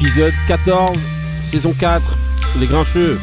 épisode 0.00 0.34
14, 0.46 0.96
saison 1.40 1.74
4, 1.76 2.18
Les 2.60 2.68
Grincheux. 2.68 3.18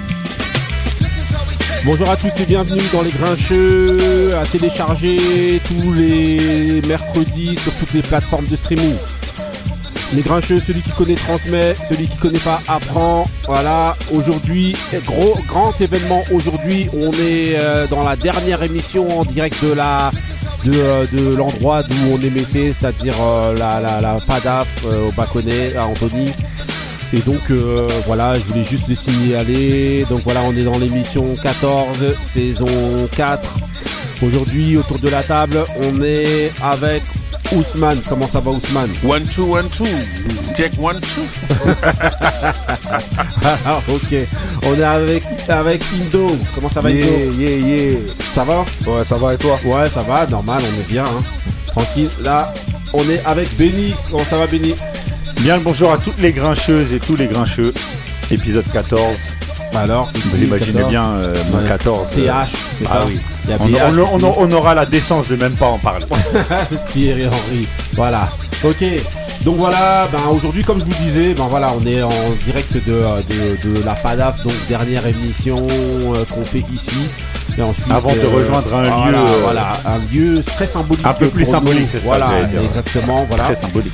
Bonjour 1.86 2.10
à 2.10 2.18
tous 2.18 2.38
et 2.38 2.46
bienvenue 2.46 2.82
dans 2.92 3.02
Les 3.02 3.12
Grincheux, 3.12 4.36
à 4.36 4.46
télécharger 4.46 5.62
tous 5.66 5.94
les 5.94 6.82
mercredis 6.86 7.56
sur 7.56 7.74
toutes 7.76 7.94
les 7.94 8.02
plateformes 8.02 8.46
de 8.48 8.58
streaming. 8.58 8.94
Les 10.14 10.22
Grincheux, 10.22 10.60
celui 10.60 10.82
qui 10.82 10.92
connaît 10.92 11.16
transmet, 11.16 11.76
celui 11.88 12.10
qui 12.10 12.18
connaît 12.18 12.40
pas 12.40 12.62
apprend. 12.68 13.24
Voilà, 13.46 13.96
aujourd'hui, 14.12 14.76
gros 15.06 15.34
grand 15.48 15.80
événement 15.80 16.24
aujourd'hui. 16.34 16.90
On 16.94 17.12
est 17.14 17.56
euh, 17.56 17.88
dans 17.88 18.04
la 18.04 18.18
dernière 18.18 18.62
émission 18.64 19.20
en 19.20 19.24
direct 19.24 19.64
de 19.64 19.72
la 19.72 20.12
de, 20.66 20.74
euh, 20.74 21.38
l'endroit 21.38 21.84
d'où 21.84 21.96
on 22.12 22.20
émettait, 22.20 22.74
c'est-à-dire 22.74 23.16
euh, 23.22 23.58
la, 23.58 23.80
la, 23.80 24.02
la 24.02 24.16
PADAF 24.28 24.68
au 24.86 25.12
Baconnet, 25.12 25.76
à 25.78 25.86
Anthony. 25.88 26.34
Et 27.14 27.20
donc 27.20 27.40
voilà, 28.08 28.36
je 28.36 28.42
voulais 28.42 28.64
juste 28.64 28.88
le 28.88 28.96
signaler. 28.96 30.06
Donc 30.10 30.22
voilà, 30.24 30.42
on 30.44 30.56
est 30.56 30.64
dans 30.64 30.78
l'émission 30.80 31.34
14, 31.42 31.98
saison 32.26 32.66
4. 33.16 33.42
Aujourd'hui, 34.22 34.78
autour 34.78 35.00
de 35.00 35.10
la 35.10 35.24
table, 35.24 35.64
on 35.82 36.02
est 36.02 36.52
avec 36.64 37.04
Ousmane, 37.52 38.02
comment 38.08 38.28
ça 38.28 38.40
va 38.40 38.52
Ousmane? 38.52 38.90
One, 39.08 39.24
two, 39.28 39.54
one, 39.56 39.68
two. 39.70 39.86
Check 40.56 40.72
one, 40.80 41.00
two. 41.00 41.24
Ah, 43.44 43.80
ok. 43.90 44.16
On 44.68 44.74
est 44.80 44.84
avec, 44.84 45.24
avec 45.48 45.82
Indo. 46.02 46.28
Comment 46.56 46.70
ça 46.70 46.82
va 46.82 46.90
Indo? 46.90 47.06
Yeah, 47.38 47.50
yeah, 47.58 47.58
yeah. 47.90 47.98
Ça 48.34 48.44
va? 48.44 48.66
Ouais, 48.88 49.04
ça 49.04 49.18
va 49.18 49.34
et 49.34 49.38
toi? 49.38 49.58
Ouais, 49.66 49.88
ça 49.90 50.02
va, 50.02 50.26
normal, 50.28 50.62
on 50.74 50.80
est 50.80 50.88
bien. 50.88 51.06
hein. 51.06 51.24
Tranquille. 51.68 52.10
Là, 52.22 52.54
on 52.94 53.08
est 53.10 53.22
avec 53.26 53.56
Benny. 53.58 53.94
Comment 54.10 54.26
ça 54.26 54.38
va 54.38 54.48
Benny? 54.48 54.74
Bien 55.42 55.58
le 55.58 55.64
bonjour 55.64 55.92
à 55.92 55.98
toutes 55.98 56.18
les 56.20 56.32
grincheuses 56.34 56.94
et 56.94 57.00
tous 57.00 57.16
les 57.16 57.28
grincheux. 57.28 57.74
Épisode 58.32 58.66
14. 58.72 59.02
Bah 59.74 59.82
alors, 59.82 60.10
Vous 60.32 60.38
l'imaginez 60.38 60.72
14? 60.74 60.90
bien, 60.90 61.06
euh, 61.06 61.36
mon 61.52 61.60
Ouais. 61.60 61.68
14. 61.68 62.08
euh, 62.12 62.16
TH, 62.16 62.52
c'est 62.80 62.86
ah 62.88 62.92
ça 62.92 63.06
oui. 63.08 63.20
On, 63.60 63.68
BH 63.68 63.78
on- 64.00 64.00
on- 64.00 64.30
aussi. 64.30 64.38
on 64.40 64.52
aura 64.54 64.74
la 64.74 64.86
décence 64.86 65.28
de 65.28 65.36
même 65.36 65.56
pas 65.56 65.68
en 65.68 65.78
parler. 65.78 66.06
Thierry 66.92 67.28
Henry. 67.28 67.68
Voilà. 67.94 68.30
Ok. 68.64 68.84
Donc 69.44 69.58
voilà, 69.58 70.08
ben 70.12 70.18
aujourd'hui 70.32 70.64
comme 70.64 70.80
je 70.80 70.86
vous 70.86 71.04
disais, 71.04 71.36
ben 71.36 71.46
voilà, 71.48 71.72
on 71.80 71.86
est 71.86 72.02
en 72.02 72.10
direct 72.46 72.74
de, 72.74 72.80
de, 72.80 73.78
de 73.78 73.84
la 73.84 73.94
PADAF, 73.94 74.42
donc 74.44 74.54
dernière 74.68 75.06
émission 75.06 75.58
euh, 76.16 76.26
qu'on 76.34 76.44
fait 76.44 76.64
ici. 76.74 76.96
Et 77.58 77.62
ensuite, 77.62 77.86
Avant 77.92 78.12
de 78.12 78.26
rejoindre 78.26 78.74
un 78.76 78.84
voilà, 78.90 79.12
lieu, 79.12 79.18
euh, 79.18 79.40
voilà, 79.44 79.74
un 79.86 79.98
lieu 80.14 80.42
très 80.42 80.66
symbolique. 80.66 81.06
Un 81.06 81.14
peu 81.14 81.28
plus 81.28 81.46
symbolique, 81.46 81.88
c'est 81.92 81.98
ça, 82.00 82.04
Voilà, 82.06 82.28
exactement, 82.64 83.24
voilà. 83.30 83.44
Très 83.44 83.56
symbolique. 83.56 83.94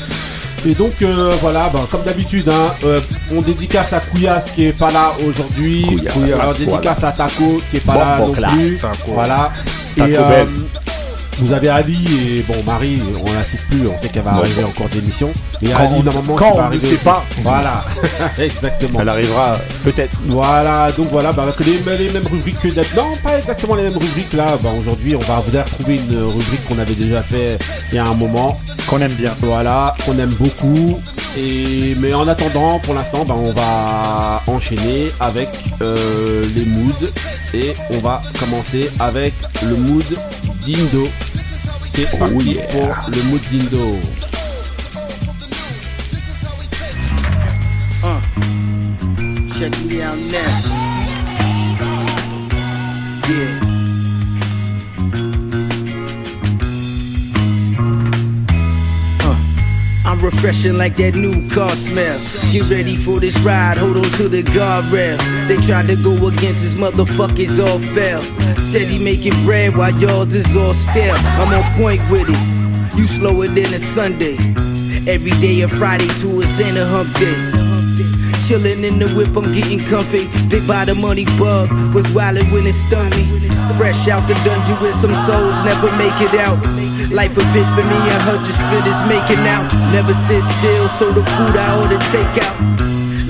Et 0.65 0.75
donc 0.75 0.93
euh, 1.01 1.33
voilà, 1.41 1.69
ben, 1.73 1.81
comme 1.89 2.03
d'habitude, 2.03 2.47
hein, 2.49 2.73
euh, 2.83 2.99
on 3.35 3.41
dédicace 3.41 3.93
à 3.93 3.99
Kouyas 3.99 4.45
qui 4.55 4.65
est 4.67 4.77
pas 4.77 4.91
là 4.91 5.13
aujourd'hui. 5.25 5.85
On 6.15 6.53
dédicace 6.53 7.03
à 7.03 7.11
Taco 7.11 7.59
qui 7.71 7.77
est 7.77 7.85
pas 7.85 7.93
Bon, 7.93 7.99
là 7.99 8.17
non 8.19 8.33
là. 8.39 8.47
plus. 8.49 8.75
Taco. 8.75 8.95
Voilà. 9.07 9.51
Taco 9.95 10.09
et 10.11 10.17
euh. 10.17 10.45
Vous 11.41 11.53
avez 11.53 11.69
Ali 11.69 11.97
et 12.37 12.41
bon 12.43 12.61
Marie, 12.65 13.01
on 13.25 13.33
la 13.33 13.43
cite 13.43 13.65
plus, 13.67 13.87
on 13.87 13.97
sait 13.97 14.09
qu'elle 14.09 14.23
va 14.23 14.31
arriver 14.31 14.63
encore 14.63 14.87
d'émission. 14.89 15.31
Et 15.61 15.69
Quand 15.69 15.79
Ali 15.79 16.03
normalement 16.03 16.35
quand 16.35 16.55
va 16.55 16.65
arriver 16.65 16.95
pas. 16.97 17.25
Voilà, 17.41 17.83
exactement. 18.37 18.99
Elle 19.01 19.09
arrivera 19.09 19.57
peut-être. 19.83 20.17
Voilà, 20.27 20.91
donc 20.91 21.09
voilà, 21.09 21.31
bah, 21.31 21.43
avec 21.43 21.59
les, 21.65 21.79
les 21.97 22.13
mêmes 22.13 22.27
rubriques 22.27 22.59
que 22.59 22.67
Non, 22.95 23.09
pas 23.23 23.37
exactement 23.37 23.75
les 23.75 23.83
mêmes 23.83 23.97
rubriques 23.97 24.33
là. 24.33 24.57
Bah, 24.61 24.69
aujourd'hui, 24.79 25.15
on 25.15 25.19
va 25.19 25.39
vous 25.39 25.55
allez 25.55 25.63
retrouver 25.63 25.95
une 25.95 26.23
rubrique 26.23 26.63
qu'on 26.67 26.77
avait 26.77 26.93
déjà 26.93 27.21
fait 27.21 27.57
il 27.89 27.95
y 27.95 27.97
a 27.97 28.05
un 28.05 28.13
moment. 28.13 28.59
Qu'on 28.87 28.99
aime 28.99 29.13
bien. 29.13 29.33
Voilà, 29.41 29.95
qu'on 30.05 30.17
aime 30.19 30.33
beaucoup. 30.39 30.99
Et 31.37 31.95
mais 31.99 32.13
en 32.13 32.27
attendant, 32.27 32.79
pour 32.79 32.93
l'instant, 32.93 33.25
bah, 33.25 33.35
on 33.35 33.51
va 33.51 34.43
enchaîner 34.47 35.11
avec 35.19 35.49
euh, 35.81 36.43
les 36.55 36.65
moods 36.65 37.09
et 37.53 37.73
on 37.89 37.99
va 37.99 38.21
commencer 38.39 38.89
avec 38.99 39.33
le 39.63 39.75
mood 39.75 40.05
d'Indo. 40.65 41.07
C'est 41.93 42.07
Oh 42.13 42.19
parti 42.19 42.51
yeah. 42.53 42.67
pour 42.67 43.09
le 43.09 43.23
mood 43.23 43.41
d'Indo. 43.51 43.99
Check 49.59 49.73
me 49.85 50.01
out 50.01 50.17
now. 50.31 50.39
Yeah. 53.27 53.60
Refreshing 60.21 60.77
like 60.77 60.95
that 60.97 61.15
new 61.15 61.47
car 61.49 61.75
smell. 61.75 62.17
Get 62.51 62.69
ready 62.69 62.95
for 62.95 63.19
this 63.19 63.37
ride, 63.39 63.77
hold 63.77 63.97
on 63.97 64.09
to 64.17 64.27
the 64.27 64.43
guardrail. 64.43 65.17
They 65.47 65.57
tried 65.57 65.87
to 65.87 65.95
go 65.95 66.13
against 66.27 66.61
his 66.61 66.75
motherfuckers, 66.75 67.59
all 67.59 67.79
fell. 67.79 68.21
Steady 68.59 69.03
making 69.03 69.33
bread 69.43 69.75
while 69.75 69.95
yours 69.99 70.33
is 70.33 70.55
all 70.55 70.73
stale. 70.73 71.15
I'm 71.39 71.53
on 71.53 71.63
point 71.77 72.01
with 72.09 72.29
it. 72.29 72.97
You 72.97 73.05
slower 73.05 73.47
than 73.47 73.73
a 73.73 73.79
Sunday. 73.79 74.37
Every 75.07 75.31
day 75.41 75.61
a 75.61 75.67
Friday 75.67 76.07
to 76.21 76.41
a 76.41 76.45
Santa 76.45 76.85
hump 76.85 77.13
day. 77.17 77.50
Chillin' 78.51 78.83
in 78.83 78.99
the 78.99 79.07
whip, 79.15 79.31
I'm 79.31 79.47
getting 79.55 79.79
comfy. 79.79 80.27
Big 80.51 80.67
by 80.67 80.83
the 80.83 80.91
money 80.91 81.23
bug 81.39 81.71
was 81.95 82.03
wildin' 82.11 82.51
when 82.51 82.67
it 82.67 82.75
stung 82.75 83.07
me. 83.15 83.23
Fresh 83.79 84.11
out 84.11 84.27
the 84.27 84.35
dungeon 84.43 84.75
with 84.83 84.91
some 84.91 85.15
souls, 85.23 85.55
never 85.63 85.87
make 85.95 86.19
it 86.19 86.35
out. 86.35 86.59
Life 87.15 87.39
a 87.39 87.43
bitch, 87.55 87.71
but 87.79 87.87
me 87.87 87.95
and 87.95 88.21
her 88.27 88.35
just 88.43 88.59
finished 88.67 89.07
making 89.07 89.39
out. 89.47 89.63
Never 89.95 90.11
sit 90.11 90.43
still, 90.43 90.87
so 90.91 91.15
the 91.15 91.23
food 91.39 91.55
I 91.55 91.79
order 91.79 91.95
take 92.11 92.43
out. 92.43 92.59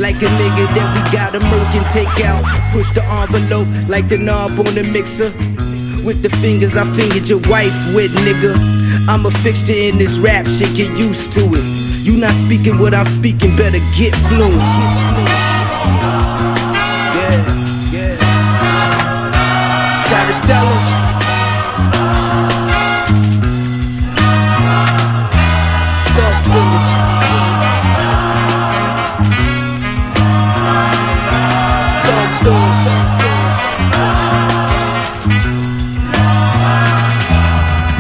Like 0.02 0.18
a 0.26 0.30
nigga 0.42 0.66
that 0.74 0.90
we 0.90 1.02
got 1.14 1.38
a 1.38 1.40
merc 1.54 1.70
and 1.78 1.86
take 1.94 2.26
out. 2.26 2.42
Push 2.74 2.90
the 2.98 3.06
envelope 3.22 3.70
like 3.86 4.10
the 4.10 4.18
knob 4.18 4.58
on 4.58 4.74
the 4.74 4.82
mixer. 4.90 5.30
With 6.02 6.26
the 6.26 6.34
fingers 6.42 6.74
I 6.76 6.86
fingered 6.98 7.30
your 7.30 7.46
wife 7.46 7.78
with, 7.94 8.10
nigga. 8.26 8.58
I'm 9.06 9.28
a 9.28 9.32
fixture 9.46 9.78
in 9.78 10.00
this 10.00 10.18
rap 10.18 10.48
shit, 10.48 10.74
get 10.74 10.98
used 10.98 11.32
to 11.34 11.46
it. 11.46 11.82
You 12.02 12.18
not 12.18 12.34
speaking 12.34 12.80
what 12.80 12.96
I'm 12.96 13.06
speaking, 13.06 13.56
better 13.56 13.78
get 13.94 14.16
fluent. 14.26 15.11
Tell 20.52 20.66
him. 20.66 20.84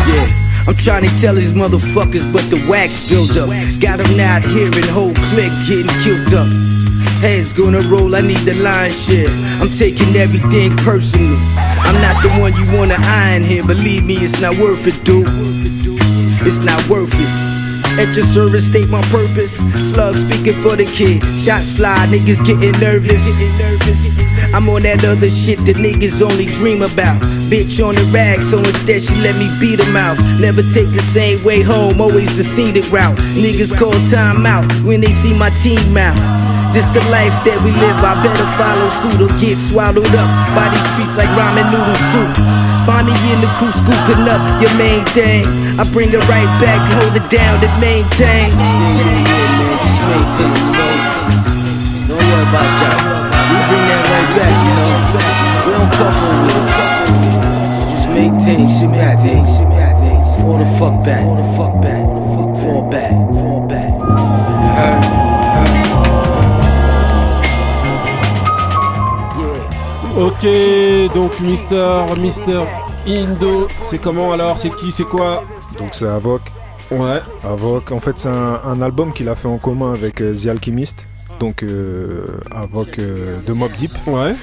Yeah, 0.08 0.28
I'm 0.68 0.76
trying 0.76 1.04
to 1.04 1.22
tell 1.22 1.36
these 1.36 1.54
motherfuckers, 1.54 2.32
but 2.34 2.44
the 2.50 2.58
wax 2.70 3.10
build 3.10 3.32
up. 3.38 3.50
Got 3.80 3.98
them 4.00 4.18
not 4.18 4.44
hearing, 4.44 4.88
whole 4.90 5.14
clique 5.32 5.54
getting 5.68 5.88
killed 6.04 6.34
up. 6.34 6.50
Heads 7.22 7.54
gonna 7.54 7.82
roll, 7.82 8.14
I 8.16 8.22
need 8.22 8.44
the 8.50 8.56
line 8.56 8.92
shit. 8.92 9.30
I'm 9.62 9.70
taking 9.70 10.16
everything 10.16 10.76
personal. 10.78 11.40
I'm 11.92 12.00
not 12.00 12.24
the 12.24 12.30
one 12.40 12.56
you 12.56 12.64
wanna 12.72 12.96
iron 13.04 13.44
here, 13.44 13.66
believe 13.68 14.06
me, 14.06 14.16
it's 14.16 14.40
not 14.40 14.56
worth 14.56 14.88
it, 14.88 15.04
dude. 15.04 15.28
It's 16.48 16.60
not 16.60 16.80
worth 16.88 17.12
it. 17.12 18.00
At 18.00 18.16
your 18.16 18.24
service, 18.24 18.68
state 18.68 18.88
my 18.88 19.02
purpose. 19.12 19.58
Slug 19.92 20.16
speaking 20.16 20.56
for 20.64 20.78
the 20.78 20.86
kid. 20.86 21.20
Shots 21.38 21.76
fly, 21.76 22.08
niggas 22.08 22.46
getting 22.48 22.80
nervous. 22.80 23.28
I'm 24.56 24.70
on 24.70 24.84
that 24.84 25.04
other 25.04 25.30
shit 25.30 25.60
that 25.66 25.76
niggas 25.76 26.22
only 26.22 26.46
dream 26.46 26.82
about. 26.82 27.20
Bitch 27.52 27.86
on 27.86 27.96
the 27.96 28.10
rag, 28.14 28.42
so 28.42 28.60
instead 28.60 29.02
she 29.02 29.16
let 29.20 29.36
me 29.36 29.52
beat 29.60 29.82
him 29.82 29.98
out. 29.98 30.18
Never 30.40 30.64
take 30.64 30.88
the 30.96 31.04
same 31.04 31.44
way 31.44 31.62
home, 31.62 32.00
always 32.00 32.32
the 32.38 32.44
scenic 32.46 32.90
route. 32.90 33.18
Niggas 33.36 33.78
call 33.78 33.92
time 34.10 34.46
out 34.46 34.64
when 34.88 35.02
they 35.02 35.12
see 35.12 35.38
my 35.38 35.50
team 35.60 35.98
out. 35.98 36.41
This 36.72 36.88
the 36.96 37.04
life 37.12 37.36
that 37.44 37.60
we 37.60 37.76
live, 37.76 38.00
I 38.00 38.16
better 38.24 38.48
follow 38.56 38.88
suit 38.88 39.20
or 39.20 39.28
get 39.44 39.60
swallowed 39.60 40.08
up 40.08 40.30
by 40.56 40.72
these 40.72 40.88
streets 40.96 41.20
like 41.20 41.28
ramen 41.36 41.68
noodle 41.68 42.00
soup. 42.16 42.32
Find 42.88 43.04
me 43.04 43.12
in 43.12 43.44
the 43.44 43.52
coop 43.60 43.76
scooping 43.76 44.24
up 44.24 44.40
your 44.64 44.72
main 44.80 45.04
thing. 45.12 45.44
I 45.76 45.84
bring 45.92 46.16
it 46.16 46.24
right 46.32 46.48
back, 46.64 46.80
hold 46.96 47.12
it 47.12 47.28
down 47.28 47.60
and 47.60 47.76
maintain. 47.84 48.56
Maintain. 48.56 49.28
Don't 52.08 52.16
worry 52.16 52.48
about 52.48 52.72
that. 52.80 53.04
We 53.04 53.60
bring 53.68 53.84
that 53.92 54.08
right 54.08 54.32
back, 54.40 54.56
you 54.64 54.72
know. 54.80 54.96
We 55.68 55.76
don't 55.76 55.92
cuff 55.92 56.24
on 56.24 56.56
it. 56.56 56.72
Just 57.92 58.08
maintain, 58.16 58.72
shit 58.72 58.88
back, 58.96 59.20
Fall 60.40 60.56
the 60.58 60.66
fuck 60.80 61.04
back, 61.04 61.20
fall 61.20 61.36
the 61.36 61.44
fuck 61.60 61.84
back, 61.84 62.00
fall 62.64 62.88
back, 62.90 63.12
fall 63.36 63.60
back. 63.68 63.92
You 63.92 64.72
heard? 64.72 65.21
Ok, 70.22 70.46
donc 71.16 71.40
Mister, 71.40 72.04
Mister 72.20 72.62
Indo, 73.08 73.68
c'est 73.90 73.98
comment 73.98 74.32
alors 74.34 74.58
C'est 74.60 74.70
qui 74.76 74.92
C'est 74.92 75.04
quoi? 75.06 75.44
Donc 75.80 75.90
c'est 75.94 76.08
Avoc. 76.08 76.42
Ouais. 76.92 77.22
Avoc, 77.44 77.92
en 77.92 78.00
fait 78.00 78.14
c'est 78.18 78.28
un, 78.30 78.60
un 78.66 78.82
album 78.82 79.14
qu'il 79.14 79.30
a 79.30 79.36
fait 79.36 79.48
en 79.48 79.58
commun 79.58 79.94
avec 79.94 80.22
euh, 80.22 80.36
The 80.36 80.48
Alchemist. 80.48 81.08
donc 81.40 81.64
euh, 81.64 82.28
Avoc 82.52 83.00
euh, 83.00 83.38
de 83.48 83.54
Mob 83.54 83.72
Deep. 83.78 83.92
Ouais. 84.08 84.36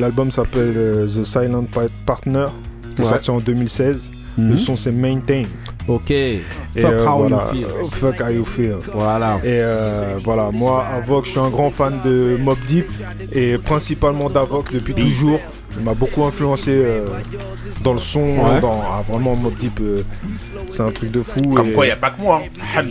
L'album 0.00 0.32
s'appelle 0.32 1.06
The 1.06 1.22
Silent 1.24 1.64
Pa- 1.70 1.82
Partner, 2.04 2.46
Ouais. 2.98 3.04
sorti 3.04 3.30
en 3.30 3.38
2016. 3.38 4.08
Le 4.38 4.44
Mhm. 4.44 4.56
son 4.56 4.74
c'est 4.76 4.90
Maintain. 4.92 5.42
Ok. 5.88 6.10
Et 6.10 6.42
Fuck 6.80 6.92
euh, 6.92 7.06
how 7.06 7.18
voilà, 7.20 7.36
you 7.36 7.54
feel. 7.54 7.64
euh, 7.64 7.88
Fuck 7.90 8.20
how 8.20 8.28
you 8.30 8.44
feel. 8.44 8.76
Voilà. 8.92 9.36
Et 9.44 9.60
euh, 9.62 10.16
voilà, 10.24 10.50
moi, 10.52 10.84
Avoc, 10.94 11.24
je 11.26 11.30
suis 11.30 11.40
un 11.40 11.48
grand 11.48 11.70
fan 11.70 11.94
de 12.04 12.36
Mob 12.40 12.58
Deep 12.66 12.86
et 13.32 13.56
principalement 13.58 14.28
d'Avoc 14.28 14.72
depuis 14.72 14.94
toujours. 14.94 15.38
Il 15.78 15.84
m'a 15.84 15.94
beaucoup 15.94 16.24
influencé 16.24 16.70
euh, 16.72 17.04
dans 17.84 17.92
le 17.92 17.98
son, 17.98 18.20
Ouais. 18.22 18.60
dans 18.62 18.80
ah, 18.82 19.02
vraiment 19.06 19.36
Mob 19.36 19.54
Deep, 19.56 19.78
euh, 19.80 20.02
c'est 20.72 20.80
un 20.82 20.90
truc 20.90 21.10
de 21.12 21.22
fou. 21.22 21.40
Comme 21.54 21.68
et- 21.68 21.72
quoi, 21.72 21.84
il 21.84 21.88
n'y 21.88 21.92
a 21.92 21.96
pas 21.96 22.10
que 22.10 22.20
moi. 22.20 22.42
hein. 22.76 22.82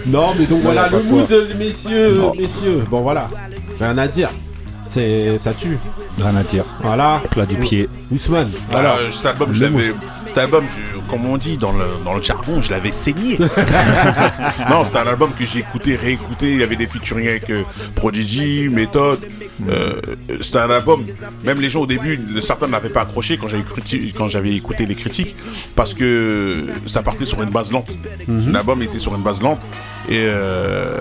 Non, 0.07 0.29
mais 0.37 0.45
donc 0.45 0.61
voilà, 0.63 0.89
le 0.89 1.03
mood, 1.03 1.27
messieurs, 1.57 2.15
Non. 2.17 2.33
messieurs. 2.37 2.83
Bon, 2.89 3.01
voilà. 3.01 3.29
Rien 3.79 3.97
à 3.97 4.07
dire. 4.07 4.29
C'est, 4.83 5.37
ça 5.37 5.53
tue. 5.53 5.77
Rien 6.19 6.35
à 6.35 6.43
dire. 6.43 6.65
Voilà. 6.81 7.21
Plat 7.31 7.45
du 7.45 7.55
pied. 7.55 7.89
Ousmane. 8.11 8.51
Alors, 8.73 8.97
cet 9.11 9.25
album, 9.25 9.53
je 9.53 9.63
l'avais, 9.63 9.93
cet 10.25 10.37
album, 10.37 10.65
je- 10.69 10.99
comme 11.09 11.25
on 11.25 11.37
dit 11.37 11.57
dans 11.57 11.71
le, 11.71 11.85
dans 12.05 12.13
le 12.13 12.21
jargon, 12.21 12.61
je 12.61 12.69
l'avais 12.71 12.91
saigné. 12.91 13.37
non, 14.69 14.83
c'était 14.85 14.97
un 14.99 15.07
album 15.07 15.31
que 15.37 15.45
j'ai 15.45 15.59
écouté, 15.59 15.95
réécouté. 15.95 16.51
Il 16.53 16.59
y 16.59 16.63
avait 16.63 16.75
des 16.75 16.87
featuring 16.87 17.27
avec 17.27 17.49
euh, 17.49 17.63
Prodigy, 17.95 18.69
Method. 18.69 19.19
Euh, 19.69 19.93
c'était 20.41 20.59
un 20.59 20.69
album. 20.69 21.05
Même 21.43 21.59
les 21.61 21.69
gens 21.69 21.81
au 21.81 21.85
début, 21.87 22.19
certains 22.41 22.67
n'avaient 22.67 22.89
pas 22.89 23.01
accroché 23.01 23.37
quand 23.37 23.47
j'avais 23.47 23.63
criti- 23.63 24.13
quand 24.13 24.27
j'avais 24.29 24.53
écouté 24.55 24.85
les 24.85 24.95
critiques, 24.95 25.35
parce 25.75 25.93
que 25.93 26.65
ça 26.87 27.01
partait 27.03 27.25
sur 27.25 27.41
une 27.41 27.49
base 27.49 27.71
lente. 27.71 27.89
L'album 28.27 28.81
était 28.81 28.99
sur 28.99 29.15
une 29.15 29.21
base 29.23 29.41
lente 29.41 29.59
et 30.09 30.23
euh, 30.27 30.97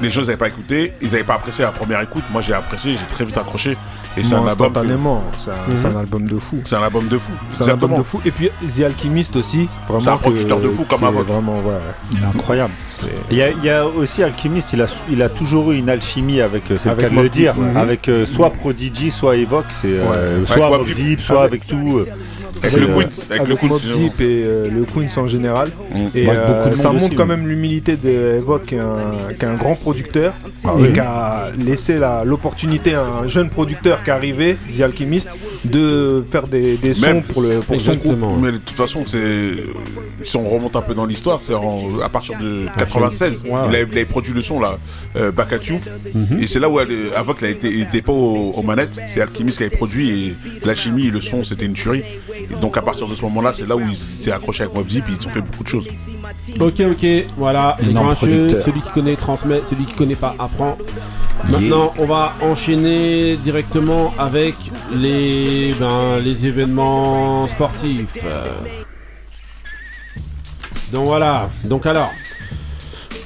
les 0.00 0.10
gens 0.10 0.20
n'avaient 0.22 0.36
pas 0.36 0.48
écouté, 0.48 0.92
ils 1.02 1.10
n'avaient 1.10 1.24
pas 1.24 1.34
apprécié 1.34 1.64
la 1.64 1.72
première 1.72 2.00
écoute. 2.00 2.22
Moi, 2.30 2.40
j'ai 2.42 2.54
apprécié, 2.54 2.92
j'ai 2.92 3.06
très 3.06 3.24
vite 3.24 3.36
accroché. 3.36 3.76
Et 4.18 4.22
c'est 4.24 4.34
un 4.34 4.38
album. 4.38 4.72
que- 4.72 4.78
instantanément, 4.78 5.24
c'est 5.38 5.50
un, 5.50 5.76
c'est 5.76 5.86
un 5.86 5.96
album 5.98 6.24
de 6.26 6.38
fou. 6.38 6.58
C'est 6.64 6.76
un 6.76 6.82
album 6.82 7.08
de 7.08 7.18
fou. 7.18 7.32
C'est 7.50 7.64
un 7.64 7.72
album 7.72 7.96
de 7.98 8.02
fou. 8.02 8.20
Et 8.24 8.30
puis 8.30 8.50
The 8.76 8.80
Alchemist 8.82 9.36
aussi, 9.36 9.68
vraiment. 9.84 10.00
C'est 10.00 10.10
un 10.10 10.16
producteur 10.16 10.60
de 10.60 10.68
fou 10.68 10.84
comme 10.88 11.04
Avoc. 11.04 11.26
Vraiment, 11.26 11.56
ouais. 11.58 11.74
Il 12.12 12.18
est 12.22 12.26
incroyable. 12.26 12.72
Il 13.30 13.36
y, 13.36 13.42
a, 13.42 13.50
il 13.50 13.64
y 13.64 13.70
a 13.70 13.86
aussi 13.86 14.22
Alchemist, 14.22 14.72
il 14.72 14.82
a, 14.82 14.86
il 15.10 15.22
a 15.22 15.28
toujours 15.28 15.72
eu 15.72 15.76
une 15.78 15.88
alchimie 15.90 16.40
avec, 16.40 16.70
euh, 16.70 16.76
c'est 16.82 16.88
le 16.88 16.94
cas 16.96 17.08
de 17.08 17.14
le 17.16 17.28
dire, 17.28 17.54
avec 17.76 18.08
euh, 18.08 18.26
soit 18.26 18.50
Prodigy, 18.50 19.10
soit 19.10 19.36
Evoque, 19.36 19.66
c'est 19.80 19.88
euh, 19.88 20.40
Ouais. 20.40 20.46
soit 20.46 20.78
Deep. 20.84 20.96
Deep, 20.96 21.20
soit 21.20 21.42
avec, 21.44 21.66
tout. 21.66 21.98
euh, 21.98 22.06
Avec 22.60 22.70
c'est, 22.72 22.80
le 22.80 22.86
Queens. 22.88 22.94
Avec, 23.30 23.30
le 23.30 23.36
avec 23.54 23.58
Queens. 23.60 23.68
Mobb 23.68 23.78
c'est- 23.80 23.96
Deep 23.98 24.20
et 24.20 24.42
euh, 24.44 24.68
le 24.68 24.84
Queens 24.84 25.16
en 25.22 25.26
général. 25.28 25.68
Mm. 25.94 25.98
Et 26.14 26.26
euh, 26.28 26.70
de 26.70 26.76
ça 26.76 26.90
montre 26.90 27.06
aussi, 27.06 27.14
quand 27.14 27.26
même 27.26 27.46
l'humilité 27.46 27.96
d'Evoque, 27.96 28.66
qui 28.66 28.74
est 28.74 28.80
un, 28.80 28.96
qui 29.38 29.44
est 29.44 29.48
un 29.48 29.54
grand 29.54 29.74
producteur 29.76 30.32
et 30.80 30.92
qui 30.92 30.98
a 31.00 31.46
laissé 31.56 31.98
la- 31.98 32.24
l'opportunité 32.24 32.94
à 32.94 33.04
un 33.22 33.28
jeune 33.28 33.48
producteur 33.48 34.02
qui 34.08 34.10
arrivé, 34.10 34.56
The 34.76 34.80
Alchemist, 34.80 35.28
de 35.64 36.24
faire 36.30 36.46
des, 36.46 36.76
des 36.76 36.94
sons 36.94 37.06
Même 37.06 37.22
pour, 37.22 37.42
le, 37.42 37.60
pour 37.60 37.80
son 37.80 37.94
groupe. 37.94 38.18
Mais 38.40 38.52
de 38.52 38.56
toute 38.58 38.76
façon, 38.76 39.02
c'est 39.06 39.54
si 40.22 40.36
on 40.36 40.48
remonte 40.48 40.74
un 40.76 40.80
peu 40.82 40.94
dans 40.94 41.06
l'histoire, 41.06 41.40
c'est 41.42 41.54
en- 41.54 42.00
à 42.02 42.08
partir 42.08 42.38
de 42.38 42.66
96. 42.78 43.42
Ouais, 43.44 43.50
ouais. 43.50 43.58
Il, 43.68 43.74
avait, 43.76 43.86
il 43.90 43.96
avait 43.98 44.04
produit 44.04 44.32
le 44.32 44.42
son 44.42 44.60
là, 44.60 44.78
euh, 45.16 45.30
Back 45.30 45.52
at 45.52 45.64
You. 45.64 45.78
Mhm. 46.14 46.40
Et 46.40 46.46
c'est 46.46 46.58
là 46.58 46.68
où 46.68 46.80
elle, 46.80 46.90
avant 47.14 47.34
qu'il 47.34 47.48
n'était 47.48 48.02
pas 48.02 48.12
aux, 48.12 48.52
aux 48.52 48.62
manettes, 48.62 48.98
c'est 49.08 49.20
Alchemist 49.20 49.58
qui 49.58 49.64
avait 49.64 49.76
produit 49.76 50.08
et 50.28 50.36
la 50.64 50.74
chimie 50.74 51.06
et 51.08 51.10
le 51.10 51.20
son 51.20 51.44
c'était 51.44 51.66
une 51.66 51.74
tuerie. 51.74 52.02
Et 52.50 52.54
donc 52.60 52.76
à 52.76 52.82
partir 52.82 53.06
de 53.08 53.14
ce 53.14 53.22
moment-là, 53.22 53.52
c'est 53.54 53.68
là 53.68 53.76
où 53.76 53.80
il 53.80 53.96
s'est 53.96 54.32
accroché 54.32 54.62
avec 54.64 54.74
Mob 54.74 54.86
Deep 54.86 55.04
et 55.08 55.12
ils 55.20 55.26
ont 55.26 55.30
fait 55.30 55.40
beaucoup 55.42 55.64
de 55.64 55.68
choses. 55.68 55.88
Ok, 56.60 56.80
ok, 56.80 57.06
voilà, 57.36 57.76
les 57.82 57.92
grincheux, 57.92 58.14
producteur. 58.16 58.62
celui 58.62 58.80
qui 58.80 58.90
connaît 58.90 59.16
transmet, 59.16 59.60
celui 59.68 59.84
qui 59.84 59.94
connaît 59.94 60.14
pas 60.16 60.34
apprend. 60.38 60.76
Maintenant, 61.48 61.92
on 61.98 62.06
va 62.06 62.34
enchaîner 62.42 63.36
directement 63.36 64.12
avec 64.18 64.54
les, 64.92 65.72
ben, 65.78 66.18
les 66.20 66.46
événements 66.46 67.46
sportifs. 67.46 68.18
Donc 70.92 71.06
voilà, 71.06 71.50
donc 71.64 71.84
alors, 71.86 72.10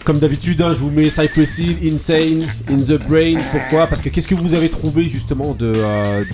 comme 0.05 0.19
d'habitude, 0.19 0.61
hein, 0.63 0.73
je 0.73 0.79
vous 0.79 0.91
mets 0.91 1.11
Cypressy, 1.11 1.77
Insane, 1.85 2.49
In 2.69 2.79
the 2.79 2.99
Brain. 3.09 3.37
Pourquoi? 3.53 3.87
Parce 3.87 4.01
que 4.01 4.09
qu'est-ce 4.09 4.27
que 4.27 4.35
vous 4.35 4.55
avez 4.55 4.69
trouvé 4.69 5.07
justement 5.07 5.55
de, 5.55 5.73
euh, 5.77 6.25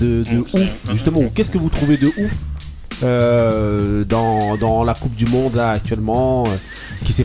ouf? 0.54 0.90
Justement, 0.90 1.22
qu'est-ce 1.34 1.50
que 1.50 1.58
vous 1.58 1.68
trouvez 1.68 1.98
de 1.98 2.06
ouf 2.06 2.34
euh, 3.02 4.04
dans, 4.04 4.56
dans 4.56 4.84
la 4.84 4.94
Coupe 4.94 5.14
du 5.14 5.26
Monde 5.26 5.58
actuellement 5.58 6.44
euh, 6.46 6.56
qui 7.04 7.12
s'est 7.12 7.24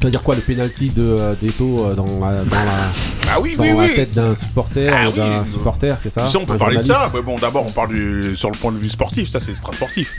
passé 0.00 0.12
C'est-à-dire 0.12 0.22
quoi 0.22 0.34
le 0.34 0.40
penalty 0.40 0.90
de 0.90 1.02
euh, 1.02 1.34
d'Eto 1.40 1.86
euh, 1.86 1.94
dans 1.94 2.06
la, 2.06 2.44
dans 2.44 2.56
la, 2.56 2.90
Ah 3.32 3.40
oui, 3.40 3.54
dans 3.56 3.62
oui, 3.62 3.68
la 3.70 3.76
oui. 3.76 3.94
tête 3.94 4.12
d'un 4.12 4.34
supporter 4.34 4.90
Ah 4.92 5.08
ou 5.08 5.12
d'un 5.12 5.46
supporter, 5.46 5.96
c'est 6.02 6.10
ça 6.10 6.26
Si 6.26 6.36
on 6.36 6.44
peut 6.46 6.56
parler 6.56 6.78
de 6.78 6.82
ça, 6.82 7.10
mais 7.14 7.22
bon, 7.22 7.36
d'abord, 7.36 7.64
on 7.66 7.70
parle 7.70 7.90
du, 7.94 8.36
sur 8.36 8.50
le 8.50 8.56
point 8.56 8.72
de 8.72 8.78
vue 8.78 8.88
sportif, 8.90 9.28
ça 9.28 9.38
c'est 9.40 9.52
extra 9.52 9.72
sportif. 9.72 10.14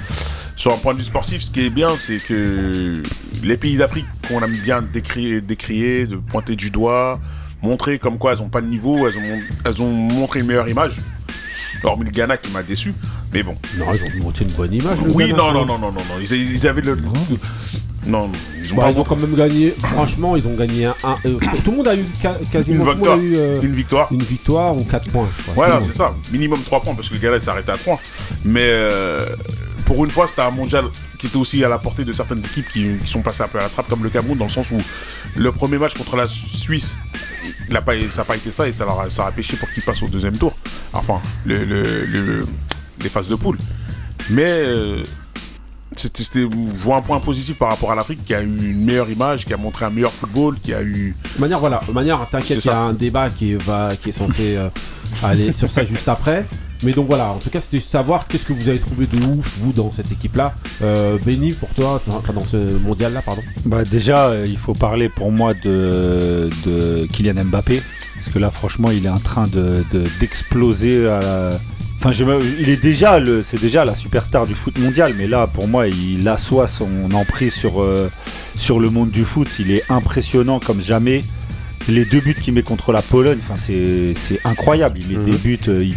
Sur 0.55 0.73
un 0.73 0.77
point 0.77 0.93
de 0.93 0.99
vue 0.99 1.05
sportif, 1.05 1.41
ce 1.41 1.51
qui 1.51 1.65
est 1.65 1.69
bien, 1.69 1.89
c'est 1.99 2.19
que 2.19 3.01
les 3.43 3.57
pays 3.57 3.77
d'Afrique 3.77 4.05
qu'on 4.27 4.41
aime 4.41 4.55
bien 4.63 4.81
décrier, 4.81 5.41
décrier, 5.41 6.07
de 6.07 6.15
pointer 6.17 6.55
du 6.55 6.69
doigt, 6.69 7.19
montrer 7.61 7.99
comme 7.99 8.17
quoi 8.17 8.33
elles 8.33 8.41
ont 8.41 8.49
pas 8.49 8.61
de 8.61 8.67
niveau, 8.67 9.07
elles 9.07 9.17
ont, 9.17 9.39
elles 9.65 9.81
ont 9.81 9.91
montré 9.91 10.39
une 10.39 10.47
meilleure 10.47 10.69
image. 10.69 10.93
Hormis 11.83 12.05
le 12.05 12.11
Ghana 12.11 12.37
qui 12.37 12.51
m'a 12.51 12.63
déçu, 12.63 12.93
mais 13.33 13.43
bon. 13.43 13.55
Non, 13.77 13.85
ils 13.93 14.21
ont 14.21 14.23
montré 14.25 14.45
une 14.45 14.51
bonne 14.51 14.73
image. 14.73 14.97
Oui, 15.07 15.27
Ghana, 15.27 15.37
non, 15.37 15.53
non, 15.53 15.65
non, 15.65 15.77
non, 15.79 15.91
non, 15.91 16.01
non. 16.09 16.15
Ils, 16.21 16.31
ils 16.55 16.67
avaient 16.67 16.81
le. 16.81 16.95
Non, 18.05 18.31
ils 18.63 18.73
ont 18.73 18.77
Bah, 18.77 18.89
ils 18.91 18.99
ont 18.99 19.03
quand 19.03 19.15
même 19.15 19.35
gagné. 19.35 19.75
Franchement, 19.81 20.35
ils 20.35 20.47
ont 20.47 20.55
gagné 20.55 20.85
un. 20.85 20.95
un- 21.03 21.17
euh, 21.25 21.37
tout 21.63 21.71
le 21.71 21.77
monde 21.77 21.87
a 21.87 21.95
eu 21.95 22.03
quasiment 22.51 22.83
une 22.85 22.91
victoire. 22.93 23.17
eu, 23.19 23.33
euh, 23.35 23.61
Une 23.61 23.73
victoire. 23.73 24.07
une 24.11 24.23
victoire 24.23 24.75
ou 24.77 24.83
4 24.83 25.09
points. 25.11 25.29
je 25.37 25.41
crois. 25.43 25.53
Voilà, 25.53 25.81
c'est 25.83 25.93
ça. 25.95 26.15
Minimum 26.31 26.61
3 26.63 26.81
points 26.81 26.95
parce 26.95 27.09
que 27.09 27.13
le 27.15 27.19
Ghana 27.19 27.39
s'est 27.39 27.49
arrêté 27.49 27.71
à 27.71 27.77
3. 27.77 27.99
Mais 28.43 28.63
euh, 28.65 29.27
pour 29.85 30.03
une 30.03 30.09
fois, 30.09 30.27
c'était 30.27 30.41
un 30.41 30.49
mondial 30.51 30.85
qui 31.19 31.27
était 31.27 31.37
aussi 31.37 31.63
à 31.63 31.69
la 31.69 31.77
portée 31.77 32.03
de 32.03 32.13
certaines 32.13 32.39
équipes 32.43 32.67
qui, 32.69 32.87
qui 33.03 33.11
sont 33.11 33.21
passées 33.21 33.43
un 33.43 33.47
peu 33.47 33.59
à 33.59 33.63
la 33.63 33.69
trappe, 33.69 33.87
comme 33.87 34.03
le 34.03 34.09
Cameroun, 34.09 34.37
dans 34.37 34.45
le 34.45 34.49
sens 34.51 34.71
où 34.71 34.77
le 35.35 35.51
premier 35.51 35.77
match 35.77 35.93
contre 35.95 36.15
la 36.15 36.27
Suisse, 36.27 36.97
il 37.69 37.75
a 37.77 37.81
pas, 37.81 37.93
ça 38.09 38.21
n'a 38.21 38.25
pas 38.25 38.35
été 38.35 38.51
ça 38.51 38.67
et 38.67 38.71
ça, 38.73 38.85
leur 38.85 38.99
a, 38.99 39.09
ça 39.09 39.25
a 39.27 39.31
pêché 39.31 39.57
pour 39.57 39.69
qu'ils 39.71 39.83
passent 39.83 40.03
au 40.03 40.07
deuxième 40.07 40.37
tour. 40.37 40.55
Enfin, 40.93 41.19
le, 41.45 41.63
le- 41.65 42.05
le- 42.05 42.45
les 43.01 43.09
phases 43.09 43.27
de 43.27 43.35
poule. 43.35 43.57
Mais 44.29 44.43
euh, 44.47 45.03
c'était, 45.95 46.23
je 46.43 46.47
vois 46.83 46.97
un 46.97 47.01
point 47.01 47.19
positif 47.19 47.57
par 47.57 47.69
rapport 47.69 47.91
à 47.91 47.95
l'Afrique 47.95 48.23
qui 48.23 48.33
a 48.33 48.41
eu 48.41 48.45
une 48.45 48.83
meilleure 48.85 49.09
image, 49.09 49.45
qui 49.45 49.53
a 49.53 49.57
montré 49.57 49.85
un 49.85 49.89
meilleur 49.89 50.13
football, 50.13 50.57
qui 50.59 50.73
a 50.73 50.81
eu. 50.81 51.15
De 51.35 51.41
manière, 51.41 51.59
voilà, 51.59 51.81
de 51.87 51.91
manière, 51.91 52.19
t'inquiète, 52.29 52.63
il 52.63 52.67
y 52.67 52.69
a 52.71 52.79
un 52.79 52.93
débat 52.93 53.29
qui, 53.29 53.55
va, 53.55 53.95
qui 53.95 54.09
est 54.09 54.13
censé 54.13 54.55
euh, 54.55 54.69
aller 55.23 55.51
sur 55.53 55.69
ça 55.69 55.83
juste 55.83 56.07
après. 56.07 56.45
Mais 56.83 56.93
donc 56.93 57.07
voilà, 57.07 57.29
en 57.31 57.37
tout 57.37 57.49
cas, 57.49 57.61
c'était 57.61 57.79
savoir 57.79 58.27
qu'est-ce 58.27 58.45
que 58.45 58.53
vous 58.53 58.67
avez 58.69 58.79
trouvé 58.79 59.05
de 59.05 59.15
ouf, 59.25 59.55
vous, 59.59 59.71
dans 59.71 59.91
cette 59.91 60.11
équipe-là. 60.11 60.55
Euh, 60.81 61.17
Benny, 61.23 61.51
pour 61.53 61.69
toi, 61.69 62.01
enfin, 62.07 62.33
dans 62.33 62.43
ce 62.45 62.57
mondial-là, 62.57 63.21
pardon. 63.21 63.41
Bah 63.65 63.83
déjà, 63.83 64.27
euh, 64.29 64.45
il 64.47 64.57
faut 64.57 64.73
parler 64.73 65.07
pour 65.09 65.31
moi 65.31 65.53
de, 65.53 66.49
de 66.65 67.05
Kylian 67.11 67.45
Mbappé. 67.45 67.81
Parce 68.15 68.29
que 68.33 68.39
là, 68.39 68.51
franchement, 68.51 68.91
il 68.91 69.05
est 69.05 69.09
en 69.09 69.19
train 69.19 69.47
de, 69.47 69.83
de- 69.91 70.05
d'exploser. 70.19 71.07
à 71.07 71.19
la- 71.19 71.59
Enfin, 72.03 72.25
même- 72.25 72.41
il 72.59 72.67
est 72.69 72.81
déjà 72.81 73.19
c'est 73.43 73.61
déjà 73.61 73.85
la 73.85 73.93
superstar 73.93 74.47
du 74.47 74.55
foot 74.55 74.79
mondial. 74.79 75.13
Mais 75.15 75.27
là, 75.27 75.45
pour 75.45 75.67
moi, 75.67 75.87
il 75.87 76.27
assoit 76.27 76.67
son 76.67 76.89
emprise 77.13 77.53
sur, 77.53 77.81
euh, 77.81 78.09
sur 78.55 78.79
le 78.79 78.89
monde 78.89 79.11
du 79.11 79.23
foot. 79.23 79.47
Il 79.59 79.69
est 79.71 79.83
impressionnant 79.89 80.59
comme 80.59 80.81
jamais. 80.81 81.23
Les 81.89 82.05
deux 82.05 82.19
buts 82.21 82.35
qu'il 82.35 82.53
met 82.53 82.61
contre 82.63 82.91
la 82.91 83.01
Pologne, 83.01 83.39
c'est, 83.57 84.13
incroyable. 84.45 84.99
Il 85.01 85.07
met 85.07 85.17
Mhm. 85.17 85.25
des 85.25 85.37
buts. 85.37 85.59
euh, 85.67 85.83
il- 85.83 85.95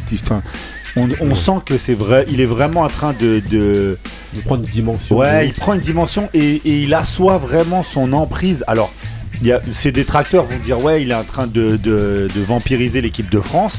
on, 0.97 1.35
sent 1.35 1.61
que 1.67 1.77
c'est 1.77 1.95
vrai. 1.95 2.25
Il 2.31 2.41
est 2.41 2.47
vraiment 2.47 2.83
en 2.83 2.89
train 2.89 3.13
de- 3.19 3.43
de 3.51 3.99
De 4.35 4.41
prendre 4.45 4.63
une 4.65 4.71
dimension. 4.71 5.17
Ouais, 5.17 5.47
il 5.49 5.53
prend 5.53 5.75
une 5.75 5.81
dimension 5.81 6.29
et, 6.35 6.61
et 6.65 6.83
il 6.83 6.95
assoit 6.95 7.39
vraiment 7.39 7.83
son 7.83 8.13
emprise. 8.13 8.63
Alors, 8.69 8.93
il 9.41 9.49
y 9.49 9.53
a, 9.53 9.61
ses 9.73 9.91
détracteurs 9.93 10.45
vont 10.47 10.59
dire 10.59 10.83
ouais, 10.83 11.03
il 11.03 11.11
est 11.11 11.15
en 11.15 11.25
train 11.25 11.47
de, 11.49 11.77
de- 11.77 12.29
de 12.35 12.41
vampiriser 12.47 13.01
l'équipe 13.01 13.29
de 13.31 13.41
France. 13.41 13.75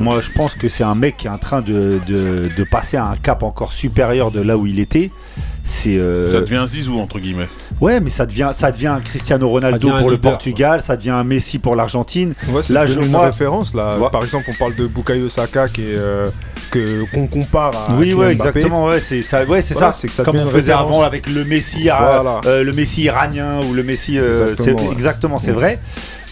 Moi, 0.00 0.20
je 0.22 0.30
pense 0.32 0.54
que 0.54 0.68
c'est 0.68 0.84
un 0.84 0.94
mec 0.94 1.16
qui 1.18 1.26
est 1.26 1.30
en 1.30 1.38
train 1.38 1.60
de, 1.60 1.98
de- 2.06 2.48
de 2.56 2.64
passer 2.64 2.96
à 2.96 3.06
un 3.06 3.16
cap 3.16 3.42
encore 3.42 3.72
supérieur 3.72 4.30
de 4.30 4.40
là 4.40 4.56
où 4.56 4.66
il 4.66 4.80
était. 4.80 5.10
C'est 5.64 5.96
euh, 5.96 6.26
Ça 6.26 6.40
devient 6.40 6.56
un 6.56 6.66
zizou, 6.66 6.98
entre 6.98 7.20
guillemets. 7.20 7.48
ouais, 7.80 8.00
mais 8.00 8.08
ça 8.10 8.24
devient 8.26 8.50
ça 8.54 8.72
devient 8.72 8.88
un 8.88 9.00
Cristiano 9.00 9.48
Ronaldo 9.48 9.90
pour 9.98 10.10
le 10.10 10.16
Portugal, 10.18 10.80
ça 10.82 10.96
devient 10.96 11.10
un 11.10 11.22
Messi 11.24 11.58
pour 11.58 11.76
l'Argentine. 11.76 12.32
Ouais, 12.48 12.62
Là, 12.70 12.86
je- 12.86 12.98
une 12.98 13.08
moi- 13.08 13.26
référence 13.26 13.74
là. 13.74 13.98
Ouais. 13.98 14.08
Par 14.10 14.24
exemple, 14.24 14.46
on 14.50 14.54
parle 14.54 14.74
de 14.74 14.86
Bukayo 14.86 15.28
Saka 15.28 15.68
qui 15.68 15.82
est 15.82 15.96
euh, 15.96 16.30
que 16.70 17.04
qu'on 17.12 17.26
compare 17.26 17.72
à 17.90 17.94
oui, 17.94 18.06
Kylian 18.06 18.18
ouais, 18.18 18.34
Mbappé. 18.34 18.48
exactement, 18.60 18.86
ouais, 18.86 19.00
c'est 19.00 19.22
ça, 19.22 19.44
ouais, 19.44 19.60
c'est 19.60 19.74
Voilà, 19.74 19.92
ça. 19.92 19.98
c'est 20.00 20.08
que 20.08 20.14
ça 20.14 20.24
Comme 20.24 20.36
on 20.36 20.46
faisait 20.46 20.56
référence. 20.72 20.88
avant 20.90 21.02
avec 21.02 21.28
le 21.28 21.44
Messi, 21.44 21.90
euh, 21.90 21.94
Voilà. 21.98 22.40
euh, 22.46 22.64
le 22.64 22.72
Messi 22.72 23.02
iranien 23.02 23.60
ou 23.68 23.74
le 23.74 23.82
Messi, 23.82 24.18
euh, 24.18 24.52
Exactement, 24.52 24.78
c'est- 24.78 24.86
ouais. 24.86 24.92
exactement, 24.92 25.38
c'est 25.38 25.52
vrai. 25.52 25.78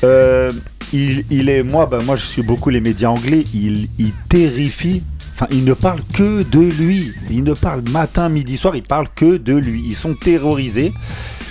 Euh, 0.04 0.52
il, 0.92 1.24
il 1.30 1.48
est, 1.48 1.62
moi, 1.62 1.86
bah, 1.86 1.98
moi, 2.04 2.16
je 2.16 2.24
suis 2.24 2.42
beaucoup 2.42 2.70
les 2.70 2.80
médias 2.80 3.08
anglais. 3.10 3.44
Il, 3.54 3.88
il 3.98 4.12
terrifie. 4.28 5.02
Enfin, 5.34 5.46
il 5.50 5.64
ne 5.64 5.74
parle 5.74 6.00
que 6.12 6.42
de 6.42 6.60
lui. 6.60 7.12
Il 7.30 7.44
ne 7.44 7.52
parle 7.54 7.82
matin, 7.90 8.28
midi, 8.28 8.56
soir. 8.56 8.74
Il 8.76 8.82
parle 8.82 9.06
que 9.14 9.36
de 9.36 9.54
lui. 9.56 9.82
Ils 9.86 9.94
sont 9.94 10.14
terrorisés. 10.14 10.92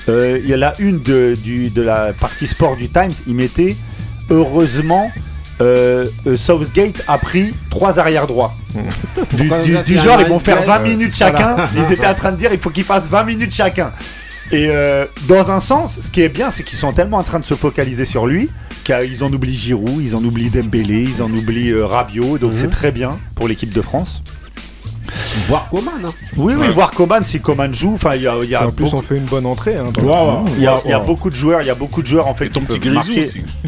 euh, 0.09 0.39
il 0.43 0.49
y 0.49 0.53
a 0.53 0.57
la 0.57 0.73
une 0.79 1.01
de, 1.03 1.37
du, 1.41 1.69
de 1.69 1.81
la 1.81 2.13
partie 2.13 2.47
sport 2.47 2.75
du 2.77 2.89
Times, 2.89 3.11
il 3.27 3.35
mettait 3.35 3.75
heureusement. 4.29 5.11
euh, 5.61 6.07
euh, 6.27 6.37
Southgate 6.37 7.01
a 7.07 7.17
pris 7.17 7.53
trois 7.69 7.97
arrières 7.99 8.27
droits. 8.27 8.53
du, 9.33 9.97
genre, 9.97 10.21
ils 10.21 10.27
vont 10.27 10.39
faire 10.39 10.57
guess 10.59 10.67
20 10.67 10.83
minutes 10.83 11.15
chacun. 11.15 11.53
Voilà. 11.55 11.69
Ils 11.75 11.93
étaient 11.93 12.07
en 12.07 12.13
train 12.13 12.31
de 12.31 12.37
dire 12.37 12.51
il 12.53 12.59
faut 12.59 12.69
qu'ils 12.69 12.83
fassent 12.83 13.09
20 13.09 13.23
minutes 13.23 13.53
chacun. 13.53 13.91
Et 14.51 14.67
euh, 14.69 15.05
dans 15.27 15.51
un 15.51 15.59
sens, 15.59 15.99
ce 16.01 16.09
qui 16.09 16.21
est 16.21 16.29
bien, 16.29 16.51
c'est 16.51 16.63
qu'ils 16.63 16.77
sont 16.77 16.93
tellement 16.93 17.17
en 17.17 17.23
train 17.23 17.39
de 17.39 17.45
se 17.45 17.53
focaliser 17.53 18.05
sur 18.05 18.27
lui 18.27 18.49
qu'ils 18.85 19.21
en 19.21 19.33
oublient 19.33 19.57
Giroud, 19.57 20.01
ils 20.01 20.15
en 20.15 20.23
oublient 20.23 20.49
Dembélé, 20.49 21.03
ils 21.03 21.21
en 21.21 21.29
oublient 21.29 21.71
euh, 21.71 21.85
Rabiot. 21.85 22.37
Donc 22.37 22.51
Mhm. 22.53 22.57
c'est 22.57 22.69
très 22.69 22.93
bien 22.93 23.17
pour 23.35 23.49
l'équipe 23.49 23.73
de 23.73 23.81
France. 23.81 24.23
Voire 25.47 25.69
Coman. 25.69 25.93
Hein. 26.05 26.11
Oui, 26.35 26.53
oui, 26.57 26.67
voir 26.73 26.91
Coman 26.91 27.23
si 27.25 27.39
Coman 27.41 27.73
joue. 27.73 27.93
Enfin, 27.95 28.15
il 28.15 28.21
y 28.23 28.27
a, 28.27 28.35
il 28.43 28.49
y 28.49 28.55
a 28.55 28.67
en 28.67 28.71
plus, 28.71 28.85
beaucoup- 28.85 28.97
on 28.97 29.01
fait 29.01 29.17
une 29.17 29.25
bonne 29.25 29.45
entrée. 29.45 29.75
Hein, 29.75 29.85
il 30.55 30.61
y 30.61 30.67
a, 30.67 30.79
il 30.85 30.91
y 30.91 30.93
a 30.93 30.99
beaucoup 30.99 31.29
de 31.29 31.35
joueurs, 31.35 31.61
il 31.61 31.67
y 31.67 31.69
a 31.71 31.75
beaucoup 31.75 32.01
de 32.01 32.07
joueurs 32.07 32.27
en 32.27 32.33
fait 32.35 32.45
Et 32.45 32.49
ton 32.49 32.61
qui 32.61 32.79
petit 32.79 32.89
Grisou. 32.89 33.13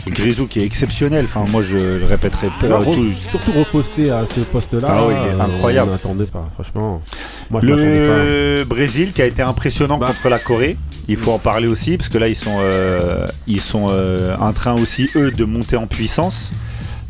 Grisou 0.08 0.48
qui 0.48 0.60
est 0.62 0.66
exceptionnel. 0.66 1.26
Enfin, 1.26 1.46
moi 1.50 1.62
je 1.62 1.78
le 1.78 2.06
répéterai 2.06 2.48
pas. 2.60 2.82
Surtout 3.30 3.52
reposté 3.58 4.12
à 4.12 4.26
ce 4.26 4.40
poste-là. 4.42 4.88
Ah 4.90 5.06
oui, 5.08 5.14
il 5.26 5.32
est 5.32 5.40
euh, 5.40 5.44
incroyable. 5.44 5.90
On 5.90 5.94
n'attendait 5.94 6.26
pas, 6.26 6.48
franchement. 6.56 7.02
Moi, 7.50 7.62
je 7.62 7.68
m'attendais 7.68 8.08
pas. 8.08 8.16
Le 8.24 8.64
Brésil 8.68 9.14
qui 9.14 9.22
a 9.22 9.26
été 9.26 9.42
impressionnant 9.42 9.98
Bah. 9.98 10.08
contre 10.08 10.30
la 10.30 10.40
Corée. 10.40 10.78
Il 11.08 11.18
faut 11.18 11.32
en 11.32 11.40
parler 11.40 11.68
aussi 11.68 11.98
parce 11.98 12.10
que 12.10 12.20
là 12.20 12.28
ils 12.28 12.36
sont 12.36 12.58
euh, 12.60 13.26
ils 13.48 13.62
sont 13.62 13.88
euh, 13.90 14.36
en 14.40 14.54
train 14.54 14.74
aussi 14.80 15.10
eux 15.16 15.32
de 15.32 15.44
monter 15.44 15.76
en 15.76 15.88
puissance. 15.88 16.52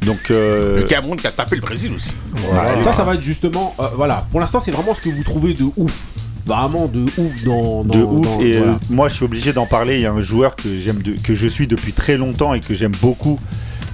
Donc 0.06 0.32
euh, 0.32 0.77
Le 0.77 0.84
Cameroun 0.84 1.18
qui 1.18 1.27
a 1.27 1.32
tapé 1.32 1.56
le 1.56 1.62
Brésil 1.62 1.91
aussi. 1.94 2.13
voilà. 2.34 2.82
Ça, 2.82 2.94
ça 2.94 3.03
va 3.03 3.15
être 3.15 3.24
justement. 3.24 3.75
euh, 3.79 3.88
voilà. 3.96 4.25
Pour 4.32 4.39
l'instant, 4.39 4.60
c'est 4.60 4.72
vraiment 4.72 4.94
ce 4.96 5.01
que 5.01 5.10
vous 5.10 5.24
trouvez 5.24 5.53
de 5.53 5.65
ouf. 5.77 5.98
Vraiment 6.46 6.88
de 6.88 7.01
ouf 7.18 7.44
dans. 7.44 7.84
dans 7.84 7.96
de 8.00 8.03
ouf 8.03 8.25
dans- 8.25 8.39
et 8.41 8.56
euh, 8.56 8.58
voilà. 8.60 8.79
moi 8.89 9.10
je 9.10 9.15
suis 9.15 9.25
obligé 9.25 9.53
d'en 9.53 9.65
parler. 9.68 9.96
Il 9.96 10.01
y 10.01 10.06
a 10.06 10.12
un 10.12 10.22
joueur 10.22 10.56
que 10.56 10.79
j'aime 10.79 11.01
de- 11.01 11.15
que 11.22 11.36
je 11.36 11.48
suis 11.48 11.68
depuis 11.68 11.94
très 11.94 12.18
longtemps 12.18 12.53
et 12.53 12.60
que 12.62 12.74
j'aime 12.74 12.94
beaucoup 13.01 13.39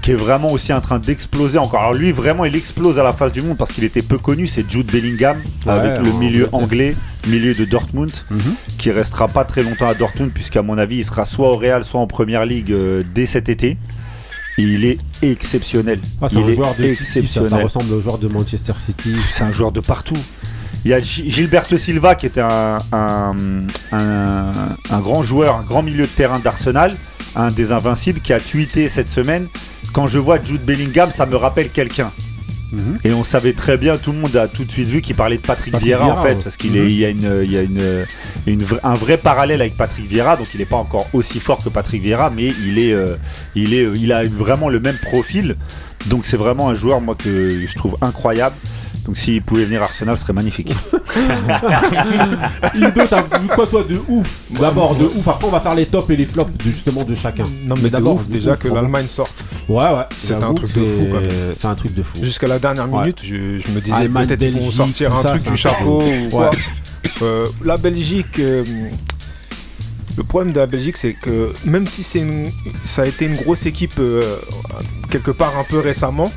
qui 0.02 0.12
est 0.12 0.16
vraiment 0.16 0.52
aussi 0.52 0.72
en 0.72 0.80
train 0.82 1.00
d'exploser 1.00 1.58
encore. 1.58 1.80
Alors 1.80 1.94
lui 1.96 2.12
vraiment 2.12 2.46
il 2.46 2.56
explose 2.56 3.00
à 3.00 3.04
la 3.04 3.12
face 3.12 3.32
du 3.32 3.42
monde 3.42 3.58
parce 3.58 3.74
qu'il 3.74 3.84
était 3.84 4.04
peu 4.04 4.20
connu, 4.20 4.46
c'est 4.46 4.70
Jude 4.70 4.92
Bellingham 4.92 5.38
Ouais, 5.66 5.72
avec 5.74 6.00
le 6.06 6.12
milieu 6.14 6.48
anglais, 6.52 6.96
milieu 7.28 7.56
de 7.56 7.66
Dortmund. 7.66 8.12
Mhm. 8.30 8.40
qui 8.78 8.92
restera 8.92 9.28
pas 9.28 9.44
très 9.46 9.64
longtemps 9.64 9.88
à 9.88 9.96
Dortmund 9.96 10.32
puisqu'à 10.32 10.62
mon 10.62 10.78
avis 10.78 10.98
il 10.98 11.04
sera 11.06 11.26
soit 11.26 11.50
au 11.52 11.56
Real 11.58 11.84
soit 11.84 12.00
en 12.00 12.06
première 12.08 12.46
ligue 12.46 12.72
euh, 12.72 13.02
dès 13.16 13.26
cet 13.26 13.50
été. 13.50 13.78
Et 14.58 14.64
il 14.64 14.86
est 14.86 14.98
exceptionnel. 15.22 16.00
Ah, 16.22 16.28
c'est 16.30 16.40
il 16.40 16.46
un 16.46 16.48
est 16.50 16.56
joueur 16.56 16.76
de 16.76 16.88
City, 16.88 16.96
ça, 16.96 17.04
ça 17.14 17.20
exceptionnel. 17.20 17.64
ressemble 17.66 17.94
au 17.94 18.02
joueur 18.02 18.18
de 18.18 18.28
Manchester 18.28 18.74
City. 18.78 19.14
C'est 19.34 19.44
un 19.44 19.52
joueur 19.52 19.72
de 19.72 19.80
partout. 19.82 20.18
Il 20.86 20.92
y 20.92 20.94
a 20.94 21.02
Gi- 21.02 21.30
Gilberto 21.30 21.78
Silva 21.78 22.16
qui 22.16 22.26
était 22.28 22.42
un, 22.42 22.80
un, 22.92 23.36
un- 23.92 24.76
un 24.90 25.00
grand 25.00 25.24
joueur, 25.24 25.58
un 25.58 25.64
grand 25.64 25.82
milieu 25.84 26.04
de 26.06 26.12
terrain 26.12 26.40
d'Arsenal, 26.40 26.96
un 27.36 27.52
des 27.52 27.72
invincibles 27.72 28.22
qui 28.22 28.34
a 28.34 28.40
tweeté 28.40 28.88
cette 28.88 29.10
semaine. 29.10 29.48
Quand 29.94 30.08
je 30.08 30.20
vois 30.20 30.42
Jude 30.44 30.64
Bellingham, 30.64 31.12
ça 31.12 31.26
me 31.26 31.36
rappelle 31.36 31.70
quelqu'un. 31.70 32.12
Et 33.04 33.14
on 33.14 33.24
savait 33.24 33.54
très 33.54 33.78
bien, 33.78 33.98
tout 33.98 34.12
le 34.12 34.18
monde 34.18 34.36
a 34.36 34.48
tout 34.48 34.66
de 34.66 34.72
suite 34.72 34.88
vu 34.88 35.02
qu'il 35.02 35.16
parlait 35.16 35.38
de 35.38 35.42
Patrick, 35.42 35.72
Patrick 35.74 35.88
Vieira, 35.88 36.06
en 36.20 36.22
fait, 36.24 36.36
parce 36.44 36.58
qu'il 36.58 36.72
Mhm. 36.72 36.78
est, 36.78 36.92
il 36.92 36.98
y 36.98 37.06
a, 37.06 37.10
une, 37.10 37.42
il 37.44 37.52
y 37.52 37.58
a 37.58 37.62
une, 37.62 38.64
un 38.84 38.96
vrai 38.96 39.18
parallèle 39.18 39.62
avec 39.62 39.78
Patrick 39.78 40.08
Vieira, 40.08 40.38
donc 40.38 40.48
il 40.54 40.60
n'est 40.60 40.66
pas 40.66 40.76
encore 40.78 41.08
aussi 41.14 41.40
fort 41.40 41.64
que 41.64 41.70
Patrick 41.70 42.02
Vieira, 42.02 42.30
mais 42.30 42.54
il 42.66 42.80
est, 42.80 42.94
euh, 42.94 43.16
il 43.56 43.74
est, 43.74 43.88
il 43.96 44.12
a 44.12 44.26
vraiment 44.26 44.70
le 44.70 44.80
même 44.80 44.98
profil. 45.02 45.56
Donc 46.08 46.26
c'est 46.26 46.38
vraiment 46.38 46.70
un 46.70 46.76
joueur 46.76 47.02
moi 47.02 47.16
que 47.16 47.66
je 47.66 47.76
trouve 47.76 47.98
incroyable. 48.02 48.56
Donc 49.06 49.18
s'il 49.18 49.42
pouvait 49.42 49.66
venir 49.66 49.82
à 49.82 49.86
Arsenal, 49.86 50.18
ce 50.18 50.24
serait 50.24 50.34
magnifique. 50.34 50.74
Ludo, 52.74 53.02
t'as 53.10 53.22
vu 53.40 53.48
quoi 53.54 53.68
toi 53.68 53.84
de 53.88 54.02
ouf? 54.08 54.42
D'abord 54.50 54.96
de 54.96 55.06
ouf. 55.06 55.28
Après, 55.28 55.48
on 55.48 55.52
va 55.52 55.60
faire 55.60 55.76
les 55.76 55.86
tops 55.86 56.10
et 56.10 56.16
les 56.16 56.26
flops 56.26 56.52
de, 56.58 56.64
justement 56.64 57.04
de 57.04 57.16
chacun. 57.16 57.46
Non, 57.68 57.76
mais 57.82 57.90
d'abord, 57.90 58.20
déjà 58.24 58.54
ouf, 58.54 58.60
que 58.60 58.68
l'Allemagne 58.68 59.08
sorte. 59.08 59.34
Ouais, 59.70 59.78
ouais. 59.78 60.04
C'est 60.20 60.34
un 60.34 60.54
truc 60.54 60.72
de 60.74 60.86
fou, 60.86 61.04
c'est- 61.04 61.10
quoi. 61.10 61.20
C'est 61.56 61.68
un 61.68 61.76
truc 61.76 61.94
de 61.94 62.04
fou. 62.04 62.18
Jusqu'à 62.22 62.48
la 62.48 62.60
dernière 62.60 62.92
Ouais. 62.92 63.02
minute, 63.02 63.20
je, 63.24 63.60
je 63.60 63.68
me 63.70 63.82
disais 63.82 64.08
peut-être 64.10 64.40
qu'ils 64.40 64.60
vont 64.60 64.72
sortir 64.72 65.16
un 65.16 65.22
ça, 65.22 65.30
truc 65.32 65.44
du 65.44 65.50
un 65.50 65.56
chapeau 65.56 66.00
truc. 66.00 66.14
ou 66.26 66.30
quoi. 66.30 66.50
Ouais. 66.50 66.58
Euh, 67.22 67.48
la 67.64 67.78
Belgique, 67.78 68.40
euh, 68.40 68.64
le 70.18 70.24
problème 70.24 70.52
de 70.54 70.60
la 70.60 70.66
Belgique, 70.66 70.98
c'est 70.98 71.14
que 71.14 71.54
même 71.66 71.88
si 71.88 72.02
c'est 72.04 72.26
ça 72.84 73.04
a 73.04 73.06
été 73.06 73.26
une 73.26 73.36
grosse 73.36 73.66
équipe 73.68 74.00
euh, 74.00 74.38
quelque 75.12 75.30
part 75.32 75.56
un 75.58 75.64
peu 75.64 75.80
récemment, 75.80 76.32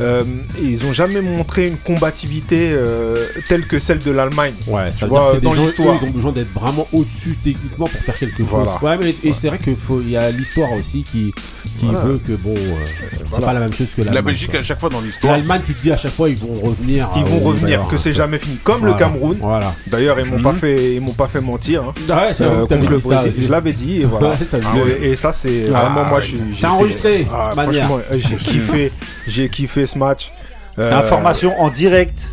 euh, 0.00 0.24
ils 0.60 0.84
ont 0.86 0.92
jamais 0.92 1.20
montré 1.20 1.66
une 1.66 1.76
combativité 1.76 2.70
euh, 2.72 3.26
telle 3.48 3.66
que 3.66 3.78
celle 3.78 3.98
de 3.98 4.10
l'Allemagne. 4.10 4.54
Ouais, 4.66 4.92
ça 4.98 5.06
veut 5.06 5.10
vois, 5.10 5.20
dire 5.20 5.28
que 5.30 5.34
c'est 5.36 5.44
dans 5.44 5.52
l'histoire. 5.54 5.96
ils 6.00 6.06
ont 6.06 6.10
besoin 6.10 6.32
d'être 6.32 6.52
vraiment 6.52 6.86
au-dessus 6.92 7.36
techniquement 7.42 7.86
pour 7.86 8.00
faire 8.02 8.16
quelque 8.18 8.42
Voilà. 8.42 8.72
chose. 8.72 8.82
Ouais, 8.82 8.96
mais 8.98 9.14
et 9.22 9.32
c'est 9.32 9.48
vrai 9.48 9.58
qu'il 9.58 9.76
faut, 9.76 10.00
il 10.00 10.10
y 10.10 10.16
a 10.16 10.30
l'histoire 10.30 10.72
aussi 10.72 11.02
qui, 11.02 11.32
qui 11.78 11.84
Voilà. 11.86 12.00
veut 12.00 12.20
que 12.26 12.32
bon, 12.32 12.54
euh, 12.56 12.86
c'est 13.20 13.28
voilà. 13.28 13.46
pas 13.46 13.52
la 13.52 13.60
même 13.60 13.72
chose 13.72 13.88
que 13.94 14.00
l'Allemagne. 14.02 14.14
La 14.14 14.22
Belgique, 14.22 14.50
quoi. 14.50 14.60
à 14.60 14.62
chaque 14.62 14.80
fois 14.80 14.88
dans 14.88 15.00
l'histoire. 15.00 15.36
L'Allemagne, 15.36 15.62
tu 15.64 15.74
te 15.74 15.82
dis 15.82 15.92
à 15.92 15.96
chaque 15.96 16.14
fois 16.14 16.28
ils 16.28 16.36
vont 16.38 16.60
revenir. 16.62 17.08
Ils 17.16 17.22
euh, 17.22 17.26
vont 17.26 17.40
y 17.40 17.44
revenir, 17.44 17.86
que 17.88 17.98
c'est 17.98 18.12
jamais 18.12 18.38
fini. 18.38 18.56
Comme 18.64 18.80
Voilà. 18.80 18.94
le 18.94 18.98
Cameroun. 18.98 19.36
Voilà. 19.40 19.74
D'ailleurs, 19.86 20.18
ils 20.18 20.26
m'ont 20.26 20.36
Mhm. 20.38 20.42
pas 20.42 20.52
fait, 20.54 20.94
ils 20.94 21.00
m'ont 21.00 21.12
pas 21.12 21.28
fait 21.28 21.40
mentir. 21.40 21.82
hein. 21.82 21.94
Ouais, 22.08 22.32
c'est 22.34 22.44
Euh, 22.44 22.48
vrai 22.48 22.66
que 22.66 22.74
contre 22.74 22.90
le 22.90 22.98
Brésil. 22.98 23.32
Je 23.38 23.48
l'avais 23.50 23.72
dit 23.72 24.00
et 24.00 24.04
voilà. 24.04 24.30
Ah 24.52 24.74
et 25.02 25.16
ça 25.16 25.32
c'est 25.32 25.64
Ah, 25.74 25.84
vraiment 25.84 26.04
moi 26.08 26.20
je 26.20 26.26
suis. 26.28 26.38
c'est 26.38 26.54
j'étais- 26.54 26.66
enregistré, 26.66 27.26
Ah, 27.32 27.52
manière. 27.54 27.86
franchement, 27.86 28.00
euh, 28.12 28.18
j'ai 28.28 28.36
kiffé, 28.36 28.92
j'ai 29.26 29.48
kiffé 29.48 29.86
ce 29.90 29.98
match. 29.98 30.32
Euh, 30.78 30.92
Information 30.96 31.60
en 31.60 31.68
direct. 31.70 32.28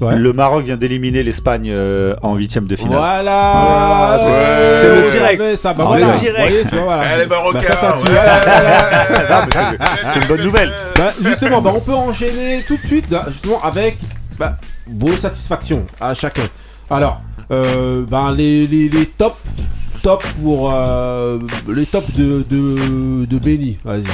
Ouais. 0.00 0.16
Le 0.16 0.32
Maroc 0.32 0.64
vient 0.64 0.78
d'éliminer 0.78 1.22
l'Espagne 1.22 1.68
euh, 1.70 2.14
en 2.22 2.34
huitième 2.36 2.66
de 2.66 2.74
finale. 2.74 2.96
Voilà, 2.96 4.16
Voilà, 4.18 4.76
c'est- 4.80 5.02
le 5.02 5.10
direct. 5.10 5.56
Ça, 5.58 5.74
bah, 5.74 5.84
En 5.84 5.88
voilà. 5.88 6.16
direct. 6.16 6.38
Voyez, 6.70 6.84
voilà. 6.84 7.02
Eh, 7.14 7.18
les 7.18 7.26
Marocains, 7.26 7.60
Bah, 7.68 7.76
ça, 7.78 7.96
ouais. 7.98 8.18
Ah, 9.28 9.46
c'est- 10.14 10.20
une 10.20 10.26
bonne 10.26 10.42
nouvelle. 10.42 10.72
Bah, 10.96 11.12
justement, 11.22 11.60
bah, 11.60 11.72
on 11.76 11.80
peut 11.80 11.92
enchaîner 11.94 12.62
tout 12.66 12.78
de 12.78 12.86
suite 12.86 13.10
là, 13.10 13.26
justement 13.28 13.60
avec 13.62 13.98
bah, 14.38 14.56
vos 14.90 15.14
satisfactions 15.16 15.84
à 16.00 16.14
chacun. 16.14 16.48
Alors, 16.88 17.20
euh, 17.50 18.06
les, 18.36 18.66
les, 18.66 18.88
les 18.88 19.04
tops, 19.06 19.36
top 20.02 20.24
pour 20.42 20.72
euh, 20.72 21.38
les 21.68 21.84
tops 21.84 22.10
de, 22.12 22.42
de, 22.48 23.26
de 23.26 23.38
Benny. 23.38 23.78
Vas-y. 23.84 24.04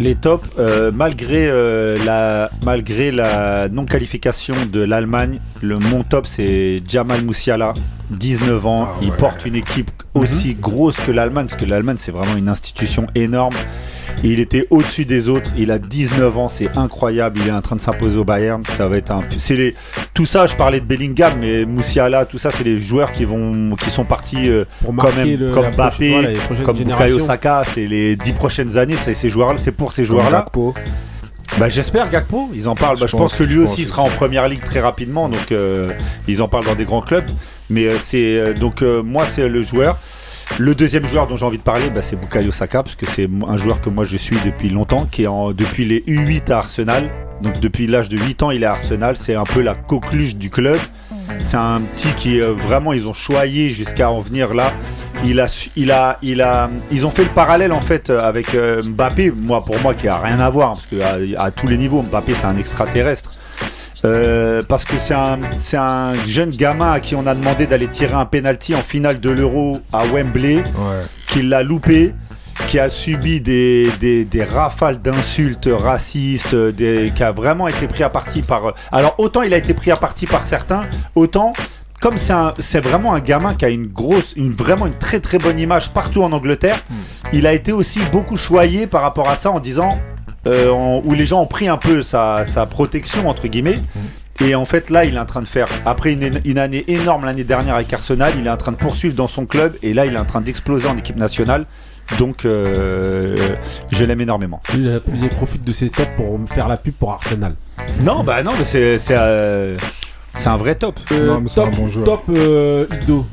Les 0.00 0.16
tops, 0.16 0.48
euh, 0.58 0.90
malgré, 0.92 1.46
euh, 1.48 1.96
la, 2.04 2.50
malgré 2.64 3.12
la 3.12 3.68
non-qualification 3.68 4.54
de 4.72 4.80
l'Allemagne, 4.80 5.38
le, 5.62 5.78
mon 5.78 6.02
top 6.02 6.26
c'est 6.26 6.80
Jamal 6.88 7.22
Moussiala, 7.22 7.74
19 8.10 8.66
ans. 8.66 8.88
Ah 8.88 8.96
Il 9.02 9.10
ouais. 9.10 9.16
porte 9.16 9.46
une 9.46 9.54
équipe 9.54 9.90
aussi 10.14 10.54
grosse 10.54 10.96
que 10.96 11.12
l'Allemagne, 11.12 11.46
parce 11.48 11.62
que 11.62 11.68
l'Allemagne 11.68 11.96
c'est 11.98 12.10
vraiment 12.10 12.36
une 12.36 12.48
institution 12.48 13.06
énorme. 13.14 13.54
Il 14.24 14.40
était 14.40 14.66
au-dessus 14.70 15.04
des 15.04 15.28
autres. 15.28 15.50
Il 15.56 15.70
a 15.70 15.78
19 15.78 16.38
ans, 16.38 16.48
c'est 16.48 16.76
incroyable. 16.76 17.38
Il 17.42 17.48
est 17.48 17.52
en 17.52 17.60
train 17.60 17.76
de 17.76 17.80
s'imposer 17.80 18.16
au 18.16 18.24
Bayern. 18.24 18.62
Ça 18.76 18.88
va 18.88 18.96
être 18.96 19.10
un. 19.10 19.22
C'est 19.38 19.54
les. 19.54 19.74
Tout 20.14 20.26
ça, 20.26 20.46
je 20.46 20.56
parlais 20.56 20.80
de 20.80 20.86
Bellingham, 20.86 21.34
mais 21.40 21.66
Moussiala, 21.66 22.24
tout 22.24 22.38
ça, 22.38 22.50
c'est 22.50 22.64
les 22.64 22.80
joueurs 22.80 23.12
qui 23.12 23.24
vont, 23.24 23.76
qui 23.76 23.90
sont 23.90 24.04
partis 24.04 24.48
euh, 24.48 24.64
Pour 24.82 24.96
quand 24.96 25.14
même, 25.14 25.38
le, 25.38 25.52
comme 25.52 25.70
Mbappé, 25.70 26.36
voilà, 26.48 26.64
comme 26.64 26.76
Bukayo. 26.78 27.18
Saka. 27.18 27.62
C'est 27.74 27.86
les 27.86 28.16
10 28.16 28.32
prochaines 28.32 28.78
années. 28.78 28.96
C'est 28.96 29.14
ces 29.14 29.28
joueurs, 29.28 29.58
c'est 29.58 29.72
pour 29.72 29.92
ces 29.92 30.04
joueurs-là. 30.04 30.46
Bah 31.58 31.68
j'espère 31.68 32.10
Gakpo, 32.10 32.50
ils 32.52 32.66
en 32.66 32.74
parlent. 32.74 32.96
Je 32.96 33.02
Bah, 33.02 33.06
je 33.06 33.12
pense, 33.12 33.32
pense, 33.32 33.38
que 33.38 33.44
lui 33.44 33.62
pense 33.62 33.72
aussi 33.72 33.84
sera 33.84 34.02
en 34.02 34.08
première 34.08 34.48
ligue 34.48 34.64
très 34.64 34.80
rapidement, 34.80 35.28
donc 35.28 35.52
euh, 35.52 35.92
ils 36.26 36.42
en 36.42 36.48
parlent 36.48 36.64
dans 36.64 36.74
des 36.74 36.84
grands 36.84 37.02
clubs. 37.02 37.30
Mais 37.70 37.86
euh, 37.86 37.96
c'est 38.00 38.54
donc 38.54 38.82
euh, 38.82 39.02
moi 39.02 39.24
c'est 39.28 39.48
le 39.48 39.62
joueur. 39.62 39.98
Le 40.58 40.74
deuxième 40.74 41.06
joueur 41.08 41.26
dont 41.26 41.36
j'ai 41.36 41.44
envie 41.44 41.58
de 41.58 41.62
parler, 41.62 41.90
bah, 41.90 42.00
c'est 42.02 42.16
Bukayo 42.16 42.52
Saka, 42.52 42.82
parce 42.82 42.94
que 42.94 43.06
c'est 43.06 43.28
un 43.46 43.56
joueur 43.56 43.80
que 43.80 43.88
moi 43.88 44.04
je 44.04 44.16
suis 44.16 44.36
depuis 44.44 44.68
longtemps, 44.68 45.04
qui 45.06 45.24
est 45.24 45.26
en, 45.26 45.52
depuis 45.52 45.84
les 45.84 46.00
U8 46.00 46.52
à 46.52 46.58
Arsenal. 46.58 47.10
Donc 47.42 47.60
depuis 47.60 47.86
l'âge 47.86 48.08
de 48.08 48.16
8 48.16 48.42
ans, 48.44 48.50
il 48.50 48.62
est 48.62 48.66
à 48.66 48.72
Arsenal. 48.72 49.16
C'est 49.16 49.34
un 49.34 49.44
peu 49.44 49.60
la 49.60 49.74
coqueluche 49.74 50.36
du 50.36 50.50
club. 50.50 50.78
C'est 51.38 51.56
un 51.56 51.80
petit 51.80 52.12
qui 52.16 52.40
euh, 52.40 52.52
vraiment 52.52 52.92
ils 52.92 53.08
ont 53.08 53.14
choyé 53.14 53.68
jusqu'à 53.68 54.10
en 54.10 54.20
venir 54.20 54.54
là. 54.54 54.72
Ils 55.24 55.40
ont 55.40 57.10
fait 57.10 57.24
le 57.24 57.30
parallèle 57.34 57.72
en 57.72 57.80
fait 57.80 58.10
euh, 58.10 58.20
avec 58.20 58.54
euh, 58.54 58.82
Mbappé. 58.82 59.32
Moi, 59.32 59.62
pour 59.62 59.78
moi, 59.80 59.94
qui 59.94 60.06
a 60.06 60.18
rien 60.18 60.38
à 60.38 60.50
voir, 60.50 60.74
parce 60.74 60.86
que 60.86 61.50
tous 61.50 61.66
les 61.66 61.78
niveaux, 61.78 62.02
Mbappé 62.02 62.34
c'est 62.34 62.46
un 62.46 62.56
extraterrestre. 62.56 63.30
Euh, 64.04 64.62
parce 64.68 64.84
que 64.84 64.98
c'est 64.98 65.14
un, 65.14 65.38
c'est 65.58 65.76
un 65.78 66.14
jeune 66.26 66.50
gamin 66.50 66.92
à 66.92 67.00
qui 67.00 67.14
on 67.14 67.26
a 67.26 67.34
demandé 67.34 67.66
d'aller 67.66 67.88
tirer 67.88 68.12
un 68.14 68.26
penalty 68.26 68.74
en 68.74 68.82
finale 68.82 69.18
de 69.20 69.30
l'Euro 69.30 69.78
à 69.92 70.04
Wembley, 70.06 70.56
Ouais. 70.56 71.00
qui 71.28 71.42
l'a 71.42 71.62
loupé, 71.62 72.12
qui 72.68 72.78
a 72.78 72.88
subi 72.90 73.40
des, 73.40 73.88
des, 74.00 74.24
des 74.24 74.44
rafales 74.44 75.00
d'insultes 75.00 75.68
racistes, 75.72 76.54
des, 76.54 77.10
qui 77.14 77.22
a 77.22 77.32
vraiment 77.32 77.66
été 77.66 77.86
pris 77.88 78.02
à 78.02 78.10
partie 78.10 78.42
par. 78.42 78.74
Alors 78.92 79.14
autant 79.18 79.42
il 79.42 79.54
a 79.54 79.56
été 79.56 79.72
pris 79.74 79.90
à 79.90 79.96
partie 79.96 80.26
par 80.26 80.46
certains, 80.46 80.84
autant 81.14 81.52
comme 82.00 82.18
c'est 82.18 82.34
un- 82.34 82.52
c'est 82.58 82.80
vraiment 82.80 83.14
un 83.14 83.20
gamin 83.20 83.54
qui 83.54 83.64
a 83.64 83.70
une 83.70 83.86
grosse, 83.86 84.34
une 84.36 84.52
vraiment 84.52 84.86
une 84.86 84.98
très 84.98 85.20
très 85.20 85.38
bonne 85.38 85.58
image 85.58 85.88
partout 85.90 86.22
en 86.22 86.32
Angleterre, 86.32 86.78
il 87.32 87.46
a 87.46 87.54
été 87.54 87.72
aussi 87.72 88.00
beaucoup 88.12 88.36
choyé 88.36 88.86
par 88.86 89.00
rapport 89.00 89.30
à 89.30 89.36
ça 89.36 89.50
en 89.50 89.60
disant 89.60 89.88
euh, 90.46 90.70
en- 90.70 91.02
où 91.04 91.14
les 91.14 91.26
gens 91.26 91.40
ont 91.40 91.46
pris 91.46 91.68
un 91.68 91.76
peu 91.76 92.02
sa, 92.02 92.44
sa 92.46 92.66
protection 92.66 93.28
entre 93.28 93.46
guillemets. 93.48 93.78
Et 94.44 94.54
en 94.56 94.64
fait, 94.64 94.90
là, 94.90 95.04
il 95.04 95.14
est 95.14 95.18
en 95.18 95.26
train 95.26 95.42
de 95.42 95.46
faire, 95.48 95.68
après 95.86 96.12
une, 96.12 96.28
une 96.44 96.58
année 96.58 96.84
énorme 96.88 97.24
l'année 97.24 97.44
dernière 97.44 97.76
avec 97.76 97.92
Arsenal, 97.92 98.32
il 98.36 98.46
est 98.46 98.50
en 98.50 98.56
train 98.56 98.72
de 98.72 98.76
poursuivre 98.76 99.14
dans 99.14 99.28
son 99.28 99.46
club. 99.46 99.76
Et 99.82 99.94
là, 99.94 100.06
il 100.06 100.14
est 100.14 100.18
en 100.18 100.24
train 100.24 100.40
d'exploser 100.40 100.88
en 100.88 100.96
équipe 100.96 101.14
nationale. 101.16 101.66
Donc, 102.18 102.44
euh, 102.44 103.36
je 103.92 104.04
l'aime 104.04 104.20
énormément. 104.20 104.60
Il, 104.74 105.00
il 105.22 105.28
profite 105.28 105.62
de 105.64 105.72
ses 105.72 105.88
tops 105.88 106.10
pour 106.16 106.36
me 106.38 106.46
faire 106.46 106.66
la 106.68 106.76
pub 106.76 106.94
pour 106.94 107.12
Arsenal. 107.12 107.54
Non, 108.00 108.24
bah 108.24 108.42
non, 108.42 108.50
mais 108.58 108.64
c'est 108.64 108.98
c'est 108.98 109.14
euh, 109.16 109.78
un 110.44 110.56
vrai 110.56 110.74
top. 110.74 110.98
Euh, 111.12 111.26
Non, 111.28 111.40
mais 111.40 111.48
c'est 111.48 111.54
top, 111.62 111.68
un 111.72 111.76
bon 111.78 111.88
joueur. 111.88 112.04
Top 112.04 112.22
euh, 112.28 112.86
Ido. 113.02 113.24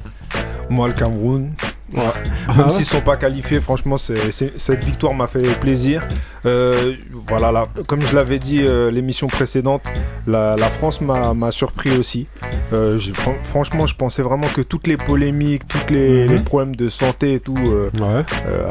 Moi, 0.69 0.87
le 0.87 0.93
Cameroun. 0.93 1.49
Ouais. 1.93 2.01
Ah 2.47 2.53
Même 2.55 2.69
s'ils 2.69 2.85
sont 2.85 3.01
pas 3.01 3.17
qualifiés, 3.17 3.59
franchement, 3.61 3.97
cette 3.97 4.83
victoire 4.83 5.13
m'a 5.13 5.27
fait 5.27 5.43
plaisir. 5.59 6.03
Euh, 6.45 6.93
voilà, 7.27 7.51
là, 7.51 7.67
comme 7.87 8.01
je 8.01 8.15
l'avais 8.15 8.39
dit 8.39 8.63
euh, 8.67 8.89
l'émission 8.89 9.27
précédente, 9.27 9.83
la, 10.25 10.55
la 10.55 10.69
France 10.69 10.99
m'a, 11.01 11.51
surpris 11.51 11.91
aussi. 11.97 12.27
Euh, 12.73 12.97
fran- 13.13 13.35
franchement, 13.43 13.85
je 13.85 13.95
pensais 13.95 14.21
vraiment 14.23 14.47
que 14.47 14.61
toutes 14.61 14.87
les 14.87 14.97
polémiques, 14.97 15.67
tous 15.67 15.93
les, 15.93 16.25
Mhm. 16.27 16.35
les 16.35 16.41
problèmes 16.41 16.75
de 16.75 16.89
santé 16.89 17.33
et 17.33 17.39
tout 17.39 17.57
euh, 17.67 17.89
Ouais. 17.99 18.23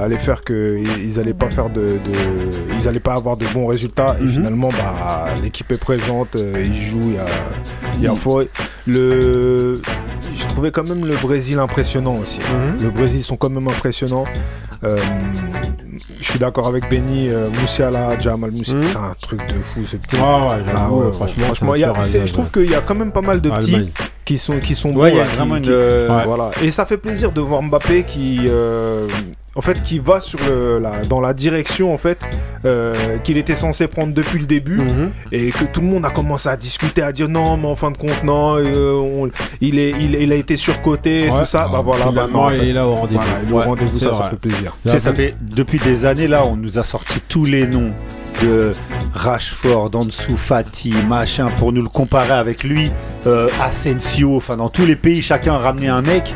allaient 0.03 0.19
faire 0.19 0.43
qu'ils 0.43 0.85
ils 1.05 1.21
allaient 1.21 1.35
pas 1.35 1.51
faire 1.51 1.71
de, 1.71 1.81
de- 1.83 2.79
ils 2.79 2.89
allaient 2.89 2.99
pas 3.01 3.15
avoir 3.15 3.37
de 3.37 3.47
bons 3.55 3.67
résultats. 3.67 4.17
Et 4.21 4.25
Mhm. 4.25 4.31
finalement, 4.31 4.71
bah, 4.71 5.27
l'équipe 5.43 5.71
est 5.71 5.81
présente, 5.81 6.37
ils 6.37 6.75
jouent, 6.75 7.11
il 7.11 7.15
y 7.15 7.19
a, 7.19 7.27
il 7.99 8.03
y 8.05 8.07
a 8.09 8.17
fort- 8.17 8.43
Le, 8.95 9.81
je 10.35 10.47
trouvais 10.49 10.71
quand 10.71 10.89
même 10.89 11.05
le 11.05 11.15
Brésil 11.17 11.59
impressionnant 11.59 12.17
aussi. 12.17 12.41
Mhm. 12.41 12.83
Le 12.83 12.91
Brésil 12.91 13.23
sont 13.23 13.37
quand 13.37 13.51
même 13.51 13.69
impressionnants. 13.69 14.25
Euh, 14.85 14.99
je 16.21 16.25
suis 16.25 16.39
d'accord 16.39 16.67
avec 16.69 16.89
Benny, 16.89 17.29
euh, 17.29 17.49
Moussiala, 17.61 18.19
Jamal 18.19 18.51
Moussiala, 18.51 18.81
Mhm. 18.81 18.87
c'est 18.91 18.97
un 18.97 19.15
truc 19.21 19.41
de 19.47 19.61
fou 19.63 19.81
ce 19.85 19.97
petit. 19.97 20.17
Ouais, 20.17 20.23
ouais, 20.23 20.63
Ah 20.75 20.91
ouais, 20.91 21.07
euh, 21.07 21.13
franchement, 21.13 21.45
franchement, 21.47 21.73
c'est 21.75 21.79
il 21.79 21.83
y 21.83 22.23
a- 22.23 22.27
je 22.27 22.33
trouve 22.33 22.51
qu'il 22.51 22.71
y 22.71 22.75
a 22.75 22.81
quand 22.81 22.95
même 22.95 23.13
pas 23.13 23.21
mal 23.21 23.41
de 23.41 23.51
petits 23.51 23.75
Allemagne. 23.75 23.91
qui 24.25 24.39
sont 24.39 24.59
qui 24.59 24.75
sont 24.75 24.91
bons. 24.91 25.03
Ouais, 25.03 25.15
y 25.17 25.21
a 25.21 25.25
qui- 25.25 25.37
vraiment 25.37 25.57
une. 25.57 25.63
qui- 25.63 25.71
euh, 25.71 26.09
Ouais. 26.17 26.25
voilà. 26.25 26.51
Et 26.63 26.71
ça 26.71 26.87
fait 26.87 26.97
plaisir 26.97 27.33
de 27.33 27.41
voir 27.41 27.63
Mbappé 27.63 28.05
qui, 28.05 28.41
euh, 28.49 29.07
en 29.57 29.61
fait, 29.63 29.83
qui 29.83 29.99
va 29.99 30.21
sur 30.21 30.39
le, 30.49 30.79
la, 30.79 31.05
dans 31.09 31.21
la 31.21 31.35
direction 31.35 31.93
en 31.93 31.99
fait 31.99 32.19
euh, 32.65 33.19
qu'il 33.25 33.37
était 33.37 33.57
censé 33.57 33.89
prendre 33.89 34.15
depuis 34.15 34.39
le 34.39 34.47
début 34.47 34.77
Mhm. 34.79 35.11
et 35.33 35.51
que 35.51 35.65
tout 35.65 35.81
le 35.81 35.87
monde 35.89 36.05
a 36.05 36.11
commencé 36.11 36.49
à 36.49 36.57
discuter, 36.57 37.03
à 37.03 37.11
dire 37.13 37.29
non, 37.29 37.57
mais 37.57 37.67
en 37.67 37.75
fin 37.75 37.91
de 37.91 37.97
compte 37.99 38.23
non, 38.23 38.57
euh, 38.59 38.93
on- 38.95 39.29
il 39.61 39.79
est, 39.79 39.91
il, 40.01 40.15
il 40.15 40.33
a 40.33 40.37
été 40.37 40.57
surcoté, 40.57 41.25
et 41.27 41.31
Ouais. 41.31 41.41
tout 41.41 41.47
ça. 41.47 41.69
Bah 41.71 41.81
voilà, 41.85 42.11
bah 42.13 42.29
non, 42.33 42.41
en 42.43 42.51
il 42.51 42.63
est 42.69 42.73
là 42.73 42.87
au 42.87 42.95
rendez-vous. 42.95 43.21
voilà, 43.23 43.39
il 43.43 43.49
est 43.49 43.53
au 43.53 43.57
Ouais, 43.59 43.65
rendez-vous, 43.65 43.99
ça, 43.99 44.15
ça 44.15 44.25
fait 44.31 44.37
plaisir. 44.37 44.77
Tu 44.85 44.91
sais, 44.91 45.01
ça 45.01 45.13
fait 45.15 45.35
depuis 45.41 45.79
des 45.79 46.05
années 46.05 46.29
là, 46.29 46.43
on 46.47 46.57
nous 46.57 46.79
a 46.79 46.83
sorti 46.83 47.21
tous 47.29 47.45
les 47.45 47.67
noms 47.67 47.91
de 48.43 48.73
Rashford, 49.15 49.91
Ansu 49.95 50.37
Fati, 50.37 50.95
machin, 51.09 51.51
pour 51.59 51.73
nous 51.73 51.83
le 51.83 51.89
comparer 51.89 52.33
avec 52.33 52.65
lui, 52.65 52.91
euh, 53.27 53.49
Asensio, 53.61 54.37
enfin 54.37 54.57
dans 54.57 54.69
tous 54.69 54.87
les 54.87 54.97
pays, 54.97 55.23
chacun 55.23 55.55
a 55.55 55.59
ramené 55.59 55.89
un 55.89 56.03
mec. 56.03 56.35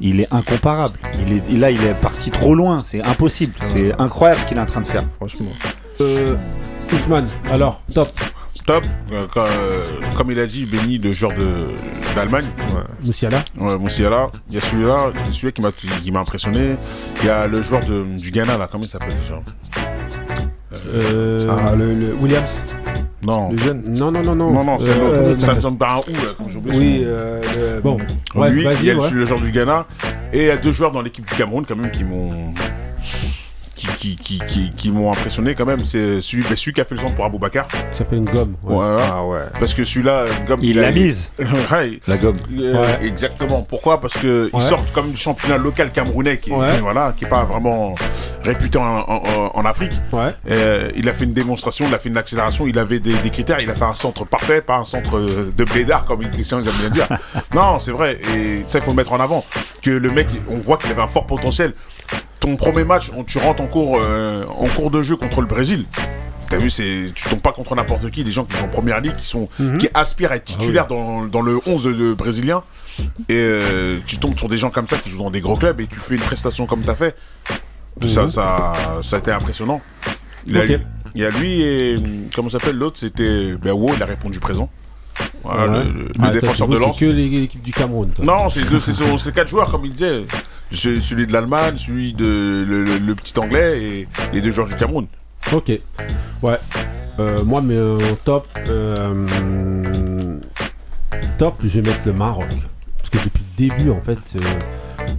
Il 0.00 0.20
est 0.20 0.32
incomparable. 0.32 0.98
Il 1.20 1.32
est, 1.32 1.58
là, 1.58 1.70
il 1.70 1.82
est 1.82 1.94
parti 1.94 2.30
trop 2.30 2.54
loin. 2.54 2.82
C'est 2.84 3.02
impossible. 3.02 3.54
C'est 3.68 3.98
incroyable 3.98 4.40
ce 4.42 4.48
qu'il 4.48 4.56
est 4.58 4.60
en 4.60 4.66
train 4.66 4.80
de 4.82 4.86
faire. 4.86 5.02
Franchement. 5.14 5.50
Euh, 6.00 6.36
Ousmane, 6.92 7.26
alors, 7.50 7.80
top. 7.92 8.10
Top. 8.66 8.84
Euh, 9.12 9.26
quand, 9.32 9.44
euh, 9.46 9.84
comme 10.16 10.30
il 10.30 10.40
a 10.40 10.46
dit, 10.46 10.66
joueur 11.12 11.32
de 11.32 11.68
d'Allemagne. 12.14 12.46
Moussiala. 13.04 13.42
Ouais, 13.58 13.76
Moussiala. 13.78 14.30
Il 14.48 14.54
y 14.54 14.58
a 14.58 14.60
celui-là, 14.60 15.12
celui 15.32 15.52
qui 15.52 15.62
m'a 15.62 15.70
qui 15.72 16.12
m'a 16.12 16.20
impressionné. 16.20 16.76
Il 17.20 17.26
y 17.26 17.30
a 17.30 17.46
le 17.46 17.62
joueur 17.62 17.80
de, 17.80 18.04
du 18.16 18.30
Ghana 18.30 18.56
là, 18.56 18.68
comment 18.70 18.84
il 18.84 18.90
s'appelle 18.90 19.14
déjà? 19.20 19.40
Ah, 21.50 21.74
le, 21.76 21.94
le 21.94 22.14
Williams, 22.14 22.64
Non. 23.22 23.50
le 23.50 23.58
jeune. 23.58 23.82
Non, 23.98 24.10
non, 24.10 24.22
non, 24.22 24.34
non. 24.34 24.50
Non, 24.52 24.64
non, 24.64 24.78
c'est 24.78 24.88
Euh, 24.90 25.22
l'autre. 25.24 25.34
s'appelle 25.40 25.56
Samson 25.62 25.72
Barahou, 25.72 26.02
là, 26.12 26.30
comme 26.36 26.46
j'ai 26.50 26.58
oublié. 26.58 26.78
Oui, 26.78 27.02
euh, 27.04 27.40
le- 27.76 27.80
Bon, 27.80 27.98
ouais, 28.34 28.50
lui, 28.50 28.66
il 28.80 28.84
y 28.86 28.90
a 28.90 28.96
ouais. 28.96 29.10
le 29.12 29.24
joueur 29.24 29.40
du 29.40 29.50
Ghana. 29.50 29.86
Et 30.32 30.40
il 30.42 30.46
y 30.46 30.50
a 30.50 30.56
deux 30.56 30.72
joueurs 30.72 30.92
dans 30.92 31.02
l'équipe 31.02 31.24
du 31.28 31.34
Cameroun, 31.36 31.64
quand 31.66 31.76
même, 31.76 31.90
qui 31.90 32.04
m'ont. 32.04 32.30
Qui, 33.84 34.16
qui, 34.16 34.16
qui, 34.16 34.38
qui, 34.46 34.72
qui 34.72 34.90
m'ont 34.92 35.10
impressionné 35.12 35.54
quand 35.54 35.66
même. 35.66 35.78
C'est 35.80 36.22
celui, 36.22 36.42
ben, 36.42 36.56
celui 36.56 36.72
qui 36.72 36.80
a 36.80 36.84
fait 36.84 36.94
le 36.94 37.00
centre 37.00 37.14
pour 37.14 37.24
Aboubacar. 37.24 37.66
Qui 37.68 37.76
s'appelle 37.92 38.18
une 38.18 38.24
gomme. 38.24 38.54
Ouais. 38.62 38.76
Ouais. 38.76 38.96
Ah 39.10 39.24
ouais. 39.24 39.40
Parce 39.58 39.74
que 39.74 39.84
celui-là, 39.84 40.24
comme 40.46 40.60
Il 40.62 40.78
a- 40.78 40.82
l'a 40.82 40.92
mise, 40.92 41.28
Ouais, 41.38 42.00
la 42.06 42.16
gomme. 42.16 42.36
Euh, 42.58 42.82
Ouais. 42.82 43.06
Exactement. 43.06 43.62
Pourquoi? 43.62 44.00
Parce 44.00 44.14
que 44.14 44.44
Ouais. 44.44 44.50
ils 44.54 44.60
sortent 44.62 44.90
comme 44.92 45.10
du 45.10 45.16
championnat 45.16 45.58
local 45.58 45.90
camerounais 45.92 46.38
qui 46.38 46.50
est, 46.50 46.78
voilà, 46.80 47.12
qui 47.16 47.24
est 47.24 47.28
pas 47.28 47.44
vraiment 47.44 47.94
réputé 48.42 48.78
en, 48.78 48.82
en- 48.84 49.50
en- 49.54 49.64
Afrique. 49.64 49.92
Ouais. 50.12 50.34
Euh, 50.50 50.90
il 50.94 51.08
a 51.08 51.14
fait 51.14 51.24
une 51.24 51.32
démonstration, 51.32 51.86
il 51.88 51.94
a 51.94 51.98
fait 51.98 52.10
une 52.10 52.16
accélération, 52.18 52.66
il 52.66 52.78
avait 52.78 53.00
des, 53.00 53.14
des 53.14 53.30
critères, 53.30 53.60
il 53.60 53.70
a 53.70 53.74
fait 53.74 53.84
un 53.84 53.94
centre 53.94 54.26
parfait, 54.26 54.60
pas 54.60 54.76
un 54.76 54.84
centre 54.84 55.16
euh, 55.16 55.52
de 55.56 55.64
blédard 55.64 56.04
comme 56.04 56.20
Christian 56.30 56.58
aime 56.58 56.64
bien 56.80 56.90
dire. 56.90 57.08
non, 57.54 57.78
c'est 57.78 57.92
vrai, 57.92 58.18
et 58.36 58.62
ça 58.68 58.78
il 58.78 58.82
faut 58.84 58.90
le 58.90 58.96
mettre 58.96 59.12
en 59.14 59.20
avant. 59.20 59.42
Que 59.82 59.90
le 59.90 60.10
mec, 60.10 60.28
on 60.50 60.56
voit 60.58 60.76
qu'il 60.76 60.90
avait 60.90 61.00
un 61.02 61.08
fort 61.08 61.26
potentiel. 61.26 61.72
Ton 62.40 62.56
premier 62.56 62.84
match, 62.84 63.10
on- 63.16 63.24
tu 63.24 63.38
rentres 63.38 63.62
en 63.62 63.66
cours, 63.66 63.98
euh, 64.02 64.44
en 64.58 64.66
cours 64.68 64.90
de 64.90 65.00
jeu 65.02 65.16
contre 65.16 65.40
le 65.40 65.46
Brésil. 65.46 65.86
T'as 66.50 66.58
vu, 66.58 66.68
c'est, 66.68 67.10
tu 67.14 67.26
tombes 67.28 67.40
pas 67.40 67.52
contre 67.52 67.74
n'importe 67.74 68.10
qui, 68.10 68.22
des 68.22 68.30
gens 68.30 68.44
qui 68.44 68.54
sont 68.56 68.64
en 68.66 68.68
première 68.68 69.00
ligue, 69.00 69.16
qui 69.16 69.24
sont, 69.26 69.48
Mhm. 69.58 69.78
qui 69.78 69.88
aspirent 69.94 70.30
à 70.32 70.36
être 70.36 70.44
titulaires 70.44 70.86
dans, 70.86 71.24
dans 71.24 71.40
le 71.40 71.58
11 71.66 71.84
de 71.84 72.12
brésilien. 72.12 72.62
Et 73.30 73.34
euh, 73.34 73.98
tu 74.06 74.18
tombes 74.18 74.38
sur 74.38 74.48
des 74.48 74.58
gens 74.58 74.70
comme 74.70 74.86
ça 74.86 74.98
qui 74.98 75.08
jouent 75.08 75.22
dans 75.22 75.30
des 75.30 75.40
gros 75.40 75.56
clubs 75.56 75.80
et 75.80 75.86
tu 75.86 75.98
fais 75.98 76.14
une 76.16 76.20
prestation 76.20 76.66
comme 76.66 76.82
t'as 76.82 76.94
fait. 76.94 77.16
Ça, 78.06 78.28
ça, 78.28 78.74
ça 79.02 79.16
a 79.16 79.18
été 79.20 79.30
impressionnant. 79.32 79.80
Il, 80.46 80.54
y 80.54 80.58
a, 80.58 80.64
Mhm. 80.64 80.70
Ok. 80.74 80.80
il 81.14 81.20
y 81.22 81.24
a 81.24 81.30
lui 81.30 81.62
et 81.62 81.94
comment 82.34 82.50
s'appelle 82.50 82.76
l'autre 82.76 82.98
C'était 83.00 83.54
ben 83.56 83.72
wow, 83.72 83.92
il 83.96 84.02
a 84.02 84.06
répondu 84.06 84.38
présent. 84.38 84.68
Voilà, 85.42 85.66
le, 85.82 86.08
Ah, 86.20 86.30
défenseur 86.30 86.68
de 86.68 86.76
lance. 86.76 86.98
C'est 86.98 87.06
que 87.06 87.12
l'équipe 87.12 87.62
du 87.62 87.72
Cameroun. 87.72 88.10
toi. 88.10 88.24
Non, 88.24 88.48
c'est 88.48 88.64
deux, 88.68 88.80
c'est, 88.80 88.92
c'est- 88.94 89.16
c'est 89.18 89.34
quatre 89.34 89.48
joueurs 89.48 89.70
comme 89.70 89.84
il 89.86 89.92
disait. 89.92 90.24
C'est 90.72 90.96
Celui 90.96 91.26
de 91.26 91.32
l'Allemagne, 91.32 91.74
celui 91.76 92.12
de 92.14 92.64
le, 92.66 92.84
le- 92.84 92.98
le 92.98 93.14
petit 93.14 93.38
anglais 93.38 93.80
et 93.82 94.08
les 94.32 94.40
deux 94.40 94.50
joueurs 94.50 94.66
du 94.66 94.74
Cameroun. 94.74 95.06
Ok. 95.52 95.70
Ouais. 96.42 96.58
Euh, 97.20 97.44
moi, 97.44 97.62
mais 97.62 97.74
euh, 97.76 97.98
top. 98.24 98.46
euh, 98.68 99.26
top, 101.38 101.54
je 101.62 101.80
vais 101.80 101.90
mettre 101.90 102.06
le 102.06 102.12
Maroc. 102.12 102.46
Parce 102.98 103.10
que 103.10 103.18
depuis 103.28 103.44
le 103.56 103.68
début, 103.68 103.90
en 103.90 104.00
fait, 104.00 104.18
euh, 104.40 104.44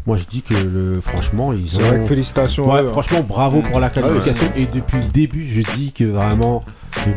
moi 0.06 0.18
je 0.18 0.26
dis 0.26 0.42
que 0.42 0.54
le, 0.56 1.00
franchement, 1.02 1.54
ils 1.54 1.70
C'est 1.70 1.82
vrai 1.84 2.00
que 2.00 2.06
félicitations. 2.06 2.70
Ouais, 2.70 2.80
hein. 2.82 2.90
franchement, 2.92 3.22
bravo 3.22 3.62
pour 3.62 3.80
la 3.80 3.90
qualification. 3.90 4.48
Et 4.58 4.66
depuis 4.66 4.98
le 4.98 5.08
début, 5.08 5.46
je 5.48 5.62
dis 5.78 5.94
que 5.94 6.04
vraiment, 6.04 6.66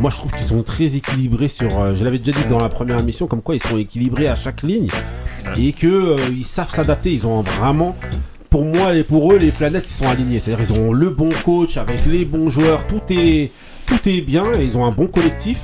moi 0.00 0.10
je 0.10 0.16
trouve 0.16 0.30
qu'ils 0.32 0.42
sont 0.46 0.62
très 0.62 0.94
équilibrés 0.94 1.48
sur. 1.48 1.76
euh, 1.80 1.94
je 1.94 2.04
l'avais 2.04 2.18
déjà 2.18 2.38
dit 2.38 2.46
dans 2.48 2.60
la 2.60 2.68
première 2.68 3.00
émission, 3.00 3.26
comme 3.26 3.42
quoi 3.42 3.56
ils 3.56 3.62
sont 3.62 3.78
équilibrés 3.78 4.28
à 4.28 4.36
chaque 4.36 4.62
ligne 4.62 4.88
et 5.56 5.72
que 5.72 5.86
euh, 5.86 6.16
ils 6.30 6.44
savent 6.44 6.70
s'adapter. 6.70 7.12
Ils 7.12 7.26
ont 7.26 7.42
vraiment. 7.42 7.96
Pour 8.50 8.64
moi 8.64 8.94
et 8.94 9.04
pour 9.04 9.30
eux, 9.32 9.36
les 9.36 9.52
planètes 9.52 9.84
ils 9.88 9.92
sont 9.92 10.08
alignées. 10.08 10.40
C'est-à-dire 10.40 10.64
ils 10.70 10.80
ont 10.80 10.92
le 10.92 11.10
bon 11.10 11.28
coach 11.44 11.76
avec 11.76 12.06
les 12.06 12.24
bons 12.24 12.48
joueurs. 12.48 12.86
Tout 12.86 13.02
est 13.10 13.52
tout 13.86 13.98
est 14.08 14.22
bien. 14.22 14.44
Et 14.58 14.64
ils 14.64 14.78
ont 14.78 14.86
un 14.86 14.90
bon 14.90 15.06
collectif 15.06 15.58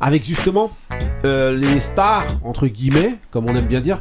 avec 0.00 0.24
justement 0.24 0.70
euh, 1.24 1.56
les 1.56 1.80
stars 1.80 2.24
entre 2.44 2.68
guillemets, 2.68 3.16
comme 3.32 3.46
on 3.50 3.56
aime 3.56 3.66
bien 3.66 3.80
dire, 3.80 4.00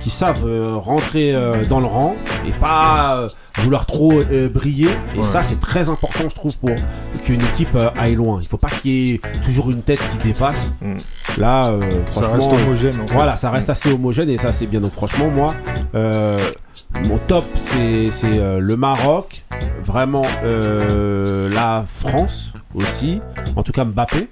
qui 0.00 0.10
savent 0.10 0.44
euh, 0.46 0.74
rentrer 0.76 1.34
euh, 1.34 1.64
dans 1.64 1.80
le 1.80 1.86
rang 1.86 2.14
et 2.46 2.52
pas 2.52 3.16
euh, 3.16 3.28
vouloir 3.62 3.86
trop 3.86 4.12
euh, 4.12 4.50
briller. 4.50 4.88
Et 5.14 5.20
Ouais. 5.20 5.24
ça, 5.26 5.42
c'est 5.42 5.58
très 5.58 5.88
important, 5.88 6.24
je 6.28 6.34
trouve, 6.34 6.58
pour 6.58 6.70
qu'une 7.24 7.40
équipe 7.40 7.76
aille 7.98 8.16
loin. 8.16 8.38
Il 8.42 8.46
faut 8.48 8.58
pas 8.58 8.68
qu'il 8.68 8.90
y 8.92 9.14
ait 9.14 9.20
toujours 9.42 9.70
une 9.70 9.80
tête 9.80 10.00
qui 10.12 10.28
dépasse. 10.28 10.72
Mm. 10.82 10.96
Là, 11.36 11.66
euh, 11.68 11.80
Ça 12.10 12.28
reste 12.32 12.50
homogène. 12.52 13.00
en 13.00 13.06
fait. 13.06 13.14
voilà, 13.14 13.36
ça 13.36 13.50
reste 13.50 13.70
assez 13.70 13.92
homogène 13.92 14.28
et 14.30 14.38
ça, 14.38 14.52
c'est 14.52 14.66
bien. 14.66 14.80
Donc, 14.80 14.92
franchement, 14.92 15.28
moi, 15.30 15.54
euh, 15.94 16.38
mon 17.08 17.18
top, 17.18 17.44
c'est 17.60 18.10
euh, 18.24 18.58
le 18.60 18.76
Maroc, 18.76 19.44
vraiment 19.84 20.24
euh, 20.42 21.48
la 21.54 21.84
France 21.88 22.52
aussi, 22.74 23.20
en 23.56 23.62
tout 23.62 23.72
cas 23.72 23.84
Mbappé. 23.84 24.28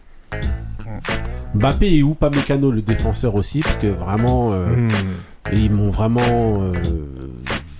Mbappé 1.54 1.86
et 1.86 1.98
Upamecano, 2.00 2.70
le 2.70 2.82
défenseur 2.82 3.34
aussi, 3.34 3.60
parce 3.60 3.76
que 3.76 3.86
vraiment, 3.86 4.52
euh, 4.52 4.66
Hmm. 4.66 4.90
ils 5.52 5.70
m'ont 5.70 5.90
vraiment. 5.90 6.20
euh, 6.22 6.72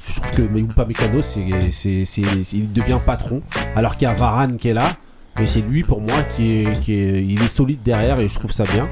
je 0.09 0.21
trouve 0.21 0.31
que 0.31 0.43
Upamecano, 0.43 1.21
c'est- 1.21 1.43
il 2.53 2.73
devient 2.73 2.99
patron, 3.05 3.43
alors 3.75 3.97
qu'il 3.97 4.07
y 4.09 4.11
a 4.11 4.15
Varane 4.15 4.57
qui 4.57 4.69
est 4.69 4.75
là. 4.75 4.93
Mais 5.39 5.47
c'est 5.47 5.61
lui 5.61 5.83
pour 5.83 6.01
moi 6.01 6.23
qui 6.35 6.63
est, 6.63 6.81
qui 6.81 6.95
est, 6.95 7.25
il 7.25 7.43
est 7.43 7.49
solide 7.49 7.81
derrière 7.85 8.19
et 8.21 8.29
je 8.29 8.35
trouve 8.35 8.53
ça 8.53 8.65
bien. 8.65 8.89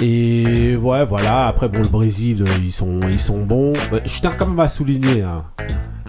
Et 0.00 0.76
ouais, 0.76 1.04
voilà. 1.04 1.46
Après, 1.48 1.68
bon, 1.68 1.78
le 1.78 1.88
Brésil, 1.88 2.42
euh, 2.42 2.50
ils 2.62 2.72
sont, 2.72 3.00
ils 3.08 3.20
sont 3.20 3.38
bons. 3.42 3.72
Euh, 3.92 4.00
Je 4.04 4.20
tiens 4.20 4.32
quand 4.36 4.46
même 4.46 4.60
à 4.60 4.68
souligner, 4.68 5.22
hein, 5.22 5.44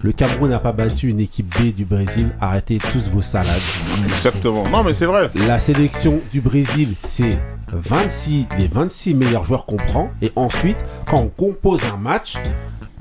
le 0.02 0.12
Cameroun 0.12 0.50
n'a 0.50 0.58
pas 0.58 0.72
battu 0.72 1.08
une 1.08 1.20
équipe 1.20 1.48
B 1.58 1.74
du 1.74 1.84
Brésil. 1.86 2.30
Arrêtez 2.40 2.78
tous 2.92 3.08
vos 3.10 3.22
salades. 3.22 3.60
Exactement. 4.04 4.68
Non, 4.68 4.82
mais 4.84 4.92
c'est 4.92 5.06
vrai. 5.06 5.30
La 5.46 5.58
sélection 5.58 6.20
du 6.30 6.42
Brésil, 6.42 6.94
c'est 7.02 7.40
26, 7.72 8.46
les 8.58 8.68
26 8.68 9.14
meilleurs 9.14 9.44
joueurs 9.44 9.64
qu'on 9.64 9.76
prend. 9.76 10.10
Et 10.20 10.30
ensuite, 10.36 10.76
quand 11.08 11.20
on 11.20 11.28
compose 11.28 11.80
un 11.92 11.96
match, 11.96 12.34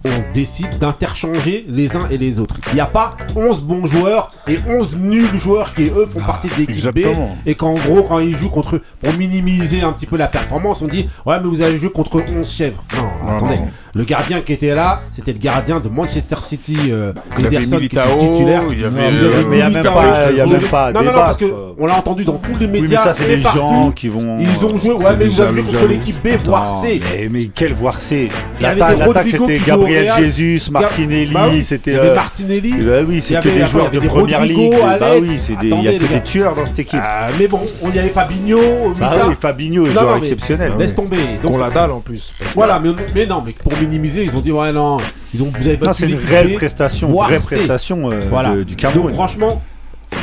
on 0.06 0.34
décide 0.34 0.80
d'interchanger 0.80 1.66
les 1.70 1.96
uns 1.96 2.08
et 2.12 2.18
les 2.18 2.40
autres. 2.40 2.56
Il 2.70 2.76
n'y 2.76 2.82
a 2.82 2.86
pas 2.86 3.16
11 3.36 3.62
bons 3.62 3.86
joueurs 3.86 4.32
et 4.48 4.58
11 4.68 4.96
nuls 4.98 5.38
joueurs 5.38 5.74
qui, 5.74 5.84
eux, 5.84 6.06
font 6.06 6.20
partie 6.22 6.48
de 6.48 6.54
l'équipe 6.58 6.94
B. 6.94 7.00
Et 7.46 7.56
qu'en 7.56 7.74
gros, 7.76 8.04
quand 8.04 8.20
ils 8.20 8.36
jouent 8.36 8.50
contre. 8.50 8.82
Pour 9.02 9.14
minimiser 9.14 9.82
un 9.82 9.92
petit 9.94 10.06
peu 10.06 10.18
la 10.18 10.28
performance, 10.28 10.82
on 10.82 10.88
dit 10.88 11.10
Ouais, 11.26 11.38
mais 11.42 11.48
vous 11.48 11.62
avez 11.62 11.78
joué 11.78 11.92
contre 11.92 12.22
11 12.36 12.50
chèvres. 12.50 12.84
Non, 12.96 13.04
Non, 13.28 13.36
attendez. 13.36 13.56
non. 13.58 13.68
Le 13.96 14.04
gardien 14.06 14.42
qui 14.42 14.54
était 14.54 14.74
là, 14.74 15.02
c'était 15.12 15.34
le 15.34 15.38
gardien 15.40 15.80
de 15.80 15.88
Manchester 15.88 16.38
City, 16.42 16.76
euh, 16.90 17.14
Il 17.38 17.44
y 17.44 17.48
avait 17.48 17.58
Ederson, 17.58 17.78
qui 17.78 17.86
était 17.86 18.02
titulaire. 18.18 18.64
il 18.72 18.82
y 18.82 18.84
avait. 18.86 19.12
Mais- 19.12 19.18
euh, 19.20 19.44
mais 19.48 19.58
il 19.58 19.60
y 19.60 19.62
a 19.62 19.70
même 19.70 19.84
pas- 19.84 20.32
il 20.32 20.38
y 20.38 20.42
a 20.42 20.46
même 20.48 20.60
pas 20.62 20.92
Non, 20.92 21.02
non, 21.04 21.12
non, 21.12 21.20
parce 21.20 21.38
que 21.38 21.46
on 21.78 21.86
l'a 21.86 21.98
entendu 21.98 22.26
dans 22.26 22.34
tous 22.38 22.58
les 22.60 22.66
Oui, 22.66 22.72
mais 22.74 22.82
médias. 22.82 23.04
ça, 23.04 23.14
c'est 23.14 23.28
les 23.36 23.44
partout. 23.44 23.60
gens 23.60 23.92
qui 23.92 24.08
vont. 24.08 24.40
Ils 24.40 24.66
ont 24.66 24.78
joué, 24.78 24.94
ouais, 24.94 25.16
mais 25.20 25.26
vous 25.28 25.42
avez 25.42 25.62
joué 25.64 25.72
contre 25.74 25.88
l'équipe 25.88 26.24
B, 26.24 26.30
voire 26.44 26.82
C. 26.82 27.02
Mais, 27.14 27.30
mais 27.30 27.46
quel 27.54 27.74
voire 27.76 28.02
C 28.02 28.30
Il 28.60 28.64
y 28.64 28.66
avait 28.66 28.80
L'attaque, 28.80 29.28
c'était 29.28 29.72
au 29.74 29.86
Gabriel. 29.94 30.34
Jesus, 30.34 30.72
Martinelli, 30.72 31.32
Bah 31.32 31.48
oui, 31.52 31.64
c'était. 31.64 31.96
Euh, 31.96 32.16
Martinelli. 32.16 32.72
bah 32.82 32.92
oui, 33.08 33.18
y 33.18 33.22
c'est 33.22 33.34
que 33.36 33.50
avait- 33.50 33.60
des 33.60 33.66
joueurs 33.68 33.90
de 33.92 34.00
des 34.00 34.08
première 34.08 34.40
Rodrigo, 34.40 34.62
ligue. 34.62 34.74
Bah 35.00 35.08
oui, 35.22 35.30
c'est 35.38 35.56
des- 35.60 35.68
il 35.68 35.70
y 35.70 35.74
Attendez, 35.74 35.88
a 35.90 35.94
que 36.00 36.14
des 36.14 36.22
tueurs 36.24 36.56
dans 36.56 36.66
cette 36.66 36.80
équipe. 36.80 37.00
Ah, 37.02 37.28
mais 37.40 37.48
bon, 37.48 37.62
on 37.82 37.92
y 37.92 38.00
avait 38.00 38.10
Fabinho, 38.10 38.60
Bah 39.00 39.12
oui, 39.28 39.36
Fabinho, 39.40 39.86
Non, 39.88 39.92
joueur 39.92 40.06
non, 40.12 40.18
exceptionnel. 40.18 40.72
Ah 40.76 40.80
Laisse 40.80 40.96
tomber. 40.96 41.18
Donc, 41.42 41.52
Qu'on 41.54 41.58
la 41.58 41.70
dalle 41.70 41.92
en 41.92 42.00
plus. 42.00 42.34
voilà, 42.56 42.80
mais, 42.80 42.90
mais 43.16 43.26
non, 43.26 43.42
mais 43.46 43.54
pour 43.54 43.74
minimiser, 43.80 44.24
ils 44.24 44.36
ont 44.36 44.42
dit 44.42 44.52
ouais 44.52 44.72
non, 44.72 44.98
ils 45.34 45.42
ont 45.44 45.52
vous 45.58 45.68
avez 45.68 45.78
battu 45.78 46.04
c'est 46.06 46.10
une 46.12 46.18
réelle 46.20 46.50
B, 46.54 46.56
prestation, 46.56 47.12
vraie 47.12 47.40
C. 47.40 47.56
prestation 47.58 48.12
euh, 48.12 48.20
Voilà. 48.30 48.56
de- 48.56 48.64
du 48.64 48.76
Cameroun. 48.76 49.04
Donc 49.08 49.14
franchement, 49.14 49.62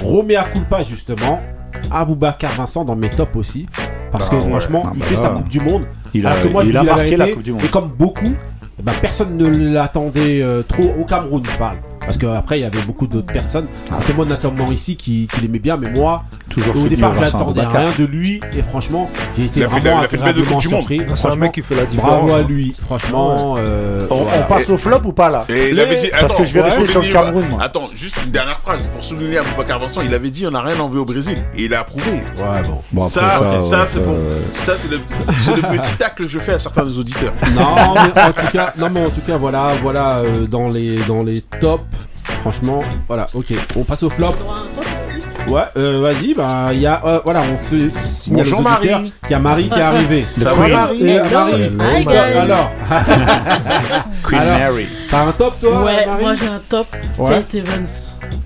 gros 0.03 0.23
mea 0.23 0.45
culpa 0.53 0.83
justement. 0.85 1.41
Aboubacar 1.91 2.53
Vincent 2.57 2.85
dans 2.85 2.97
mes 2.97 3.09
tops 3.11 3.37
aussi. 3.37 3.67
Parce 4.13 4.29
Bah 4.29 4.37
que 4.37 4.43
ouais, 4.43 4.51
franchement, 4.51 4.83
non, 4.87 4.93
il 4.95 5.01
bah 5.01 5.07
fait 5.07 5.15
là, 5.15 5.21
sa 5.23 5.29
Coupe 5.31 5.49
du 5.49 5.61
Monde. 5.61 5.85
il 6.13 6.27
a, 6.27 6.31
alors 6.31 6.43
que 6.43 6.49
moi, 6.49 6.65
je 6.65 6.69
il 6.71 6.77
a 6.77 6.83
la 6.83 6.93
marqué 6.95 7.11
la 7.13 7.17
vérité, 7.17 7.33
Coupe 7.35 7.43
du 7.45 7.53
Monde. 7.53 7.63
Et 7.65 7.69
comme 7.69 7.89
beaucoup, 7.97 8.25
eh 8.27 8.50
ben, 8.83 8.93
personne 9.01 9.37
ne 9.37 9.73
l'attendait 9.73 10.43
euh, 10.43 10.63
trop 10.63 10.95
au 10.99 11.05
Cameroun, 11.05 11.43
je 11.45 11.59
parle. 11.59 11.79
Parce 12.01 12.17
qu'après, 12.17 12.59
il 12.59 12.63
y 12.63 12.65
avait 12.65 12.81
beaucoup 12.83 13.07
d'autres 13.07 13.33
personnes. 13.33 13.67
C'était 14.01 14.15
moi 14.15 14.25
notamment 14.25 14.67
ici 14.73 14.97
qui, 14.97 15.29
qui 15.33 15.41
l'aimait 15.43 15.59
bien, 15.59 15.77
mais 15.77 15.91
moi, 15.91 16.23
Toujours 16.49 16.77
au 16.77 16.89
départ, 16.89 17.15
je 17.15 17.21
Vincent 17.21 17.39
l'attendais 17.39 17.61
Aboubacar. 17.61 17.83
rien 17.83 17.93
de 17.99 18.05
lui. 18.11 18.41
Et 18.57 18.63
franchement, 18.63 19.09
j'ai 19.37 19.45
été 19.45 19.61
vraiment 19.65 20.01
il 20.01 20.05
a 20.05 20.09
fait 20.09 20.17
une 20.17 20.23
belle 20.23 20.31
agréablement 20.31 20.61
surpris. 20.61 21.03
C'est 21.07 21.13
un 21.13 21.17
Franchement, 21.17 21.37
mec 21.37 21.53
qui 21.53 21.63
fait 21.63 21.75
la 21.77 21.85
différence. 21.85 22.11
Bravo 22.11 22.33
à 22.33 22.43
lui, 22.43 22.73
franchement. 22.85 23.55
euh, 23.59 24.07
On, 24.11 24.25
passe 24.49 24.69
au 24.71 24.77
flop 24.79 25.01
ou 25.05 25.13
pas 25.13 25.29
là 25.31 25.45
Et 25.49 25.69
il 25.71 25.77
Les- 25.77 25.83
avait 25.83 25.97
dit, 26.01 26.09
Parce 26.11 26.25
attends, 26.25 26.35
que 26.39 26.45
je 26.45 26.55
vais 26.55 26.63
rester 26.63 26.87
sur 26.89 27.03
le 27.03 27.13
Cameroun, 27.13 27.45
moi. 27.51 27.63
Attends, 27.63 27.87
juste 27.95 28.19
une 28.25 28.33
dernière 28.33 28.59
phrase 28.59 28.89
pour 28.89 29.05
souligner 29.05 29.39
Aboubacar 29.39 29.79
Vincent. 29.79 30.01
Il 30.03 30.13
avait 30.15 30.31
dit, 30.31 30.47
on 30.47 30.51
n'a 30.51 30.63
rien 30.63 30.79
envie 30.81 30.99
au 30.99 31.05
Brésil. 31.05 31.37
Et 31.55 31.65
il 31.65 31.75
a 31.75 31.81
approuvé. 31.81 32.11
Ouais, 32.11 32.63
bon. 32.67 32.83
Bon, 32.93 33.09
Ça, 33.09 33.21
ça, 33.21 33.41
ouais, 33.43 33.87
c'est 33.89 34.05
bon. 34.05 34.17
Ça, 34.67 34.73
c'est 34.81 34.91
le, 34.91 34.99
petit 35.79 35.97
tacle 35.99 36.25
que 36.25 36.29
je 36.29 36.39
fais 36.41 36.55
à 36.55 36.59
certains 36.59 36.85
des 36.85 36.99
auditeurs. 36.99 37.33
Non, 37.55 37.95
mais 37.95 38.21
en 38.21 38.33
tout 38.33 38.53
cas, 38.53 38.73
non, 38.79 38.89
mais 38.91 39.01
en 39.07 39.11
tout 39.11 39.21
cas, 39.27 39.37
voilà, 39.37 39.69
voilà, 39.83 40.17
euh, 40.19 40.47
dans 40.49 40.69
les, 40.69 40.97
dans 41.07 41.23
les 41.23 41.41
tops. 41.43 41.83
Franchement, 42.41 42.83
voilà, 43.07 43.27
ok. 43.35 43.47
On 43.77 43.85
passe 43.85 44.03
au 44.03 44.11
flop. 44.11 44.35
Ouais, 45.49 45.63
euh, 45.77 46.01
vas-y, 46.01 46.35
bah, 46.35 46.69
il 46.73 46.81
y 46.81 46.87
a, 46.87 47.01
euh, 47.05 47.19
voilà, 47.25 47.43
on 47.43 47.57
se 47.57 47.89
signale 48.05 48.45
Bonjour, 48.45 48.63
Marie. 48.63 48.89
qu'il 48.89 49.31
y 49.31 49.35
a 49.35 49.39
Marie 49.39 49.69
qui 49.69 49.79
est 49.79 49.83
arrivée. 49.83 50.25
Ça 50.39 50.53
va, 50.53 50.69
Marie 50.69 51.03
Et, 51.07 51.19
euh, 51.19 51.25
Hello. 51.25 51.71
Marie, 51.77 52.01
Hi, 52.03 52.05
bah, 52.05 52.13
guys. 52.13 52.39
alors, 52.39 52.71
Queen 54.23 54.41
Alors, 54.41 54.59
Mary. 54.59 54.87
t'as 55.11 55.21
un 55.27 55.33
top 55.33 55.61
toi, 55.61 55.85
Ouais, 55.85 56.07
Marie 56.07 56.23
moi 56.23 56.35
j'ai 56.35 56.47
un 56.47 56.61
top. 56.69 56.87
Ouais. 57.19 57.29
Fate 57.35 57.55
Evans. 57.55 57.87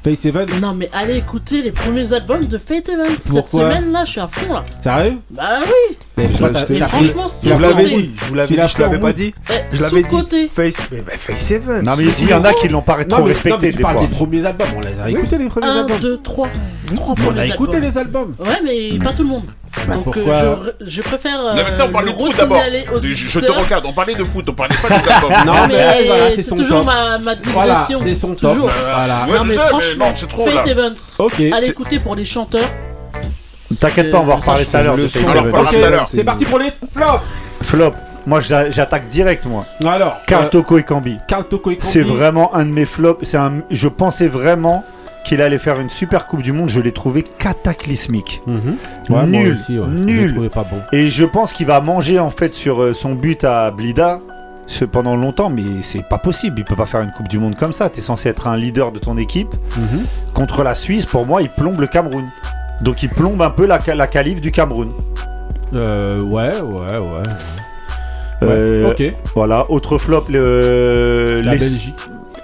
Face 0.05 0.27
Evans 0.27 0.47
Non, 0.61 0.75
mais 0.75 0.91
allez 0.93 1.17
écouter 1.17 1.63
les 1.63 1.71
premiers 1.71 2.13
albums 2.13 2.45
de 2.45 2.59
Fate 2.59 2.91
Evans. 2.91 3.07
Cette 3.17 3.33
Pourquoi 3.33 3.71
semaine 3.71 3.91
là, 3.91 4.05
je 4.05 4.11
suis 4.11 4.21
à 4.21 4.27
fond 4.27 4.53
là. 4.53 4.63
Sérieux 4.79 5.17
Bah 5.31 5.61
oui. 5.63 5.97
Mais 6.19 6.29
Je 6.29 6.35
toi, 6.37 6.49
l'ai 6.49 6.53
t'as- 6.53 6.59
acheté. 6.61 6.77
Et 6.77 6.79
t'as 6.81 6.89
franchement, 6.89 7.25
Je 7.43 7.51
vous 7.55 7.59
l'avais 7.59 7.85
dit, 7.85 8.11
je 8.15 8.25
vous 8.27 8.35
l'avais 8.35 8.49
Tu 8.49 8.53
dit, 8.53 8.61
l'as 8.61 8.67
je 8.67 8.79
l'avais 8.83 8.99
pas 9.01 9.13
dit. 9.15 9.35
Eh, 9.51 9.75
Je 9.75 9.83
l'avais 9.83 10.03
dit. 10.03 10.49
Face, 10.49 10.75
mais, 10.93 11.03
mais 11.07 11.17
Face 11.17 11.51
Evans. 11.53 11.83
Non, 11.83 11.93
mais 11.97 12.05
ici, 12.05 12.25
il 12.25 12.29
y 12.31 12.35
en 12.35 12.45
a 12.45 12.53
qui 12.53 12.69
l'ont 12.69 12.83
pas 12.83 13.03
trop 13.05 13.25
respecté 13.25 13.73
des 13.73 13.83
parles 13.83 13.97
fois. 13.99 14.07
des 14.07 14.15
premiers 14.15 14.45
albums, 14.45 14.67
on 14.77 14.81
les 14.81 15.01
a 15.01 15.09
écoutés 15.11 15.39
les 15.39 15.49
premiers 15.49 15.67
1, 15.69 15.81
albums. 15.81 15.99
2, 16.01 16.17
3. 16.19 16.49
3 16.95 17.15
Mais 17.17 17.25
on 17.25 17.31
a 17.31 17.33
premiers 17.33 17.47
écouté 17.55 17.77
albums. 17.77 17.91
les 17.91 17.99
albums. 17.99 18.35
Ouais, 18.41 18.61
mais 18.93 18.99
pas 18.99 19.13
tout 19.13 19.23
le 19.23 19.29
monde. 19.31 19.45
Bah, 19.89 19.95
Donc 19.95 20.17
euh, 20.17 20.69
je, 20.81 20.87
je 20.87 21.03
préfère. 21.03 21.43
Non, 21.43 21.55
mais 21.55 21.77
ça, 21.77 21.85
on 21.87 21.89
euh, 21.89 21.93
parle 21.93 22.05
le 22.07 22.13
de 22.13 22.17
foot 22.19 22.37
d'abord. 22.37 22.59
Je, 23.03 23.13
je 23.15 23.41
te 23.41 23.51
regarde, 23.53 23.85
on 23.87 23.93
parlait 23.93 24.15
de 24.15 24.25
foot, 24.25 24.45
on 24.49 24.53
parlait 24.53 24.75
pas 24.81 24.89
des 24.89 24.95
albums. 25.11 25.31
Non, 25.47 25.53
Non, 25.53 25.69
mais 25.69 25.75
mais 25.77 26.07
voilà, 26.07 26.31
c'est 26.35 26.43
son 26.43 26.55
toujours 26.57 26.79
top. 26.79 26.87
ma, 26.87 27.19
ma 27.19 27.33
Voilà, 27.53 27.87
c'est 27.87 28.15
son 28.15 28.35
top. 28.35 28.53
Toujours. 28.55 28.71
Voilà. 28.71 29.27
Ouais, 29.29 29.39
non, 29.39 29.45
mais 29.45 29.55
sais, 29.55 29.69
franchement, 29.69 30.13
c'est 30.15 30.29
trop, 30.29 30.47
là. 30.47 30.53
Fate 30.53 30.69
Evans. 30.69 30.95
Ok. 31.19 31.41
Allez 31.53 31.69
écouter 31.69 31.99
pour 31.99 32.15
les 32.17 32.25
chanteurs. 32.25 32.69
T'inquiète 33.81 34.11
pas, 34.11 34.19
on 34.21 34.25
va 34.25 34.35
en 34.35 34.37
reparler 34.37 34.65
tout 34.65 34.77
à 34.77 34.83
l'heure 34.83 34.97
de. 34.97 35.05
Ok, 35.05 36.07
c'est 36.07 36.25
parti 36.25 36.45
pour 36.45 36.59
les 36.59 36.73
flops. 36.93 37.23
Flop. 37.63 37.93
Moi, 38.27 38.41
j'a- 38.41 38.71
j'attaque 38.71 39.09
direct, 39.09 39.45
moi. 39.45 39.67
Alors, 39.87 40.17
Carl 40.27 40.47
euh, 40.47 40.49
Toko 40.49 40.79
et 40.79 40.83
Cambi. 40.83 41.19
Karl 41.29 41.45
Toko 41.45 41.71
et 41.73 41.77
Cambi. 41.77 41.93
C'est 41.93 42.01
vraiment 42.03 42.55
un 42.55 42.65
de 42.65 42.71
mes 42.71 42.87
flops. 42.87 43.23
C'est 43.29 43.37
un... 43.37 43.63
Je 43.71 43.87
pensais 43.89 44.29
vraiment 44.29 44.83
qu'il 45.25 45.41
allait 45.43 45.59
faire 45.59 45.81
une 45.81 45.91
super 45.91 46.27
Coupe 46.27 46.43
du 46.43 46.53
Monde. 46.53 46.69
Je 46.69 46.81
l'ai 46.81 46.93
trouvé 46.93 47.23
cataclysmique. 47.23 48.43
Mhm. 48.47 48.77
Ouais, 49.11 49.27
Nul, 49.27 49.53
aussi, 49.53 49.79
ouais. 49.79 49.87
nul. 49.89 50.17
Je 50.17 50.27
l'ai 50.27 50.33
trouvé 50.33 50.49
pas 50.49 50.65
bon. 50.65 50.79
Et 50.93 51.11
je 51.11 51.25
pense 51.25 51.53
qu'il 51.53 51.67
va 51.67 51.81
manger 51.81 52.19
en 52.19 52.31
fait 52.31 52.55
sur 52.55 52.83
euh, 52.83 52.95
son 52.95 53.15
but 53.15 53.45
à 53.45 53.71
Blida 53.71 54.21
pendant 54.93 55.15
longtemps, 55.17 55.51
mais 55.51 55.63
c'est 55.83 56.03
pas 56.09 56.19
possible. 56.19 56.59
Il 56.61 56.65
peut 56.65 56.77
pas 56.77 56.87
faire 56.87 57.01
une 57.03 57.11
Coupe 57.13 57.29
du 57.29 57.39
Monde 57.39 57.57
comme 57.57 57.73
ça. 57.73 57.91
T'es 57.91 58.01
censé 58.01 58.29
être 58.29 58.47
un 58.49 58.57
leader 58.57 58.93
de 58.93 58.99
ton 58.99 59.17
équipe. 59.17 59.55
Mhm. 59.77 60.05
Contre 60.33 60.63
la 60.63 60.75
Suisse, 60.75 61.07
pour 61.07 61.27
moi, 61.27 61.43
il 61.43 61.51
plombe 61.51 61.81
le 61.81 61.87
Cameroun. 61.87 62.25
Donc 62.81 63.03
il 63.03 63.09
plombe 63.09 63.41
un 63.43 63.51
peu 63.51 63.67
la, 63.67 63.79
la 63.95 64.07
qualif 64.07 64.41
du 64.41 64.51
Cameroun. 64.53 64.91
Euh, 65.75 66.21
ouais, 66.23 66.53
ouais, 66.61 66.99
ouais. 66.99 67.23
Euh, 68.43 68.91
ok. 68.91 69.03
Voilà, 69.35 69.71
autre 69.71 69.99
flop, 69.99 70.25
le, 70.29 71.41
La 71.45 71.53
les- 71.53 71.59
Belgique. 71.59 71.95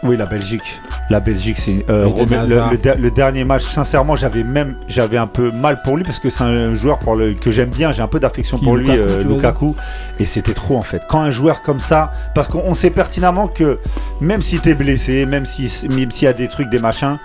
Oui, 0.02 0.16
la 0.16 0.26
Belgique. 0.26 0.80
La 1.10 1.20
Belgique, 1.20 1.58
c'est 1.58 1.84
euh, 1.90 2.08
le, 2.08 3.10
dernier 3.10 3.44
match. 3.44 3.64
Sincèrement, 3.64 4.16
j'avais 4.16 4.42
même 4.42 4.76
j'avais 4.88 5.18
un 5.18 5.26
peu 5.26 5.50
mal 5.50 5.82
pour 5.82 5.96
lui 5.96 6.04
parce 6.04 6.18
que 6.18 6.30
c'est 6.30 6.44
un 6.44 6.74
joueur 6.74 6.98
pour 6.98 7.16
le, 7.16 7.34
que 7.34 7.50
j'aime 7.50 7.68
bien. 7.70 7.92
J'ai 7.92 8.00
un 8.00 8.08
peu 8.08 8.18
d'affection 8.18 8.58
pour 8.58 8.76
lui, 8.76 8.86
Lukaku, 8.86 9.10
euh, 9.10 9.24
Lukaku, 9.24 9.76
et 10.18 10.24
c'était 10.24 10.54
trop 10.54 10.78
en 10.78 10.82
fait. 10.82 11.02
Quand 11.08 11.20
un 11.20 11.30
joueur 11.30 11.60
comme 11.62 11.80
ça, 11.80 12.12
parce 12.34 12.48
qu'on 12.48 12.62
on 12.64 12.74
sait 12.74 12.90
pertinemment 12.90 13.48
que 13.48 13.78
même 14.20 14.40
si 14.40 14.58
t'es 14.58 14.74
blessé, 14.74 15.26
même 15.26 15.44
si 15.44 15.86
même 15.90 16.10
s'il 16.10 16.26
y 16.26 16.28
a 16.28 16.32
des 16.32 16.48
trucs, 16.48 16.70
des 16.70 16.78
machins, 16.78 17.18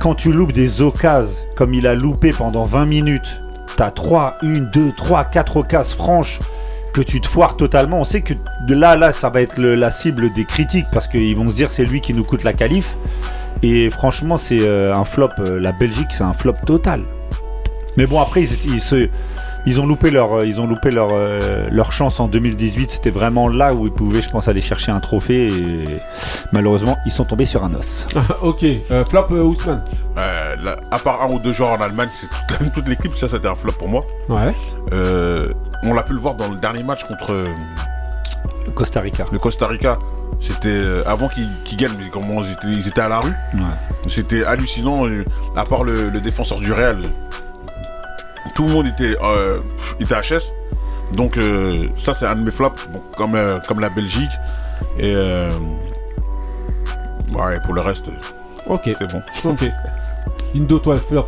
quand 0.00 0.14
tu 0.14 0.32
loupes 0.32 0.52
des 0.52 0.80
occasions 0.80 1.34
comme 1.54 1.74
il 1.74 1.86
a 1.86 1.94
loupé 1.94 2.32
pendant 2.32 2.64
20 2.64 2.86
minutes, 2.86 3.42
t'as 3.76 3.90
3, 3.90 4.38
1, 4.42 4.60
2, 4.72 4.92
3, 4.96 5.24
4 5.24 5.56
occasions 5.58 5.96
franches 5.96 6.38
que 6.92 7.00
tu 7.00 7.20
te 7.20 7.26
foires 7.26 7.56
totalement. 7.56 8.00
On 8.00 8.04
sait 8.04 8.22
que 8.22 8.34
là, 8.68 8.96
là, 8.96 9.12
ça 9.12 9.30
va 9.30 9.42
être 9.42 9.60
la 9.60 9.90
cible 9.90 10.30
des 10.30 10.44
critiques 10.44 10.86
parce 10.92 11.08
qu'ils 11.08 11.36
vont 11.36 11.48
se 11.48 11.54
dire 11.54 11.72
c'est 11.72 11.84
lui 11.84 12.00
qui 12.00 12.14
nous 12.14 12.24
coûte 12.24 12.44
la 12.44 12.52
qualif. 12.52 12.96
Et 13.62 13.90
franchement, 13.90 14.38
c'est 14.38 14.60
euh, 14.62 14.94
un 14.94 15.04
flop. 15.04 15.30
euh, 15.38 15.60
la 15.60 15.72
Belgique, 15.72 16.08
c'est 16.10 16.24
un 16.24 16.32
flop 16.32 16.54
total. 16.66 17.02
Mais 17.96 18.06
bon, 18.06 18.20
après, 18.20 18.42
ils 18.42 18.80
se, 18.80 19.08
ils 19.66 19.80
ont 19.80 19.86
loupé 19.86 20.10
leur, 20.10 20.32
euh, 20.38 20.46
ils 20.46 20.60
ont 20.60 20.66
loupé 20.66 20.90
leur, 20.90 21.10
euh, 21.12 21.68
leur 21.70 21.92
chance 21.92 22.18
en 22.20 22.26
2018. 22.28 22.90
C'était 22.90 23.10
vraiment 23.10 23.48
là 23.48 23.74
où 23.74 23.86
ils 23.86 23.92
pouvaient, 23.92 24.22
je 24.22 24.28
pense, 24.28 24.48
aller 24.48 24.60
chercher 24.60 24.90
un 24.92 25.00
trophée. 25.00 25.48
Et 25.48 25.84
malheureusement, 26.52 26.98
ils 27.06 27.12
sont 27.12 27.24
tombés 27.24 27.46
sur 27.46 27.62
un 27.64 27.72
os. 27.74 28.06
ok. 28.42 28.64
Euh, 28.90 29.04
flop 29.04 29.26
euh, 29.32 29.42
Ousmane. 29.42 29.82
Euh, 30.18 30.56
là, 30.62 30.76
à 30.90 30.98
part 30.98 31.22
un 31.22 31.30
ou 31.30 31.38
deux 31.38 31.52
joueurs 31.52 31.70
en 31.70 31.80
Allemagne, 31.80 32.10
c'est 32.12 32.26
toute, 32.58 32.72
toute 32.74 32.88
l'équipe, 32.88 33.14
ça 33.14 33.28
c'était 33.28 33.48
un 33.48 33.54
flop 33.54 33.72
pour 33.72 33.88
moi. 33.88 34.04
Ouais. 34.28 34.54
Euh, 34.92 35.48
on 35.84 35.94
l'a 35.94 36.02
pu 36.02 36.12
le 36.12 36.18
voir 36.18 36.34
dans 36.34 36.48
le 36.48 36.56
dernier 36.56 36.82
match 36.82 37.04
contre 37.04 37.32
euh, 37.32 37.48
Costa 38.74 39.00
Rica. 39.00 39.24
le 39.32 39.38
Costa 39.38 39.66
Rica. 39.66 39.98
C'était 40.40 40.82
avant 41.06 41.28
qu'ils 41.28 41.76
gagnent, 41.76 41.92
mais 41.98 42.08
comment 42.10 42.40
ils 42.42 42.50
étaient, 42.52 42.66
ils 42.66 42.88
étaient 42.88 43.00
à 43.00 43.08
la 43.08 43.20
rue. 43.20 43.34
Ouais. 43.54 43.60
C'était 44.08 44.42
hallucinant. 44.42 45.04
À 45.54 45.64
part 45.64 45.84
le, 45.84 46.08
le 46.08 46.20
défenseur 46.20 46.58
du 46.58 46.72
Real, 46.72 46.98
tout 48.54 48.66
le 48.66 48.72
monde 48.72 48.86
était, 48.86 49.16
euh, 49.22 49.60
était 50.00 50.14
HS. 50.14 50.52
Donc 51.12 51.36
euh, 51.36 51.88
ça 51.96 52.14
c'est 52.14 52.26
un 52.26 52.36
de 52.36 52.42
mes 52.42 52.50
flops, 52.50 52.88
bon, 52.90 53.00
comme, 53.16 53.34
euh, 53.34 53.58
comme 53.68 53.80
la 53.80 53.90
Belgique. 53.90 54.30
Et 54.98 55.12
euh, 55.14 55.50
ouais, 57.34 57.60
pour 57.64 57.74
le 57.74 57.80
reste, 57.80 58.10
Ok. 58.66 58.82
c'est 58.98 59.10
bon. 59.12 59.22
Ok. 59.44 59.64
Indo, 60.56 60.78
toi, 60.78 60.96
flop. 60.96 61.26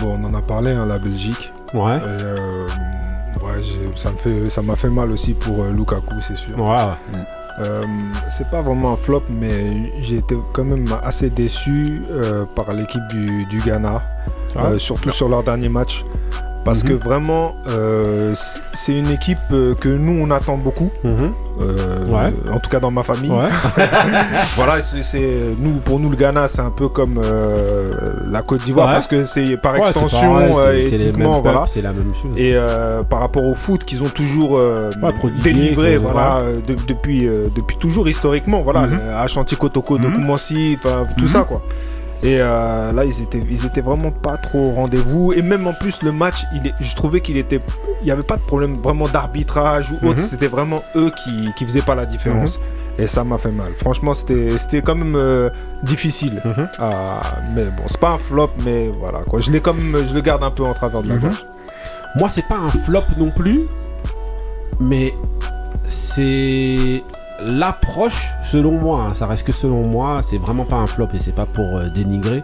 Bon, 0.00 0.18
on 0.20 0.24
en 0.24 0.34
a 0.34 0.42
parlé, 0.42 0.72
hein, 0.72 0.86
la 0.86 0.98
Belgique. 0.98 1.52
Ouais. 1.74 1.96
Et, 1.98 2.00
euh, 2.22 2.66
ouais, 3.42 3.62
ça 3.94 4.10
me 4.10 4.16
fait, 4.16 4.48
ça 4.48 4.62
m'a 4.62 4.76
fait 4.76 4.88
mal 4.90 5.10
aussi 5.10 5.34
pour 5.34 5.62
euh, 5.64 5.72
Lukaku, 5.72 6.14
c'est 6.20 6.36
sûr. 6.36 6.58
Ouais. 6.58 6.76
Euh, 7.60 7.84
c'est 8.30 8.48
pas 8.50 8.60
vraiment 8.62 8.92
un 8.92 8.96
flop, 8.96 9.22
mais 9.30 9.92
j'ai 10.02 10.16
été 10.18 10.36
quand 10.52 10.64
même 10.64 10.86
assez 11.02 11.30
déçu 11.30 12.02
euh, 12.10 12.44
par 12.54 12.72
l'équipe 12.74 13.06
du, 13.08 13.46
du 13.46 13.60
Ghana, 13.60 14.02
Ah. 14.54 14.66
euh, 14.66 14.78
surtout 14.78 15.10
sur 15.10 15.28
leur 15.28 15.42
dernier 15.42 15.68
match. 15.68 16.04
Parce 16.64 16.82
Mhm. 16.82 16.88
que 16.90 16.94
vraiment, 16.94 17.54
euh, 17.68 18.34
c'est 18.74 18.92
une 18.98 19.08
équipe 19.10 19.38
euh, 19.52 19.76
que 19.76 19.88
nous, 19.88 20.20
on 20.20 20.32
attend 20.32 20.56
beaucoup. 20.56 20.90
Mhm. 21.04 21.32
Ouais. 22.12 22.32
En 22.52 22.58
tout 22.58 22.68
cas, 22.68 22.80
dans 22.80 22.90
ma 22.90 23.02
famille. 23.04 23.30
Ouais. 23.30 23.48
Voilà, 24.56 24.82
c'est 24.82 25.22
nous, 25.58 25.74
pour 25.84 26.00
nous, 26.00 26.10
le 26.10 26.16
Ghana, 26.16 26.48
c'est 26.48 26.60
un 26.60 26.70
peu 26.70 26.88
comme 26.88 27.20
la 28.30 28.42
Côte 28.42 28.62
d'Ivoire 28.64 28.88
parce 28.88 29.06
que 29.06 29.24
c'est 29.24 29.56
par 29.56 29.76
extension, 29.76 30.38
c'est- 30.88 31.08
voilà. 31.40 31.64
la 31.82 31.92
même 31.92 32.12
chose. 32.20 32.32
Et 32.36 32.56
par 33.08 33.20
rapport 33.20 33.44
au 33.44 33.54
foot 33.54 33.84
qu'ils 33.84 34.02
ont 34.02 34.08
toujours 34.08 34.58
délivré, 35.42 35.94
que- 35.94 35.98
voilà, 35.98 36.40
de- 36.66 36.74
depuis, 36.86 37.28
depuis 37.54 37.76
toujours 37.76 38.08
historiquement, 38.08 38.62
voilà, 38.62 38.82
euh, 38.84 39.22
Ashanti 39.24 39.54
Kotoko 39.56 39.98
de. 39.98 40.08
Koumansi, 40.08 40.78
tout 40.82 40.88
Mhm. 41.24 41.28
ça 41.28 41.40
quoi. 41.42 41.62
Et 42.22 42.38
euh, 42.40 42.92
là, 42.92 43.04
ils 43.04 43.22
étaient, 43.22 43.42
ils 43.50 43.66
étaient 43.66 43.80
vraiment 43.82 44.10
pas 44.10 44.36
trop 44.38 44.70
au 44.70 44.72
rendez-vous. 44.72 45.32
Et 45.34 45.42
même 45.42 45.66
en 45.66 45.74
plus, 45.74 46.02
le 46.02 46.12
match, 46.12 46.44
il 46.54 46.66
est, 46.66 46.74
je 46.80 46.94
trouvais 46.96 47.20
qu'il 47.20 47.36
était, 47.36 47.60
il 48.02 48.08
y 48.08 48.10
avait 48.10 48.22
pas 48.22 48.36
de 48.36 48.42
problème 48.42 48.76
vraiment 48.76 49.06
d'arbitrage 49.06 49.90
ou 49.92 50.06
autre. 50.08 50.20
Mhm. 50.22 50.26
C'était 50.26 50.48
vraiment 50.48 50.82
eux 50.96 51.10
qui, 51.24 51.52
qui 51.56 51.64
faisaient 51.64 51.82
pas 51.82 51.94
la 51.94 52.06
différence. 52.06 52.58
Et 52.98 53.06
ça 53.06 53.24
m'a 53.24 53.36
fait 53.36 53.50
mal. 53.50 53.72
Franchement, 53.76 54.14
c'était, 54.14 54.80
quand 54.82 54.94
même 54.94 55.14
euh, 55.16 55.50
difficile. 55.82 56.40
Mhm. 56.44 56.68
Ah, 56.78 57.20
mais 57.54 57.64
bon, 57.64 57.82
c'est 57.86 58.00
pas 58.00 58.12
un 58.12 58.18
flop, 58.18 58.50
mais 58.64 58.88
voilà 58.98 59.18
quoi. 59.20 59.40
Je 59.40 59.50
l'ai 59.52 59.60
comme, 59.60 59.94
je 60.08 60.14
le 60.14 60.22
garde 60.22 60.42
un 60.42 60.50
peu 60.50 60.64
en 60.64 60.72
travers 60.72 61.02
de 61.02 61.08
la 61.10 61.16
Mhm. 61.16 61.20
gorge. 61.20 61.44
Moi, 62.18 62.30
c'est 62.30 62.48
pas 62.48 62.56
un 62.56 62.70
flop 62.70 63.02
non 63.18 63.30
plus, 63.30 63.66
mais 64.80 65.12
c'est 65.84 67.02
l'approche, 67.40 68.32
selon 68.42 68.72
moi, 68.72 69.06
hein, 69.08 69.14
ça 69.14 69.26
reste 69.26 69.46
que 69.46 69.52
selon 69.52 69.82
moi, 69.82 70.20
c'est 70.22 70.38
vraiment 70.38 70.64
pas 70.64 70.76
un 70.76 70.86
flop 70.86 71.08
et 71.14 71.18
c'est 71.18 71.34
pas 71.34 71.46
pour 71.46 71.76
euh, 71.76 71.88
dénigrer, 71.88 72.42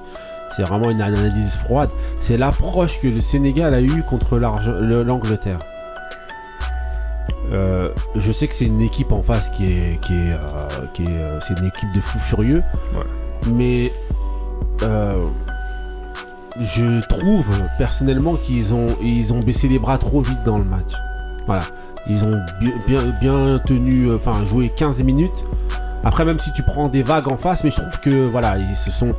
c'est 0.55 0.62
vraiment 0.62 0.90
une 0.90 1.00
analyse 1.00 1.57
froide. 1.57 1.90
C'est 2.18 2.37
l'approche 2.37 3.00
que 3.00 3.09
le 3.09 3.20
Sénégal 3.20 3.74
a 3.74 3.81
eue 3.81 4.02
contre 4.02 4.38
l'Angleterre. 4.38 5.61
Euh, 7.52 7.90
je 8.16 8.33
sais 8.33 8.48
que 8.48 8.55
c'est 8.55 8.66
une 8.66 8.81
équipe 8.81 9.12
en 9.12 9.22
face 9.22 9.50
qui 9.50 9.66
est, 9.66 10.00
qui 10.00 10.14
est, 10.14 10.33
euh, 10.33 10.68
qui 10.94 11.05
est, 11.05 11.40
c'est 11.40 11.59
une 11.59 11.66
équipe 11.66 11.92
de 11.94 12.00
fous 12.00 12.18
furieux, 12.18 12.62
mais 13.52 13.92
je 16.61 17.07
trouve 17.07 17.46
personnellement 17.78 18.37
qu'ils 18.37 18.74
ont, 18.74 18.96
ils 19.00 19.33
ont 19.33 19.40
baissé 19.40 19.68
les 19.68 19.78
bras 19.78 19.96
trop 19.98 20.20
vite 20.20 20.42
dans 20.44 20.59
le 20.59 20.64
match. 20.64 20.92
Voilà. 21.46 21.62
Ils 22.09 22.25
ont 22.25 22.41
bi- 22.61 22.73
bien, 22.87 23.03
bien 23.21 23.61
tenu, 23.65 24.07
euh, 24.07 24.17
enfin 24.17 24.45
joué 24.45 24.71
15 24.75 25.03
minutes. 25.03 25.45
Après, 26.05 26.25
même 26.25 26.38
si 26.41 26.53
tu 26.53 26.62
prends 26.62 26.88
des 26.88 27.03
vagues 27.03 27.29
en 27.29 27.37
face, 27.37 27.62
mais 27.62 27.71
je 27.71 27.77
trouve 27.77 28.01
que 28.01 28.25
voilà, 28.25 28.59
ils 28.59 28.75
se 28.75 28.91
sont, 28.91 29.15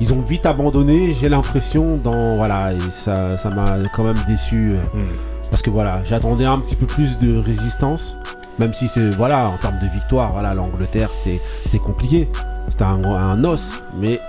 ils 0.00 0.12
ont 0.12 0.20
vite 0.20 0.46
abandonné. 0.46 1.12
J'ai 1.20 1.28
l'impression 1.28 1.96
dans 1.96 2.36
voilà, 2.36 2.72
et 2.72 2.78
ça, 2.90 3.36
ça 3.36 3.50
m'a 3.50 3.64
quand 3.92 4.04
même 4.04 4.18
déçu 4.28 4.72
euh, 4.74 4.98
Mm. 4.98 5.06
parce 5.50 5.62
que 5.62 5.70
voilà, 5.70 6.02
j'attendais 6.04 6.44
un 6.46 6.58
petit 6.60 6.76
peu 6.76 6.86
plus 6.86 7.18
de 7.18 7.36
résistance. 7.36 8.16
Même 8.60 8.72
si 8.74 8.86
c'est 8.88 9.10
voilà, 9.10 9.48
en 9.48 9.56
termes 9.56 9.78
de 9.80 9.86
victoire, 9.88 10.32
voilà, 10.32 10.54
l'Angleterre 10.54 11.10
c'était, 11.12 11.40
c'était 11.64 11.78
compliqué, 11.78 12.28
c'était 12.68 12.84
un, 12.84 13.02
un 13.04 13.42
os, 13.44 13.82
mais 13.98 14.20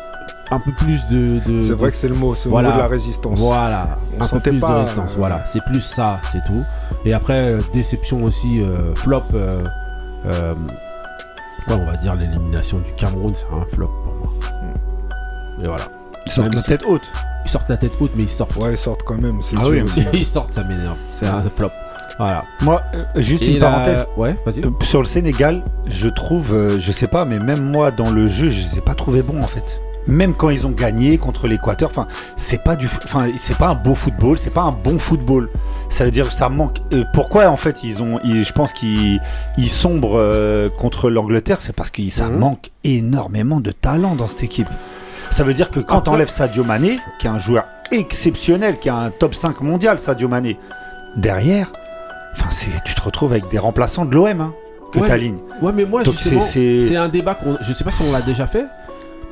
un 0.51 0.59
peu 0.59 0.71
plus 0.73 1.07
de, 1.07 1.39
de 1.49 1.61
C'est 1.61 1.73
vrai 1.73 1.89
que 1.91 1.95
c'est 1.97 2.07
le 2.09 2.15
mot, 2.15 2.35
c'est 2.35 2.49
Voilà. 2.49 2.69
le 2.69 2.73
mot 2.73 2.79
de 2.79 2.83
la 2.83 2.89
résistance. 2.89 3.39
voilà, 3.39 3.97
On 4.13 4.15
un 4.17 4.19
peu 4.19 4.25
sentait 4.25 4.49
plus 4.51 4.59
pas, 4.59 4.69
de 4.73 4.79
résistance. 4.79 5.13
euh, 5.13 5.17
Voilà, 5.17 5.45
c'est 5.45 5.63
plus 5.63 5.81
ça, 5.81 6.19
c'est 6.31 6.43
tout. 6.43 6.63
Et 7.05 7.13
après, 7.13 7.53
euh, 7.53 7.61
déception 7.73 8.23
aussi, 8.23 8.61
euh, 8.61 8.93
flop. 8.95 9.23
euh, 9.33 9.63
euh, 10.25 10.53
ouais, 11.67 11.73
on 11.79 11.85
va 11.85 11.97
dire 11.97 12.15
l'élimination 12.15 12.79
du 12.79 12.91
Cameroun, 12.93 13.33
c'est 13.33 13.47
un 13.47 13.65
flop 13.73 13.87
pour 14.03 14.13
moi. 14.15 14.33
Et 15.63 15.67
voilà. 15.67 15.83
Ils 16.25 16.31
sortent 16.31 16.53
la 16.53 16.61
tête 16.61 16.83
haute. 16.87 17.01
Ils 17.45 17.49
sortent 17.49 17.69
la 17.69 17.77
tête 17.77 17.93
haute, 17.99 18.11
mais 18.15 18.23
ils 18.23 18.29
sortent. 18.29 18.55
Ouais, 18.57 18.71
ils 18.73 18.77
sortent 18.77 19.03
quand 19.03 19.17
même, 19.17 19.41
c'est 19.41 19.55
Ah 19.59 19.63
oui, 19.67 19.81
aussi. 19.81 20.05
ils 20.13 20.25
sortent, 20.25 20.53
ça 20.53 20.63
m'énerve. 20.63 20.97
C'est 21.15 21.25
un 21.27 21.41
flop. 21.55 21.71
Voilà. 22.19 22.41
Moi, 22.61 22.83
euh, 22.93 23.03
juste 23.15 23.41
Et 23.43 23.53
une 23.55 23.59
la- 23.59 23.71
parenthèse. 23.71 24.05
Ouais, 24.17 24.35
vas-y. 24.45 24.63
Euh, 24.63 24.69
Sur 24.83 24.99
le 24.99 25.05
Sénégal, 25.07 25.63
je 25.87 26.07
trouve, 26.09 26.53
euh, 26.53 26.77
je 26.79 26.91
sais 26.91 27.07
pas, 27.07 27.25
mais 27.25 27.39
même 27.39 27.71
moi 27.71 27.89
dans 27.89 28.11
le 28.11 28.27
jeu, 28.27 28.49
je 28.49 28.61
les 28.61 28.77
ai 28.77 28.81
pas 28.81 28.93
trouvés 28.93 29.23
bons 29.23 29.41
en 29.41 29.47
fait. 29.47 29.81
Même 30.11 30.33
quand 30.33 30.49
ils 30.49 30.67
ont 30.67 30.71
gagné 30.71 31.17
contre 31.17 31.47
l'Équateur, 31.47 31.89
enfin, 31.89 32.07
c'est 32.35 32.61
pas 32.63 32.75
du, 32.75 32.87
enfin, 33.05 33.27
c'est 33.39 33.57
pas 33.57 33.69
un 33.69 33.75
beau 33.75 33.95
football, 33.95 34.37
c'est 34.37 34.53
pas 34.53 34.61
un 34.63 34.71
bon 34.73 34.99
football. 34.99 35.49
Ça 35.89 36.03
veut 36.05 36.11
dire 36.11 36.27
que 36.27 36.33
ça 36.33 36.49
manque. 36.49 36.77
Euh, 36.93 37.03
pourquoi 37.13 37.47
en 37.47 37.55
fait 37.57 37.83
ils 37.83 38.01
ont, 38.01 38.19
ils- 38.23 38.43
je 38.43 38.51
pense 38.53 38.73
qu'ils 38.73 39.21
ils 39.57 39.69
sombrent 39.69 40.17
euh, 40.17 40.69
contre 40.69 41.09
l'Angleterre, 41.09 41.59
c'est 41.61 41.73
parce 41.75 41.89
que 41.89 42.07
ça 42.09 42.27
Mhm. 42.27 42.37
manque 42.39 42.71
énormément 42.83 43.59
de 43.61 43.71
talent 43.71 44.15
dans 44.15 44.27
cette 44.27 44.43
équipe. 44.43 44.67
Ça 45.29 45.43
veut 45.45 45.53
dire 45.53 45.71
que 45.71 45.79
quand 45.79 46.01
t'enlèves 46.01 46.29
Sadio 46.29 46.63
Mané, 46.65 46.99
qui 47.19 47.27
est 47.27 47.29
un 47.29 47.39
joueur 47.39 47.65
exceptionnel, 47.91 48.79
qui 48.79 48.89
a 48.89 48.95
un 48.97 49.09
top 49.11 49.33
5 49.33 49.61
mondial, 49.61 49.99
Sadio 49.99 50.27
Mané, 50.27 50.57
derrière, 51.15 51.71
enfin, 52.33 52.49
c'est, 52.51 52.67
tu 52.83 52.95
te 52.95 53.01
retrouves 53.01 53.31
avec 53.31 53.47
des 53.49 53.57
remplaçants 53.59 54.05
de 54.05 54.13
l'OM 54.13 54.41
hein, 54.41 54.53
que 54.91 54.99
Ouais, 54.99 55.07
t'alignes. 55.07 55.37
Ouais, 55.61 55.71
mais 55.73 55.85
moi, 55.85 56.01
c'est 56.05 56.95
un 56.97 57.07
débat 57.07 57.35
qu'on. 57.35 57.57
Je 57.61 57.71
sais 57.71 57.83
pas 57.85 57.91
si 57.91 58.01
on 58.03 58.11
l'a 58.11 58.21
déjà 58.21 58.45
fait. 58.47 58.65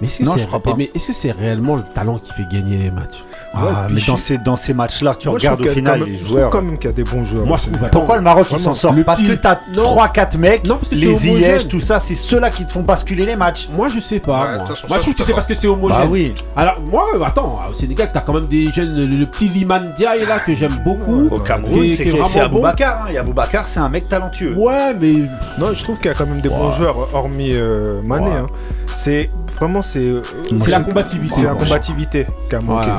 Mais 0.01 0.07
est-ce 0.07 0.19
que 0.19 0.23
Non, 0.23 0.33
c'est 0.35 0.41
je 0.41 0.47
crois 0.47 0.61
pas. 0.61 0.75
mais 0.77 0.89
est-ce 0.95 1.07
que 1.07 1.13
c'est 1.13 1.31
réellement 1.31 1.75
le 1.75 1.83
talent 1.93 2.17
qui 2.19 2.31
fait 2.33 2.47
gagner 2.49 2.77
les 2.77 2.91
matchs 2.91 3.23
Ah, 3.53 3.87
mais 3.89 3.99
dans 4.07 4.17
ces, 4.17 4.37
dans 4.37 4.55
ces 4.55 4.73
matchs-là, 4.73 5.15
tu 5.15 5.27
Moi, 5.27 5.37
regardes 5.37 5.59
au 5.59 5.69
final 5.69 5.99
quand 5.99 6.05
même- 6.05 6.13
les 6.13 6.17
Je 6.17 6.23
trouve 6.25 6.37
joueurs. 6.37 6.49
quand 6.49 6.61
même 6.61 6.77
qu'il 6.77 6.89
y 6.89 6.93
a 6.93 6.95
des 6.95 7.03
bons 7.03 7.25
joueurs. 7.25 7.45
Moi, 7.45 7.57
je. 7.57 7.87
Pourquoi 7.89 8.15
le 8.17 8.21
Maroc 8.21 8.47
il 8.51 8.59
s'en 8.59 8.75
sort 8.75 8.93
Le 8.93 9.03
Parce 9.03 9.19
petit- 9.19 9.27
que 9.29 9.33
t'as 9.33 9.59
Non. 9.73 9.83
3-4 9.83 10.37
mecs, 10.37 10.63
Non, 10.65 10.75
parce 10.77 10.89
que 10.89 10.95
c'est 10.95 11.01
les. 11.05 11.27
IES, 11.27 11.67
tout 11.67 11.81
ça, 11.81 11.99
c'est 11.99 12.15
ceux-là 12.15 12.49
qui 12.49 12.65
te 12.65 12.71
font 12.71 12.81
basculer 12.83 13.25
les 13.25 13.35
matchs. 13.35 13.69
Moi, 13.75 13.87
je 13.89 13.99
sais 13.99 14.19
pas. 14.19 14.31
Ouais, 14.31 14.37
moi, 14.45 14.53
de 14.53 14.57
toute 14.59 14.67
façon, 14.69 14.87
Moi, 14.87 14.97
ça, 14.97 15.01
je 15.01 15.05
trouve 15.07 15.15
que 15.15 15.23
c'est 15.23 15.33
parce 15.33 15.45
que 15.45 15.53
c'est 15.55 15.67
homogène. 15.67 15.97
Bah 15.99 16.07
oui. 16.09 16.33
Alors, 16.55 16.79
moi, 16.81 17.07
attends, 17.25 17.59
au 17.69 17.73
Sénégal, 17.73 18.09
t'as 18.13 18.21
quand 18.21 18.33
même 18.33 18.47
des 18.47 18.69
jeunes, 18.71 18.95
le, 18.95 19.05
le 19.05 19.25
petit 19.25 19.49
Liman 19.49 19.93
Diaye 19.97 20.25
là 20.25 20.39
que 20.39 20.53
j'aime 20.53 20.79
beaucoup. 20.85 21.27
Au 21.29 21.39
Cameroun, 21.39 21.89
c'est. 21.95 22.39
Aboubacar. 22.39 23.03
Hein. 23.05 23.09
Et 23.13 23.17
Aboubacar, 23.17 23.65
c'est 23.65 23.79
un 23.79 23.89
mec 23.89 24.07
talentueux. 24.07 24.53
Ouais, 24.55 24.93
mais 24.99 25.13
Non, 25.57 25.73
je 25.73 25.83
trouve 25.83 25.97
qu'il 25.97 26.07
y 26.07 26.09
a 26.09 26.13
quand 26.13 26.25
même 26.25 26.41
des 26.41 26.49
bons 26.49 26.71
joueurs, 26.71 27.13
hormis 27.13 27.51
euh, 27.53 28.01
Mané. 28.01 28.31
Hein. 28.31 28.47
C'est 28.87 29.29
vraiment 29.59 29.81
c'est. 29.89 29.99
euh, 29.99 30.21
c'est 30.59 30.71
la 30.71 30.79
combativité. 30.81 31.35
C'est 31.35 31.43
la 31.43 31.53
combativité 31.55 32.27
qui 32.49 32.55
a 32.55 32.61
manqué. 32.61 32.89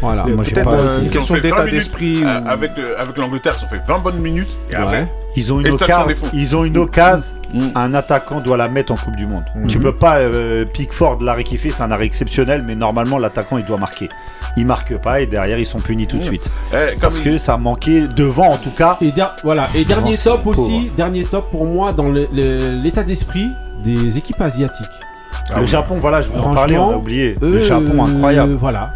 Voilà. 0.00 0.24
moi, 0.26 0.44
j'ai 0.44 0.52
Peut-être 0.52 0.68
pas 0.68 0.76
euh, 0.76 1.00
une 1.00 1.06
ont 1.06 1.10
question 1.10 1.34
fait 1.36 1.40
20 1.48 1.56
d'état 1.56 1.70
d'esprit. 1.70 2.22
Euh, 2.24 2.26
ou- 2.40 2.48
avec 2.48 2.76
le- 2.76 3.00
avec 3.00 3.16
l'Angleterre, 3.16 3.54
ils 3.58 3.64
ont 3.64 3.68
fait 3.68 3.80
20 3.86 3.98
bonnes 4.00 4.18
minutes. 4.18 4.58
Et 4.70 4.76
Ouais. 4.76 4.82
après, 4.82 5.08
Ils 5.36 5.52
ont 5.52 5.60
une 5.60 5.70
occasion. 5.70 6.06
Ils 6.34 6.54
ont 6.56 6.64
une 6.64 6.76
occasion. 6.76 7.24
Mm. 7.54 7.68
Un 7.76 7.94
attaquant 7.94 8.40
doit 8.40 8.56
la 8.56 8.68
mettre 8.68 8.92
en 8.92 8.96
Coupe 8.96 9.14
du 9.16 9.26
Monde. 9.26 9.44
Mhm. 9.54 9.68
Tu 9.68 9.78
peux 9.78 9.94
pas. 9.94 10.16
Euh, 10.18 10.64
Pickford 10.64 11.22
l'arrêt 11.22 11.44
qu'il 11.44 11.58
fait, 11.58 11.70
c'est 11.70 11.82
un 11.84 11.90
arrêt 11.92 12.04
exceptionnel, 12.06 12.64
mais 12.66 12.74
normalement 12.74 13.16
l'attaquant 13.18 13.56
il 13.58 13.64
doit 13.64 13.78
marquer. 13.78 14.08
Il 14.56 14.66
marque 14.66 14.96
pas 14.98 15.20
et 15.20 15.26
derrière 15.26 15.58
ils 15.58 15.66
sont 15.66 15.78
punis 15.80 16.06
tout 16.08 16.18
de 16.18 16.24
suite. 16.24 16.50
eh, 16.72 16.96
Parce 17.00 17.16
il- 17.18 17.22
que 17.24 17.38
ça 17.38 17.56
manquait 17.56 18.02
devant 18.02 18.48
en 18.50 18.56
tout 18.56 18.70
cas. 18.72 18.98
Et 19.00 19.12
der- 19.12 19.36
voilà. 19.44 19.68
Et 19.74 19.84
dernier 19.84 20.16
top 20.18 20.42
pauvre. 20.42 20.58
aussi, 20.60 20.90
dernier 20.96 21.24
top 21.24 21.50
pour 21.50 21.64
moi 21.64 21.92
dans 21.92 22.10
l'état 22.10 23.04
d'esprit 23.04 23.48
des 23.84 24.18
équipes 24.18 24.40
asiatiques. 24.40 24.86
Ah 25.50 25.56
le 25.56 25.62
oui. 25.62 25.66
Japon, 25.68 25.98
voilà, 26.00 26.22
je 26.22 26.28
vous 26.28 26.40
en 26.42 26.54
parlais, 26.54 26.76
on 26.78 26.90
a 26.92 26.96
oublié. 26.96 27.36
Eux, 27.42 27.54
le 27.54 27.60
Japon 27.60 28.04
incroyable. 28.04 28.52
euh, 28.52 28.56
voilà. 28.58 28.90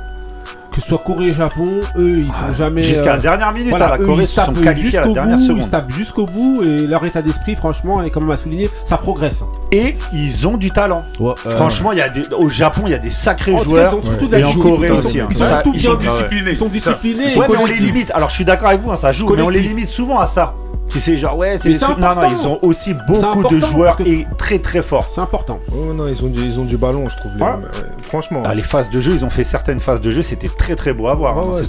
Que 0.71 0.83
ce 0.83 0.89
soit 0.91 0.99
Corée 0.99 1.29
et 1.29 1.33
Japon, 1.33 1.81
eux, 1.97 2.19
ils 2.21 2.33
sont 2.33 2.53
jamais. 2.57 2.83
Jusqu'à 2.85 3.13
euh, 3.13 3.17
la 3.17 3.19
dernière 3.19 3.53
minute, 3.53 3.71
voilà, 3.71 3.87
à 3.87 3.97
la 3.97 4.03
eux, 4.03 4.07
Corée 4.07 4.23
ils 4.23 4.27
se 4.27 4.35
sont 4.35 4.43
tapent 4.53 4.63
qualifiés 4.63 4.99
à 4.99 5.01
la 5.01 5.07
jusqu'au 5.07 5.15
dernière 5.15 5.39
bout, 5.39 5.57
ils 5.57 5.65
se 5.65 5.69
tapent 5.71 5.91
jusqu'au 5.91 6.27
bout 6.27 6.63
et 6.63 6.87
leur 6.87 7.05
état 7.05 7.21
d'esprit, 7.21 7.57
franchement, 7.57 8.01
et 8.03 8.11
comme 8.11 8.25
on 8.25 8.27
m'a 8.29 8.37
souligné, 8.37 8.71
ça 8.85 8.97
progresse. 8.97 9.43
Et 9.73 9.97
ils 10.13 10.47
ont 10.47 10.57
du 10.57 10.71
talent. 10.71 11.05
Ouais, 11.19 11.33
euh, 11.47 11.57
Franchement, 11.57 11.91
il 11.93 11.99
y 11.99 12.03
a 12.03 12.09
des, 12.09 12.23
au 12.39 12.49
Japon, 12.49 12.83
il 12.87 12.91
y 12.91 12.95
a 12.95 12.99
des 12.99 13.11
sacrés 13.11 13.55
en 13.55 13.65
tout 13.65 13.71
cas, 13.73 13.87
joueurs. 13.87 13.93
ils 13.93 13.97
ont 13.97 14.03
surtout 14.03 14.25
ouais. 14.25 14.27
de 14.29 14.33
la 14.33 14.39
Et 14.39 14.45
en 14.45 14.49
discipline. 14.51 14.75
Corée 14.77 14.89
Ils 14.89 14.93
aussi, 14.93 15.03
sont- 15.03 15.19
hein. 15.19 15.27
Ils 15.31 15.37
sont 15.37 15.45
Ça, 15.45 15.49
surtout 15.51 15.73
ils 15.75 15.81
bien 15.81 15.91
sont 15.91 15.97
disciplinés. 15.97 16.21
disciplinés. 16.45 16.51
Ils 16.53 16.57
sont 16.57 16.69
disciplinés. 16.69 17.25
Ouais, 17.25 17.47
et 17.47 17.53
mais 17.57 17.63
on 17.63 17.67
les 17.67 17.75
limite. 17.81 18.11
Alors, 18.15 18.29
je 18.31 18.35
suis 18.35 18.45
d'accord 18.45 18.69
avec 18.69 18.83
vous, 18.83 18.93
hein, 18.93 18.97
ça 18.97 19.11
joue, 19.11 19.29
mais 19.35 19.43
on 19.43 19.49
les 19.49 19.61
limite 19.61 19.89
souvent 19.89 20.21
à 20.21 20.27
ça. 20.29 20.55
Tu 20.89 21.01
sais, 21.01 21.19
genre, 21.19 21.37
ouais, 21.37 21.59
c'est 21.59 21.71
Non, 21.83 21.97
non, 21.99 22.07
important. 22.07 22.31
ils 22.41 22.47
ont 22.47 22.59
aussi 22.63 22.95
beaucoup 23.07 23.43
de 23.49 23.61
joueurs 23.61 23.97
que- 23.97 24.05
et 24.05 24.27
très 24.39 24.59
très 24.59 24.83
forts. 24.83 25.07
C'est 25.11 25.21
important. 25.21 25.59
Oh 25.71 25.93
non, 25.93 26.09
ils 26.09 26.25
ont 26.25 26.29
du, 26.29 26.41
ils 26.41 26.59
ont 26.59 26.65
du 26.65 26.79
ballon, 26.79 27.09
je 27.11 27.17
trouve. 27.19 27.37
les- 27.37 27.43
Ouais. 27.43 27.51
ouais, 27.51 27.61
franchement. 28.03 28.43
Ah, 28.47 28.55
les 28.55 28.63
phases 28.63 28.89
de 28.89 28.99
jeu, 29.01 29.13
ils 29.15 29.25
ont 29.25 29.29
fait 29.31 29.45
certaines 29.45 29.81
phases 29.81 30.01
de 30.01 30.11
jeu, 30.11 30.23
c'était 30.23 30.49
très 30.49 30.77
très 30.77 30.95
beau 30.95 31.09
à 31.09 31.15
voir. 31.15 31.37
Ouais, 31.37 31.43
hein, 31.45 31.47
ouais, 31.57 31.63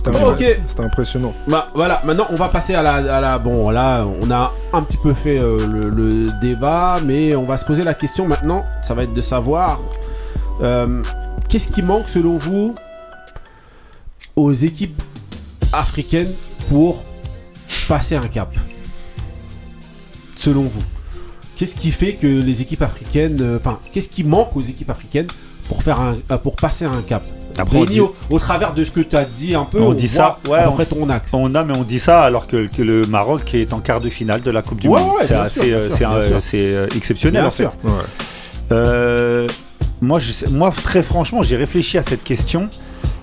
c'était 0.67 0.81
impressionnant. 0.83 1.33
Bah 1.47 1.67
voilà, 1.75 2.01
maintenant 2.05 2.27
on 2.29 2.35
va 2.35 2.47
passer 2.47 2.75
à 2.75 2.81
la, 2.81 2.93
à 3.17 3.19
la- 3.21 3.37
bon 3.39 3.69
là 3.71 4.05
on 4.21 4.31
a 4.31 4.53
un 4.71 4.81
petit 4.83 4.97
peu 4.97 5.13
fait 5.13 5.37
euh, 5.37 5.67
le, 5.67 5.89
le 5.89 6.31
débat, 6.39 6.97
mais 7.05 7.35
on 7.35 7.45
va 7.45 7.57
se 7.57 7.65
poser 7.65 7.83
la 7.83 7.93
question 7.93 8.25
maintenant, 8.25 8.63
ça 8.81 8.93
va 8.93 9.03
être 9.03 9.13
de 9.13 9.21
savoir 9.21 9.79
euh, 10.61 11.01
qu'est-ce 11.49 11.69
qui 11.69 11.81
manque 11.81 12.07
selon 12.07 12.37
vous 12.37 12.73
aux 14.35 14.53
équipes 14.53 15.01
africaines 15.73 16.31
pour 16.69 17.03
passer 17.87 18.15
un 18.15 18.27
cap? 18.27 18.53
Selon 20.41 20.61
vous, 20.61 20.83
qu'est-ce 21.57 21.75
qui 21.75 21.91
fait 21.91 22.13
que 22.13 22.25
les 22.27 22.61
équipes 22.61 22.81
africaines, 22.81 23.39
euh, 23.41 23.57
enfin 23.59 23.77
qu'est-ce 23.91 24.07
qui 24.07 24.23
manque 24.23 24.55
aux 24.55 24.61
équipes 24.61 24.89
africaines 24.89 25.27
pour 25.67 25.83
faire 25.83 25.99
un, 25.99 26.15
euh, 26.31 26.37
pour 26.37 26.55
passer 26.55 26.85
un 26.85 27.01
cap 27.01 27.23
Après, 27.57 27.75
on 27.77 27.81
Rémi, 27.81 27.93
dit- 27.95 27.99
au, 27.99 28.15
au 28.29 28.39
travers 28.39 28.73
de 28.73 28.85
ce 28.85 28.91
que 28.91 29.01
tu 29.01 29.17
as 29.17 29.25
dit 29.25 29.53
un 29.53 29.65
peu, 29.65 29.81
On 29.81 29.93
dit 29.93 30.07
ça, 30.07 30.39
ouais, 30.49 30.59
peu 30.63 30.69
on- 30.95 30.99
ton 31.05 31.09
axe. 31.09 31.33
On 31.33 31.53
a, 31.55 31.65
mais 31.65 31.77
on 31.77 31.83
dit 31.83 31.99
ça 31.99 32.21
alors 32.23 32.47
que, 32.47 32.67
que 32.67 32.81
le 32.81 33.01
Maroc 33.09 33.53
est 33.53 33.73
en 33.73 33.81
quart 33.81 33.99
de 33.99 34.09
finale 34.09 34.41
de 34.41 34.49
la 34.51 34.61
Coupe 34.61 34.79
du 34.79 34.87
Ouais, 34.87 35.01
Monde. 35.01 35.17
ouais, 35.17 35.25
c'est 35.27 35.35
assez, 35.35 35.73
euh, 35.73 36.87
exceptionnel 36.95 37.41
Bien 37.41 37.47
en 37.47 37.51
fait. 37.51 37.67
Euh, 38.71 39.45
moi, 40.01 40.19
je 40.21 40.47
moi, 40.49 40.71
très 40.71 41.03
franchement, 41.03 41.43
j'ai 41.43 41.57
réfléchi 41.57 41.97
à 41.97 42.03
cette 42.03 42.23
question 42.23 42.69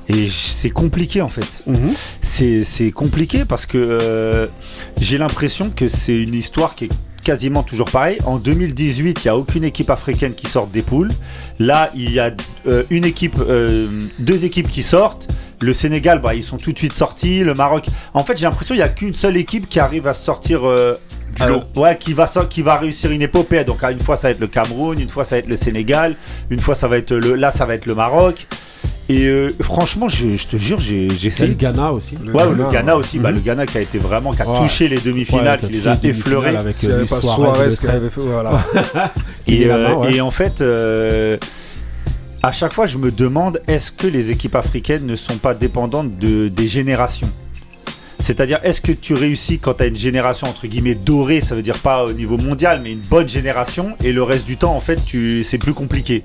et 0.08 0.28
c'est 0.28 0.70
compliqué 0.70 1.22
en 1.22 1.28
fait. 1.30 1.48
Mhm. 1.66 1.92
c'est 2.20 2.64
c'est 2.64 2.90
compliqué 2.90 3.44
parce 3.44 3.64
que 3.66 3.78
euh, 3.78 4.46
j'ai 5.00 5.18
l'impression 5.18 5.70
que 5.70 5.88
c'est 5.88 6.16
une 6.16 6.34
histoire 6.34 6.74
qui 6.74 6.84
est 6.86 6.90
quasiment 7.26 7.64
toujours 7.64 7.90
pareille. 7.90 8.18
En 8.24 8.38
2018, 8.38 9.18
il 9.24 9.26
n'y 9.26 9.30
a 9.30 9.36
aucune 9.36 9.64
équipe 9.64 9.90
africaine 9.90 10.32
qui 10.32 10.46
sort 10.46 10.68
des 10.68 10.82
poules. 10.82 11.10
Là, 11.58 11.90
il 11.96 12.12
y 12.12 12.20
a 12.20 12.30
euh, 12.68 12.84
une 12.88 13.04
équipe, 13.04 13.34
euh, 13.40 13.88
deux 14.20 14.44
équipes 14.44 14.70
qui 14.70 14.84
sortent. 14.84 15.26
Le 15.60 15.74
Sénégal, 15.74 16.20
bah, 16.20 16.34
ils 16.36 16.44
sont 16.44 16.56
tout 16.56 16.72
de 16.72 16.78
suite 16.78 16.92
sortis. 16.92 17.40
Le 17.40 17.54
Maroc, 17.54 17.86
en 18.14 18.22
fait, 18.22 18.36
j'ai 18.38 18.44
l'impression 18.44 18.74
qu'il 18.76 18.82
n'y 18.84 18.88
a 18.88 18.92
qu'une 18.92 19.14
seule 19.14 19.36
équipe 19.36 19.68
qui 19.68 19.80
arrive 19.80 20.06
à 20.06 20.14
sortir. 20.14 20.60
euh, 20.64 20.94
Du 21.34 21.42
lot. 21.46 21.62
ouais, 21.74 21.98
qui 21.98 22.12
va, 22.12 22.30
qui 22.48 22.62
va 22.62 22.76
réussir 22.76 23.10
une 23.10 23.22
épopée. 23.22 23.64
Donc, 23.64 23.78
ah, 23.82 23.90
une 23.90 23.98
fois, 23.98 24.16
ça 24.16 24.28
va 24.28 24.32
être 24.32 24.40
le 24.40 24.46
Cameroun, 24.46 25.00
une 25.00 25.08
fois, 25.10 25.24
ça 25.24 25.34
va 25.34 25.40
être 25.40 25.48
le 25.48 25.56
Sénégal, 25.56 26.14
une 26.50 26.60
fois, 26.60 26.76
ça 26.76 26.86
va 26.86 26.96
être 26.96 27.12
le, 27.12 27.34
là, 27.34 27.50
ça 27.50 27.66
va 27.66 27.74
être 27.74 27.86
le 27.86 27.94
Maroc. 27.96 28.46
Et 29.08 29.24
euh, 29.26 29.54
franchement, 29.60 30.08
je, 30.08 30.36
je 30.36 30.46
te 30.48 30.56
jure, 30.56 30.80
j'ai 30.80 31.06
C'est 31.08 31.14
le 31.22 31.26
essayé. 31.28 31.54
Ghana 31.54 31.92
aussi. 31.92 32.16
Le 32.24 32.32
Ouais, 32.32 32.38
Ghana, 32.42 32.50
le 32.66 32.72
Ghana 32.72 32.94
ouais. 32.96 33.00
aussi, 33.00 33.18
bah, 33.20 33.28
Mhm. 33.30 33.36
le 33.36 33.40
Ghana 33.42 33.66
qui 33.66 33.78
a 33.78 33.80
été 33.80 33.98
vraiment, 33.98 34.32
qui 34.32 34.42
a 34.42 34.48
Ouais. 34.50 34.58
touché 34.58 34.88
les 34.88 34.98
demi-finales, 34.98 35.60
Ouais, 35.62 35.68
qui 35.68 35.72
les 35.74 35.86
a 35.86 35.96
effleurés. 36.02 36.56
Avec 36.56 36.82
euh, 36.82 37.06
Suarez 37.06 37.72
et 37.72 37.76
qui 37.76 37.86
avait 37.86 38.10
fait. 38.10 38.20
Voilà. 38.20 38.66
Et, 39.46 39.66
euh, 39.70 40.02
et 40.10 40.20
en 40.20 40.32
fait, 40.32 40.60
euh, 40.60 41.36
à 42.42 42.50
chaque 42.50 42.72
fois, 42.72 42.88
je 42.88 42.98
me 42.98 43.12
demande 43.12 43.60
est-ce 43.68 43.92
que 43.92 44.08
les 44.08 44.32
équipes 44.32 44.56
africaines 44.56 45.06
ne 45.06 45.14
sont 45.14 45.36
pas 45.36 45.54
dépendantes 45.54 46.18
de, 46.18 46.48
des 46.48 46.66
générations? 46.68 47.30
C'est-à-dire, 48.18 48.58
est-ce 48.64 48.80
que 48.80 48.90
tu 48.90 49.14
réussis 49.14 49.60
quand 49.60 49.74
tu 49.74 49.84
as 49.84 49.86
une 49.86 49.94
génération 49.96 50.48
entre 50.48 50.66
guillemets 50.66 50.96
dorée, 50.96 51.40
ça 51.40 51.54
veut 51.54 51.62
dire 51.62 51.78
pas 51.78 52.04
au 52.04 52.12
niveau 52.12 52.36
mondial, 52.38 52.80
mais 52.82 52.90
une 52.90 53.02
bonne 53.08 53.28
génération, 53.28 53.96
et 54.02 54.10
le 54.12 54.24
reste 54.24 54.46
du 54.46 54.56
temps, 54.56 54.74
en 54.74 54.80
fait, 54.80 54.98
tu, 55.06 55.44
c'est 55.44 55.58
plus 55.58 55.74
compliqué? 55.74 56.24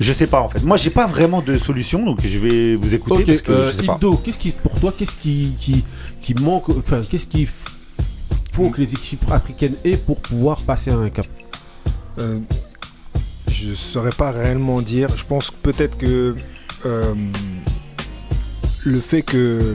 Je 0.00 0.12
sais 0.12 0.26
pas 0.28 0.40
en 0.40 0.48
fait. 0.48 0.62
Moi, 0.62 0.76
j'ai 0.76 0.90
pas 0.90 1.06
vraiment 1.06 1.40
de 1.42 1.58
solution, 1.58 2.04
donc 2.04 2.20
je 2.24 2.38
vais 2.38 2.76
vous 2.76 2.94
écouter 2.94 3.22
Ok, 3.22 3.26
parce 3.26 3.42
que 3.42 3.52
euh, 3.52 3.72
je 3.72 3.76
sais 3.78 3.86
pas. 3.86 3.98
Qu'est-ce 4.24 4.38
qui, 4.38 4.52
pour 4.52 4.78
toi, 4.78 4.94
qu'est-ce 4.96 5.16
qui, 5.16 5.54
qui, 5.58 5.84
qui 6.22 6.34
manque, 6.34 6.68
enfin, 6.70 7.00
qu'est-ce 7.08 7.26
qui 7.26 7.48
faut 8.52 8.70
que 8.70 8.80
les 8.80 8.92
équipes 8.92 9.30
africaines 9.30 9.74
aient 9.84 9.96
pour 9.96 10.18
pouvoir 10.20 10.60
passer 10.62 10.90
à 10.90 10.96
un 10.96 11.10
cap? 11.10 11.26
Euh, 12.18 12.38
je 13.48 13.72
saurais 13.74 14.10
pas 14.16 14.30
réellement 14.30 14.80
dire. 14.82 15.08
Je 15.16 15.24
pense 15.24 15.50
que 15.50 15.56
peut-être 15.62 15.96
que 15.98 16.36
euh, 16.86 17.14
le 18.84 19.00
fait 19.00 19.22
que 19.22 19.74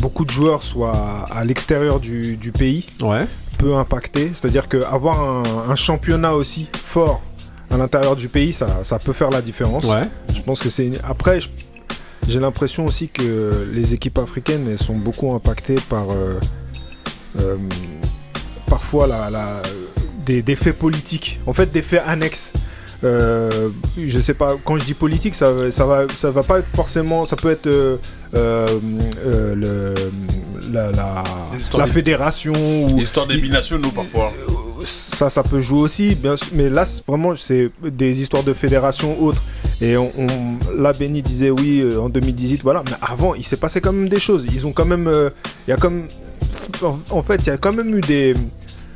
beaucoup 0.00 0.24
de 0.24 0.30
joueurs 0.30 0.62
soient 0.62 1.24
à 1.30 1.44
l'extérieur 1.44 2.00
du, 2.00 2.36
du 2.36 2.50
pays 2.52 2.86
Ouais. 3.00 3.24
peut 3.58 3.74
impacter. 3.76 4.32
C'est-à-dire 4.34 4.68
qu'avoir 4.68 5.20
un, 5.22 5.42
un 5.70 5.76
championnat 5.76 6.34
aussi 6.34 6.66
fort 6.72 7.22
à 7.70 7.76
l'intérieur 7.76 8.16
du 8.16 8.28
pays, 8.28 8.52
ça, 8.52 8.80
ça 8.82 8.98
peut 8.98 9.12
faire 9.12 9.30
la 9.30 9.40
différence. 9.42 9.84
Ouais. 9.84 10.08
Je 10.34 10.40
pense 10.42 10.60
que 10.60 10.70
c'est. 10.70 10.86
une- 10.86 10.98
Après, 11.04 11.40
je- 11.40 11.48
j'ai 12.28 12.40
l'impression 12.40 12.84
aussi 12.86 13.08
que 13.08 13.68
les 13.72 13.94
équipes 13.94 14.18
africaines 14.18 14.66
elles 14.68 14.78
sont 14.78 14.96
beaucoup 14.96 15.32
impactées 15.34 15.76
par 15.88 16.10
euh, 16.10 16.38
euh, 17.40 17.56
parfois 18.68 19.06
la, 19.06 19.30
la- 19.30 19.62
des, 20.26 20.42
des 20.42 20.56
faits 20.56 20.78
politiques. 20.78 21.40
En 21.46 21.52
fait, 21.52 21.70
des 21.70 21.82
faits 21.82 22.02
annexes. 22.06 22.52
Euh, 23.04 23.68
je 23.98 24.20
sais 24.20 24.34
pas. 24.34 24.56
Quand 24.64 24.76
je 24.78 24.84
dis 24.84 24.94
politique, 24.94 25.34
ça, 25.34 25.70
ça 25.70 25.86
va, 25.86 26.06
ça 26.14 26.30
va 26.30 26.42
pas 26.42 26.58
être 26.58 26.68
forcément. 26.74 27.24
Ça 27.24 27.36
peut 27.36 27.50
être 27.50 27.66
euh, 27.66 27.96
euh, 28.34 28.66
le, 29.54 29.94
la, 30.72 31.86
fédération 31.86 32.52
ou 32.52 32.96
L'histoire 32.98 33.26
des 33.26 33.38
binationaux 33.38 33.90
parfois. 33.90 34.30
ça, 34.84 35.30
ça 35.30 35.42
peut 35.42 35.60
jouer 35.60 35.80
aussi, 35.80 36.14
bien 36.14 36.36
sûr, 36.36 36.48
mais 36.52 36.68
là, 36.68 36.84
vraiment, 37.06 37.34
c'est 37.36 37.70
des 37.82 38.20
histoires 38.20 38.42
de 38.42 38.52
fédération 38.52 39.20
autres. 39.22 39.42
Et 39.80 39.96
on, 39.96 40.12
on- 40.18 40.80
là, 40.80 40.92
Benny 40.92 41.22
disait 41.22 41.50
oui 41.50 41.82
en 41.98 42.08
2018, 42.10 42.62
voilà, 42.62 42.82
mais 42.86 42.96
avant, 43.00 43.34
il 43.34 43.44
s'est 43.44 43.56
passé 43.56 43.80
quand 43.80 43.92
même 43.92 44.08
des 44.10 44.20
choses. 44.20 44.46
Ils 44.52 44.66
ont 44.66 44.72
quand 44.72 44.84
même, 44.86 45.10
il 45.66 45.70
y 45.70 45.72
a 45.72 45.76
comme, 45.76 46.04
en, 46.82 46.98
en 47.10 47.22
fait, 47.22 47.36
il 47.36 47.46
y 47.46 47.50
a 47.50 47.56
quand 47.56 47.72
même 47.72 47.96
eu 47.96 48.00
des, 48.02 48.34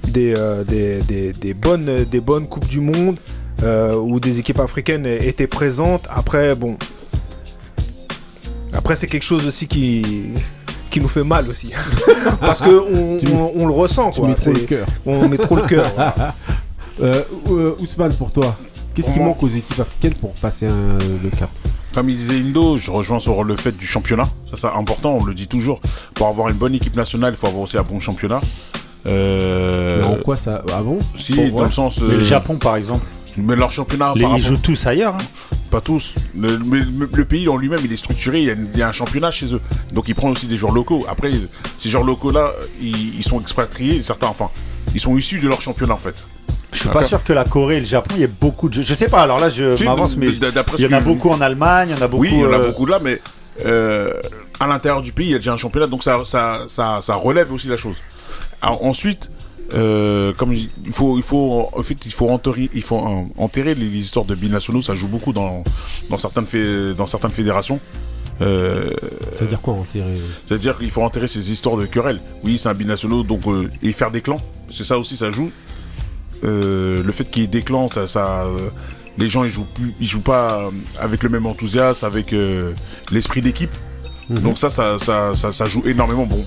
des, 0.08 0.34
euh, 0.36 0.62
des, 0.64 1.00
des, 1.02 1.32
des 1.32 1.54
bonnes, 1.54 2.04
des 2.04 2.20
bonnes 2.20 2.46
coupes 2.46 2.68
du 2.68 2.80
monde 2.80 3.16
euh, 3.62 3.94
où 3.96 4.18
des 4.20 4.38
équipes 4.40 4.60
africaines 4.60 5.06
étaient 5.06 5.46
présentes. 5.46 6.06
Après, 6.10 6.54
bon, 6.54 6.76
après, 8.72 8.96
c'est 8.96 9.06
quelque 9.06 9.24
chose 9.24 9.46
aussi 9.46 9.66
qui 9.68 10.02
qui 10.90 11.00
nous 11.00 11.08
fait 11.08 11.24
mal 11.24 11.48
aussi, 11.50 11.72
parce 12.40 12.60
que 12.60 12.68
on, 12.68 13.18
Tu- 13.18 13.26
on- 13.32 13.52
on 13.56 13.66
le 13.66 13.72
ressent, 13.72 14.10
Tu 14.12 14.20
quoi. 14.20 14.28
mets 14.28 14.34
trop 14.36 14.52
le 14.52 14.60
cœur. 14.60 14.86
on 15.04 15.28
met 15.28 15.38
trop 15.38 15.56
le 15.56 15.62
cœur. 15.66 15.84
Euh, 17.02 17.22
euh, 17.50 17.74
Ousmane, 17.80 18.14
pour 18.14 18.30
toi, 18.30 18.56
qu'est-ce 18.94 19.10
qui 19.10 19.18
manque 19.18 19.42
aux 19.42 19.48
équipes 19.48 19.80
africaines 19.80 20.14
pour 20.14 20.30
passer 20.34 20.66
un- 20.68 20.98
le 21.22 21.30
cap? 21.36 21.48
Comme 21.92 22.10
il 22.10 22.16
disait 22.16 22.36
Indo, 22.38 22.76
je 22.76 22.92
rejoins 22.92 23.18
sur 23.18 23.42
le 23.42 23.56
fait 23.56 23.72
du 23.76 23.86
championnat. 23.88 24.28
Ça, 24.48 24.56
c'est 24.56 24.66
important, 24.68 25.18
on 25.20 25.24
le 25.24 25.34
dit 25.34 25.48
toujours. 25.48 25.80
Pour 26.14 26.28
avoir 26.28 26.48
une 26.48 26.56
bonne 26.56 26.74
équipe 26.74 26.94
nationale, 26.96 27.34
il 27.34 27.36
faut 27.36 27.48
avoir 27.48 27.62
aussi 27.64 27.76
un 27.76 27.82
bon 27.82 27.98
championnat. 27.98 28.40
Euh, 29.06 30.00
Mais 30.00 30.06
En 30.06 30.16
quoi 30.22 30.36
ça 30.36 30.62
Ah 30.72 30.80
bon? 30.80 31.00
si, 31.18 31.32
Pour 31.34 31.58
dans 31.58 31.64
le 31.64 31.70
sens. 31.72 32.00
Mais 32.02 32.14
le 32.14 32.22
Japon, 32.24 32.54
par 32.56 32.76
exemple, 32.76 33.04
Mais 33.36 33.56
leur 33.56 33.72
championnat, 33.72 34.12
les, 34.14 34.22
par 34.22 34.30
ils 34.30 34.42
rapport- 34.42 34.56
jouent 34.56 34.62
tous 34.62 34.86
ailleurs. 34.86 35.14
hein. 35.14 35.56
pas 35.70 35.80
tous. 35.80 36.14
Le, 36.38 36.56
le- 36.56 37.08
le 37.12 37.24
pays 37.24 37.48
en 37.48 37.56
lui-même, 37.56 37.80
il 37.84 37.92
est 37.92 37.96
structuré. 37.96 38.38
Il 38.40 38.44
y, 38.44 38.50
a 38.50 38.52
une- 38.52 38.68
il 38.72 38.78
y 38.78 38.82
a 38.82 38.88
un 38.88 38.92
championnat 38.92 39.30
chez 39.32 39.52
eux. 39.54 39.60
Donc, 39.92 40.08
il 40.08 40.14
prend 40.14 40.30
aussi 40.30 40.46
des 40.46 40.56
joueurs 40.56 40.72
locaux. 40.72 41.04
Après, 41.08 41.32
ces 41.80 41.90
joueurs 41.90 42.04
locaux-là, 42.04 42.52
ils, 42.80 43.16
ils 43.16 43.22
sont 43.24 43.40
expatriés. 43.40 44.00
Certains, 44.02 44.28
enfin, 44.28 44.50
ils 44.94 45.00
sont 45.00 45.16
issus 45.16 45.40
de 45.40 45.48
leur 45.48 45.60
championnat, 45.60 45.94
en 45.94 45.98
fait. 45.98 46.26
Je 46.72 46.78
suis 46.80 46.88
pas 46.88 47.04
sûr 47.04 47.22
que 47.24 47.32
la 47.32 47.44
Corée 47.44 47.76
et 47.76 47.80
le 47.80 47.86
Japon, 47.86 48.14
il 48.16 48.20
y 48.20 48.24
ait 48.24 48.28
beaucoup 48.28 48.68
de. 48.68 48.82
Je 48.82 48.94
sais 48.94 49.08
pas. 49.08 49.22
Alors 49.22 49.38
là, 49.40 49.48
je 49.48 49.74
Si, 49.76 49.84
m'avance, 49.84 50.16
mais 50.16 50.26
il 50.28 50.34
y 50.82 50.86
en 50.86 50.92
a 50.92 51.00
je- 51.00 51.04
beaucoup 51.04 51.30
en 51.30 51.40
Allemagne, 51.40 51.90
il 51.90 51.96
y 51.96 52.00
en 52.00 52.02
a 52.04 52.08
beaucoup. 52.08 52.22
oui, 52.22 52.30
il 52.32 52.40
y 52.40 52.44
en 52.44 52.52
a 52.52 52.56
euh, 52.58 52.66
beaucoup 52.68 52.86
là, 52.86 52.98
mais 53.02 53.20
euh, 53.64 54.12
à 54.60 54.66
l'intérieur 54.66 55.00
du 55.02 55.12
pays, 55.12 55.26
il 55.28 55.32
y 55.32 55.34
a 55.36 55.38
déjà 55.38 55.52
un 55.52 55.56
championnat, 55.56 55.86
donc 55.86 56.02
ça, 56.02 56.24
ça, 56.24 56.62
ça, 56.68 56.98
ça 57.02 57.14
relève 57.14 57.52
aussi 57.52 57.68
la 57.68 57.76
chose. 57.76 57.96
Alors, 58.60 58.84
ensuite, 58.84 59.30
euh, 59.72 60.32
comme 60.34 60.52
il 60.52 60.68
faut, 60.92 61.16
il 61.16 61.22
faut, 61.22 61.68
en 61.72 61.82
fait, 61.82 62.04
il 62.06 62.12
faut 62.12 62.28
enterrer, 62.28 62.68
il 62.74 62.82
faut 62.82 62.98
euh, 62.98 63.22
enterrer 63.38 63.74
les, 63.74 63.88
les 63.88 63.98
histoires 63.98 64.26
de 64.26 64.34
binationaux. 64.34 64.82
Ça 64.82 64.94
joue 64.94 65.08
beaucoup 65.08 65.32
dans, 65.32 65.64
dans 66.10 66.18
certaines, 66.18 66.46
fé- 66.46 66.92
dans 66.96 67.06
certaines 67.06 67.30
fédérations. 67.30 67.80
Euh, 68.40 68.88
Ça 69.32 69.40
veut 69.44 69.48
dire 69.48 69.60
quoi 69.60 69.74
enterrer 69.74 70.16
C'est-à-dire 70.46 70.76
qu'il 70.76 70.90
faut 70.90 71.02
enterrer 71.02 71.28
ces 71.28 71.50
histoires 71.50 71.76
de 71.76 71.86
querelles. 71.86 72.20
Oui, 72.44 72.58
c'est 72.58 72.68
un 72.68 72.74
binationaux, 72.74 73.22
donc 73.22 73.46
euh, 73.46 73.70
et 73.82 73.92
faire 73.92 74.10
des 74.10 74.20
clans, 74.20 74.38
c'est 74.72 74.84
ça 74.84 74.98
aussi, 74.98 75.16
ça 75.16 75.30
joue. 75.30 75.50
Euh, 76.42 77.02
le 77.02 77.12
fait 77.12 77.24
qu'il 77.24 77.42
y 77.42 77.44
ait 77.44 77.48
des 77.48 77.62
clans, 77.62 77.88
ça, 77.88 78.06
ça, 78.06 78.44
euh, 78.44 78.68
les 79.18 79.28
gens 79.28 79.44
ils 79.44 79.50
jouent 79.50 79.66
plus, 79.72 79.94
ils 80.00 80.08
jouent 80.08 80.20
pas 80.20 80.64
euh, 80.66 80.70
avec 81.00 81.22
le 81.22 81.28
même 81.30 81.46
enthousiasme, 81.46 82.04
avec 82.04 82.32
euh, 82.32 82.72
l'esprit 83.12 83.40
d'équipe. 83.40 83.70
Mhm. 84.28 84.38
Donc 84.40 84.58
ça 84.58 84.68
ça, 84.68 84.98
ça, 84.98 85.34
ça, 85.36 85.52
ça 85.52 85.64
joue 85.66 85.82
énormément. 85.86 86.26
Bon, 86.26 86.44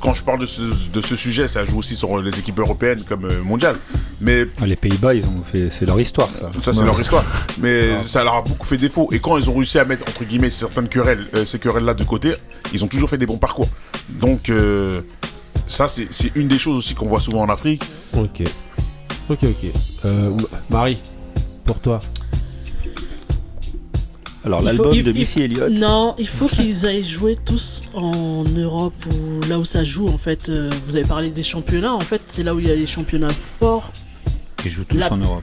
quand 0.00 0.14
je 0.14 0.22
parle 0.22 0.40
de 0.40 0.46
ce, 0.46 0.60
de 0.60 1.00
ce 1.00 1.16
sujet, 1.16 1.48
ça 1.48 1.64
joue 1.64 1.78
aussi 1.78 1.96
sur 1.96 2.20
les 2.20 2.38
équipes 2.38 2.58
européennes 2.58 3.02
comme 3.08 3.24
euh, 3.24 3.42
mondiales. 3.42 3.76
Mais 4.20 4.46
Ah, 4.60 4.66
Les 4.66 4.76
Pays-Bas, 4.76 5.14
ils 5.14 5.24
ont 5.24 5.42
fait, 5.50 5.70
c'est 5.70 5.86
leur 5.86 6.00
histoire, 6.00 6.28
ça. 6.28 6.50
ça, 6.60 6.72
c'est 6.72 6.80
Ouais. 6.80 6.86
leur 6.86 7.00
histoire. 7.00 7.24
Mais 7.58 8.02
ça 8.04 8.22
leur 8.24 8.34
a 8.34 8.42
beaucoup 8.42 8.66
fait 8.66 8.76
défaut. 8.76 9.08
Et 9.12 9.18
quand 9.18 9.36
ils 9.38 9.48
ont 9.48 9.54
réussi 9.54 9.78
à 9.78 9.84
mettre, 9.84 10.02
entre 10.08 10.24
guillemets, 10.24 10.50
certaines 10.50 10.88
querelles, 10.88 11.26
euh, 11.34 11.44
ces 11.46 11.58
querelles-là 11.58 11.94
de 11.94 12.04
côté, 12.04 12.34
ils 12.72 12.84
ont 12.84 12.88
toujours 12.88 13.08
fait 13.10 13.18
des 13.18 13.26
bons 13.26 13.38
parcours. 13.38 13.68
Donc, 14.20 14.50
euh, 14.50 15.00
ça, 15.66 15.88
c'est 15.88 16.32
une 16.34 16.48
des 16.48 16.58
choses 16.58 16.76
aussi 16.76 16.94
qu'on 16.94 17.06
voit 17.06 17.20
souvent 17.20 17.40
en 17.42 17.48
Afrique. 17.48 17.82
Ok. 18.16 18.42
Ok, 19.30 19.38
ok. 19.42 19.70
Euh, 20.04 20.30
Marie, 20.68 20.98
pour 21.64 21.78
toi 21.80 22.00
Alors, 24.44 24.60
l'album 24.62 24.94
de 25.00 25.12
Missy 25.12 25.40
Elliott. 25.40 25.72
Non, 25.72 26.14
il 26.18 26.28
faut 26.28 26.46
qu'ils 26.46 26.84
aillent 26.86 27.04
jouer 27.04 27.38
tous 27.44 27.82
en 27.94 28.44
Europe 28.44 28.92
ou 29.06 29.40
là 29.48 29.58
où 29.58 29.64
ça 29.64 29.82
joue 29.84 30.08
en 30.08 30.18
fait. 30.18 30.48
Euh, 30.50 30.68
vous 30.86 30.96
avez 30.96 31.06
parlé 31.06 31.30
des 31.30 31.42
championnats, 31.42 31.94
en 31.94 32.00
fait 32.00 32.20
c'est 32.28 32.42
là 32.42 32.54
où 32.54 32.60
il 32.60 32.68
y 32.68 32.70
a 32.70 32.74
les 32.74 32.86
championnats 32.86 33.28
forts. 33.58 33.90
Ils 34.64 34.70
jouent 34.70 34.84
tous 34.84 34.96
La- 34.98 35.12
en 35.12 35.16
Europe. 35.16 35.42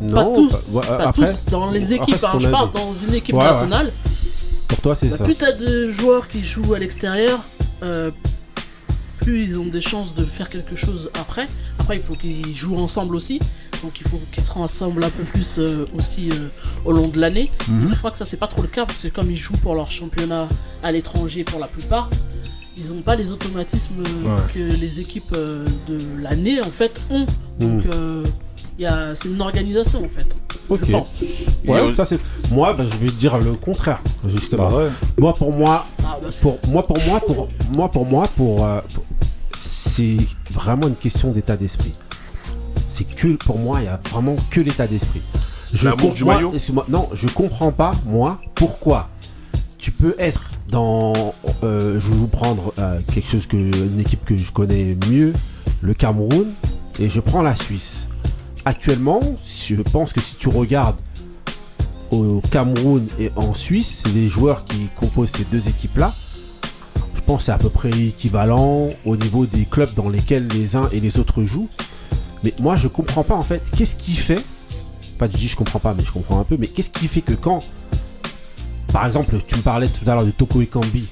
pas 0.00 0.24
Non, 0.24 0.32
tous, 0.32 0.72
bah, 0.74 0.80
pas 0.88 1.08
après, 1.08 1.30
tous. 1.32 1.46
Dans 1.52 1.70
les 1.70 1.92
après, 1.92 1.96
équipes, 1.96 2.20
ce 2.20 2.26
hein, 2.26 2.38
je 2.40 2.48
parle 2.48 2.72
dans 2.72 2.94
une 2.94 3.14
équipe 3.14 3.34
Ouais, 3.36 3.42
ouais. 3.42 3.50
nationale. 3.52 3.92
Pour 4.66 4.78
toi, 4.80 4.94
c'est 4.96 5.06
bah, 5.08 5.16
ça. 5.18 5.24
plus 5.24 5.34
t'as 5.34 5.52
de 5.52 5.88
joueurs 5.90 6.26
qui 6.28 6.42
jouent 6.42 6.74
à 6.74 6.78
l'extérieur, 6.80 7.40
euh, 7.84 8.10
plus 9.20 9.44
ils 9.44 9.58
ont 9.58 9.66
des 9.66 9.80
chances 9.80 10.14
de 10.14 10.24
faire 10.24 10.48
quelque 10.48 10.74
chose 10.74 11.10
après. 11.20 11.46
Après, 11.78 11.96
il 11.96 12.02
faut 12.02 12.14
qu'ils 12.14 12.56
jouent 12.56 12.78
ensemble 12.78 13.14
aussi. 13.14 13.38
Donc 13.82 14.00
il 14.00 14.06
faut 14.08 14.20
qu'ils 14.32 14.44
se 14.44 14.50
rassemblent 14.52 15.02
un 15.04 15.10
peu 15.10 15.22
plus 15.24 15.58
euh, 15.58 15.86
aussi 15.96 16.30
euh, 16.30 16.48
au 16.84 16.92
long 16.92 17.08
de 17.08 17.18
l'année. 17.18 17.50
Mhm. 17.68 17.88
Je 17.90 17.94
crois 17.96 18.10
que 18.10 18.18
ça 18.18 18.24
c'est 18.24 18.36
pas 18.36 18.46
trop 18.48 18.62
le 18.62 18.68
cas 18.68 18.84
parce 18.86 19.02
que 19.02 19.08
comme 19.08 19.30
ils 19.30 19.36
jouent 19.36 19.56
pour 19.58 19.74
leur 19.74 19.90
championnat 19.90 20.48
à 20.82 20.92
l'étranger 20.92 21.44
pour 21.44 21.58
la 21.60 21.66
plupart, 21.66 22.10
ils 22.76 22.88
n'ont 22.92 23.02
pas 23.02 23.16
les 23.16 23.32
automatismes 23.32 24.02
euh, 24.02 24.36
Ouais. 24.36 24.42
que 24.54 24.58
les 24.80 25.00
équipes 25.00 25.34
euh, 25.36 25.66
de 25.88 25.98
l'année 26.22 26.60
en 26.60 26.70
fait 26.70 27.00
ont. 27.10 27.26
Donc 27.58 27.84
Mhm. 27.86 27.90
euh, 27.94 28.24
il 28.78 28.82
y 28.82 28.86
a- 28.86 29.14
c'est 29.14 29.28
une 29.28 29.40
organisation 29.40 30.04
en 30.04 30.08
fait. 30.08 30.26
Ok. 30.68 30.80
Je 30.84 30.92
pense. 30.92 31.16
Ouais, 31.66 31.90
Et, 31.90 31.94
ça 31.96 32.04
c'est. 32.04 32.20
Moi, 32.52 32.72
bah, 32.74 32.84
je 32.84 32.96
vais 32.98 33.08
te 33.08 33.14
dire 33.14 33.36
le 33.38 33.52
contraire, 33.54 34.00
justement. 34.28 34.70
Bah 34.70 34.76
ouais. 34.76 34.88
Moi, 35.18 35.32
pour 35.34 35.52
moi, 35.52 35.84
Ah, 36.04 36.16
bah, 36.22 36.28
pour 36.40 36.58
moi, 36.68 36.86
pour 36.86 36.98
moi, 37.04 37.20
pour 37.20 37.48
moi, 37.74 37.90
pour 37.90 38.06
moi, 38.06 38.22
pour, 38.36 38.64
euh, 38.64 38.80
pour- 38.94 39.04
c'est 39.58 40.16
vraiment 40.50 40.86
une 40.86 40.94
question 40.94 41.32
d'état 41.32 41.56
d'esprit. 41.56 41.92
C'est 43.00 43.16
que 43.16 43.42
pour 43.42 43.58
moi, 43.58 43.80
il 43.80 43.86
y 43.86 43.88
a 43.88 43.98
vraiment 44.10 44.36
que 44.50 44.60
l'état 44.60 44.86
d'esprit. 44.86 45.22
Je 45.72 45.88
L'amour 45.88 46.12
du 46.12 46.22
maillot 46.22 46.52
excuse-moi, 46.52 46.84
non, 46.90 47.08
je 47.14 47.28
comprends 47.28 47.72
pas 47.72 47.92
moi 48.04 48.38
pourquoi 48.54 49.08
tu 49.78 49.90
peux 49.90 50.14
être 50.18 50.50
dans, 50.68 51.14
euh, 51.62 51.98
je 51.98 52.08
vais 52.08 52.14
vous 52.14 52.26
prendre 52.26 52.74
euh, 52.78 53.00
quelque 53.14 53.26
chose 53.26 53.46
que 53.46 53.56
une 53.56 54.00
équipe 54.00 54.22
que 54.26 54.36
je 54.36 54.52
connais 54.52 54.98
mieux, 55.08 55.32
le 55.80 55.94
Cameroun, 55.94 56.48
et 56.98 57.08
je 57.08 57.20
prends 57.20 57.40
la 57.40 57.54
Suisse. 57.54 58.06
Actuellement, 58.66 59.22
je 59.46 59.76
pense 59.76 60.12
que 60.12 60.20
si 60.20 60.36
tu 60.36 60.50
regardes 60.50 60.96
au 62.10 62.42
Cameroun 62.50 63.06
et 63.18 63.30
en 63.34 63.54
Suisse, 63.54 64.02
les 64.14 64.28
joueurs 64.28 64.66
qui 64.66 64.88
composent 64.94 65.30
ces 65.30 65.44
deux 65.44 65.70
équipes-là, 65.70 66.14
je 67.14 67.20
pense 67.22 67.38
que 67.38 67.44
c'est 67.44 67.52
à 67.52 67.58
peu 67.58 67.70
près 67.70 67.88
équivalent 67.88 68.88
au 69.06 69.16
niveau 69.16 69.46
des 69.46 69.64
clubs 69.64 69.94
dans 69.94 70.10
lesquels 70.10 70.48
les 70.48 70.76
uns 70.76 70.88
et 70.92 71.00
les 71.00 71.18
autres 71.18 71.44
jouent. 71.44 71.70
Mais 72.44 72.54
moi, 72.58 72.76
je 72.76 72.88
comprends 72.88 73.24
pas 73.24 73.34
en 73.34 73.42
fait. 73.42 73.62
Qu'est-ce 73.76 73.96
qui 73.96 74.12
fait 74.12 74.42
Pas 75.18 75.28
je 75.30 75.36
dis 75.36 75.48
je 75.48 75.56
comprends 75.56 75.78
pas, 75.78 75.94
mais 75.94 76.02
je 76.02 76.12
comprends 76.12 76.40
un 76.40 76.44
peu. 76.44 76.56
Mais 76.58 76.66
qu'est-ce 76.66 76.90
qui 76.90 77.08
fait 77.08 77.20
que 77.20 77.34
quand, 77.34 77.60
par 78.92 79.06
exemple, 79.06 79.36
tu 79.46 79.56
me 79.56 79.62
parlais 79.62 79.88
tout 79.88 80.08
à 80.08 80.14
l'heure 80.14 80.24
de 80.24 80.30
Toko 80.30 80.60
Ekambi 80.62 81.06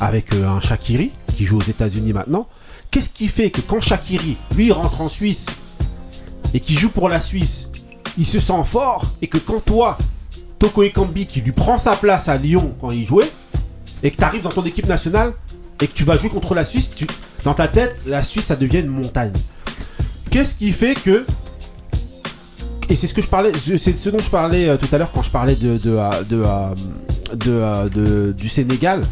avec 0.00 0.32
euh, 0.34 0.48
un 0.48 0.60
Shakiri 0.60 1.12
qui 1.36 1.44
joue 1.44 1.58
aux 1.58 1.62
États-Unis 1.62 2.12
maintenant. 2.12 2.48
Qu'est-ce 2.90 3.10
qui 3.10 3.28
fait 3.28 3.50
que 3.50 3.60
quand 3.60 3.80
Shakiri, 3.80 4.36
lui, 4.56 4.72
rentre 4.72 5.00
en 5.00 5.08
Suisse 5.08 5.46
et 6.52 6.60
qui 6.60 6.74
joue 6.74 6.88
pour 6.88 7.08
la 7.08 7.20
Suisse, 7.20 7.68
il 8.18 8.26
se 8.26 8.40
sent 8.40 8.64
fort 8.64 9.04
et 9.22 9.28
que 9.28 9.38
quand 9.38 9.64
toi, 9.64 9.96
Toko 10.58 10.82
Ekambi 10.82 11.26
qui 11.26 11.40
lui 11.40 11.52
prend 11.52 11.78
sa 11.78 11.96
place 11.96 12.28
à 12.28 12.36
Lyon 12.36 12.74
quand 12.80 12.90
il 12.90 13.06
jouait 13.06 13.30
et 14.02 14.10
que 14.10 14.16
tu 14.16 14.24
arrives 14.24 14.42
dans 14.42 14.50
ton 14.50 14.64
équipe 14.64 14.86
nationale 14.86 15.32
et 15.80 15.86
que 15.86 15.92
tu 15.94 16.04
vas 16.04 16.16
jouer 16.16 16.30
contre 16.30 16.54
la 16.54 16.64
Suisse, 16.64 16.90
dans 17.44 17.54
ta 17.54 17.68
tête, 17.68 17.96
la 18.06 18.22
Suisse 18.22 18.46
ça 18.46 18.56
devient 18.56 18.80
une 18.80 18.88
montagne. 18.88 19.32
Qu'est-ce 20.30 20.54
qui 20.54 20.72
fait 20.72 20.94
que 20.94 21.24
et 22.88 22.96
c'est 22.96 23.06
ce 23.06 23.14
que 23.14 23.22
je 23.22 23.28
parlais, 23.28 23.52
c'est 23.54 23.96
ce 23.96 24.10
dont 24.10 24.18
je 24.18 24.30
parlais 24.30 24.68
euh, 24.68 24.76
tout 24.76 24.92
à 24.92 24.98
l'heure 24.98 25.12
quand 25.12 25.22
je 25.22 25.30
parlais 25.30 25.54
de, 25.54 25.76
de, 25.78 25.90
euh, 25.90 26.10
de, 26.24 26.42
euh, 27.46 27.88
de, 27.88 28.32
du 28.32 28.48
Sénégal 28.48 29.02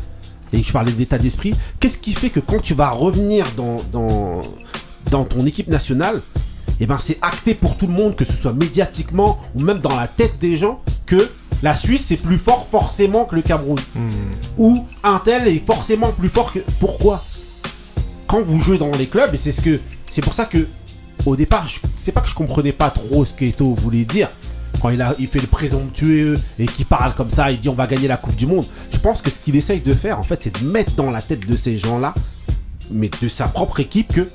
et 0.52 0.60
que 0.60 0.66
je 0.66 0.72
parlais 0.72 0.90
d'état 0.90 1.16
d'esprit. 1.16 1.54
Qu'est-ce 1.78 1.98
qui 1.98 2.12
fait 2.12 2.30
que 2.30 2.40
quand 2.40 2.60
tu 2.60 2.74
vas 2.74 2.90
revenir 2.90 3.46
dans, 3.56 3.80
dans, 3.92 4.40
dans 5.12 5.24
ton 5.24 5.46
équipe 5.46 5.68
nationale, 5.68 6.20
et 6.80 6.86
ben 6.86 6.98
c'est 7.00 7.18
acté 7.22 7.54
pour 7.54 7.76
tout 7.76 7.86
le 7.86 7.92
monde, 7.92 8.16
que 8.16 8.24
ce 8.24 8.32
soit 8.32 8.52
médiatiquement 8.52 9.38
ou 9.54 9.60
même 9.62 9.78
dans 9.78 9.94
la 9.94 10.08
tête 10.08 10.40
des 10.40 10.56
gens, 10.56 10.80
que 11.06 11.28
la 11.62 11.76
Suisse 11.76 12.04
c'est 12.06 12.16
plus 12.16 12.38
fort 12.38 12.66
forcément 12.70 13.26
que 13.26 13.36
le 13.36 13.42
Cameroun. 13.42 13.78
Ou 14.58 14.86
un 15.04 15.20
tel 15.24 15.46
est 15.46 15.64
forcément 15.64 16.10
plus 16.10 16.28
fort 16.28 16.52
que. 16.52 16.60
Pourquoi? 16.80 17.24
Quand 18.26 18.42
vous 18.42 18.60
jouez 18.60 18.78
dans 18.78 18.90
les 18.92 19.06
clubs, 19.06 19.32
et 19.34 19.38
c'est 19.38 19.52
ce 19.52 19.60
que. 19.60 19.78
C'est 20.10 20.22
pour 20.22 20.34
ça 20.34 20.46
que 20.46 20.66
au 21.28 21.36
départ, 21.36 21.66
c'est 22.00 22.12
pas 22.12 22.20
que 22.20 22.28
je 22.28 22.34
comprenais 22.34 22.72
pas 22.72 22.90
trop 22.90 23.24
ce 23.24 23.34
qu'Eto 23.34 23.74
voulait 23.74 24.04
dire. 24.04 24.28
Quand 24.80 24.90
il, 24.90 25.02
a, 25.02 25.14
il 25.18 25.26
fait 25.26 25.40
le 25.40 25.46
présomptueux 25.46 26.38
et 26.58 26.66
qu'il 26.66 26.86
parle 26.86 27.12
comme 27.14 27.30
ça, 27.30 27.50
il 27.50 27.58
dit 27.58 27.68
on 27.68 27.74
va 27.74 27.86
gagner 27.86 28.06
la 28.06 28.16
Coupe 28.16 28.36
du 28.36 28.46
Monde. 28.46 28.64
Je 28.92 28.98
pense 28.98 29.22
que 29.22 29.30
ce 29.30 29.38
qu'il 29.38 29.56
essaye 29.56 29.80
de 29.80 29.92
faire, 29.92 30.18
en 30.18 30.22
fait, 30.22 30.40
c'est 30.42 30.60
de 30.60 30.66
mettre 30.66 30.92
dans 30.92 31.10
la 31.10 31.20
tête 31.20 31.46
de 31.48 31.56
ces 31.56 31.76
gens-là, 31.76 32.14
mais 32.90 33.10
de 33.20 33.28
sa 33.28 33.48
propre 33.48 33.80
équipe, 33.80 34.12
que 34.12 34.28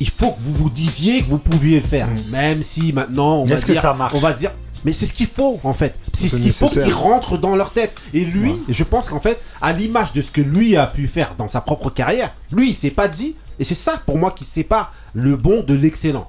il 0.00 0.08
faut 0.08 0.32
que 0.32 0.40
vous 0.40 0.54
vous 0.54 0.70
disiez 0.70 1.22
que 1.22 1.28
vous 1.28 1.38
pouviez 1.38 1.80
le 1.80 1.86
faire. 1.86 2.08
Même 2.30 2.62
si 2.62 2.92
maintenant, 2.92 3.36
on 3.36 3.44
va 3.44 3.56
que 3.56 3.72
dire, 3.72 3.82
ça 3.82 3.96
on 4.14 4.18
va 4.18 4.32
dire, 4.32 4.50
mais 4.84 4.92
c'est 4.92 5.06
ce 5.06 5.12
qu'il 5.12 5.26
faut 5.26 5.60
en 5.62 5.74
fait. 5.74 5.94
C'est 6.12 6.28
ce 6.28 6.36
qu'il 6.36 6.52
faut 6.52 6.68
qu'il 6.68 6.92
rentre 6.92 7.38
dans 7.38 7.54
leur 7.54 7.72
tête. 7.72 8.00
Et 8.14 8.24
lui, 8.24 8.54
je 8.68 8.84
pense 8.84 9.10
qu'en 9.10 9.20
fait, 9.20 9.40
à 9.60 9.72
l'image 9.72 10.12
de 10.12 10.22
ce 10.22 10.32
que 10.32 10.40
lui 10.40 10.76
a 10.76 10.86
pu 10.86 11.06
faire 11.06 11.34
dans 11.36 11.48
sa 11.48 11.60
propre 11.60 11.90
carrière, 11.90 12.32
lui, 12.50 12.70
il 12.70 12.74
s'est 12.74 12.90
pas 12.90 13.08
dit. 13.08 13.36
Et 13.60 13.64
c'est 13.64 13.76
ça 13.76 14.02
pour 14.04 14.18
moi 14.18 14.32
qui 14.32 14.44
sépare 14.44 14.92
le 15.14 15.36
bon 15.36 15.62
de 15.62 15.74
l'excellent. 15.74 16.28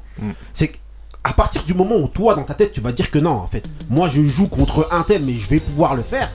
C'est 0.54 0.68
qu'à 0.68 1.34
partir 1.34 1.64
du 1.64 1.74
moment 1.74 1.96
où 1.96 2.08
toi, 2.08 2.36
dans 2.36 2.44
ta 2.44 2.54
tête, 2.54 2.74
tu 2.74 2.82
vas 2.82 2.92
dire 2.92 3.10
que 3.10 3.18
non, 3.18 3.32
en 3.32 3.48
fait, 3.48 3.68
moi 3.90 4.10
je 4.10 4.22
joue 4.22 4.48
contre 4.48 4.88
un 4.92 5.02
tel, 5.02 5.24
mais 5.24 5.34
je 5.34 5.50
vais 5.50 5.60
pouvoir 5.60 5.96
le 5.96 6.04
faire. 6.04 6.30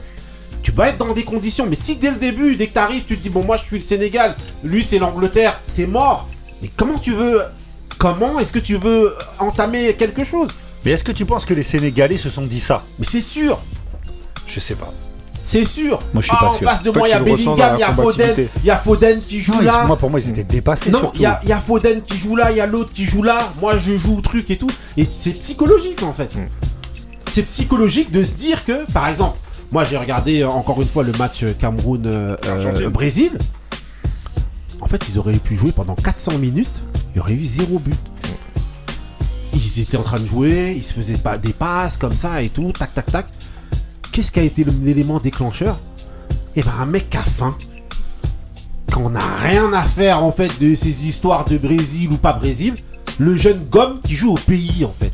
Tu 0.62 0.72
vas 0.72 0.88
être 0.88 0.99
dans 0.99 1.12
des 1.12 1.22
conditions. 1.22 1.66
Mais 1.66 1.76
si 1.76 1.97
dès 1.97 2.11
le 2.11 2.16
début, 2.16 2.57
dès 2.57 2.66
que 2.66 2.72
tu 2.72 2.78
arrives, 2.78 3.05
tu 3.05 3.16
te 3.16 3.22
dis 3.22 3.28
bon, 3.28 3.44
moi 3.44 3.57
je 3.57 3.64
suis 3.64 3.78
le 3.78 3.84
Sénégal, 3.84 4.34
lui 4.64 4.82
c'est 4.82 4.99
l'Angleterre, 4.99 5.61
c'est 5.68 5.86
mort. 5.86 6.28
Mais 6.62 6.70
comment 6.74 6.99
tu 6.99 7.12
veux. 7.12 7.42
Comment 7.99 8.38
est-ce 8.40 8.53
que 8.53 8.59
tu 8.59 8.76
veux 8.76 9.14
entamer 9.38 9.94
quelque 9.94 10.24
chose? 10.24 10.49
Mais 10.84 10.90
est-ce 10.92 11.05
que 11.05 11.12
tu 11.12 11.24
penses 11.24 11.44
que 11.44 11.55
les 11.55 11.62
Sénégalais 11.62 12.18
se 12.18 12.28
sont 12.28 12.42
dit 12.42 12.61
ça? 12.61 12.84
Mais 12.99 13.07
c'est 13.07 13.20
sûr, 13.20 13.59
Je 14.47 14.61
sais 14.61 14.74
pas. 14.74 14.92
C'est 15.47 15.64
sûr. 15.64 16.01
Moi, 16.12 16.20
je 16.22 16.26
suis 16.26 16.36
Ah, 16.38 16.44
pas 16.44 16.49
en 16.51 16.59
sûr. 16.59 16.68
face 16.68 16.82
de 16.82 16.90
Toi, 16.90 16.99
moi, 16.99 17.09
il 17.09 17.11
y 17.12 17.14
a 17.14 17.20
Bellingham, 17.20 17.74
il 17.76 17.78
y 17.78 17.80
la 17.80 17.88
a 17.88 17.92
Foden, 17.94 18.34
il 18.59 18.64
y 18.64 18.70
a 18.70 18.76
Foden 18.76 19.20
qui 19.26 19.40
joue 19.40 19.53
Non, 19.55 19.61
là. 19.61 19.84
moi, 19.86 19.97
pour 19.97 20.11
moi, 20.11 20.20
ils 20.20 20.28
étaient 20.30 20.42
dépassés 20.44 20.90
Non, 20.90 20.99
surtout. 20.99 21.16
il 21.18 21.22
y 21.22 21.26
a, 21.26 21.40
il 21.44 21.49
y 21.49 21.53
a 21.53 21.61
Foden 21.61 22.03
qui 22.03 22.18
joue 22.18 22.36
là, 22.36 22.51
il 22.51 22.57
y 22.57 22.61
a 22.61 22.66
l'autre 22.66 22.92
qui 22.92 23.05
joue 23.05 23.22
là, 23.22 23.38
moi 23.61 23.74
je 23.78 23.97
joue 23.97 24.18
au 24.18 24.20
truc 24.20 24.51
et 24.51 24.59
tout. 24.59 24.70
Et 24.97 25.07
c'est 25.11 25.30
psychologique 25.32 26.03
en 26.03 26.12
fait. 26.12 26.34
Hmm. 26.34 26.49
C'est 27.30 27.44
psychologique 27.44 28.11
de 28.11 28.24
se 28.24 28.32
dire 28.32 28.64
que, 28.64 28.84
par 28.92 29.09
exemple, 29.09 29.38
moi 29.70 29.84
j'ai 29.84 29.97
regardé 29.97 30.40
euh, 30.42 30.49
encore 30.49 30.82
une 30.82 30.88
fois 30.88 31.03
le 31.05 31.12
match 31.12 31.42
euh, 31.44 31.53
Cameroun-Brésil. 31.59 33.32
en 34.80 34.86
fait, 34.86 35.03
ils 35.09 35.18
auraient 35.18 35.34
pu 35.38 35.57
jouer 35.57 35.72
pendant 35.72 35.94
400 35.94 36.38
minutes, 36.38 36.70
il 37.14 37.18
y 37.18 37.20
aurait 37.20 37.32
eu 37.34 37.44
zéro 37.44 37.78
but. 37.78 37.94
Ils 39.55 39.80
étaient 39.80 39.97
en 39.97 40.03
train 40.03 40.18
de 40.20 40.26
jouer, 40.26 40.74
ils 40.76 40.82
se 40.82 40.92
faisaient 40.92 41.16
pas 41.16 41.38
des 41.38 41.53
passes 41.53 41.97
comme 41.97 42.14
ça 42.16 42.42
et 42.42 42.49
tout, 42.51 42.72
tac 42.78 42.92
tac 42.94 43.07
tac. 43.07 43.26
Qu'est-ce 44.16 44.32
qui 44.32 44.40
a 44.40 44.44
été 44.44 44.64
l'élément 44.82 45.20
déclencheur 45.20 45.78
Eh 46.56 46.62
ben 46.62 46.72
un 46.80 46.86
mec 46.86 47.10
qui 47.10 47.18
a 47.18 47.20
faim, 47.20 47.54
qu'on 48.90 49.10
n'a 49.10 49.20
rien 49.42 49.70
à 49.74 49.82
faire 49.82 50.24
en 50.24 50.32
fait 50.32 50.58
de 50.58 50.74
ces 50.74 51.06
histoires 51.06 51.44
de 51.44 51.58
Brésil 51.58 52.08
ou 52.10 52.16
pas 52.16 52.32
Brésil, 52.32 52.76
le 53.18 53.36
jeune 53.36 53.62
gomme 53.70 54.00
qui 54.02 54.14
joue 54.14 54.32
au 54.32 54.38
pays 54.38 54.86
en 54.86 54.94
fait. 54.98 55.12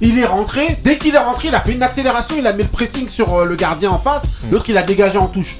Il 0.00 0.20
est 0.20 0.24
rentré, 0.24 0.78
dès 0.84 0.98
qu'il 0.98 1.16
est 1.16 1.18
rentré, 1.18 1.48
il 1.48 1.54
a 1.56 1.60
fait 1.62 1.72
une 1.72 1.82
accélération, 1.82 2.36
il 2.38 2.46
a 2.46 2.52
mis 2.52 2.62
le 2.62 2.68
pressing 2.68 3.08
sur 3.08 3.34
euh, 3.34 3.44
le 3.44 3.56
gardien 3.56 3.90
en 3.90 3.98
face, 3.98 4.26
l'autre 4.52 4.66
il 4.68 4.76
a 4.76 4.84
dégagé 4.84 5.18
en 5.18 5.26
touche. 5.26 5.56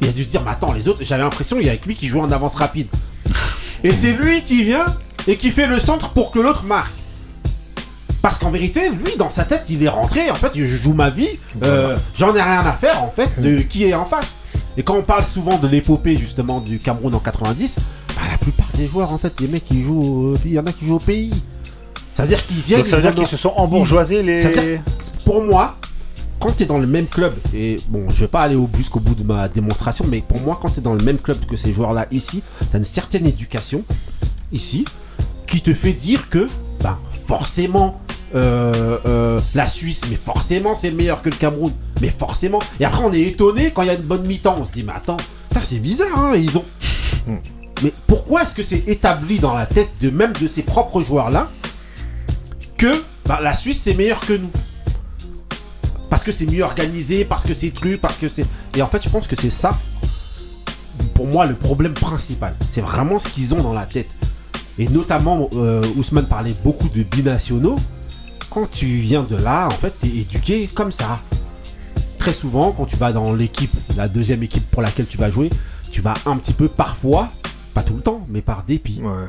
Il 0.00 0.08
a 0.08 0.12
dû 0.12 0.24
se 0.24 0.30
dire, 0.30 0.40
mais 0.42 0.52
attends, 0.52 0.72
les 0.72 0.88
autres, 0.88 1.00
j'avais 1.02 1.24
l'impression 1.24 1.58
qu'il 1.58 1.66
y 1.66 1.68
avait 1.68 1.76
que 1.76 1.88
lui 1.88 1.94
qui 1.94 2.08
jouait 2.08 2.22
en 2.22 2.32
avance 2.32 2.54
rapide. 2.54 2.88
Et 3.84 3.92
c'est 3.92 4.14
lui 4.14 4.40
qui 4.40 4.64
vient 4.64 4.86
et 5.26 5.36
qui 5.36 5.50
fait 5.50 5.66
le 5.66 5.78
centre 5.78 6.08
pour 6.08 6.30
que 6.30 6.38
l'autre 6.38 6.64
marque. 6.64 6.94
Parce 8.22 8.38
qu'en 8.38 8.50
vérité, 8.50 8.90
lui, 8.90 9.16
dans 9.16 9.30
sa 9.30 9.44
tête, 9.44 9.64
il 9.68 9.82
est 9.82 9.88
rentré. 9.88 10.30
En 10.30 10.34
fait, 10.34 10.50
je 10.54 10.64
joue 10.66 10.92
ma 10.94 11.08
vie. 11.10 11.28
euh, 11.64 11.96
J'en 12.16 12.34
ai 12.34 12.42
rien 12.42 12.60
à 12.66 12.72
faire, 12.72 13.02
en 13.02 13.10
fait, 13.10 13.40
de 13.40 13.60
qui 13.62 13.84
est 13.84 13.94
en 13.94 14.04
face. 14.04 14.36
Et 14.76 14.82
quand 14.82 14.96
on 14.96 15.02
parle 15.02 15.24
souvent 15.26 15.58
de 15.58 15.68
l'épopée, 15.68 16.16
justement, 16.16 16.60
du 16.60 16.78
Cameroun 16.78 17.14
en 17.14 17.20
90, 17.20 17.76
bah, 18.08 18.14
la 18.30 18.38
plupart 18.38 18.66
des 18.76 18.86
joueurs, 18.86 19.12
en 19.12 19.18
fait, 19.18 19.40
les 19.40 19.46
mecs, 19.48 19.64
ils 19.70 19.82
jouent. 19.84 20.02
au- 20.34 20.36
Il 20.44 20.52
y 20.52 20.58
en 20.58 20.66
a 20.66 20.72
qui 20.72 20.86
jouent 20.86 20.96
au 20.96 21.00
pays. 21.00 21.32
C'est-à-dire 22.16 22.44
qu'ils 22.46 22.56
viennent. 22.60 22.80
Donc 22.80 22.88
ça 22.88 22.96
veut 22.96 23.02
dire 23.02 23.10
qu'ils 23.14 23.28
se 23.30 23.36
sont 23.36 23.52
embourgeoisés 23.56 24.22
les. 24.22 24.42
pour 25.24 25.44
moi, 25.44 25.76
quand 26.40 26.56
tu 26.56 26.64
es 26.64 26.66
dans 26.66 26.78
le 26.78 26.86
même 26.88 27.06
club, 27.06 27.34
et 27.54 27.76
bon, 27.88 28.06
je 28.12 28.20
vais 28.20 28.28
pas 28.28 28.40
aller 28.40 28.56
au 28.56 28.68
jusqu'au 28.76 28.98
bout 29.00 29.14
de 29.14 29.22
ma 29.22 29.48
démonstration, 29.48 30.04
mais 30.08 30.20
pour 30.26 30.40
moi, 30.40 30.58
quand 30.60 30.70
tu 30.70 30.80
es 30.80 30.82
dans 30.82 30.94
le 30.94 31.04
même 31.04 31.18
club 31.18 31.44
que 31.46 31.56
ces 31.56 31.72
joueurs-là 31.72 32.06
ici, 32.10 32.42
tu 32.70 32.74
as 32.74 32.78
une 32.78 32.84
certaine 32.84 33.26
éducation 33.26 33.84
ici 34.52 34.84
qui 35.46 35.60
te 35.60 35.72
fait 35.74 35.92
dire 35.92 36.28
que, 36.28 36.48
forcément, 37.28 38.00
euh, 38.34 38.98
euh, 39.04 39.40
la 39.54 39.68
Suisse, 39.68 40.06
mais 40.08 40.16
forcément, 40.16 40.74
c'est 40.74 40.90
meilleur 40.90 41.20
que 41.20 41.28
le 41.28 41.36
Cameroun, 41.36 41.72
mais 42.00 42.08
forcément. 42.08 42.58
Et 42.80 42.86
après, 42.86 43.04
on 43.04 43.12
est 43.12 43.20
étonné 43.20 43.70
quand 43.70 43.82
il 43.82 43.88
y 43.88 43.90
a 43.90 43.94
une 43.94 44.02
bonne 44.02 44.26
mi-temps, 44.26 44.56
on 44.58 44.64
se 44.64 44.72
dit, 44.72 44.82
mais 44.82 44.94
attends, 44.96 45.18
c'est 45.62 45.78
bizarre, 45.78 46.18
hein, 46.18 46.32
ils 46.36 46.56
ont. 46.56 46.64
Mais 47.82 47.92
pourquoi 48.06 48.42
est-ce 48.42 48.54
que 48.54 48.62
c'est 48.62 48.88
établi 48.88 49.38
dans 49.40 49.54
la 49.54 49.66
tête 49.66 49.90
de 50.00 50.08
même 50.08 50.32
de 50.40 50.48
ces 50.48 50.62
propres 50.62 51.02
joueurs-là 51.02 51.50
que 52.76 53.04
bah, 53.26 53.40
la 53.42 53.54
Suisse 53.54 53.80
c'est 53.82 53.94
meilleur 53.94 54.20
que 54.20 54.32
nous? 54.32 54.50
Parce 56.08 56.24
que 56.24 56.32
c'est 56.32 56.46
mieux 56.46 56.62
organisé, 56.62 57.26
parce 57.26 57.44
que 57.44 57.52
c'est 57.52 57.70
truc, 57.70 58.00
parce 58.00 58.16
que 58.16 58.28
c'est. 58.28 58.46
Et 58.74 58.80
en 58.82 58.88
fait, 58.88 59.04
je 59.04 59.10
pense 59.10 59.26
que 59.26 59.36
c'est 59.36 59.50
ça, 59.50 59.76
pour 61.14 61.26
moi, 61.26 61.44
le 61.44 61.56
problème 61.56 61.92
principal. 61.92 62.56
C'est 62.70 62.80
vraiment 62.80 63.18
ce 63.18 63.28
qu'ils 63.28 63.52
ont 63.52 63.62
dans 63.62 63.74
la 63.74 63.84
tête. 63.84 64.08
Et 64.78 64.88
notamment, 64.88 65.48
euh, 65.54 65.82
Ousmane 65.96 66.26
parlait 66.26 66.54
beaucoup 66.62 66.88
de 66.88 67.02
binationaux. 67.02 67.76
Quand 68.50 68.70
tu 68.70 68.86
viens 68.86 69.22
de 69.24 69.36
là, 69.36 69.66
en 69.66 69.70
fait, 69.74 69.92
t'es 70.00 70.08
éduqué 70.08 70.68
comme 70.72 70.92
ça. 70.92 71.20
Très 72.18 72.32
souvent, 72.32 72.72
quand 72.72 72.86
tu 72.86 72.96
vas 72.96 73.12
dans 73.12 73.32
l'équipe, 73.34 73.72
la 73.96 74.08
deuxième 74.08 74.42
équipe 74.42 74.68
pour 74.70 74.82
laquelle 74.82 75.06
tu 75.06 75.18
vas 75.18 75.30
jouer, 75.30 75.50
tu 75.90 76.00
vas 76.00 76.14
un 76.26 76.36
petit 76.36 76.52
peu 76.52 76.68
parfois, 76.68 77.28
pas 77.74 77.82
tout 77.82 77.94
le 77.94 78.02
temps, 78.02 78.24
mais 78.28 78.40
par 78.42 78.62
dépit 78.64 79.00
Ouais. 79.02 79.26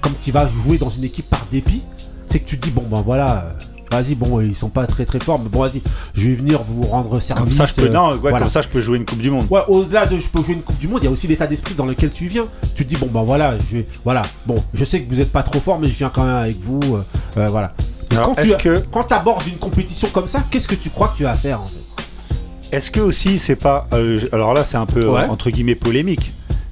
comme 0.00 0.12
tu 0.22 0.32
vas 0.32 0.48
jouer 0.48 0.78
dans 0.78 0.90
une 0.90 1.04
équipe 1.04 1.28
par 1.28 1.44
dépit, 1.52 1.82
c'est 2.28 2.40
que 2.40 2.48
tu 2.48 2.58
te 2.58 2.66
dis 2.66 2.72
bon 2.72 2.84
ben 2.90 3.02
voilà, 3.02 3.44
euh, 3.44 3.52
vas-y 3.90 4.14
bon 4.14 4.40
ils 4.40 4.54
sont 4.54 4.68
pas 4.68 4.86
très 4.86 5.04
très 5.04 5.18
forts, 5.20 5.40
mais 5.42 5.48
bon 5.48 5.60
vas-y, 5.60 5.82
je 6.14 6.28
vais 6.28 6.34
venir 6.34 6.60
vous 6.68 6.82
rendre 6.82 7.20
service. 7.20 7.56
Comme 7.56 7.66
ça, 7.66 7.66
je 7.66 7.74
peux. 7.80 7.88
euh, 7.88 7.92
Non, 7.92 8.10
ouais, 8.12 8.18
voilà. 8.20 8.40
comme 8.40 8.50
ça, 8.50 8.62
je 8.62 8.68
peux 8.68 8.80
jouer 8.80 8.98
une 8.98 9.04
Coupe 9.04 9.18
du 9.20 9.30
Monde. 9.30 9.46
Ouais, 9.50 9.60
au-delà 9.68 10.06
de 10.06 10.18
je 10.18 10.28
peux 10.28 10.42
jouer 10.42 10.54
une 10.54 10.62
Coupe 10.62 10.78
du 10.78 10.88
Monde, 10.88 11.00
il 11.02 11.04
y 11.06 11.08
a 11.08 11.10
aussi 11.10 11.26
l'état 11.26 11.46
d'esprit 11.46 11.74
dans 11.74 11.86
lequel 11.86 12.10
tu 12.12 12.26
viens. 12.26 12.46
Tu 12.76 12.84
te 12.84 12.88
dis 12.88 12.96
bon 12.96 13.08
ben 13.12 13.22
voilà, 13.22 13.56
je 13.58 13.78
vais, 13.78 13.86
voilà, 14.04 14.22
bon, 14.46 14.56
je 14.74 14.84
sais 14.84 15.00
que 15.02 15.12
vous 15.14 15.20
êtes 15.20 15.32
pas 15.32 15.42
trop 15.42 15.60
fort, 15.60 15.78
mais 15.78 15.88
je 15.88 15.94
viens 15.96 16.08
quand 16.10 16.24
même 16.24 16.34
avec 16.36 16.60
vous, 16.60 16.80
euh, 16.94 17.02
euh, 17.38 17.48
voilà. 17.48 17.72
Alors, 18.12 18.26
quand 18.26 18.34
tu 18.42 18.48
est-ce 18.48 18.56
que- 18.62 18.84
quand 18.92 19.10
abordes 19.12 19.46
une 19.46 19.56
compétition 19.58 20.08
comme 20.12 20.26
ça, 20.26 20.40
qu'est-ce 20.50 20.66
que 20.68 20.74
tu 20.74 20.90
crois 20.90 21.08
que 21.08 21.16
tu 21.18 21.22
vas 21.22 21.34
faire 21.34 21.60
en 21.60 21.66
fait? 21.68 22.76
Est-ce 22.76 22.90
que 22.90 23.00
aussi 23.00 23.38
c'est 23.38 23.56
pas. 23.56 23.86
euh, 23.92 24.20
alors 24.32 24.54
là, 24.54 24.64
c'est 24.64 24.76
un 24.76 24.86
peu 24.86 25.06
Ouais. 25.08 25.24
entre 25.26 25.50
guillemets 25.50 25.74
polémique. 25.74 26.30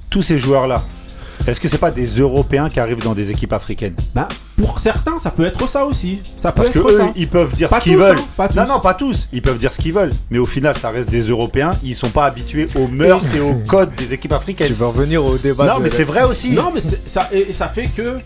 Tous 0.09 0.21
ces 0.21 0.39
joueurs-là, 0.39 0.83
Est-ce 1.49 1.59
que 1.59 1.67
c'est 1.67 1.77
pas 1.79 1.91
des 1.91 2.05
Européens 2.19 2.69
qui 2.69 2.79
arrivent 2.79 3.01
dans 3.03 3.13
des 3.13 3.31
équipes 3.31 3.53
africaines 3.53 3.95
Bah, 4.13 4.27
pour 4.57 4.79
certains, 4.79 5.17
ça 5.17 5.31
peut 5.31 5.45
être 5.45 5.67
ça 5.67 5.85
aussi. 5.85 6.19
Ça 6.37 6.51
peut 6.51 6.61
Parce 6.63 6.69
que 6.73 6.79
être 6.79 6.89
eux, 6.91 6.97
ça. 6.97 7.11
ils 7.15 7.27
peuvent 7.27 7.53
dire 7.55 7.69
Pas 7.69 7.79
ce 7.79 7.83
qu'ils 7.83 7.93
tous, 7.95 7.99
veulent. 7.99 8.17
hein, 8.19 8.23
pas 8.37 8.47
non, 8.49 8.63
tous. 8.63 8.69
non, 8.69 8.79
pas 8.79 8.93
tous. 8.93 9.27
Ils 9.33 9.41
peuvent 9.41 9.57
dire 9.57 9.71
ce 9.71 9.79
qu'ils 9.81 9.93
veulent. 9.93 10.13
Mais 10.29 10.37
au 10.37 10.45
final, 10.45 10.77
ça 10.77 10.89
reste 10.91 11.09
des 11.09 11.21
Européens. 11.23 11.71
Ils 11.83 11.95
sont 11.95 12.09
pas 12.09 12.25
habitués 12.25 12.67
aux 12.75 12.87
mœurs 12.87 13.23
et 13.35 13.39
aux 13.39 13.55
codes 13.67 13.93
des 13.95 14.13
équipes 14.13 14.33
africaines. 14.33 14.67
Tu 14.67 14.73
veux 14.73 14.85
revenir 14.87 15.23
au 15.25 15.37
débat 15.37 15.65
Non, 15.65 15.77
de 15.79 15.83
mais 15.83 15.89
c'est 15.89 16.03
vrai 16.03 16.23
aussi. 16.23 16.51
Non, 16.51 16.71
mais 16.73 16.81
c'est- 16.81 17.01
ça, 17.09 17.27
et, 17.33 17.49
et 17.49 17.53
ça 17.53 17.67
fait 17.67 17.87
que 17.87 18.17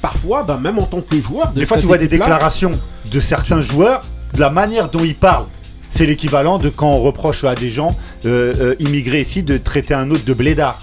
parfois, 0.00 0.42
bah, 0.42 0.58
même 0.60 0.78
en 0.78 0.86
tant 0.86 1.00
que 1.00 1.20
joueur, 1.20 1.52
de 1.52 1.60
Des 1.60 1.66
fois, 1.66 1.76
cette 1.76 1.82
tu 1.82 1.86
vois 1.86 1.98
des 1.98 2.06
équipe-là, 2.06 2.24
déclarations 2.26 2.72
de 3.10 3.20
certains 3.20 3.62
joueurs, 3.62 4.00
de 4.34 4.40
la 4.40 4.50
manière 4.50 4.88
dont 4.90 5.04
ils 5.04 5.14
parlent. 5.14 5.46
C'est 5.90 6.06
l'équivalent 6.06 6.58
de 6.58 6.70
quand 6.70 6.88
on 6.90 7.00
reproche 7.02 7.44
à 7.44 7.54
des 7.54 7.70
gens 7.70 7.94
euh, 8.24 8.54
euh, 8.58 8.74
immigrés 8.80 9.20
ici 9.20 9.42
de 9.42 9.58
traiter 9.58 9.92
un 9.94 10.10
autre 10.10 10.24
de 10.24 10.32
blédard. 10.34 10.78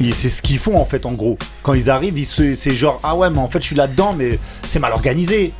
Et 0.00 0.12
C'est 0.12 0.30
ce 0.30 0.42
qu'ils 0.42 0.58
font 0.58 0.76
en 0.80 0.84
fait 0.84 1.06
en 1.06 1.12
gros. 1.12 1.36
Quand 1.62 1.74
ils 1.74 1.90
arrivent, 1.90 2.18
ils 2.18 2.26
se- 2.26 2.54
c'est 2.54 2.74
genre 2.74 3.00
ah 3.02 3.16
ouais 3.16 3.30
mais 3.30 3.38
en 3.38 3.48
fait 3.48 3.60
je 3.60 3.66
suis 3.66 3.76
là-dedans 3.76 4.14
mais 4.16 4.38
c'est 4.66 4.78
mal 4.78 4.92
organisé. 4.92 5.52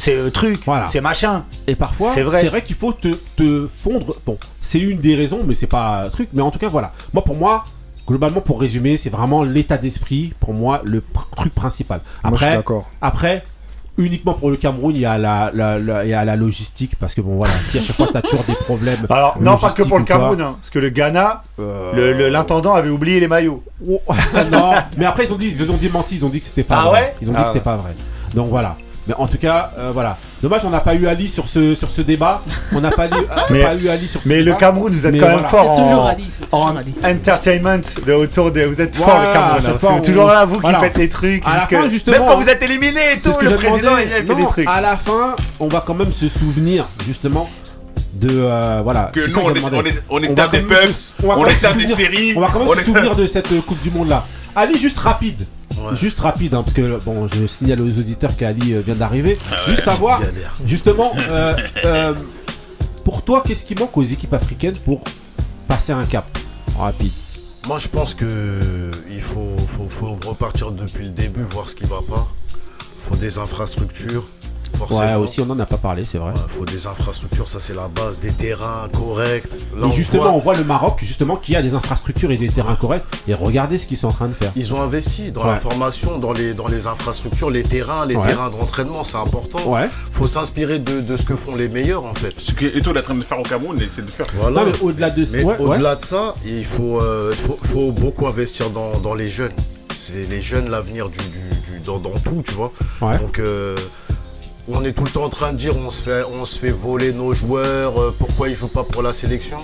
C'est 0.00 0.14
le 0.14 0.30
truc, 0.30 0.60
Voilà. 0.64 0.86
c'est 0.88 1.00
machin. 1.00 1.44
Et 1.66 1.74
parfois, 1.74 2.12
C'est 2.14 2.22
vrai. 2.22 2.40
c'est 2.40 2.46
vrai, 2.48 2.62
qu'il 2.62 2.76
faut 2.76 2.92
te, 2.92 3.08
te 3.34 3.66
fondre. 3.66 4.14
Bon, 4.24 4.38
c'est 4.62 4.78
une 4.78 5.00
des 5.00 5.16
raisons, 5.16 5.40
mais 5.44 5.54
c'est 5.54 5.66
pas 5.66 6.04
un 6.04 6.08
truc. 6.08 6.28
Mais 6.34 6.40
en 6.40 6.52
tout 6.52 6.60
cas, 6.60 6.68
voilà. 6.68 6.92
Moi, 7.12 7.24
pour 7.24 7.34
moi, 7.34 7.64
globalement, 8.06 8.40
pour 8.40 8.60
résumer, 8.60 8.96
c'est 8.96 9.10
vraiment 9.10 9.42
l'état 9.42 9.76
d'esprit, 9.76 10.34
pour 10.38 10.54
moi, 10.54 10.82
le 10.84 11.00
pr- 11.00 11.26
truc 11.36 11.52
principal. 11.52 12.00
Moi, 12.22 12.32
je 12.34 12.36
suis 12.36 12.44
Après, 12.44 12.56
d'accord. 12.58 12.88
après, 13.02 13.42
uniquement 13.98 14.32
pour 14.34 14.50
le 14.50 14.56
Cameroun, 14.56 14.94
il 14.94 15.00
y 15.02 15.06
a 15.06 15.18
la, 15.18 15.50
la, 15.52 15.78
la- 15.78 16.04
il 16.04 16.10
y 16.10 16.14
a 16.14 16.24
la 16.24 16.36
logistique, 16.36 16.92
parce 16.98 17.14
que 17.14 17.20
bon, 17.20 17.36
voilà, 17.36 17.52
si 17.68 17.78
à 17.78 17.82
chaque 17.82 17.96
fois 17.96 18.08
t'as 18.12 18.22
toujours 18.22 18.44
des 18.44 18.54
problèmes. 18.54 19.06
Alors 19.10 19.36
non 19.40 19.56
pas 19.58 19.70
que 19.70 19.82
pour 19.82 19.98
le 19.98 20.04
Cameroun, 20.04 20.40
hein, 20.40 20.56
parce 20.60 20.70
que 20.70 20.78
le 20.78 20.88
Ghana, 20.88 21.42
euh, 21.60 22.30
l'intendant 22.30 22.74
avait 22.74 22.88
oublié 22.90 23.20
les 23.20 23.28
maillots. 23.28 23.62
Oh, 23.88 24.00
non, 24.52 24.72
mais 24.96 25.04
après 25.04 25.26
ils 25.26 25.32
ont 25.32 25.36
dit, 25.36 25.48
ils 25.48 25.70
ont 25.70 25.76
démenti, 25.76 26.16
ils 26.16 26.24
ont 26.24 26.28
dit 26.30 26.38
que 26.40 26.46
c'était 26.46 26.62
pas 26.62 26.82
Ah 26.84 26.88
vrai. 26.88 27.00
ouais? 27.00 27.14
Ils 27.20 27.28
ont 27.28 27.32
dit 27.32 27.38
Ah 27.38 27.42
que 27.42 27.48
c'était 27.48 27.58
ouais. 27.58 27.64
pas 27.64 27.76
vrai. 27.76 27.90
Donc 28.34 28.48
voilà. 28.48 28.76
Mais 29.08 29.14
en 29.16 29.26
tout 29.26 29.38
cas, 29.38 29.70
euh, 29.78 29.90
voilà. 29.92 30.18
Dommage, 30.42 30.60
on 30.66 30.70
n'a 30.70 30.80
pas 30.80 30.94
eu 30.94 31.06
Ali 31.06 31.28
sur 31.30 31.48
ce 31.48 31.74
sur 31.74 31.90
ce 31.90 32.02
débat. 32.02 32.42
On 32.74 32.80
n'a 32.80 32.90
pas, 32.90 33.06
eu- 33.06 33.10
Mais- 33.50 33.62
pas 33.62 33.74
eu 33.74 33.88
Ali 33.88 34.06
sur 34.06 34.22
ce 34.22 34.28
Mais 34.28 34.38
le 34.38 34.44
débat. 34.44 34.56
Cameroun, 34.56 34.92
vous 34.92 35.06
êtes 35.06 35.12
Mais 35.12 35.18
quand 35.18 35.28
même 35.28 35.38
fort 35.38 35.72
C'est 35.74 35.80
toujours 35.82 36.02
en, 36.04 36.06
Ali, 36.08 36.26
en 36.52 37.10
entertainment 37.10 37.80
de 38.06 38.12
autour 38.12 38.52
de. 38.52 38.62
Vous 38.62 38.80
êtes 38.80 38.96
fort 38.96 39.18
le 39.20 39.32
Cameroun. 39.32 39.60
c'est 39.62 39.68
hein. 39.70 39.78
fort, 39.80 40.02
toujours 40.02 40.26
là 40.26 40.44
vous 40.44 40.60
voilà. 40.60 40.78
qui 40.78 40.84
faites 40.84 40.96
les 40.98 41.08
trucs. 41.08 41.42
À 41.46 41.50
la 41.54 41.60
jusque- 41.60 41.82
fin, 41.82 41.88
justement, 41.88 42.18
Même 42.18 42.26
quand 42.28 42.40
vous 42.40 42.48
êtes 42.48 42.62
éliminé 42.62 43.00
et 43.00 43.18
C'est 43.18 43.30
tout, 43.30 43.32
ce 43.32 43.38
que 43.38 43.44
le 43.46 43.56
président 43.56 43.78
demandé. 43.78 44.02
il 44.02 44.08
vient, 44.08 44.18
il 44.18 44.26
fait 44.26 44.34
des 44.34 44.44
trucs. 44.46 44.68
À 44.68 44.80
la 44.80 44.96
fin, 44.96 45.36
on 45.58 45.68
va 45.68 45.82
quand 45.86 45.94
même 45.94 46.12
se 46.12 46.28
souvenir 46.28 46.86
justement 47.06 47.48
de 48.12 48.28
euh, 48.30 48.80
voilà. 48.84 49.10
Que 49.14 49.20
nous, 49.20 49.30
ça 49.30 49.40
on 49.42 49.54
est, 49.54 49.60
on 49.62 49.84
est, 49.84 50.02
on 50.10 50.22
est 50.22 50.28
On 50.30 50.34
dans 50.34 50.42
va 50.42 50.48
des 50.48 50.58
se- 50.58 50.64
on 51.24 51.46
est 51.46 51.76
des 51.86 51.88
séries. 51.94 52.34
On 52.36 52.40
va 52.40 52.48
quand 52.52 52.60
même 52.64 52.78
se 52.78 52.84
souvenir 52.84 53.14
de 53.16 53.26
cette 53.26 53.48
Coupe 53.64 53.82
du 53.82 53.90
Monde 53.90 54.08
là. 54.10 54.24
Ali, 54.54 54.78
juste 54.78 54.98
rapide. 54.98 55.46
Juste 55.94 56.20
rapide, 56.20 56.54
hein, 56.54 56.62
parce 56.62 56.74
que 56.74 56.98
bon, 57.04 57.28
je 57.28 57.46
signale 57.46 57.80
aux 57.80 57.98
auditeurs 57.98 58.36
qu'Ali 58.36 58.74
euh, 58.74 58.80
vient 58.80 58.94
d'arriver. 58.94 59.38
Ah 59.50 59.56
juste 59.68 59.84
savoir, 59.84 60.22
justement, 60.64 61.12
euh, 61.30 61.56
euh, 61.84 62.14
pour 63.04 63.22
toi, 63.22 63.42
qu'est-ce 63.46 63.64
qui 63.64 63.74
manque 63.74 63.96
aux 63.96 64.02
équipes 64.02 64.34
africaines 64.34 64.76
pour 64.76 65.02
passer 65.66 65.92
un 65.92 66.04
cap 66.04 66.26
rapide? 66.78 67.12
Moi, 67.66 67.78
je 67.78 67.88
pense 67.88 68.14
que 68.14 68.90
il 69.10 69.20
faut, 69.20 69.56
faut, 69.66 69.88
faut 69.88 70.16
repartir 70.26 70.72
depuis 70.72 71.04
le 71.04 71.10
début, 71.10 71.42
voir 71.42 71.68
ce 71.68 71.74
qui 71.74 71.84
va 71.84 71.98
pas. 72.08 72.28
faut 73.00 73.16
des 73.16 73.38
infrastructures. 73.38 74.24
Forcément. 74.76 75.00
Ouais, 75.00 75.14
aussi, 75.14 75.40
on 75.40 75.46
n'en 75.46 75.58
a 75.58 75.66
pas 75.66 75.76
parlé, 75.76 76.04
c'est 76.04 76.18
vrai. 76.18 76.32
Ouais, 76.32 76.38
faut 76.48 76.64
des 76.64 76.86
infrastructures, 76.86 77.48
ça 77.48 77.58
c'est 77.60 77.74
la 77.74 77.88
base, 77.88 78.18
des 78.20 78.30
terrains 78.30 78.86
corrects. 78.92 79.44
Là, 79.76 79.82
Et 79.82 79.84
on 79.84 79.90
justement, 79.90 80.24
voit, 80.24 80.32
on 80.32 80.38
voit 80.38 80.54
le 80.56 80.64
Maroc, 80.64 80.98
justement, 81.00 81.36
qui 81.36 81.56
a 81.56 81.62
des 81.62 81.74
infrastructures 81.74 82.30
et 82.30 82.36
des 82.36 82.48
terrains 82.48 82.76
corrects. 82.76 83.04
Et 83.26 83.34
regardez 83.34 83.78
ce 83.78 83.86
qu'ils 83.86 83.96
sont 83.96 84.08
en 84.08 84.12
train 84.12 84.28
de 84.28 84.34
faire. 84.34 84.52
ils 84.56 84.74
ont 84.74 84.80
investi 84.80 85.32
dans 85.32 85.42
Ouais. 85.42 85.48
la 85.48 85.56
formation, 85.56 86.18
dans 86.18 86.32
les, 86.32 86.54
dans 86.54 86.68
les 86.68 86.86
infrastructures, 86.86 87.50
les 87.50 87.62
terrains, 87.62 88.06
les 88.06 88.16
Ouais. 88.16 88.26
terrains 88.26 88.50
d'entraînement, 88.50 89.04
c'est 89.04 89.16
important. 89.16 89.58
Ouais. 89.68 89.88
Faut 90.12 90.26
s'inspirer 90.26 90.78
de, 90.78 91.00
de 91.00 91.16
ce 91.16 91.24
que 91.24 91.36
font 91.36 91.54
les 91.56 91.68
meilleurs 91.68 92.04
en 92.04 92.14
fait. 92.14 92.34
Ce 92.38 92.52
que 92.52 92.64
Eto 92.66 92.92
est 92.94 92.98
en 92.98 93.02
train 93.02 93.14
de 93.14 93.22
faire 93.24 93.38
au 93.38 93.42
Cameroun, 93.42 93.78
c'est 93.94 94.04
de 94.04 94.10
faire. 94.10 94.26
Voilà. 94.40 94.60
Non, 94.60 94.66
mais 94.70 94.78
au-delà 94.80 95.10
de 95.10 95.24
Mais 95.32 95.44
ouais, 95.44 95.56
ouais. 95.56 95.60
au-delà 95.60 95.96
de 95.96 96.04
ça, 96.04 96.34
il 96.44 96.64
faut, 96.64 97.00
euh, 97.00 97.32
faut, 97.32 97.58
faut 97.62 97.92
beaucoup 97.92 98.26
investir 98.26 98.70
dans, 98.70 98.98
dans 98.98 99.14
les 99.14 99.26
jeunes. 99.28 99.52
C'est 100.00 100.28
les 100.30 100.40
jeunes 100.40 100.70
l'avenir 100.70 101.08
du, 101.08 101.18
du, 101.18 101.72
du- 101.72 101.80
dans, 101.84 101.98
dans 101.98 102.10
tout, 102.18 102.42
tu 102.46 102.52
vois. 102.54 102.72
Ouais. 103.00 103.18
Donc 103.18 103.38
euh, 103.38 103.74
on 104.68 104.84
est 104.84 104.92
tout 104.92 105.04
le 105.04 105.10
temps 105.10 105.24
en 105.24 105.28
train 105.28 105.52
de 105.52 105.58
dire 105.58 105.76
on 105.76 105.90
se 105.90 106.02
fait, 106.02 106.22
on 106.34 106.44
se 106.44 106.58
fait 106.58 106.70
voler 106.70 107.12
nos 107.12 107.32
joueurs, 107.32 108.00
euh, 108.00 108.14
pourquoi 108.18 108.48
ils 108.48 108.54
jouent 108.54 108.68
pas 108.68 108.84
pour 108.84 109.02
la 109.02 109.12
sélection? 109.12 109.58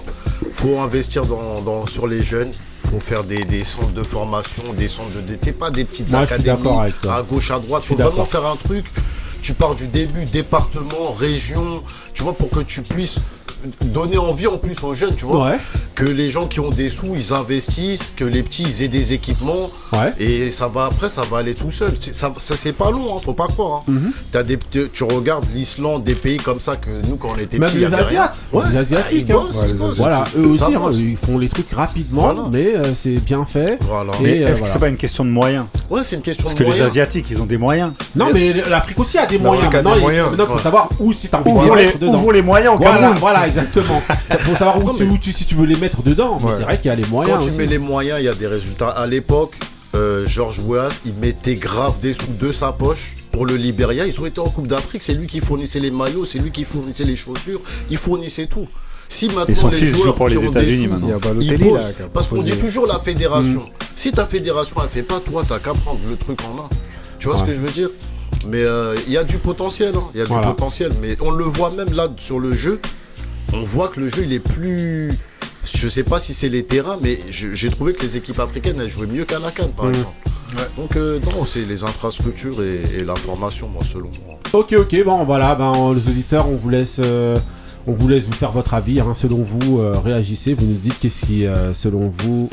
faut 0.53 0.79
investir 0.79 1.27
dans, 1.27 1.61
dans- 1.63 1.87
sur 1.87 2.07
les 2.07 2.23
jeunes. 2.23 2.53
faut 2.91 3.01
faire 3.01 3.25
des, 3.25 3.45
des 3.45 3.65
centres 3.65 3.93
de 3.93 4.03
formation, 4.05 4.63
des 4.77 4.89
centres 4.89 5.17
de 5.17 5.21
d'été, 5.21 5.53
pas 5.53 5.71
des 5.71 5.85
petites 5.85 6.11
Moi, 6.11 6.21
académies 6.21 6.69
à 7.09 7.23
gauche, 7.23 7.51
à 7.51 7.59
droite. 7.59 7.83
Faut 7.83 7.97
vraiment 7.97 8.25
faire 8.25 8.47
un 8.47 8.57
truc. 8.57 8.85
Tu 9.43 9.53
pars 9.53 9.75
du 9.75 9.89
début, 9.89 10.25
département, 10.27 11.13
région, 11.19 11.83
tu 12.15 12.23
vois, 12.23 12.35
pour 12.35 12.51
que 12.51 12.61
tu 12.61 12.83
puisses 12.83 13.19
donner 13.87 14.19
envie 14.19 14.47
en 14.47 14.59
plus 14.59 14.83
aux 14.85 14.95
jeunes, 14.95 15.15
tu 15.15 15.25
vois. 15.27 15.47
Ouais. 15.51 15.59
Que 15.95 16.05
les 16.05 16.29
gens 16.29 16.47
qui 16.47 16.59
ont 16.61 16.71
des 16.71 16.89
sous, 16.89 17.15
ils 17.15 17.33
investissent, 17.33 18.13
que 18.17 18.25
les 18.25 18.43
petits, 18.43 18.65
ils 18.65 18.83
aient 18.83 18.89
des 18.89 19.13
équipements. 19.13 19.71
Ouais. 19.93 20.13
Et 20.19 20.51
ça 20.51 20.67
va 20.67 20.87
après, 20.87 21.09
ça 21.09 21.23
va 21.31 21.39
aller 21.39 21.55
tout 21.55 21.71
seul. 21.71 21.93
Ça, 22.01 22.33
ça 22.37 22.57
c'est 22.57 22.73
pas 22.73 22.91
long, 22.91 23.15
hein, 23.17 23.21
faut 23.23 23.33
pas 23.33 23.47
croire. 23.47 23.81
hein. 23.81 23.93
Mhm. 23.93 24.13
T'as 24.33 24.43
des, 24.43 24.57
petits- 24.57 24.89
tu 24.93 25.05
regardes 25.05 25.45
l'Islande, 25.55 26.03
des 26.03 26.15
pays 26.17 26.39
comme 26.39 26.59
ça 26.59 26.75
que 26.77 26.91
nous, 27.09 27.17
quand 27.17 27.29
on 27.37 27.39
était 27.39 27.59
Même 27.59 27.69
petits, 27.69 27.79
les. 27.79 27.95
Asiates. 27.95 28.35
Ouais. 28.53 28.65
Les 28.73 28.79
Asiatiques. 28.79 29.27
Ah, 29.31 29.35
hein. 29.37 29.67
les 29.69 29.73
bossent. 29.75 29.97
Voilà, 29.99 30.25
eux 30.37 30.47
aussi, 30.47 30.65
hein, 30.65 30.91
ils 30.93 31.17
font 31.17 31.39
les 31.39 31.49
trucs 31.49 31.71
rapidement, 31.73 32.23
Voilà. 32.23 32.49
mais 32.51 32.75
euh, 32.75 32.83
c'est 32.95 33.21
bien 33.25 33.45
fait. 33.45 33.79
Voilà. 33.83 34.11
Et, 34.25 34.25
euh, 34.43 34.49
est-ce 34.49 34.55
que 34.55 34.59
voilà. 34.59 34.73
c'est 34.73 34.79
pas 34.81 34.89
une 34.89 34.97
question 34.97 35.25
de 35.25 35.31
moyens? 35.31 35.67
Ouais, 35.91 36.01
c'est 36.03 36.17
une 36.17 36.23
question 36.23 36.45
Parce 36.45 36.55
de 36.55 36.59
que 36.59 36.65
les 36.65 36.71
moyens. 36.71 36.89
Asiatiques, 36.91 37.27
ils 37.31 37.41
ont 37.41 37.47
des 37.47 37.59
moyens. 37.59 37.93
Non, 38.17 38.27
mais 38.35 38.53
l'Afrique 38.69 38.99
aussi 38.99 39.17
a 39.17 39.27
des 39.27 39.39
moyens. 39.39 39.69
des 39.71 39.77
Maintenant, 39.77 39.95
il- 39.95 40.01
moyens. 40.01 40.29
faut 40.49 40.59
savoir 40.59 40.89
où 40.99 41.13
si 41.13 41.29
t'as 41.29 41.39
envie 41.39 41.71
de 41.71 42.33
les 42.33 42.43
moyens 42.43 42.75
au 42.75 42.79
Voilà, 42.79 42.95
Cameroun. 42.95 43.17
voilà, 43.21 43.47
exactement. 43.59 44.03
faut 44.43 44.57
savoir 44.57 44.83
où, 44.85 44.93
tu, 44.97 45.05
où 45.05 45.19
tu- 45.19 45.33
si 45.33 45.45
tu 45.45 45.55
veux 45.55 45.67
les 45.67 45.77
mettre 45.77 46.03
dedans. 46.03 46.39
Mais 46.41 46.47
Ouais. 46.49 46.55
c'est 46.59 46.63
vrai 46.65 46.77
qu'il 46.79 46.87
y 46.87 46.91
a 46.91 46.95
les 46.97 47.07
moyens. 47.07 47.39
Quand 47.39 47.45
tu 47.45 47.49
aussi. 47.51 47.59
mets 47.59 47.67
les 47.67 47.79
moyens, 47.79 48.19
il 48.21 48.25
y 48.25 48.29
a 48.29 48.35
des 48.35 48.47
résultats. 48.47 48.89
À 48.89 49.07
l'époque, 49.07 49.55
euh, 49.95 50.27
Georges 50.27 50.61
Weah, 50.61 50.89
il 51.07 51.15
mettait 51.15 51.55
grave 51.55 52.01
des 52.01 52.15
sous 52.15 52.33
de 52.39 52.51
sa 52.53 52.73
poche 52.73 53.15
pour 53.33 53.47
le 53.47 53.57
Libéria. 53.57 54.07
Ils 54.07 54.21
ont 54.21 54.27
été 54.27 54.41
en 54.41 54.49
Coupe 54.49 54.67
d'Afrique, 54.67 55.03
c'est 55.03 55.15
lui 55.15 55.27
qui 55.27 55.41
fournissait 55.41 55.81
les 55.81 55.91
maillots, 55.91 56.25
c'est 56.25 56.39
lui 56.39 56.51
qui 56.51 56.65
fournissait 56.65 57.05
les 57.05 57.17
chaussures, 57.17 57.61
il 57.91 57.97
fournissait 57.97 58.47
tout. 58.47 58.67
Si 59.09 59.27
Et 59.27 59.29
maintenant 59.29 59.55
son 59.55 59.69
les 59.69 59.77
fils 59.77 59.91
joue 59.93 60.03
joueurs 60.03 60.15
pour 60.15 60.29
qui 60.29 60.33
les 60.35 60.39
ont 60.39 60.51
des 60.51 60.61
États-Unis 60.61 60.85
sous, 60.85 60.91
maintenant. 60.91 61.09
Il 61.41 61.47
y 61.47 61.51
a 61.51 61.55
ils 61.55 61.61
là. 61.61 61.67
posent, 61.69 61.93
qui 61.97 62.03
a 62.03 62.07
parce 62.09 62.27
qu'on 62.29 62.43
dit 62.43 62.57
toujours 62.57 62.87
la 62.87 62.99
fédération. 62.99 63.67
Si 63.95 64.11
ta 64.13 64.27
fédération 64.27 64.77
elle 64.83 64.89
fait 64.89 65.03
pas, 65.03 65.21
toi 65.21 65.45
t'as 65.47 65.59
qu'à 65.59 65.75
prendre 65.75 66.01
le 66.09 66.17
truc 66.17 66.39
en 66.51 66.55
main. 66.55 66.69
Tu 67.19 67.29
vois 67.29 67.37
ce 67.37 67.45
que 67.45 67.53
je 67.53 67.61
veux 67.61 67.71
dire? 67.71 67.91
Mais 68.49 68.63
euh, 68.63 68.95
il 69.07 69.13
y 69.13 69.17
a 69.17 69.25
du 69.25 69.39
potentiel, 69.39 69.95
hein. 69.97 70.03
il 70.15 70.19
y 70.19 70.21
a 70.21 70.25
Voilà. 70.25 70.47
du 70.49 70.55
potentiel. 70.55 70.93
Mais 71.01 71.17
on 71.21 71.31
le 71.31 71.45
voit 71.45 71.71
même 71.71 71.93
là 71.93 72.09
sur 72.19 72.39
le 72.41 72.53
jeu. 72.53 72.81
On 73.55 73.65
voit 73.65 73.89
que 73.89 74.01
le 74.01 74.09
jeu 74.09 74.25
il 74.25 74.33
est 74.33 74.39
plus. 74.41 75.13
Je 75.75 75.89
sais 75.89 76.03
pas 76.05 76.19
si 76.19 76.35
c'est 76.35 76.49
les 76.49 76.65
terrains, 76.65 76.99
mais 77.01 77.19
j'ai 77.31 77.71
trouvé 77.71 77.93
que 77.95 78.03
les 78.03 78.17
équipes 78.17 78.39
africaines 78.41 78.79
elles 78.81 78.91
jouaient 78.91 79.07
mieux 79.07 79.25
qu'à 79.25 79.39
la 79.39 79.51
Cannes 79.51 79.73
par 79.77 79.89
exemple. 79.89 80.11
Donc 80.77 80.97
euh, 80.97 81.19
non, 81.33 81.45
c'est 81.47 81.65
les 81.65 81.83
infrastructures 81.83 82.63
et, 82.63 82.83
et 82.99 83.05
la 83.05 83.17
formation, 83.17 83.69
moi 83.69 83.83
selon 83.85 84.11
moi. 84.27 84.39
Ok, 84.53 84.75
ok, 84.79 85.05
bon 85.05 85.25
voilà, 85.25 85.55
ben, 85.55 85.73
les 85.95 86.09
auditeurs, 86.09 86.49
on 86.49 86.55
vous 86.57 86.69
laisse, 86.69 87.01
euh, 87.03 87.39
on 87.87 87.93
vous 87.93 88.07
laisse 88.09 88.27
vous 88.27 88.33
faire 88.33 88.53
votre 88.53 88.75
avis. 88.75 89.01
hein. 89.01 89.15
selon 89.15 89.43
vous, 89.43 89.81
euh, 89.81 89.99
réagissez, 89.99 90.55
vous 90.55 90.67
nous 90.67 90.77
dites 90.79 90.99
qu'est-ce 91.01 91.27
qui, 91.27 91.47
euh, 91.47 91.75
selon 91.75 92.13
vous, 92.19 92.49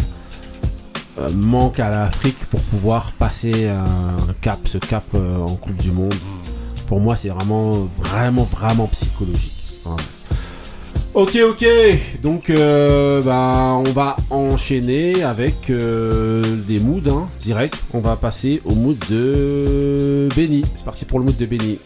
euh, 1.20 1.30
manque 1.32 1.80
à 1.80 1.90
l'Afrique 1.92 2.40
pour 2.50 2.62
pouvoir 2.62 3.12
passer 3.20 3.68
un 3.68 4.34
cap, 4.42 4.60
ce 4.66 4.78
cap 4.80 5.04
euh, 5.14 5.38
en 5.38 5.56
Coupe 5.56 5.76
du 5.78 5.92
Monde. 5.92 6.14
Pour 6.88 7.00
moi, 7.02 7.16
c'est 7.16 7.30
vraiment, 7.30 7.88
vraiment, 8.00 8.46
vraiment 8.46 8.88
psychologique. 8.88 9.54
Voilà. 9.84 10.02
Ok, 11.14 11.38
ok, 11.44 11.66
donc 12.24 12.50
euh, 12.50 13.22
bah, 13.22 13.74
on 13.86 13.92
va 13.92 14.16
enchaîner 14.30 15.24
avec 15.24 15.70
euh, 15.70 16.42
des 16.66 16.80
moods 16.80 17.02
hein, 17.10 17.28
direct. 17.42 17.78
On 17.94 18.00
va 18.00 18.16
passer 18.16 18.62
au 18.64 18.74
mood 18.74 18.98
de 19.10 20.30
Benny. 20.38 20.64
C'est 20.78 20.86
parti 20.86 21.04
pour 21.04 21.20
le 21.20 21.26
mood 21.26 21.36
de 21.36 21.46
Benny. 21.46 21.80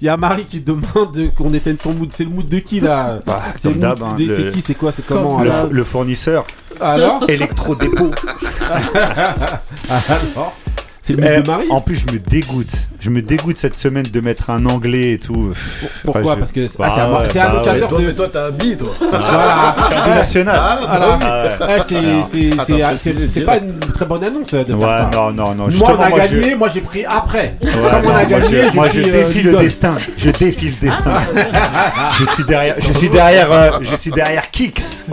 Il 0.00 0.04
y 0.04 0.08
a 0.08 0.16
Marie 0.16 0.44
qui 0.44 0.60
demande 0.60 1.32
qu'on 1.36 1.52
éteigne 1.52 1.76
son 1.82 1.92
mood. 1.92 2.10
C'est 2.12 2.24
le 2.24 2.30
mood 2.30 2.48
de 2.48 2.58
qui 2.60 2.78
là 2.80 3.18
Bah, 3.26 3.42
C'est 3.58 3.68
hein, 3.70 3.94
le- 4.18 4.34
C'est 4.36 4.50
qui 4.52 4.62
C'est 4.62 4.74
quoi 4.74 4.92
C'est 4.92 5.04
comment 5.04 5.36
Comme 5.38 5.44
Le, 5.44 5.50
alors 5.50 5.66
le 5.72 5.84
fournisseur, 5.84 6.46
Alors 6.80 7.24
électro-dépôt. 7.28 8.12
Alors 9.88 10.56
C'est 11.00 11.14
le 11.14 11.22
mood 11.22 11.30
Eh, 11.36 11.42
de 11.42 11.46
Marie 11.50 11.66
en 11.70 11.80
plus, 11.80 11.96
je 11.96 12.06
me 12.12 12.18
dégoûte. 12.18 12.88
Je 13.00 13.10
me 13.10 13.22
dégoûte 13.22 13.58
cette 13.58 13.76
semaine 13.76 14.02
de 14.12 14.20
mettre 14.20 14.50
un 14.50 14.66
anglais 14.66 15.12
et 15.12 15.18
tout. 15.18 15.52
Pourquoi 16.02 16.20
Enfin, 16.22 16.34
je- 16.34 16.38
Parce 16.40 16.52
que 16.52 16.66
ah, 16.66 16.72
Bah 16.78 16.90
c'est 16.92 17.00
un, 17.00 17.10
ouais, 17.12 17.28
c'est 17.30 17.38
un 17.38 17.44
bah 17.44 17.50
annonciateur 17.50 17.88
Toi, 17.90 18.00
de. 18.00 18.06
mais 18.06 18.12
toi, 18.14 18.26
t'as 18.32 18.46
un 18.46 18.50
bi, 18.50 18.76
toi. 18.76 18.88
Voilà. 18.98 19.74
Champion 19.88 20.14
national. 20.14 20.60
Voilà. 20.80 21.08
Ouais. 21.08 21.66
Ouais, 21.66 21.80
c'est- 21.86 22.22
c'est- 22.24 22.50
c'est- 22.64 22.96
c'est- 23.14 23.30
c'est 23.30 23.40
pas 23.42 23.58
une 23.58 23.78
très 23.78 24.04
bonne 24.04 24.24
annonce 24.24 24.52
de 24.52 24.64
faire 24.64 24.76
Ouais, 24.78 24.84
ça. 24.86 25.10
non, 25.12 25.30
non, 25.30 25.54
non. 25.54 25.68
Moi, 25.70 25.96
on 25.96 26.02
a 26.02 26.08
moi, 26.08 26.18
je- 26.28 26.34
gagné, 26.40 26.54
moi 26.56 26.68
j'ai 26.74 26.80
pris 26.80 27.04
après. 27.04 27.54
Ouais, 27.62 27.70
Comme 27.70 28.06
on 28.06 28.16
a 28.16 28.24
gagné, 28.24 28.62
moi, 28.74 28.88
pris 28.88 29.02
je 29.04 29.08
euh, 29.08 29.24
défie 29.26 29.42
le 29.42 29.56
destin. 29.58 29.94
Je 30.18 30.30
défie 30.30 30.74
le 30.80 30.88
destin. 30.88 31.20
je 32.18 32.24
suis 32.32 32.44
derrière, 32.44 32.74
je 32.80 32.92
suis 32.92 33.08
derrière, 33.10 33.52
euh, 33.52 33.70
je 33.82 33.94
suis 33.96 34.10
derrière 34.10 34.50
Kix. 34.50 35.04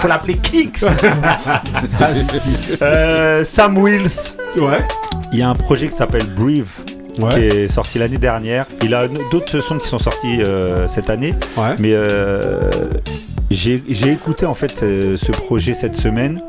Faut 0.00 0.08
l'appeler 0.08 0.36
Kix. 0.36 0.84
Euh, 2.82 3.44
Sam 3.44 3.76
Wills. 3.78 4.10
Ouais. 4.56 4.78
Il 5.32 5.38
y 5.38 5.42
a 5.42 5.48
un 5.48 5.54
projet 5.54 5.88
qui 5.88 5.96
s'appelle 5.96 6.26
Breathe. 6.26 6.66
Ouais. 7.20 7.28
Qui 7.30 7.40
est 7.40 7.68
sorti 7.68 7.98
l'année 7.98 8.18
dernière. 8.18 8.66
Il 8.82 8.94
a 8.94 9.06
d'autres 9.30 9.60
sons 9.60 9.78
qui 9.78 9.88
sont 9.88 9.98
sortis 9.98 10.42
euh, 10.42 10.88
cette 10.88 11.10
année. 11.10 11.34
Ouais. 11.56 11.74
Mais 11.78 11.92
euh, 11.92 12.70
j'ai 13.50 13.82
écouté 14.06 14.46
en 14.46 14.54
fait 14.54 14.70
ce, 14.70 15.16
ce 15.16 15.32
projet 15.32 15.74
cette 15.74 15.96
semaine. 15.96 16.40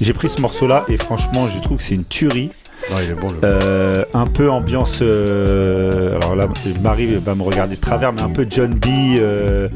J'ai 0.00 0.12
pris 0.12 0.28
ce 0.28 0.40
morceau-là 0.40 0.84
et 0.88 0.96
franchement, 0.96 1.46
je 1.46 1.60
trouve 1.60 1.76
que 1.78 1.82
c'est 1.82 1.94
une 1.94 2.04
tuerie. 2.04 2.50
Ouais, 2.94 3.04
il 3.04 3.10
est 3.10 3.14
bon, 3.14 3.28
le 3.28 3.36
Euh, 3.42 4.04
un 4.14 4.26
peu 4.26 4.48
ambiance. 4.50 5.00
euh, 5.02 6.16
alors 6.16 6.36
là, 6.36 6.46
Marie 6.82 7.16
va 7.16 7.34
me 7.34 7.42
regarder 7.42 7.74
de 7.76 7.80
travers, 7.80 8.12
mais 8.12 8.22
un 8.22 8.28
peu 8.28 8.46
John 8.48 8.74
B. 8.74 8.86
euh, 9.18 9.68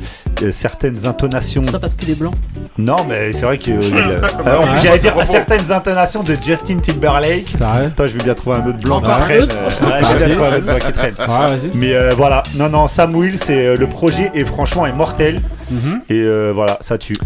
certaines 0.52 1.06
intonations. 1.06 1.62
Ça 1.62 1.78
parce 1.78 1.94
qu'il 1.94 2.08
est 2.10 2.18
blanc. 2.18 2.32
Non, 2.78 3.04
mais 3.08 3.32
c'est 3.32 3.42
vrai 3.42 3.58
que. 3.58 3.70
euh, 3.72 3.82
il 3.82 3.96
a- 3.98 4.28
Alors, 4.50 4.64
J'allais 4.82 4.98
dire 4.98 5.14
certaines 5.28 5.70
intonations 5.72 6.22
de 6.22 6.36
Justin 6.42 6.78
Timberlake. 6.78 7.52
Attends, 7.60 8.06
je 8.06 8.16
vais 8.16 8.24
bien 8.24 8.34
trouver 8.34 8.56
un 8.56 8.66
autre 8.66 8.78
blanc 8.78 9.00
qui 9.00 9.10
traîne. 9.10 9.48
je 9.50 9.84
vais 10.14 10.26
bien 10.26 10.34
trouver 10.36 10.46
un 10.48 10.54
autre 10.56 10.64
blanc 10.66 10.78
qui 10.86 10.92
traîne. 10.92 11.14
Ouais, 11.18 11.26
vas-y. 11.26 11.70
Mais 11.74 11.94
euh, 11.94 12.12
voilà, 12.16 12.42
non, 12.56 12.68
non, 12.70 12.88
Sam 12.88 13.14
Will, 13.14 13.36
c'est 13.38 13.66
euh, 13.66 13.76
le 13.76 13.86
projet 13.86 14.30
et 14.34 14.44
franchement 14.44 14.86
est 14.86 14.92
mortel. 14.92 15.40
Mhm. 15.70 16.00
Et 16.08 16.14
euh, 16.22 16.52
voilà, 16.54 16.78
ça 16.80 16.96
tue. 16.96 17.16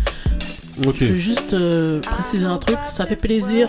Je 0.83 1.05
veux 1.05 1.17
juste 1.17 1.53
euh, 1.55 2.01
préciser 2.01 2.47
un 2.47 2.57
truc. 2.59 2.79
Ça 2.89 3.07
fait 3.07 3.15
plaisir 3.17 3.69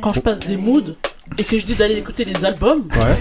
quand 0.00 0.12
je 0.12 0.20
passe 0.20 0.40
des 0.40 0.56
moods 0.56 0.96
et 1.38 1.44
que 1.44 1.58
je 1.58 1.64
dis 1.66 1.74
d'aller 1.74 1.96
écouter 1.96 2.24
les 2.24 2.44
albums 2.44 2.84
Ouais. 2.96 3.16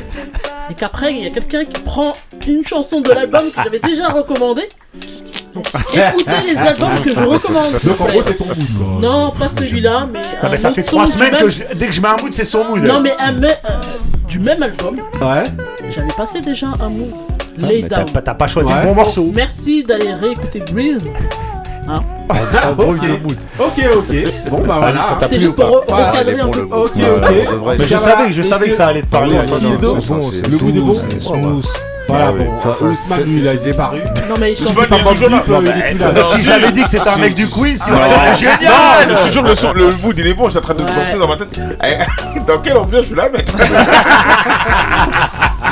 et 0.70 0.74
qu'après 0.74 1.12
il 1.14 1.24
y 1.24 1.28
a 1.28 1.30
quelqu'un 1.30 1.66
qui 1.66 1.82
prend 1.82 2.16
une 2.48 2.66
chanson 2.66 3.02
de 3.02 3.12
l'album 3.12 3.44
que 3.52 3.62
j'avais 3.64 3.80
déjà 3.80 4.10
recommandé. 4.10 4.64
Donc 5.54 5.68
écoutez 5.94 6.32
les 6.54 6.58
albums 6.58 7.02
que 7.04 7.14
je 7.14 7.24
recommande. 7.24 7.78
s'il 7.80 7.90
vous 7.90 7.96
Donc 7.98 8.02
en 8.02 8.06
plaît. 8.06 8.14
gros, 8.14 8.24
c'est 8.24 8.34
ton 8.38 8.46
mood. 8.46 8.58
quoi. 8.78 8.88
Non, 9.02 9.32
pas 9.32 9.50
celui-là, 9.50 10.08
mais. 10.12 10.20
Ah, 10.42 10.48
un 10.48 10.50
mais 10.50 10.58
ça 10.58 10.68
autre 10.70 10.76
fait 10.76 10.84
son 10.84 10.90
trois 10.98 11.06
du 11.06 11.12
semaines 11.14 11.32
même- 11.32 11.42
que 11.44 11.50
je- 11.50 11.64
dès 11.76 11.86
que 11.88 11.92
je 11.94 12.02
mets 12.02 12.08
un 12.08 12.18
mood, 12.18 12.34
c'est 12.34 12.46
son 12.46 12.64
mood. 12.66 12.84
Non, 12.84 13.00
mais 13.02 13.14
un 13.20 13.32
me- 13.34 13.48
euh, 13.48 13.54
du 14.28 14.40
même 14.40 14.64
album, 14.64 14.98
Ouais. 15.22 15.44
j'avais 15.90 16.12
passé 16.14 16.42
déjà 16.42 16.68
un 16.80 16.90
mood. 16.90 17.12
Ah, 17.62 17.66
Lay 17.68 17.82
mais 17.84 17.88
t'as 17.90 17.96
Down. 18.04 18.12
pas, 18.14 18.22
t'as 18.22 18.34
pas 18.36 18.48
choisi 18.48 18.70
Ouais. 18.70 18.80
le 18.82 18.88
bon 18.88 18.96
morceau. 18.96 19.32
Merci 19.34 19.84
d'aller 19.84 20.14
réécouter 20.14 20.60
Breeze. 20.72 21.04
Ah, 21.92 22.00
ok. 22.78 22.98
Ok, 23.60 23.86
ok. 23.98 24.16
Bon, 24.52 24.60
bah 24.66 24.76
voilà. 24.80 25.02
ça 25.04 25.16
t'a 25.16 25.20
C'était 25.22 25.40
juste 25.40 25.52
ou 25.52 25.54
pas 25.56 25.66
pour 25.68 25.86
Voilà, 25.90 26.12
recadrer 26.12 26.40
un 26.40 26.48
peu. 26.48 26.60
le 26.60 26.66
Ok, 26.66 26.72
ok. 26.72 26.96
Mais 27.00 27.44
je 27.50 27.56
Voilà, 27.56 27.88
savais, 27.88 28.34
je 28.34 28.44
savais 28.44 28.70
que 28.70 28.76
ça 28.76 28.88
allait 28.88 29.02
te 29.02 29.10
parler. 29.10 29.36
Le 29.38 29.42
goût 30.58 30.70
est 30.70 30.72
bon. 30.80 30.94
smooth, 30.94 31.04
c'est 31.20 31.32
Ouais. 31.32 31.42
smooth. 31.42 31.66
Voilà, 32.08 32.26
Ah 32.30 32.32
bon. 32.32 32.60
Ça, 32.60 32.74
ça, 32.74 32.86
c'est- 32.92 33.24
lui, 33.24 33.36
il 33.38 33.48
a 33.48 33.54
disparu. 33.56 34.00
Non, 34.28 34.36
mais 34.40 34.54
il 34.54 34.66
pas 34.66 34.98
Bob. 34.98 35.14
Deep, 35.14 35.30
Non, 35.30 36.06
euh, 36.08 36.12
là. 36.12 36.22
Si 36.38 36.44
j'avais 36.46 36.72
dit 36.72 36.84
que 36.84 36.90
c'était 36.90 37.08
un 37.10 37.18
mec 37.18 37.36
du 37.36 37.48
quiz, 37.48 37.84
il 37.88 37.94
aurait 37.94 38.08
été 38.08 38.18
Non, 38.18 38.36
génial. 38.38 38.64
je 39.10 39.28
te 39.28 39.34
jure, 39.34 39.44
le, 39.44 39.56
son- 39.56 39.74
le 39.74 39.86
mood 40.04 40.16
il 40.18 40.28
est 40.28 40.34
bon, 40.34 40.46
je 40.46 40.50
suis 40.52 40.60
en 40.60 40.62
train 40.62 40.74
de 40.74 40.82
Ouais. 40.82 40.90
penser 41.06 41.20
dans 41.20 41.28
ma 41.28 41.38
tête. 41.38 41.60
Eh, 41.84 42.40
Dans 42.48 42.58
quelle 42.60 42.78
ambiance 42.78 43.06
je 43.10 43.16
vais 43.16 43.22
la 43.22 43.30
mettre 43.30 43.54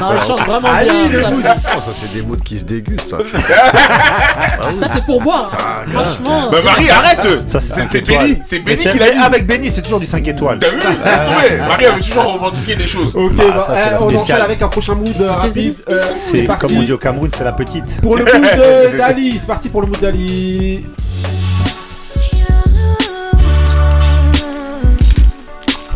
Non, 0.01 0.09
il 0.15 0.21
chante 0.25 0.41
vraiment 0.41 0.67
Ali, 0.69 0.89
bien. 1.09 1.21
ça. 1.21 1.55
Oh, 1.75 1.79
ça, 1.79 1.91
c'est 1.93 2.11
des 2.13 2.21
moods 2.21 2.38
qui 2.43 2.59
se 2.59 2.65
dégustent, 2.65 3.07
ça. 3.09 3.17
tu- 3.25 3.31
Ça, 3.38 4.88
c'est 4.93 5.05
pour 5.05 5.21
boire. 5.21 5.51
hein. 5.57 5.89
Franchement. 5.91 6.49
Bah 6.51 6.57
Marie, 6.63 6.89
arrête 6.89 7.27
Ça, 7.49 7.59
C'est. 7.61 8.01
Benny, 8.05 8.41
c'est 8.45 8.59
Benny 8.59 8.85
qui 8.85 8.99
l'a 8.99 9.23
Avec 9.23 9.47
Benny, 9.47 9.71
c'est 9.71 9.81
toujours 9.81 9.99
du 9.99 10.05
5 10.05 10.27
étoiles. 10.27 10.59
T'as 10.59 10.69
vu 10.69 10.77
Laisse 10.77 10.85
tomber 11.23 11.57
Marie, 11.67 11.85
elle 11.85 11.93
veut 11.93 12.01
toujours 12.01 12.33
revendiquer 12.33 12.75
des 12.75 12.88
choses. 12.88 13.15
Ok, 13.15 13.33
Bah, 13.35 13.43
bah, 13.55 13.63
ça, 13.67 13.73
eh, 13.99 14.03
on 14.03 14.15
enchaîne 14.19 14.41
avec 14.41 14.61
un 14.61 14.67
prochain 14.67 14.95
mood 14.95 15.15
euh, 15.21 15.31
rapide. 15.31 15.75
Euh, 15.89 15.99
c'est 16.13 16.43
parti. 16.43 16.67
comme 16.67 16.77
on 16.77 16.83
dit 16.83 16.91
au 16.93 16.97
Cameroun, 16.97 17.29
c'est 17.35 17.43
la 17.43 17.53
petite. 17.53 18.01
Pour 18.01 18.17
le 18.17 18.25
mood 18.25 18.33
d'Ali, 18.97 19.38
c'est 19.39 19.47
parti 19.47 19.69
pour 19.69 19.81
le 19.81 19.88
mood 19.88 19.99
d'Ali. 20.01 20.85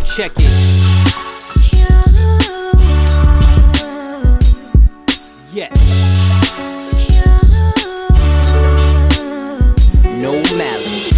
Check 0.05 0.31
it. 0.39 0.60
Yes. 5.53 5.75
No 10.05 10.31
malice. 10.55 11.11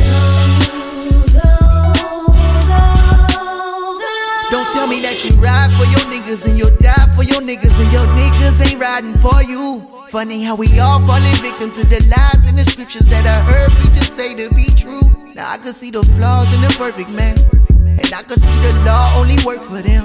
Don't 4.50 4.70
tell 4.74 4.88
me 4.88 5.02
that 5.02 5.22
you 5.24 5.40
ride 5.40 5.70
for 5.78 5.86
your 5.86 6.02
niggas 6.10 6.48
and 6.48 6.58
you'll 6.58 6.76
die 6.78 6.94
for 7.16 7.22
your 7.22 7.42
niggas 7.42 7.80
and 7.80 7.92
your 7.94 8.08
niggas 8.18 8.72
ain't 8.72 8.82
riding 8.82 9.14
for 9.20 9.44
you. 9.44 9.88
Funny 10.10 10.42
how 10.42 10.56
we 10.56 10.80
all 10.80 11.00
falling 11.06 11.36
victim 11.36 11.70
to 11.70 11.86
the 11.86 12.02
lies 12.10 12.50
in 12.50 12.56
the 12.56 12.66
scriptures 12.66 13.06
that 13.06 13.28
I 13.28 13.40
heard 13.44 13.72
preachers 13.74 14.12
say 14.12 14.34
to 14.34 14.52
be 14.56 14.66
true. 14.76 15.02
Now 15.36 15.52
I 15.52 15.60
could 15.60 15.76
see 15.76 15.92
the 15.92 16.02
flaws 16.02 16.52
in 16.56 16.62
the 16.62 16.70
perfect 16.70 17.10
man, 17.10 17.38
and 17.86 18.14
I 18.14 18.24
could 18.24 18.42
see 18.42 18.60
the 18.62 18.82
law 18.84 19.14
only 19.16 19.38
work 19.46 19.62
for 19.62 19.82
them. 19.84 20.04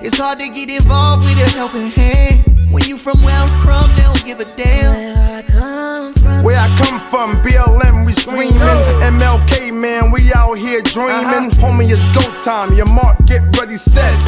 It's 0.00 0.18
hard 0.18 0.38
to 0.38 0.48
get 0.48 0.70
involved 0.70 1.24
with 1.24 1.42
a 1.42 1.56
helping 1.56 1.90
hand 1.90 2.53
when 2.74 2.82
you 2.84 2.98
from 2.98 3.22
where 3.22 3.36
I'm 3.36 3.48
from. 3.64 3.94
They 3.94 4.02
don't 4.02 4.24
give 4.24 4.40
a 4.40 4.44
damn. 4.56 4.94
Where 4.94 5.38
I 5.38 5.42
come. 5.42 5.73
Where 6.44 6.60
I 6.60 6.68
come 6.76 7.00
from, 7.08 7.40
BLM, 7.42 8.04
we 8.04 8.12
screaming. 8.12 8.60
MLK, 9.00 9.72
man, 9.72 10.10
we 10.10 10.30
out 10.34 10.52
here 10.58 10.82
dreaming. 10.82 11.48
Uh-huh. 11.48 11.72
Homie, 11.72 11.88
it's 11.88 12.04
go 12.12 12.20
time. 12.42 12.74
Your 12.74 12.84
mark, 12.84 13.16
get 13.24 13.40
ready, 13.56 13.76
set. 13.76 14.20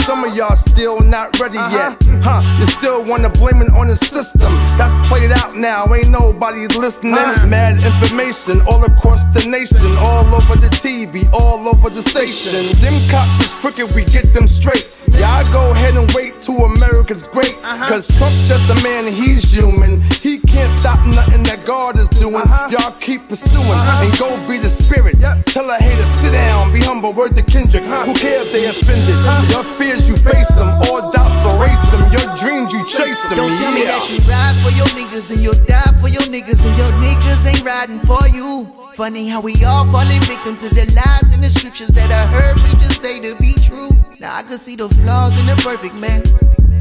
Some 0.00 0.22
of 0.22 0.36
y'all 0.36 0.54
still 0.54 1.00
not 1.00 1.40
ready 1.40 1.56
uh-huh. 1.56 1.96
yet. 1.98 2.22
Huh, 2.22 2.42
you 2.60 2.66
still 2.66 3.02
wanna 3.06 3.30
blame 3.30 3.62
it 3.62 3.72
on 3.72 3.86
the 3.86 3.96
system. 3.96 4.52
That's 4.76 4.92
played 5.08 5.32
out 5.32 5.56
now, 5.56 5.86
ain't 5.94 6.10
nobody 6.10 6.66
listening. 6.76 7.14
Uh-huh. 7.14 7.46
Mad 7.46 7.80
information 7.80 8.60
all 8.68 8.84
across 8.84 9.24
the 9.32 9.48
nation, 9.48 9.96
all 9.96 10.28
over 10.34 10.56
the 10.60 10.68
TV, 10.68 11.24
all 11.32 11.66
over 11.68 11.88
the 11.88 12.02
station. 12.02 12.52
Them 12.84 12.92
cops 13.08 13.46
is 13.46 13.52
crooked, 13.54 13.94
we 13.94 14.04
get 14.04 14.34
them 14.34 14.46
straight. 14.46 14.92
Y'all 15.16 15.42
go 15.50 15.70
ahead 15.72 15.96
and 15.96 16.12
wait 16.12 16.34
till 16.42 16.62
America's 16.66 17.26
great. 17.28 17.54
Cause 17.62 18.06
Trump 18.18 18.34
just 18.44 18.68
a 18.68 18.74
man, 18.84 19.10
he's 19.10 19.50
human. 19.50 20.02
He 20.20 20.38
can't 20.40 20.70
stop 20.78 21.00
nothing 21.06 21.45
that 21.46 21.62
God 21.66 21.98
is 21.98 22.10
doing. 22.10 22.36
Uh-huh. 22.36 22.68
Y'all 22.70 22.94
keep 23.00 23.28
pursuing 23.28 23.66
uh-huh. 23.66 24.04
and 24.04 24.12
go 24.18 24.28
be 24.50 24.58
the 24.58 24.68
spirit. 24.68 25.18
Tell 25.46 25.70
a 25.70 25.78
hater, 25.78 26.06
sit 26.06 26.32
down, 26.32 26.72
be 26.72 26.80
humble, 26.80 27.12
word 27.12 27.34
to 27.36 27.42
Kendrick. 27.42 27.84
Uh-huh. 27.84 28.06
Who 28.06 28.14
care 28.14 28.42
if 28.42 28.52
they 28.52 28.66
offended? 28.66 29.16
Your 29.54 29.64
fears, 29.78 30.08
you 30.08 30.16
face 30.16 30.50
them. 30.54 30.68
All 30.90 31.10
doubts, 31.10 31.46
erase 31.54 31.82
them. 31.90 32.02
Your 32.10 32.26
dreams, 32.38 32.72
you 32.74 32.82
chase 32.86 33.22
them. 33.30 33.38
Don't 33.38 33.54
tell 33.58 33.72
me 33.72 33.86
that 33.86 34.02
you 34.10 34.18
ride 34.26 34.56
for 34.62 34.72
your 34.74 34.90
niggas 34.98 35.30
and 35.30 35.40
you'll 35.40 35.58
die 35.66 35.92
for 36.02 36.08
your 36.08 36.26
niggas 36.28 36.66
and 36.66 36.74
your 36.76 36.90
niggas 36.98 37.46
ain't 37.46 37.64
riding 37.64 38.00
for 38.02 38.22
you. 38.28 38.68
Funny 38.94 39.28
how 39.28 39.40
we 39.40 39.52
all 39.64 39.84
falling 39.90 40.22
victim 40.24 40.56
to 40.56 40.68
the 40.72 40.84
lies 40.96 41.34
in 41.34 41.40
the 41.40 41.50
scriptures 41.50 41.88
that 41.88 42.10
I 42.10 42.24
heard 42.32 42.56
preachers 42.58 42.96
say 42.96 43.20
to 43.20 43.36
be 43.36 43.52
true. 43.60 43.90
Now 44.18 44.34
I 44.34 44.42
could 44.42 44.58
see 44.58 44.74
the 44.74 44.88
flaws 44.88 45.38
in 45.38 45.46
the 45.46 45.56
perfect 45.56 45.94
man, 45.94 46.24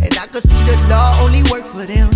and 0.02 0.14
I 0.18 0.26
could 0.28 0.42
see 0.42 0.64
the 0.64 0.80
law 0.90 1.20
only 1.20 1.44
work 1.52 1.66
for 1.66 1.86
them. 1.86 2.10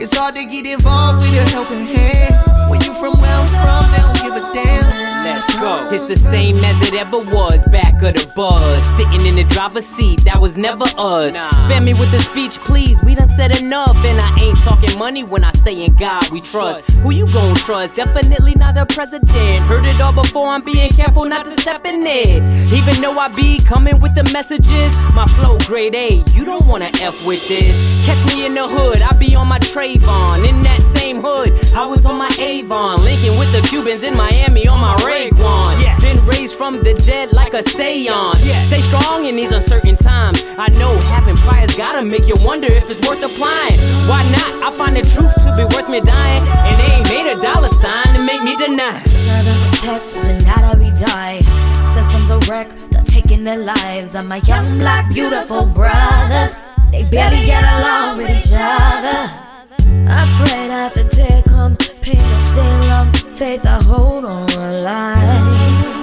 It's 0.00 0.16
hard 0.16 0.36
to 0.36 0.44
get 0.44 0.64
involved 0.64 1.28
with 1.28 1.38
a 1.38 1.50
helping 1.50 1.86
hand 1.86 2.70
when 2.70 2.80
you 2.82 2.94
from 2.94 3.20
where 3.20 3.34
I'm 3.34 3.48
from. 3.48 3.90
They 3.90 3.98
don't 3.98 4.22
give 4.22 4.36
a 4.36 4.54
damn. 4.54 5.08
Let's 5.24 5.56
go. 5.56 5.90
It's 5.92 6.04
the 6.04 6.16
same 6.16 6.64
as 6.64 6.88
it 6.88 6.94
ever 6.94 7.18
was. 7.18 7.64
Back 7.66 8.00
of 8.02 8.14
the 8.14 8.32
bus. 8.34 8.86
Sitting 8.96 9.26
in 9.26 9.34
the 9.34 9.44
driver's 9.44 9.84
seat. 9.86 10.20
That 10.24 10.40
was 10.40 10.56
never 10.56 10.84
us. 10.96 11.34
Spare 11.62 11.80
me 11.80 11.94
with 11.94 12.12
the 12.12 12.20
speech, 12.20 12.60
please. 12.60 13.02
We 13.02 13.14
done 13.16 13.28
said 13.28 13.60
enough. 13.60 13.96
And 13.96 14.20
I 14.20 14.40
ain't 14.40 14.62
talking 14.62 14.96
money 14.98 15.24
when 15.24 15.42
I 15.42 15.50
say 15.52 15.84
in 15.84 15.94
God 15.94 16.30
we 16.30 16.40
trust. 16.40 16.90
Who 17.02 17.10
you 17.10 17.30
gon' 17.32 17.56
trust? 17.56 17.94
Definitely 17.94 18.54
not 18.54 18.76
the 18.76 18.86
president. 18.86 19.58
Heard 19.60 19.84
it 19.84 20.00
all 20.00 20.12
before. 20.12 20.48
I'm 20.48 20.62
being 20.62 20.90
careful 20.90 21.24
not 21.24 21.44
to 21.44 21.50
step 21.50 21.84
in 21.84 22.06
it. 22.06 22.72
Even 22.72 23.02
though 23.02 23.18
I 23.18 23.28
be 23.28 23.58
coming 23.64 23.98
with 23.98 24.14
the 24.14 24.24
messages. 24.32 24.96
My 25.12 25.26
flow 25.36 25.58
grade 25.66 25.96
A. 25.96 26.22
You 26.32 26.44
don't 26.44 26.66
wanna 26.66 26.90
F 27.02 27.26
with 27.26 27.46
this. 27.48 28.06
Catch 28.06 28.34
me 28.34 28.46
in 28.46 28.54
the 28.54 28.66
hood. 28.66 29.02
I 29.02 29.12
be 29.18 29.34
on 29.34 29.48
my 29.48 29.58
Trayvon. 29.88 30.48
In 30.48 30.62
that 30.64 30.82
same 30.82 31.20
hood. 31.20 31.52
I 31.74 31.86
was 31.86 32.04
on 32.04 32.18
my 32.18 32.30
Avon. 32.40 33.02
Linking 33.04 33.38
with 33.38 33.50
the 33.52 33.66
Cubans 33.68 34.02
in 34.02 34.16
Miami 34.16 34.66
on 34.68 34.80
my 34.80 34.96
Raekwon. 34.96 36.00
Been 36.00 36.18
raised 36.26 36.56
from 36.56 36.82
the 36.82 36.94
dead 36.94 37.32
like 37.32 37.54
a 37.54 37.62
seance. 37.62 38.38
Stay 38.66 38.80
strong 38.80 39.24
in 39.24 39.36
these 39.36 39.52
uncertain 39.52 39.96
times. 39.96 40.44
I 40.58 40.68
know 40.68 40.98
having 41.12 41.36
priors 41.38 41.76
gotta 41.76 42.02
make 42.02 42.26
you 42.26 42.34
wonder 42.44 42.66
if 42.66 42.90
it's 42.90 43.06
worth 43.08 43.22
applying. 43.22 43.78
Why 44.08 44.22
not? 44.30 44.72
I 44.72 44.76
find 44.76 44.96
the 44.96 45.02
truth 45.02 45.34
to 45.44 45.56
be 45.56 45.64
worth 45.74 45.88
me 45.88 46.00
dying. 46.00 46.42
And 46.68 46.76
they 46.80 46.90
ain't 46.96 47.08
made 47.10 47.32
a 47.32 47.40
dollar 47.40 47.68
sign 47.68 48.14
to 48.14 48.20
make 48.22 48.42
me 48.42 48.56
deny. 48.56 49.02
Southern 49.04 49.58
protect, 49.72 50.12
deny 50.12 50.60
that 50.68 50.78
we 50.78 50.90
die. 51.00 51.40
Systems 51.86 52.30
a 52.30 52.38
wreck, 52.50 52.68
they're 52.90 53.02
taking 53.04 53.44
their 53.44 53.58
lives. 53.58 54.14
And 54.14 54.28
my 54.28 54.40
young 54.44 54.78
black 54.78 55.08
beautiful 55.08 55.66
brothers, 55.66 56.68
they 56.92 57.04
barely 57.04 57.46
get 57.46 57.64
along 57.64 58.18
with 58.18 58.30
each 58.30 58.52
other. 58.52 59.47
I 60.08 60.24
pray 60.38 60.68
that 60.68 60.94
the 60.94 61.04
day 61.04 61.42
come, 61.46 61.76
pain 62.02 62.30
will 62.30 62.40
stay 62.40 62.88
long, 62.88 63.12
faith 63.12 63.66
I 63.66 63.82
hold 63.84 64.24
on 64.24 64.48
alive. 64.50 65.97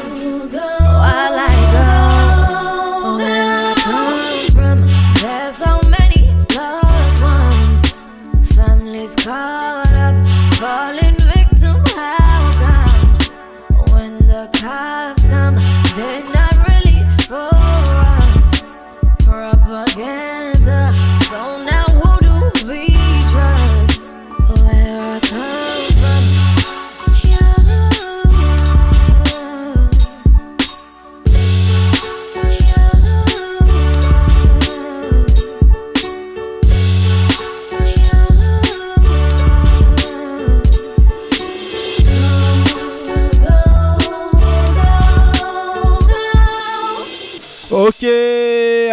Ok, 47.76 48.06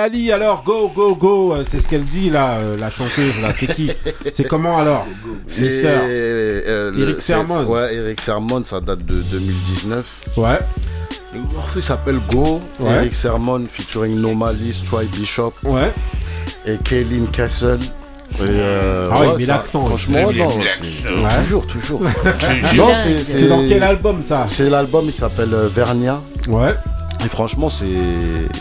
Ali, 0.00 0.32
alors 0.32 0.64
go, 0.64 0.90
go, 0.94 1.14
go. 1.14 1.54
euh, 1.54 1.64
C'est 1.70 1.80
ce 1.80 1.86
qu'elle 1.86 2.04
dit 2.04 2.30
là, 2.30 2.54
euh, 2.58 2.76
la 2.78 2.90
chanteuse 2.90 3.40
là. 3.40 3.48
C'est 3.58 3.68
qui 3.74 3.90
C'est 4.32 4.44
comment 4.48 4.78
alors 4.78 5.06
C'est 5.46 5.62
Mister. 5.64 5.88
euh, 6.04 6.92
Eric 6.98 7.22
Sermon. 7.22 7.64
Ouais, 7.66 7.94
Eric 7.94 8.20
Sermon, 8.20 8.64
ça 8.64 8.80
date 8.80 9.04
de 9.06 9.22
2019. 9.22 10.04
Ouais. 10.36 10.58
Le 11.32 11.40
morceau 11.54 11.76
il 11.76 11.82
s'appelle 11.82 12.20
Go. 12.28 12.60
Ouais. 12.80 12.90
Eric 12.96 13.14
Sermon 13.14 13.64
featuring 13.70 14.16
Normally, 14.20 14.82
Troy 14.84 15.04
Bishop. 15.04 15.52
Ouais. 15.62 15.92
Et 16.66 16.76
Kaylin 16.82 17.26
Castle. 17.32 17.78
Et, 18.40 18.44
euh, 18.48 19.10
Ah 19.12 19.20
ouais, 19.20 19.38
ça- 19.44 19.52
l'accent. 19.58 19.82
Franchement, 19.84 20.18
non. 20.32 20.48
Ouais. 20.48 21.38
toujours, 21.42 21.66
toujours. 21.66 22.00
C'est 23.18 23.46
dans 23.48 23.66
quel 23.68 23.82
album 23.82 24.22
ça 24.24 24.44
C'est 24.46 24.68
l'album, 24.70 25.04
il 25.06 25.12
s'appelle 25.12 25.50
Vernia. 25.72 26.20
Ouais. 26.48 26.74
Et 27.24 27.28
franchement, 27.28 27.68
c'est 27.68 27.86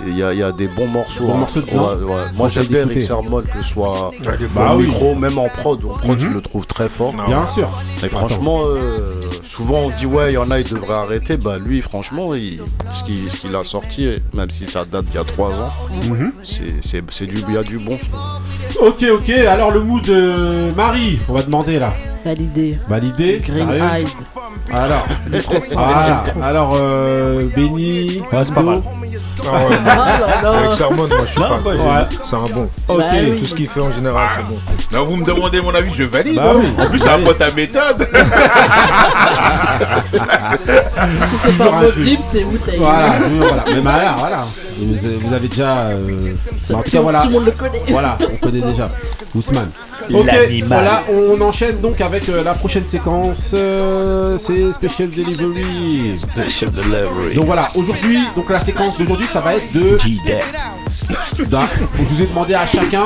il 0.08 0.18
y, 0.18 0.24
a- 0.24 0.34
il 0.34 0.40
y 0.40 0.44
a 0.44 0.52
des 0.52 0.68
bons 0.68 0.88
morceaux. 0.88 1.26
Bons 1.26 1.34
hein. 1.36 1.38
morceaux 1.40 1.62
dedans 1.62 1.90
Ouais, 1.90 2.04
ouais. 2.04 2.22
Moi, 2.36 2.48
j'aime 2.50 2.66
bien. 2.66 2.82
Eric 2.88 3.02
Sermon, 3.02 3.42
que 3.42 3.64
ce 3.64 3.70
soit. 3.70 4.12
Bah 4.56 4.74
oui. 4.76 4.88
micro, 4.88 5.16
même 5.16 5.38
en 5.38 5.48
prod. 5.50 5.84
En 5.86 5.94
prod, 5.96 6.10
Mhm. 6.10 6.20
je 6.20 6.28
le 6.30 6.42
trouve 6.42 6.68
très 6.68 6.90
fort. 6.90 7.14
Bien 7.28 7.48
sûr. 7.48 7.70
Et 8.04 8.10
franchement, 8.10 8.62
euh, 8.66 9.22
souvent 9.50 9.80
on 9.86 9.90
dit 9.90 10.06
ouais, 10.06 10.32
il 10.32 10.36
y 10.36 10.38
en 10.38 10.52
a, 10.52 10.60
ils 10.60 10.70
devraient 10.70 10.94
arrêter. 10.94 11.38
Bah 11.38 11.58
lui, 11.58 11.82
franchement, 11.82 12.34
il- 12.36 12.60
ce 12.92 13.04
qu'il 13.04 13.56
a 13.56 13.64
sorti, 13.64 14.10
même 14.34 14.50
si 14.50 14.66
ça 14.66 14.86
date 14.86 15.06
d'il 15.06 15.16
y 15.16 15.18
a 15.18 15.24
trois 15.24 15.50
ans, 15.50 15.72
Mhm. 16.10 16.32
c'est- 16.44 17.26
du, 17.26 17.38
il 17.48 17.54
y 17.54 17.58
a 17.58 17.64
du 17.64 17.78
bon. 17.78 17.98
Ok, 18.82 19.06
ok. 19.12 19.30
Alors 19.30 19.72
le 19.72 19.82
mood 19.82 20.04
de 20.04 20.74
Marie, 20.76 21.20
on 21.30 21.34
va 21.34 21.42
demander 21.44 21.80
là. 21.80 21.94
Validé. 22.26 22.78
Validé. 22.88 23.42
Green. 23.46 23.70
Alors, 24.78 25.06
voilà. 25.74 26.24
alors 26.44 26.74
euh, 26.78 27.48
Benny, 27.56 28.22
Ouais, 28.32 28.40
c'est 28.46 28.54
pas 28.54 28.62
mal. 28.62 28.82
Ah 29.44 29.54
ouais, 29.54 29.76
Ah 29.88 29.96
là 30.20 30.42
là. 30.44 30.52
Avec 30.60 30.74
Sermon, 30.74 31.08
moi 31.08 31.18
je 31.26 31.32
suis 31.32 31.40
Non, 31.42 31.48
fan. 31.48 31.64
ouais, 31.66 32.06
C'est 32.24 32.36
un 32.36 32.40
bon. 32.54 32.64
Ok. 32.88 32.98
Bah 33.00 33.04
oui. 33.24 33.36
Tout 33.38 33.46
ce 33.46 33.56
qu'il 33.56 33.68
fait 33.68 33.80
en 33.80 33.92
général, 33.92 34.30
c'est 34.36 34.44
bon. 34.44 34.58
Non, 35.00 35.06
vous 35.06 35.16
me 35.18 35.26
demandez 35.26 35.62
mon 35.62 35.74
avis, 35.74 35.92
je 35.94 36.04
valide. 36.04 36.36
Bah 36.36 36.54
oui. 36.56 36.66
En 36.78 36.86
plus, 36.88 37.00
c'est 37.00 37.10
un 37.10 37.20
pote 37.20 37.42
à 37.42 37.52
méthode. 37.52 38.08
Si 40.12 41.38
c'est 41.44 41.58
pas 41.58 41.82
truc. 41.90 42.04
Deep, 42.04 42.20
c'est 42.32 42.44
Wu-Tang. 42.44 42.76
Voilà, 42.78 43.10
toujours, 43.16 43.38
voilà. 43.48 43.64
Mais 43.68 43.82
bah, 43.82 43.92
voilà, 43.94 44.16
voilà. 44.20 44.46
Vous, 44.78 44.96
vous 45.28 45.34
avez 45.34 45.48
déjà. 45.48 45.78
euh, 45.88 46.18
Ça, 46.62 46.76
en 46.76 46.78
tout 46.78 46.84
tout, 46.84 46.92
cas, 46.92 47.02
voilà. 47.02 47.20
tout 47.20 47.28
le 47.28 47.34
monde 47.34 47.46
le 47.46 47.52
connaît. 47.52 47.82
Voilà, 47.90 48.18
on 48.32 48.38
connaît 48.46 48.62
déjà. 48.62 48.86
Ousmane. 49.36 49.70
Ok, 50.14 50.28
voilà, 50.68 51.04
on 51.12 51.40
enchaîne 51.42 51.80
donc 51.80 52.02
avec 52.02 52.28
euh, 52.30 52.44
la 52.44 52.54
prochaine 52.54 52.88
séquence. 52.88 53.54
euh, 53.58 54.38
c'est 54.38 54.72
Special 54.74 55.10
Delivery. 55.10 56.18
Donc 57.36 57.46
voilà, 57.46 57.68
aujourd'hui, 57.76 58.20
donc 58.36 58.50
la 58.50 58.60
séquence 58.60 58.98
d'aujourd'hui, 58.98 59.28
ça 59.28 59.42
va 59.42 59.56
être 59.56 59.72
de. 59.74 59.98
d'un- 61.46 61.68
Je 61.98 62.04
vous 62.04 62.22
ai 62.22 62.28
demandé 62.28 62.54
à 62.54 62.66
chacun 62.66 63.06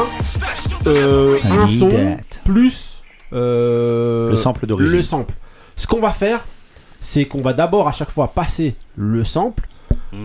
euh, 0.87 1.37
I 1.43 1.47
un 1.51 1.65
need 1.65 1.79
son 1.79 1.89
that. 1.89 2.39
plus 2.43 3.01
euh, 3.33 4.31
Le 4.31 4.37
sample 4.37 4.65
d'origine. 4.67 4.93
Le 4.93 5.01
sample. 5.01 5.33
Ce 5.75 5.87
qu'on 5.87 5.99
va 5.99 6.11
faire, 6.11 6.45
c'est 7.01 7.25
qu'on 7.25 7.41
va 7.41 7.53
d'abord 7.53 7.87
à 7.87 7.91
chaque 7.91 8.11
fois 8.11 8.29
passer 8.29 8.75
le 8.95 9.23
sample 9.23 9.67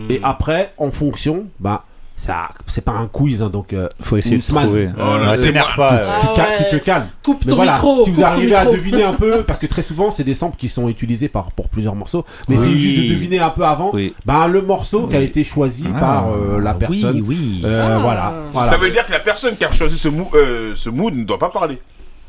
et 0.09 0.21
après, 0.23 0.71
en 0.77 0.89
fonction, 0.89 1.47
bah 1.59 1.83
ça, 2.21 2.49
c'est 2.67 2.85
pas 2.85 2.91
un 2.91 3.07
quiz, 3.07 3.41
hein, 3.41 3.49
donc 3.49 3.73
euh, 3.73 3.89
Faut 4.01 4.15
essayer 4.15 4.37
Ousmane, 4.37 4.63
de 4.63 4.67
trouver. 4.67 4.89
Oh 4.99 5.33
c'est 5.35 5.51
pas. 5.53 5.93
euh. 5.93 6.19
tu, 6.21 6.27
Ah 6.39 6.43
ouais. 6.49 6.57
tu 6.69 6.77
te 6.79 6.83
calmes. 6.85 7.07
Coupe 7.25 7.39
Mais 7.45 7.49
ton 7.49 7.55
voilà, 7.55 7.73
micro. 7.73 8.03
si 8.03 8.11
vous 8.11 8.23
arrivez 8.23 8.55
à 8.55 8.65
deviner 8.65 9.03
un 9.03 9.13
peu, 9.13 9.41
parce 9.41 9.57
que 9.57 9.65
très 9.65 9.81
souvent 9.81 10.11
c'est 10.11 10.23
des 10.23 10.35
samples 10.35 10.55
qui 10.57 10.69
sont 10.69 10.87
utilisés 10.87 11.29
par, 11.29 11.51
pour 11.51 11.67
plusieurs 11.69 11.95
morceaux, 11.95 12.23
mais 12.47 12.57
c'est 12.57 12.67
Oui. 12.67 12.79
juste 12.79 13.03
de 13.09 13.13
deviner 13.15 13.39
un 13.39 13.49
peu 13.49 13.65
avant, 13.65 13.89
Oui. 13.93 14.13
ben, 14.25 14.47
le 14.47 14.61
morceau 14.61 15.07
qui 15.07 15.15
a 15.15 15.21
été 15.21 15.43
choisi 15.43 15.85
Ah, 15.95 15.99
par 15.99 16.29
euh, 16.31 16.59
la 16.59 16.75
personne. 16.75 17.21
Oui, 17.25 17.37
oui. 17.39 17.61
Euh, 17.65 17.95
Ah. 17.95 17.99
voilà, 17.99 18.33
voilà. 18.53 18.69
Ça 18.69 18.77
veut 18.77 18.91
dire 18.91 19.05
que 19.07 19.11
la 19.11 19.19
personne 19.19 19.55
qui 19.55 19.65
a 19.65 19.71
choisi 19.71 19.97
ce, 19.97 20.07
mou 20.07 20.29
euh, 20.35 20.73
ce 20.75 20.89
mood 20.91 21.15
ne 21.15 21.23
doit 21.23 21.39
pas 21.39 21.49
parler. 21.49 21.79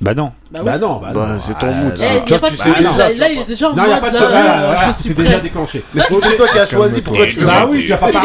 Bah 0.02 0.14
non. 0.14 0.32
Bah 0.50 0.58
oui. 0.58 0.64
Bah 0.66 0.78
non, 0.78 0.96
bah, 0.96 1.10
Bah, 1.14 1.26
non. 1.28 1.38
c'est 1.38 1.52
ton 1.54 1.68
Ah, 1.70 1.74
mood, 1.74 1.96
là. 1.96 2.04
Eh, 2.10 2.14
là. 2.16 2.22
a 2.22 2.26
Toi, 2.26 2.48
tu 2.48 2.52
de- 2.54 2.58
sais 2.58 2.68
là, 2.70 2.76
déjà, 2.78 3.08
Là, 3.14 3.30
il 3.32 3.38
est 3.38 3.44
déjà 3.44 3.70
en 3.70 3.74
Non, 3.74 3.82
y 3.84 3.86
a 3.86 3.88
mode, 3.88 4.00
pas 4.00 4.10
de 4.10 4.14
là, 4.14 4.20
voilà, 4.26 4.42
voilà, 4.66 4.74
je 4.74 4.92
suis 4.94 5.08
c'est 5.08 5.14
prêt. 5.14 5.24
déjà 5.24 5.38
déclenché. 5.38 5.84
Mais 5.94 6.02
c'est 6.02 6.36
toi 6.36 6.48
qui 6.48 6.58
as 6.58 6.66
choisi, 6.66 7.02
pourquoi 7.02 7.26
tu 7.28 7.38
Bah 7.44 7.66
oui, 7.70 7.82
je 7.82 7.88
dois 7.88 7.96
pas 7.98 8.10
Il 8.10 8.18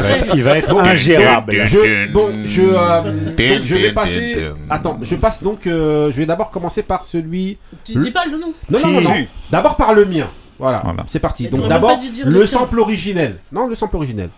vrai. 0.00 0.26
Il 0.34 0.42
va 0.44 0.58
être 0.58 0.78
ingérable. 0.78 1.52
Je, 1.66 2.12
bon, 2.12 2.28
je, 2.44 2.62
euh, 2.62 3.60
je 3.64 3.74
vais 3.74 3.92
passer. 3.92 4.46
Attends, 4.70 4.98
je 5.02 5.16
passe 5.16 5.42
donc. 5.42 5.66
euh, 5.66 6.12
je 6.12 6.16
vais 6.18 6.26
d'abord 6.26 6.50
commencer 6.52 6.84
par 6.84 7.02
celui. 7.02 7.58
Tu 7.84 7.94
dis 7.98 8.10
pas 8.12 8.24
le 8.26 8.38
nom. 8.38 8.52
Non, 8.70 8.78
non, 8.84 8.88
non, 8.92 9.00
non. 9.00 9.26
D'abord 9.50 9.76
par 9.76 9.92
le 9.92 10.04
mien. 10.04 10.28
Voilà, 10.58 10.82
Voilà. 10.84 11.02
c'est 11.08 11.18
parti. 11.18 11.48
Donc 11.48 11.66
d'abord 11.68 11.98
le 12.24 12.46
sample 12.46 12.78
originel. 12.78 13.38
Non, 13.50 13.66
le 13.66 13.74
sample 13.74 13.96
originel. 13.96 14.30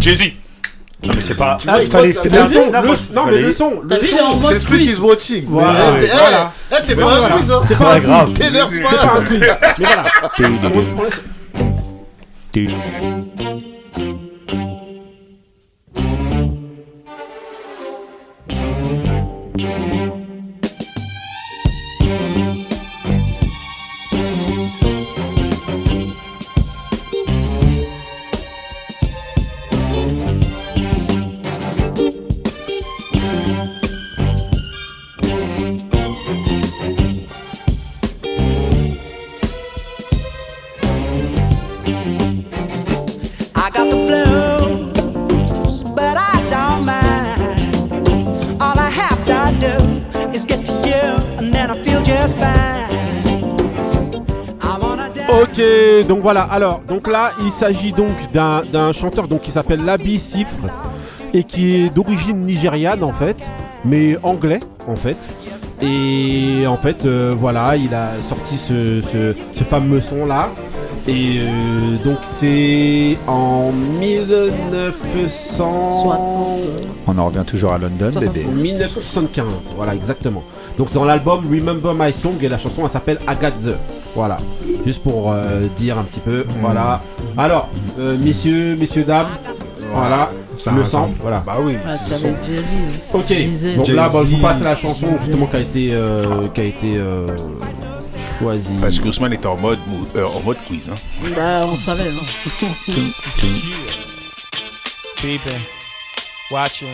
Jay-Z. 0.00 0.32
Non, 1.04 1.10
mais 1.16 1.20
c'est 1.20 1.34
pas. 1.34 1.56
Ah, 1.66 1.82
il 1.82 1.90
fallait. 1.90 2.12
t'as 2.12 2.28
Le 2.46 2.52
son, 2.52 2.70
Non, 2.70 2.80
le- 2.80 2.86
moi, 2.86 2.96
non, 3.12 3.26
mais 3.26 3.38
le 3.38 3.52
son, 3.52 3.82
le 3.82 4.06
son. 4.06 4.34
mode 4.34 4.42
C'est 4.42 4.58
Street 4.60 4.78
is 4.82 4.98
watching. 5.00 5.44
Voilà, 5.48 5.80
eh, 6.00 6.06
voilà. 6.06 6.52
eh, 6.70 6.74
c'est 6.80 6.94
pas 6.94 7.12
un 7.16 7.28
quiz. 7.30 7.52
C'est 7.66 7.78
pas 7.78 8.00
grave. 8.00 8.30
C'est 8.36 8.52
pas. 8.52 9.18
un 9.18 9.24
quiz. 9.24 9.40
Mais 9.78 9.86
voilà. 9.86 10.04
Ok, 55.40 55.62
donc 56.08 56.20
voilà. 56.20 56.42
Alors, 56.42 56.82
donc 56.86 57.08
là, 57.08 57.32
il 57.44 57.52
s'agit 57.52 57.92
donc 57.92 58.10
d'un 58.32 58.92
chanteur 58.92 59.28
donc 59.28 59.42
qui 59.42 59.50
s'appelle 59.50 59.84
Labi 59.84 60.18
Sifre 60.18 60.56
et 61.32 61.44
qui 61.44 61.76
est 61.76 61.94
d'origine 61.94 62.44
nigériane 62.44 63.02
en 63.02 63.12
fait, 63.12 63.36
mais 63.84 64.18
anglais 64.22 64.60
en 64.86 64.96
fait. 64.96 65.16
Et 65.80 66.66
en 66.66 66.76
fait, 66.76 67.04
euh, 67.06 67.34
voilà, 67.36 67.76
il 67.76 67.92
a 67.94 68.10
sorti 68.28 68.56
ce, 68.56 69.00
ce- 69.00 69.34
ce 69.56 69.64
fameux 69.64 70.00
son 70.00 70.26
là. 70.26 70.48
Et 71.08 71.38
euh, 71.40 71.96
donc 72.04 72.18
c'est 72.22 73.16
en 73.26 73.72
1900... 73.72 75.92
60. 76.02 76.60
On 77.08 77.18
en 77.18 77.26
revient 77.26 77.42
toujours 77.44 77.72
à 77.72 77.78
London, 77.78 78.10
bébé. 78.20 78.44
1975, 78.44 79.44
voilà 79.76 79.96
exactement. 79.96 80.44
Donc 80.78 80.92
dans 80.92 81.04
l'album 81.04 81.40
Remember 81.50 81.92
My 81.98 82.12
Song 82.12 82.34
et 82.40 82.48
la 82.48 82.58
chanson 82.58 82.82
elle 82.84 82.90
s'appelle 82.90 83.18
Agathe. 83.26 83.70
Voilà, 84.14 84.38
juste 84.84 85.02
pour 85.02 85.32
euh, 85.32 85.66
dire 85.78 85.98
un 85.98 86.04
petit 86.04 86.20
peu. 86.20 86.44
Voilà. 86.60 87.00
Alors, 87.38 87.70
euh, 87.98 88.16
messieurs, 88.18 88.76
messieurs, 88.78 89.04
dames, 89.04 89.28
voilà, 89.94 90.30
Ça, 90.56 90.70
le 90.72 90.84
ça- 90.84 90.90
sample, 90.90 91.16
voilà. 91.20 91.42
Bah 91.46 91.56
oui. 91.60 91.76
Ah. 91.86 91.94
Jerry. 92.08 92.34
hein. 92.58 93.14
Ok, 93.14 93.76
donc 93.76 93.88
là, 93.88 94.08
bah, 94.10 94.20
je 94.26 94.34
vous 94.36 94.42
passe 94.42 94.60
la 94.60 94.76
chanson 94.76 95.08
justement 95.18 95.46
qui 95.46 95.56
a 95.56 95.60
été, 95.60 95.94
euh, 95.94 96.46
qui 96.48 96.60
a 96.60 96.64
été 96.64 96.96
euh, 96.98 97.26
choisie. 98.38 98.74
Parce 98.82 98.98
que 99.00 99.08
Ousmane 99.08 99.32
est 99.32 99.46
en 99.46 99.56
mode, 99.56 99.78
mood- 99.86 100.08
euh, 100.16 100.26
en 100.26 100.40
mode 100.40 100.58
quiz. 100.68 100.90
Hein. 100.90 100.96
Bah, 101.34 101.60
on 101.64 101.76
savait. 101.76 102.10
Hein. 102.10 102.92
Peeping, 105.22 105.60
watching, 106.50 106.88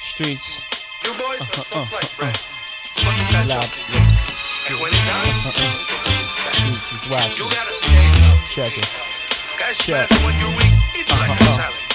streets. 0.00 0.62
Uh-huh, 1.04 1.64
uh, 1.74 2.22
uh. 2.22 2.26
Streets 6.70 6.92
is 6.92 7.10
watching. 7.10 7.48
Check 8.46 8.78
it. 8.78 8.88
Check. 9.74 10.08
Uh-huh, 10.12 11.62
uh. 11.62 11.89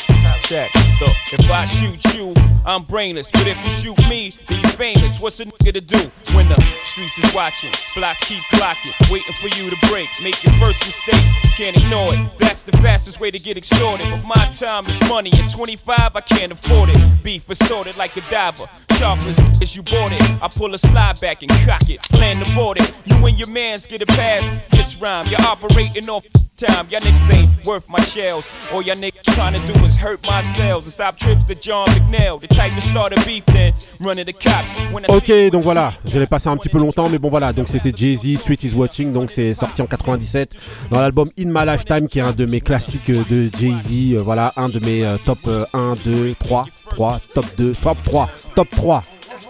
Check. 0.46 0.70
Look, 1.02 1.18
if 1.34 1.50
I 1.50 1.66
shoot 1.66 1.98
you, 2.14 2.32
I'm 2.68 2.84
brainless. 2.84 3.32
But 3.32 3.48
if 3.48 3.58
you 3.58 3.72
shoot 3.72 3.98
me, 4.08 4.30
then 4.48 4.62
you 4.62 4.70
famous. 4.70 5.20
What's 5.20 5.40
a 5.40 5.46
nigga 5.46 5.74
to 5.74 5.82
do 5.82 5.98
when 6.36 6.48
the 6.48 6.62
streets 6.84 7.18
is 7.18 7.34
watching? 7.34 7.72
Blocks 7.96 8.24
keep 8.30 8.44
clocking, 8.54 8.94
waiting 9.12 9.34
for 9.42 9.48
you 9.58 9.72
to 9.72 9.88
break. 9.90 10.08
Make 10.22 10.44
your 10.44 10.54
first 10.62 10.86
mistake, 10.86 11.26
can't 11.58 11.76
ignore 11.76 12.14
it. 12.14 12.38
That's 12.38 12.62
the 12.62 12.74
fastest 12.78 13.20
way 13.20 13.32
to 13.32 13.40
get 13.40 13.58
extorted. 13.58 14.06
But 14.12 14.24
my 14.24 14.46
time 14.52 14.86
is 14.86 15.02
money, 15.10 15.32
and 15.34 15.50
25 15.50 16.16
I 16.16 16.22
can't 16.22 16.52
afford 16.52 16.92
it. 16.92 17.24
Beef 17.24 17.50
assorted 17.50 17.98
like 17.98 18.16
a 18.16 18.22
diver. 18.22 18.70
Sharpless 19.00 19.40
as 19.64 19.76
you 19.76 19.82
bought 19.82 20.12
it. 20.12 20.22
I 20.44 20.48
pull 20.56 20.72
a 20.76 20.78
slide 20.78 21.20
back 21.22 21.42
and 21.42 21.50
cock 21.66 21.90
it. 21.90 22.02
Plan 22.14 22.46
to 22.46 22.54
board 22.54 22.80
it. 22.80 22.94
You 23.06 23.16
and 23.26 23.40
your 23.40 23.50
mans 23.50 23.88
get 23.88 24.04
a 24.04 24.06
pass. 24.06 24.48
This 24.70 24.96
rhyme, 25.02 25.26
you're 25.26 25.42
operating 25.42 26.08
off 26.08 26.24
time. 26.56 26.88
Y'all 26.90 27.02
niggas 27.02 27.34
ain't 27.34 27.66
worth 27.66 27.90
my 27.90 28.00
shells. 28.02 28.50
All 28.72 28.82
y'all 28.82 28.96
niggas 28.96 29.24
trying 29.36 29.60
to 29.60 29.74
do 29.74 29.74
is 29.86 29.98
hurt 30.00 30.26
my 30.28 30.42
cells 30.42 30.86
and 30.86 30.92
stop 30.92 31.18
trips 31.18 31.44
to 31.46 31.56
John 31.56 31.88
McNeil. 31.88 32.40
The 32.40 32.48
type 32.48 32.74
to 32.74 32.82
start 32.82 33.14
a 33.14 33.26
beef, 33.26 33.46
then 33.48 33.74
run 34.00 34.16
to 34.18 34.24
the 34.24 34.34
cops. 34.34 34.72
When 34.92 35.06
I 35.06 35.08
Ok, 35.10 35.52
donc 35.52 35.64
voilà, 35.64 35.94
je 36.06 36.20
l'ai 36.20 36.28
passé 36.28 36.50
un 36.50 36.58
petit 36.58 36.70
peu 36.70 36.80
longtemps, 36.80 37.10
mais 37.10 37.20
bon 37.20 37.30
voilà, 37.30 37.54
donc 37.54 37.68
c'était 37.70 37.92
Jay-Z, 37.96 38.42
Sweet 38.42 38.64
is 38.64 38.74
Watching, 38.74 39.14
donc 39.14 39.32
c'est 39.32 39.54
sorti 39.54 39.82
en 39.82 39.88
97 39.88 40.56
dans 40.90 41.02
l'album 41.02 41.28
In 41.40 41.46
My 41.48 41.66
Lifetime, 41.66 42.08
qui 42.08 42.20
est 42.20 42.24
un 42.24 42.34
de 42.34 42.46
mes 42.46 42.62
classiques 42.62 43.12
de 43.12 43.44
Jay-Z, 43.44 44.16
euh, 44.16 44.22
voilà, 44.24 44.52
un 44.56 44.70
de 44.70 44.80
mes 44.80 45.06
euh, 45.06 45.18
top 45.26 45.40
euh, 45.48 45.66
1, 45.74 45.96
2, 46.04 46.36
3, 46.40 46.66
3, 46.92 47.16
top 47.34 47.46
2, 47.58 47.74
top 47.74 47.98
3, 48.06 48.30
top 48.56 48.70
3. 48.70 49.04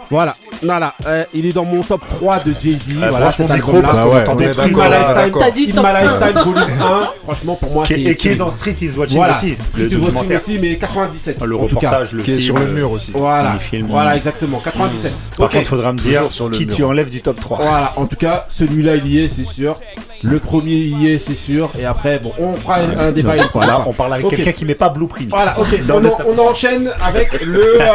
Voilà, 0.10 0.36
voilà, 0.62 0.94
euh, 1.08 1.24
il 1.34 1.46
est 1.46 1.54
dans 1.54 1.66
mon 1.66 1.82
top 1.82 2.02
3 2.10 2.40
de 2.40 2.54
Jay-Z. 2.62 2.98
Euh, 3.02 3.10
voilà, 3.10 3.32
cet 3.32 3.50
micro, 3.50 3.82
parce 3.82 3.98
qu'on 4.00 4.10
ouais. 4.10 4.24
T'as 4.24 5.52
dit 5.52 5.70
In 5.72 5.76
top 5.76 5.84
My 5.86 5.90
un. 5.92 6.02
Lifetime 6.02 6.44
volume 6.44 6.82
1, 6.82 7.04
franchement 7.24 7.56
pour 7.56 7.72
moi 7.74 7.86
c'est... 7.88 8.00
est- 8.02 8.12
Et 8.12 8.16
qui 8.16 8.30
est 8.30 8.36
dans 8.36 8.52
Street 8.52 8.76
is 8.82 8.92
Watching 8.98 9.18
Voilà, 9.18 9.38
aussi. 9.38 9.56
Street 9.56 9.84
Le 9.84 9.92
is 9.92 9.96
Watching 9.96 10.36
aussi, 10.36 10.60
mais 10.62 10.78
97 10.78 11.42
Le 11.44 11.56
en 11.56 11.68
tout 11.68 11.76
cas. 11.78 11.88
reportage, 11.90 12.12
le 12.14 12.22
Qui 12.24 12.32
est 12.32 12.38
film, 12.38 12.46
sur 12.46 12.58
le 12.60 12.66
euh, 12.66 12.74
mur 12.74 12.92
aussi. 12.92 13.12
Voilà, 13.14 13.58
voilà 13.88 14.16
exactement, 14.16 14.60
97. 14.64 15.12
Par 15.38 15.48
Ok. 15.48 15.54
contre, 15.54 15.68
faudra 15.68 15.94
me 15.94 15.98
dire 16.00 16.32
sur 16.32 16.50
le 16.50 16.58
qui 16.58 16.66
mur. 16.66 16.76
tu 16.76 16.84
enlèves 16.84 17.10
du 17.10 17.22
top 17.22 17.40
3. 17.40 17.58
Voilà, 17.62 17.94
en 17.96 18.06
tout 18.06 18.16
cas, 18.16 18.46
celui-là 18.50 18.96
il 18.96 19.08
y 19.08 19.24
est, 19.24 19.30
c'est 19.30 19.46
sûr. 19.46 19.76
Le 20.24 20.40
premier 20.40 20.74
il 20.74 21.02
y 21.04 21.12
est, 21.14 21.20
c'est 21.20 21.36
sûr. 21.36 21.70
Et 21.78 21.86
après, 21.86 22.20
bon, 22.20 22.32
on 22.40 22.56
fera 22.56 22.78
un 22.78 23.12
débat. 23.12 23.34
Voilà, 23.54 23.84
on 23.86 23.94
parle 23.94 24.14
avec 24.14 24.28
quelqu'un 24.30 24.54
qui 24.54 24.66
met 24.66 24.74
pas 24.76 24.90
Blueprint. 24.90 25.30
Voilà, 25.30 25.60
ok. 25.60 25.68
On, 25.94 26.00
le 26.00 26.40
enchaîne 26.40 26.92
avec 27.04 27.44
le 27.44 27.82
euh, 27.82 27.86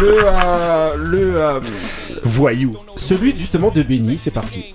le 0.00 0.18
euh, 0.22 0.94
le 0.96 1.36
euh, 1.44 1.60
Voyou. 2.24 2.72
Celui 2.96 3.36
justement 3.36 3.70
de 3.70 3.82
Benny, 3.82 4.18
c'est 4.18 4.30
parti. 4.30 4.72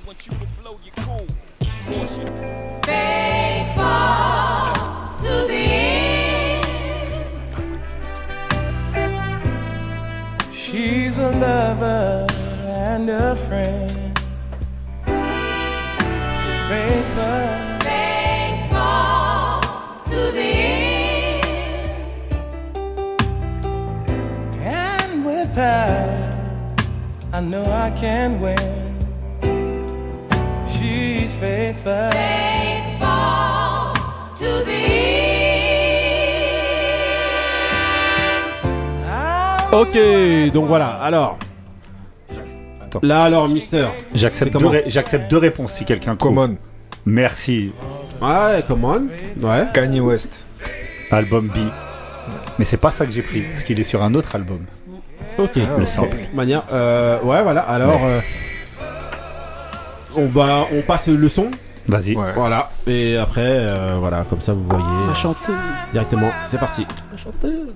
She's 10.52 11.18
a 11.18 11.32
lover 11.32 12.28
and 12.68 13.10
a 13.10 13.36
friend. 13.36 13.92
Faithful. 16.70 17.70
And 24.62 25.26
with 25.26 25.56
her, 25.56 26.19
I 27.32 27.42
know 27.42 27.62
I 27.64 27.92
can 28.00 28.40
win. 28.42 28.58
She's 30.68 31.36
faithful. 31.36 32.10
Faithful 32.12 33.94
to 34.40 34.64
the. 34.66 34.80
Ok, 39.72 40.52
donc 40.54 40.66
voilà. 40.68 40.88
Alors. 41.02 41.38
Là 43.04 43.22
alors, 43.22 43.48
Mister. 43.48 43.86
J'accepte 44.16 44.52
deux, 44.52 44.58
comment 44.58 44.70
ré- 44.72 44.86
j'accepte 44.88 45.30
deux 45.30 45.38
réponses 45.38 45.74
si 45.74 45.86
quelqu'un 45.86 46.16
trouve. 46.16 46.34
Common. 46.34 46.58
Merci. 47.06 47.72
Ouais, 48.20 48.64
come 48.68 48.84
on. 48.86 49.08
Ouais. 49.48 49.68
Kanye 49.72 50.00
West. 50.00 50.44
Album 51.12 51.48
B. 51.50 51.58
Mais 52.58 52.66
c'est 52.66 52.78
pas 52.78 52.92
ça 52.92 53.06
que 53.06 53.12
j'ai 53.12 53.22
pris, 53.22 53.42
parce 53.42 53.62
qu'il 53.64 53.80
est 53.80 53.84
sur 53.84 54.02
un 54.02 54.16
autre 54.16 54.36
album. 54.36 54.66
Ok. 55.40 55.56
Le 55.78 55.86
sample. 55.86 56.18
Manière. 56.34 56.64
euh, 56.74 57.20
ouais, 57.22 57.42
voilà. 57.44 57.62
Alors. 57.62 58.00
euh, 58.04 58.20
on, 60.16 60.26
bah, 60.28 60.66
on 60.76 60.82
passe 60.82 61.08
le 61.08 61.30
son. 61.30 61.50
Vas-y. 61.88 62.14
Voilà. 62.36 62.70
Et 62.88 63.18
après, 63.18 63.42
euh, 63.46 63.96
voilà, 64.00 64.24
comme 64.30 64.42
ça 64.42 64.54
vous 64.54 64.64
voyez. 64.70 64.84
La 65.08 65.14
chanteuse. 65.16 65.56
Directement. 65.92 66.30
C'est 66.48 66.60
parti. 66.60 66.86
La 67.12 67.18
chanteuse. 67.18 67.68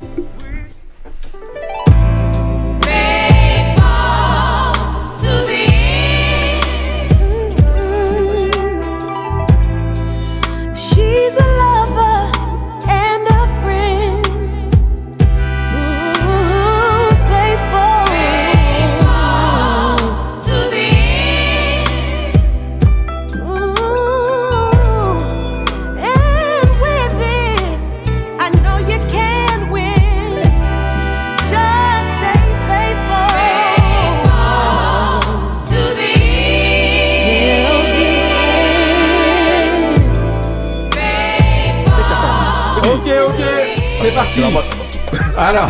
C'est. 44.33 45.39
Alors. 45.39 45.69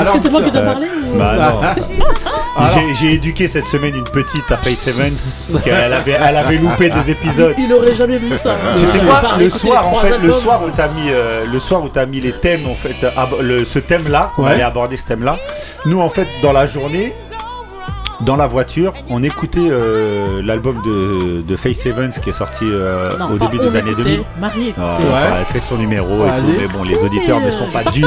Est-ce 0.00 0.10
que 0.10 0.18
c'est 0.22 0.30
moi 0.30 0.42
qui 0.42 0.50
dois 0.50 0.62
parler 0.62 0.86
ou- 1.12 1.16
Bah 1.18 1.34
non. 1.38 1.60
J'ai- 2.74 2.94
J'ai 2.94 3.12
éduqué 3.14 3.48
cette 3.48 3.66
semaine 3.66 3.94
une 3.96 4.04
petite 4.04 4.50
à 4.50 4.56
Faith 4.56 4.86
Evans 4.88 5.10
parce 5.52 5.62
qu'elle 5.64 5.92
avait, 5.92 6.12
elle 6.22 6.36
avait 6.36 6.56
loupé 6.56 6.88
des 6.90 7.10
épisodes. 7.10 7.54
Il 7.58 7.72
aurait 7.72 7.94
jamais 7.94 8.16
vu 8.18 8.30
ça. 8.42 8.54
Tu 8.78 8.84
sais 8.86 8.98
quoi 8.98 9.22
Le 9.38 9.48
soir 9.50 9.86
en 9.88 10.00
fait, 10.00 10.18
le 10.18 10.32
soir 10.32 10.62
où 10.64 10.70
t'as 10.70 10.88
mis, 10.88 11.10
euh, 11.10 11.44
le 11.50 11.60
soir 11.60 11.82
où 11.84 11.88
t'as 11.88 12.06
mis 12.06 12.20
les 12.20 12.32
thèmes 12.32 12.66
en 12.66 12.74
fait, 12.74 12.96
euh, 13.04 13.10
ab- 13.16 13.36
le- 13.40 13.64
ce 13.64 13.78
thème-là, 13.78 14.32
on 14.38 14.44
Ouais. 14.44 14.52
allait 14.52 14.62
aborder 14.62 14.96
ce 14.96 15.04
thème-là. 15.06 15.36
Nous 15.84 16.00
en 16.00 16.08
fait, 16.10 16.28
dans 16.42 16.52
la 16.52 16.66
journée, 16.66 17.14
dans 18.22 18.36
la 18.36 18.46
voiture, 18.46 18.94
on 19.10 19.22
écoutait 19.22 19.68
euh, 19.70 20.40
l'album 20.42 20.80
de, 20.84 21.42
de 21.42 21.56
Faith 21.56 21.84
Evans 21.86 22.10
qui 22.10 22.30
est 22.30 22.32
sorti 22.32 22.64
euh, 22.64 23.06
Non, 23.18 23.30
au 23.32 23.38
début 23.38 23.58
des 23.58 23.76
années 23.76 23.90
écoutait, 23.90 24.02
2000. 24.16 24.22
Marie 24.40 24.68
écoutait. 24.68 24.82
Ah, 24.82 24.98
Ouais. 25.00 25.36
elle 25.40 25.44
fait 25.46 25.66
son 25.66 25.76
numéro 25.76 26.24
et 26.26 26.40
tout, 26.40 26.54
mais 26.58 26.66
bon, 26.66 26.82
les 26.82 26.96
auditeurs 27.02 27.40
ne 27.40 27.50
sont 27.50 27.68
pas 27.70 27.84
dupes. 27.90 28.06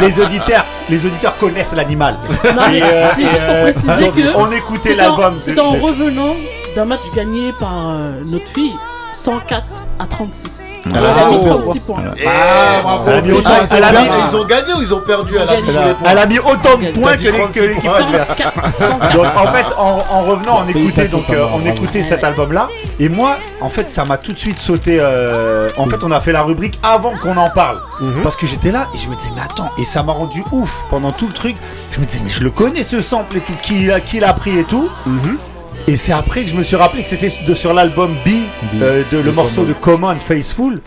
les, 0.00 0.06
les 0.08 0.20
auditeurs, 0.20 0.64
les 0.88 0.98
auditeurs 1.06 1.36
connaissent 1.38 1.74
l'animal. 1.74 2.16
Non, 2.44 2.62
mais 2.70 2.78
Et, 2.78 2.82
euh, 2.82 3.08
c'est 3.14 3.22
juste 3.22 3.42
et, 3.42 3.46
pour 3.46 3.62
préciser 3.62 4.06
donc, 4.06 4.14
que. 4.16 4.36
on 4.36 4.52
écoutait 4.52 4.94
l'album. 4.94 5.36
C'est 5.40 5.58
en 5.58 5.70
revenant 5.72 6.32
d'un 6.74 6.84
match 6.84 7.02
gagné 7.14 7.52
par 7.58 7.72
euh, 7.90 8.20
notre 8.26 8.48
fille, 8.48 8.74
104 9.12 9.64
à 9.98 10.06
36. 10.06 10.62
Ah, 10.86 10.88
Elle 10.94 10.96
a 10.96 11.28
mis 11.30 11.38
bravo. 11.38 11.62
36 11.64 11.80
points. 11.80 12.02
Ah, 12.26 13.22
mis- 13.22 13.28
Ils 14.30 14.36
ont 14.36 14.44
gagné 14.44 14.72
ou 14.74 14.82
ils 14.82 14.94
ont 14.94 15.00
perdu 15.00 15.34
Ils 15.34 15.38
ont 15.38 15.46
Elle 15.48 15.48
a 15.48 15.56
mis 15.56 15.94
points. 15.94 16.10
Elle 16.10 16.18
a 16.18 16.26
autant 16.50 16.78
de 16.78 17.00
points 17.00 17.12
que 17.12 17.18
dit 17.18 17.24
les- 17.24 17.30
que 17.32 17.36
36 17.38 17.60
l'équipe 17.68 17.82
points. 17.84 17.94
adverse. 17.96 18.28
104. 18.78 19.12
Donc 19.14 19.26
en 19.36 19.46
fait, 19.52 19.66
en, 19.78 19.98
en 20.10 20.20
revenant, 20.22 20.62
on 20.64 20.68
écoutait 20.68 21.08
donc 21.08 21.30
euh, 21.30 21.46
on 21.52 21.64
écoutait 21.64 22.02
cet 22.02 22.22
album-là, 22.24 22.68
et 23.00 23.08
moi, 23.08 23.36
en 23.60 23.70
fait, 23.70 23.90
ça 23.90 24.04
m'a 24.04 24.16
tout 24.18 24.32
de 24.32 24.38
suite 24.38 24.58
sauté. 24.58 24.98
euh, 25.00 25.68
en 25.78 25.86
fait, 25.86 25.98
on 26.02 26.10
a 26.10 26.20
fait 26.20 26.32
la 26.32 26.42
rubrique 26.42 26.78
avant 26.82 27.12
qu'on 27.22 27.36
en 27.36 27.50
parle, 27.50 27.78
Mhm. 28.00 28.22
parce 28.22 28.36
que 28.36 28.46
j'étais 28.46 28.70
là 28.70 28.88
et 28.94 28.98
je 28.98 29.08
me 29.08 29.16
disais 29.16 29.30
mais 29.34 29.42
attends, 29.42 29.70
et 29.78 29.84
ça 29.84 30.02
m'a 30.02 30.12
rendu 30.12 30.42
ouf 30.52 30.84
pendant 30.90 31.12
tout 31.12 31.26
le 31.26 31.32
truc. 31.32 31.56
Je 31.90 32.00
me 32.00 32.04
disais 32.06 32.20
mais 32.22 32.30
je 32.30 32.42
le 32.44 32.50
connais 32.50 32.84
ce 32.84 33.00
sample 33.02 33.38
et 33.38 33.40
tout, 33.40 33.52
qui 33.62 33.86
l'a 33.86 34.00
qui 34.00 34.20
l'a 34.20 34.32
pris 34.34 34.58
et 34.58 34.64
tout. 34.64 34.88
Mhm. 35.06 35.38
Et 35.88 35.96
c'est 35.96 36.12
après 36.12 36.42
que 36.44 36.50
je 36.50 36.56
me 36.56 36.64
suis 36.64 36.76
rappelé 36.76 37.02
que 37.02 37.08
c'était 37.08 37.32
de- 37.46 37.54
sur 37.54 37.72
l'album 37.72 38.14
B, 38.24 38.30
euh, 38.82 39.02
de, 39.12 39.18
le 39.18 39.32
morceau 39.32 39.64
de 39.64 39.72
Common 39.72 40.16
Faithful. 40.16 40.80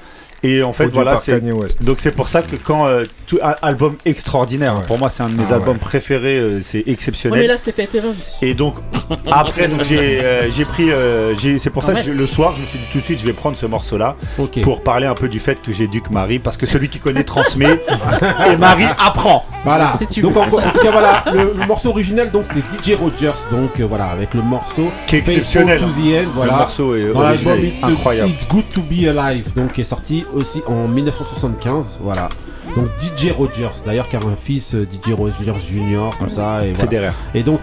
Et 0.43 0.63
en 0.63 0.71
fait, 0.73 0.87
voilà, 0.93 1.19
c'est 1.21 1.41
donc 1.83 1.97
c'est 1.99 2.11
pour 2.11 2.29
ça 2.29 2.41
que 2.41 2.55
quand 2.55 2.87
euh, 2.87 3.03
tout, 3.27 3.39
un 3.43 3.55
album 3.61 3.95
extraordinaire, 4.05 4.73
hein, 4.75 4.83
pour 4.87 4.97
moi 4.97 5.09
c'est 5.09 5.23
un 5.23 5.29
de 5.29 5.35
mes 5.35 5.43
Ah 5.49 5.55
albums 5.55 5.73
ouais. 5.75 5.79
préférés, 5.79 6.37
euh, 6.39 6.61
c'est 6.63 6.77
Ouais, 6.79 6.83
mais 6.87 6.93
exceptionnel. 6.93 7.47
là, 7.47 7.57
c'est 7.57 7.73
fait 7.75 7.93
Evans. 7.93 8.13
Et 8.41 8.53
donc 8.53 8.75
après 9.31 9.67
donc 9.67 9.83
j'ai 9.83 10.19
euh, 10.21 10.49
j'ai 10.51 10.65
pris 10.65 10.91
euh, 10.91 11.35
j'ai 11.35 11.59
c'est 11.59 11.69
pour 11.69 11.83
ça 11.83 11.95
que 11.95 12.01
je- 12.03 12.11
le 12.11 12.27
soir 12.27 12.53
je 12.55 12.61
me 12.61 12.65
suis 12.67 12.79
dit 12.79 12.85
tout 12.91 12.99
de 12.99 13.03
suite 13.03 13.19
je 13.19 13.25
vais 13.25 13.33
prendre 13.33 13.57
ce 13.57 13.65
morceau 13.65 13.97
là 13.97 14.15
pour 14.63 14.81
parler 14.83 15.07
un 15.07 15.13
peu 15.13 15.27
du 15.27 15.39
fait 15.39 15.61
que 15.61 15.73
j'éduque 15.73 16.09
Marie 16.11 16.39
parce 16.39 16.57
que 16.57 16.65
celui 16.65 16.89
qui 16.89 16.99
connaît 16.99 17.23
transmet 17.23 17.83
et 18.51 18.57
Marie 18.57 18.85
apprend. 19.05 19.43
Voilà. 19.65 19.93
Si 19.97 20.07
tu 20.07 20.21
donc 20.21 20.37
en, 20.37 20.43
en 20.43 20.45
tout 20.45 20.79
cas 20.79 20.91
voilà, 20.91 21.25
le, 21.33 21.53
le 21.59 21.65
morceau 21.67 21.89
original 21.89 22.31
donc 22.31 22.45
c'est 22.45 22.59
DJ 22.59 22.95
Rogers 22.95 23.33
donc 23.51 23.79
euh, 23.79 23.85
voilà 23.87 24.05
avec 24.05 24.33
le 24.33 24.41
morceau 24.41 24.89
Qui 25.07 25.17
est 25.17 25.19
exceptionnel. 25.19 25.79
The 25.79 25.83
End, 25.83 26.29
voilà. 26.33 26.51
Le 26.53 26.57
morceau 26.59 26.95
est 26.95 27.11
Dans 27.13 27.21
l'album 27.23 27.53
original, 27.53 27.63
It's, 27.65 27.83
incroyable. 27.83 28.29
It's 28.31 28.47
Good 28.47 28.69
to 28.73 28.81
Be 28.81 29.07
Alive 29.17 29.53
donc 29.55 29.73
qui 29.73 29.81
est 29.81 29.85
sorti 29.85 30.23
aussi 30.33 30.61
en 30.67 30.87
1975 30.87 31.99
voilà. 32.01 32.29
Donc 32.75 32.85
DJ 32.99 33.31
Rogers 33.31 33.81
d'ailleurs 33.85 34.07
qui 34.07 34.15
a 34.15 34.19
un 34.19 34.35
fils 34.39 34.75
euh, 34.75 34.85
DJ 34.85 35.13
Rogers 35.13 35.53
Junior 35.67 36.15
comme 36.19 36.29
ça 36.29 36.63
et 36.63 36.73
voilà. 36.73 36.77
Federer. 36.89 37.11
Et 37.33 37.41
donc 37.43 37.61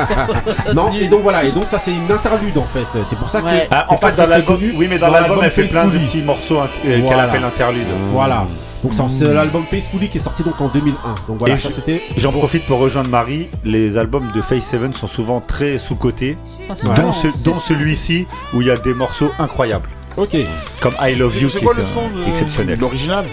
non 0.74 0.92
et 0.92 1.08
donc 1.08 1.22
voilà 1.22 1.44
et 1.44 1.52
donc 1.52 1.64
ça 1.64 1.78
c'est 1.78 1.92
une 1.92 2.10
interlude 2.10 2.56
en 2.58 2.64
fait 2.66 2.86
c'est 3.04 3.18
pour 3.18 3.28
ça 3.28 3.40
que 3.40 3.46
Ouais. 3.46 3.66
Ah, 3.70 3.86
en 3.88 3.96
fait 3.96 4.14
dans 4.16 4.26
l'album 4.26 4.58
oui 4.76 4.86
mais 4.88 4.98
dans, 4.98 5.06
Dans 5.08 5.12
l'album 5.14 5.38
elle 5.42 5.50
fait 5.50 5.64
plein 5.64 5.86
de 5.86 5.98
petits 5.98 6.22
morceaux 6.22 6.58
hein, 6.60 6.68
euh, 6.84 6.88
qu'elle 6.88 7.00
Voilà. 7.02 7.22
appelle 7.24 7.44
interlude. 7.44 7.86
Voilà. 8.12 8.46
Donc 8.84 8.94
ça, 8.94 9.06
c'est 9.08 9.32
l'album 9.34 9.64
Faithfully 9.68 10.08
qui 10.08 10.18
est 10.18 10.20
sorti 10.20 10.44
donc 10.44 10.60
en 10.60 10.68
2001. 10.68 11.14
Donc 11.26 11.38
voilà, 11.40 11.54
Et 11.56 11.58
ça 11.58 11.70
c'était 11.72 12.00
J'en 12.16 12.30
profite 12.30 12.64
pour 12.66 12.78
rejoindre 12.78 13.10
Marie. 13.10 13.48
Les 13.64 13.96
albums 13.98 14.30
de 14.32 14.40
Face 14.40 14.64
Seven 14.66 14.94
sont 14.94 15.08
souvent 15.08 15.40
très 15.40 15.78
sous-cotés, 15.78 16.36
Parce 16.68 16.84
Ouais. 16.84 16.94
que- 16.94 17.00
dont, 17.00 17.12
ce- 17.12 17.42
dont 17.42 17.54
celui-ci 17.56 18.28
où 18.54 18.60
il 18.60 18.68
y 18.68 18.70
a 18.70 18.76
des 18.76 18.94
morceaux 18.94 19.32
incroyables, 19.40 19.88
OK. 20.18 20.36
comme 20.80 20.94
I 21.00 21.14
Love 21.16 21.36
You 21.38 21.48
C'est 21.48 21.58
qui 21.60 21.64
quoi 21.64 21.74
est 21.74 21.78
le 21.78 21.84
son 21.84 22.08
de 22.08 22.24
exceptionnel. 22.28 22.78
L'original 22.78 23.24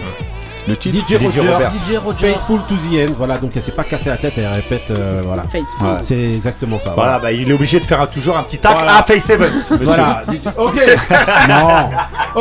Le 0.68 0.76
titre 0.78 0.98
DJ 1.08 1.16
Rogers, 1.24 1.40
Robert. 1.42 1.70
DJ 1.72 1.98
Rogers. 2.04 2.28
Faithful 2.34 2.60
to 2.68 2.76
the 2.76 3.10
End, 3.10 3.14
voilà, 3.18 3.38
donc 3.38 3.52
elle 3.56 3.62
s'est 3.62 3.72
pas 3.72 3.84
cassée 3.84 4.10
la 4.10 4.18
tête, 4.18 4.34
elle 4.38 4.48
répète, 4.48 4.90
euh, 4.92 5.22
voilà. 5.24 5.44
Faithful. 5.44 5.86
Ouais. 5.88 5.98
C'est 6.02 6.18
exactement 6.34 6.80
ça. 6.80 6.94
Voilà, 6.96 7.20
bah, 7.20 7.32
il 7.32 7.50
est 7.50 7.54
obligé 7.54 7.80
de 7.80 7.86
faire 7.86 8.02
un- 8.02 8.08
toujours 8.08 8.36
un 8.38 8.44
petit 8.44 8.58
tac 8.58 8.74
Voilà. 8.74 8.98
à 8.98 9.04
Face 9.04 9.24
Seven. 9.26 9.52
monsieur. 9.54 9.78
Voilà. 9.86 10.24
Ok. 10.58 10.76
non. 11.50 11.90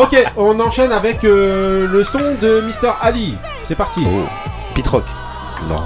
Ok, 0.02 0.24
on 0.36 0.58
enchaîne 0.60 0.92
avec 0.92 1.22
euh, 1.24 1.86
le 1.86 2.02
son 2.04 2.20
de 2.40 2.62
Mr. 2.62 2.92
Ali. 3.02 3.34
C'est 3.66 3.74
parti. 3.76 4.02
Oh. 4.06 4.22
Pit 4.74 4.86
Rock. 4.88 5.04
Non. 5.68 5.82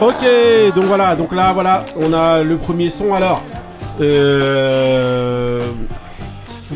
Ok, 0.00 0.74
donc 0.74 0.84
voilà, 0.84 1.16
donc 1.16 1.34
là 1.34 1.52
voilà, 1.52 1.84
on 1.98 2.12
a 2.12 2.42
le 2.42 2.56
premier 2.56 2.90
son 2.90 3.14
alors. 3.14 3.42
Euh, 4.00 5.60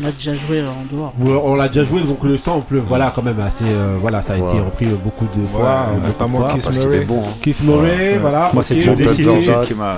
On 0.01 0.07
a 0.07 0.11
déjà 0.11 0.33
joué 0.33 0.63
en 0.63 0.85
dehors. 0.95 1.13
on 1.45 1.55
l'a 1.55 1.67
déjà 1.67 1.83
joué, 1.83 2.01
donc 2.01 2.23
le 2.23 2.35
sample, 2.37 2.77
voilà, 2.87 3.11
quand 3.13 3.21
même 3.21 3.39
assez, 3.39 3.65
euh, 3.67 3.97
voilà, 3.99 4.23
ça 4.23 4.33
a 4.33 4.37
été 4.37 4.57
repris 4.59 4.85
beaucoup 4.87 5.25
de 5.37 5.45
fois, 5.45 5.59
Ouais, 5.61 5.67
euh, 5.67 5.93
beaucoup 5.95 6.01
de 6.01 6.07
notamment 6.07 6.39
fois, 6.39 6.47
Kiss 6.53 6.63
parce 6.63 6.77
Murray. 6.79 6.97
est 6.97 7.05
bon, 7.05 7.19
hein. 7.19 7.31
Kiss 7.43 7.61
Murray, 7.61 7.83
ouais. 8.13 8.17
voilà. 8.19 8.49
Moi, 8.53 8.63
c'est. 8.63 8.81
Jordan 8.81 9.07
qui 9.15 9.73
m'a-. 9.75 9.97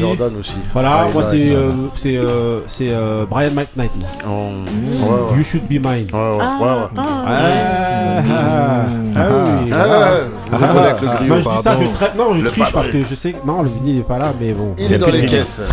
Jordan 0.00 0.32
aussi. 0.40 0.56
Voilà, 0.72 1.06
moi 1.12 1.22
là, 1.22 1.28
c'est, 1.30 1.54
euh, 1.54 1.70
c'est, 1.94 2.16
euh, 2.16 2.60
c'est 2.66 2.88
euh, 2.90 3.24
Brian 3.30 3.50
McKnight. 3.52 3.92
Oh. 4.26 4.30
Mm. 4.30 5.02
Ouais, 5.04 5.08
ouais. 5.10 5.36
You 5.38 5.44
should 5.44 5.66
be 5.68 5.72
mine. 5.74 6.08
Ouais, 6.12 6.18
ouais, 6.18 6.38
Ah, 6.40 6.58
ouais, 6.60 6.66
ouais. 6.66 6.84
attends. 6.86 7.02
Ah, 7.24 8.18
ah, 8.18 8.22
ah, 8.28 8.84
Ah 9.14 9.24
oui. 9.64 9.70
Ah, 10.52 10.56
Ah, 10.56 10.58
ah, 10.62 10.66
vous 10.66 10.66
rigolez 10.66 10.86
avec 10.90 11.02
le 11.02 11.08
ah, 11.08 11.14
griot, 11.16 11.28
Moi 11.28 11.38
je 11.38 11.48
dis 11.48 11.56
ça, 11.56 11.62
pardon. 11.70 11.82
je 11.82 11.94
traite. 11.94 12.14
Non, 12.16 12.34
je 12.34 12.42
Le 12.42 12.50
triche 12.50 12.72
parce 12.72 12.88
que 12.88 13.02
je 13.02 13.14
sais 13.14 13.32
que. 13.32 13.46
Non, 13.46 13.62
le 13.62 13.68
vinyle 13.68 13.96
n'est 13.96 14.02
pas 14.02 14.18
là, 14.18 14.32
mais 14.40 14.52
bon. 14.52 14.74
Il 14.78 14.92
est 14.92 14.98
dans 14.98 15.06
les 15.08 15.26
caisses. 15.26 15.62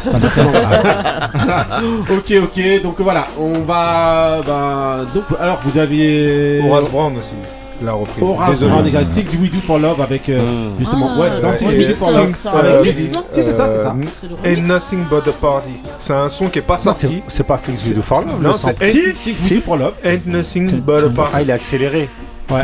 Ok, 2.11 2.33
ok, 2.43 2.81
donc 2.83 2.99
voilà, 2.99 3.27
on 3.39 3.53
va. 3.61 4.41
Ben, 4.45 5.05
donc, 5.13 5.23
alors 5.39 5.59
vous 5.63 5.77
aviez. 5.77 6.61
Horace 6.69 6.89
Brown 6.89 7.17
aussi. 7.17 7.35
l'a 7.83 7.93
repris. 7.93 8.21
Horace 8.21 8.51
Désolé. 8.51 8.71
Brown, 8.71 8.89
gars, 8.89 9.05
Six 9.09 9.25
We 9.39 9.51
Do 9.51 9.57
for 9.65 9.79
Love 9.79 10.01
avec. 10.01 10.29
euh, 10.29 10.69
Justement, 10.79 11.09
Ah, 11.15 11.19
ouais, 11.19 11.29
dans 11.41 11.49
ouais. 11.49 11.57
Six 11.57 11.65
We 11.67 11.87
Do 11.87 11.93
for 11.95 12.11
Love. 12.11 12.35
Six, 12.35 12.47
Avec 12.47 12.63
euh, 12.71 12.83
Jay-Z. 12.83 13.11
Si, 13.31 13.43
c'est 13.43 13.51
ça, 13.51 13.69
c'est 13.77 13.83
ça. 13.83 13.95
euh, 13.95 14.49
Ain't 14.49 14.61
Nothing 14.67 15.03
But 15.09 15.27
a 15.27 15.31
Party. 15.31 15.73
C'est 15.99 16.13
un 16.13 16.29
son 16.29 16.47
qui 16.47 16.59
est 16.59 16.63
pas 16.63 16.77
sorti. 16.77 17.21
C'est 17.29 17.43
pas 17.45 17.57
Things 17.57 17.87
We 17.87 17.95
Do 17.95 18.01
for 18.01 18.21
Love. 18.21 18.41
Non, 18.41 18.55
c'est 18.57 18.89
Six 19.15 19.25
We 19.49 19.53
Do 19.55 19.61
for 19.61 19.77
Love. 19.77 19.93
Ain't 20.03 20.25
Nothing 20.25 20.69
But 20.81 21.03
a 21.05 21.09
Party. 21.09 21.31
Ah, 21.35 21.41
il 21.41 21.49
est 21.49 21.53
accéléré. 21.53 22.09
Ouais. 22.49 22.61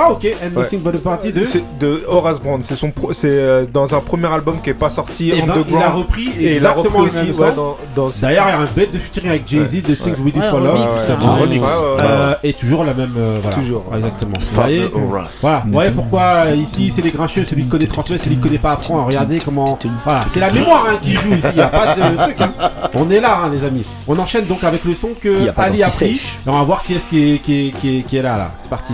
Ah, 0.00 0.10
ok, 0.12 0.26
And 0.44 0.58
Nothing 0.60 0.80
But 0.80 0.94
a 0.94 0.98
Party 0.98 1.32
de. 1.32 1.42
C'est 1.44 1.62
de 1.80 2.04
Horace 2.06 2.40
Brown. 2.40 2.62
C'est 2.62 2.76
son, 2.76 2.90
pro- 2.92 3.12
c'est 3.12 3.28
euh, 3.30 3.66
dans 3.72 3.92
un 3.94 4.00
premier 4.00 4.28
album 4.32 4.56
qui 4.62 4.70
est 4.70 4.74
pas 4.74 4.90
sorti. 4.90 5.32
Eh 5.34 5.42
ben, 5.42 5.54
il 5.68 5.76
a 5.76 5.90
repris 5.90 6.28
et 6.38 6.42
il 6.42 6.46
a 6.48 6.50
exactement 6.70 6.98
repris 7.00 7.06
aussi 7.30 7.40
ouais, 7.40 7.52
dans, 7.56 7.76
dans 7.96 8.10
D'ailleurs, 8.22 8.46
il 8.48 8.50
y 8.50 8.54
a 8.54 8.58
un 8.60 8.68
bête 8.76 8.92
de 8.92 8.98
featuring 8.98 9.30
avec 9.30 9.48
Jay-Z 9.48 9.82
de 9.82 9.94
Things 9.94 10.20
We 10.20 10.32
Do 10.32 10.40
Ouais, 10.40 10.48
for 10.50 10.60
Love. 10.60 10.74
ouais. 10.74 11.18
Ouais, 11.18 11.58
ouais, 11.58 12.00
Euh, 12.00 12.34
et 12.44 12.52
toujours 12.52 12.84
la 12.84 12.94
même. 12.94 13.14
euh, 13.18 13.38
voilà. 13.42 13.56
Toujours, 13.56 13.84
ouais. 13.90 13.98
Exactement. 13.98 14.34
Vous 14.40 14.54
voyez 14.54 14.88
Horace. 14.94 15.38
Voilà. 15.42 15.62
Vous 15.66 15.72
voyez 15.72 15.90
pourquoi 15.90 16.44
ici 16.54 16.90
c'est 16.92 17.02
les 17.02 17.10
grincheux, 17.10 17.44
celui 17.44 17.64
qui 17.64 17.68
connaît 17.68 17.86
transmet, 17.86 18.18
celui 18.18 18.36
qui 18.36 18.42
connaît 18.42 18.58
pas 18.58 18.72
apprend. 18.72 19.04
Regardez 19.04 19.38
comment. 19.44 19.78
Voilà. 20.04 20.24
C'est 20.32 20.40
la 20.40 20.50
mémoire 20.52 20.86
hein, 20.90 20.98
qui 21.02 21.12
joue 21.12 21.34
ici. 21.34 21.48
Il 21.52 21.56
n'y 21.56 21.62
a 21.62 21.68
pas 21.68 21.94
de 21.96 22.16
truc. 22.22 22.40
hein. 22.40 22.52
On 22.94 23.10
est 23.10 23.20
là, 23.20 23.40
hein, 23.44 23.50
les 23.52 23.64
amis. 23.66 23.84
On 24.06 24.18
enchaîne 24.18 24.44
donc 24.46 24.62
avec 24.64 24.84
le 24.84 24.94
son 24.94 25.08
Il 25.24 25.30
y 25.30 25.44
que 25.44 25.48
a 25.48 25.52
pas 25.52 25.64
Ali 25.64 25.82
a 25.82 25.88
pris. 25.88 26.20
on 26.46 26.52
va 26.52 26.62
voir 26.62 26.82
qui 26.84 26.94
est, 26.94 27.08
qui 27.10 27.34
est, 27.34 27.38
qui 27.38 27.98
est, 27.98 28.02
qui 28.02 28.16
est 28.16 28.22
là, 28.22 28.36
là. 28.36 28.50
C'est 28.60 28.70
parti. 28.70 28.92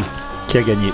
Qui 0.55 0.59
a 0.59 0.63
gagné 0.63 0.93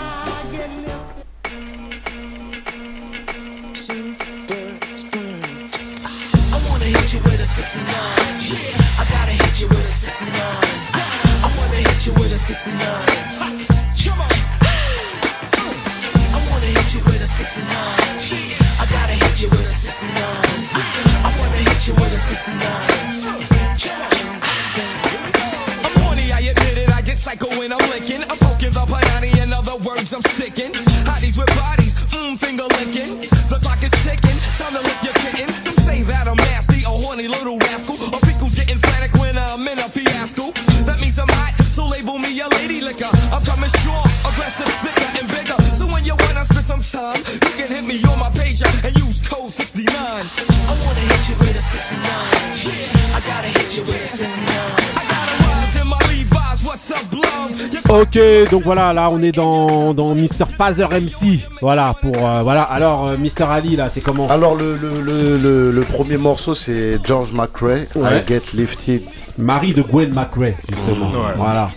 Ok, 57.93 58.18
donc 58.53 58.62
voilà, 58.62 58.93
là 58.93 59.09
on 59.11 59.20
est 59.20 59.32
dans, 59.32 59.93
dans 59.95 60.14
Mr. 60.14 60.47
Phaser 60.57 60.84
MC. 60.86 61.41
Voilà, 61.61 61.93
pour. 62.01 62.14
euh, 62.16 62.43
voilà, 62.43 62.62
alors 62.62 63.09
euh, 63.09 63.16
Mr. 63.16 63.45
Ali, 63.51 63.74
là, 63.74 63.91
c'est 63.93 64.01
comment? 64.01 64.28
Alors 64.28 64.55
le, 64.55 64.76
le, 64.76 65.01
le, 65.01 65.36
le, 65.36 65.70
le 65.72 65.80
premier 65.82 66.16
morceau 66.16 66.55
c'est 66.55 66.99
George 67.05 67.32
McRae, 67.32 67.86
Ouais. 67.97 68.20
I 68.20 68.28
Get 68.28 68.43
Lifted. 68.55 69.03
Marie 69.38 69.74
de 69.74 69.82
Gwen 69.82 70.11
McRae, 70.14 70.55
justement. 70.68 71.07
Ouais. 71.11 71.34
Voilà. 71.36 71.68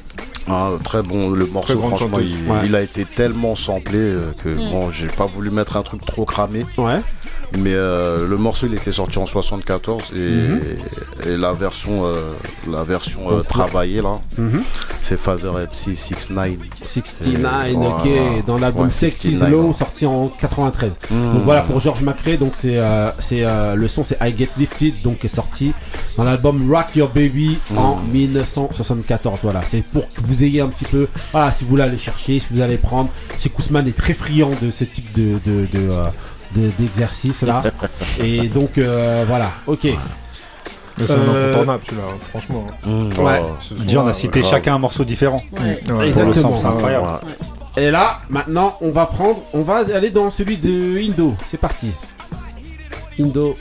Ah, 0.47 0.71
très 0.83 1.01
bon 1.01 1.29
le 1.29 1.45
morceau 1.45 1.79
franchement 1.79 2.19
il, 2.19 2.51
Ouais. 2.51 2.57
il 2.65 2.75
a 2.75 2.81
été 2.81 3.05
tellement 3.05 3.55
samplé 3.55 3.97
euh, 3.97 4.33
que 4.43 4.49
Mm. 4.49 4.71
bon 4.71 4.91
j'ai 4.91 5.07
pas 5.07 5.25
voulu 5.25 5.49
mettre 5.51 5.77
un 5.77 5.83
truc 5.83 6.05
trop 6.05 6.25
cramé 6.25 6.65
Ouais. 6.77 6.99
Mais 7.57 7.73
euh, 7.73 8.27
le 8.27 8.37
morceau 8.37 8.67
il 8.67 8.73
était 8.73 8.91
sorti 8.91 9.17
en 9.19 9.25
74 9.25 10.03
et, 10.15 10.17
Mhm. 10.17 10.59
et 11.27 11.37
la 11.37 11.53
version 11.53 12.05
euh, 12.05 12.29
la 12.69 12.83
version 12.83 13.31
euh, 13.31 13.41
travaillée 13.41 14.01
là 14.01 14.19
Mhm. 14.37 14.63
c'est 15.01 15.17
Father 15.19 15.49
MC 15.49 15.95
69 15.95 16.57
69, 16.83 17.67
Et 17.69 17.75
ok, 17.75 17.77
voilà. 17.77 18.41
dans 18.47 18.57
l'album 18.57 18.83
Ouais, 18.85 18.89
Sex 18.89 19.23
is 19.25 19.37
69, 19.37 19.51
Low 19.51 19.73
sorti 19.77 20.05
en 20.05 20.27
93. 20.29 20.91
Mm. 21.11 21.33
Donc 21.33 21.43
voilà 21.43 21.61
pour 21.61 21.79
George 21.79 22.01
McRae, 22.01 22.37
donc 22.37 22.53
c'est 22.55 22.77
euh, 22.77 23.11
c'est 23.19 23.43
le 23.75 23.87
son 23.87 24.03
c'est 24.03 24.17
I 24.21 24.33
Get 24.37 24.49
Lifted 24.57 24.93
donc 25.03 25.19
qui 25.19 25.27
est 25.27 25.29
sorti 25.29 25.73
dans 26.17 26.23
l'album 26.23 26.71
Rock 26.71 26.95
Your 26.95 27.09
Baby 27.09 27.57
en 27.75 27.97
1974. 28.11 29.39
Voilà, 29.43 29.61
c'est 29.65 29.81
pour 29.83 30.07
que 30.07 30.21
vous 30.25 30.43
ayez 30.43 30.61
un 30.61 30.67
petit 30.69 30.85
peu 30.85 31.07
voilà, 31.31 31.51
si 31.51 31.63
vous 31.63 31.71
voulez 31.71 31.83
aller 31.83 31.97
chercher, 31.97 32.39
si 32.39 32.47
vous 32.51 32.61
allez 32.61 32.77
prendre, 32.77 33.09
si 33.37 33.49
Kousman 33.49 33.87
est 33.87 33.97
très 33.97 34.13
friand 34.13 34.51
de 34.61 34.71
ce 34.71 34.83
type 34.83 35.11
de 35.13 35.33
de, 35.45 35.65
de, 35.73 35.89
euh, 36.57 36.61
de- 36.67 36.71
d'exercice 36.83 37.41
là. 37.43 37.61
Et 38.19 38.47
donc 38.47 38.77
euh, 38.77 39.23
voilà, 39.27 39.51
ok. 39.67 39.85
Mais 40.97 41.07
C'est 41.07 41.13
un 41.13 41.17
Euh, 41.17 41.49
incontournable 41.53 41.83
celui-là, 41.85 42.03
hein, 42.07 42.17
franchement. 42.29 42.67
Mm. 42.85 43.17
Ouais. 43.19 43.41
Déjà, 43.79 44.01
on 44.03 44.07
a 44.07 44.13
cité 44.13 44.41
grave. 44.41 44.51
chacun 44.51 44.75
un 44.75 44.79
morceau 44.79 45.03
différent. 45.03 45.41
Ouais. 45.53 45.81
euh, 45.89 45.93
ouais, 45.97 46.09
Exactement. 46.09 46.33
Pour 46.33 46.35
le 46.35 46.41
sample, 46.41 46.57
c'est 46.61 46.67
Ouais, 46.67 46.73
incroyable. 46.75 47.07
Ouais. 47.77 47.83
Et 47.83 47.89
là, 47.91 48.21
maintenant, 48.29 48.77
on 48.81 48.91
va 48.91 49.07
prendre, 49.07 49.39
on 49.53 49.63
va 49.63 49.77
aller 49.95 50.11
dans 50.11 50.29
celui 50.29 50.57
de 50.57 50.99
Indo. 50.99 51.33
C'est 51.47 51.57
parti. 51.59 51.89
Indo. 53.19 53.55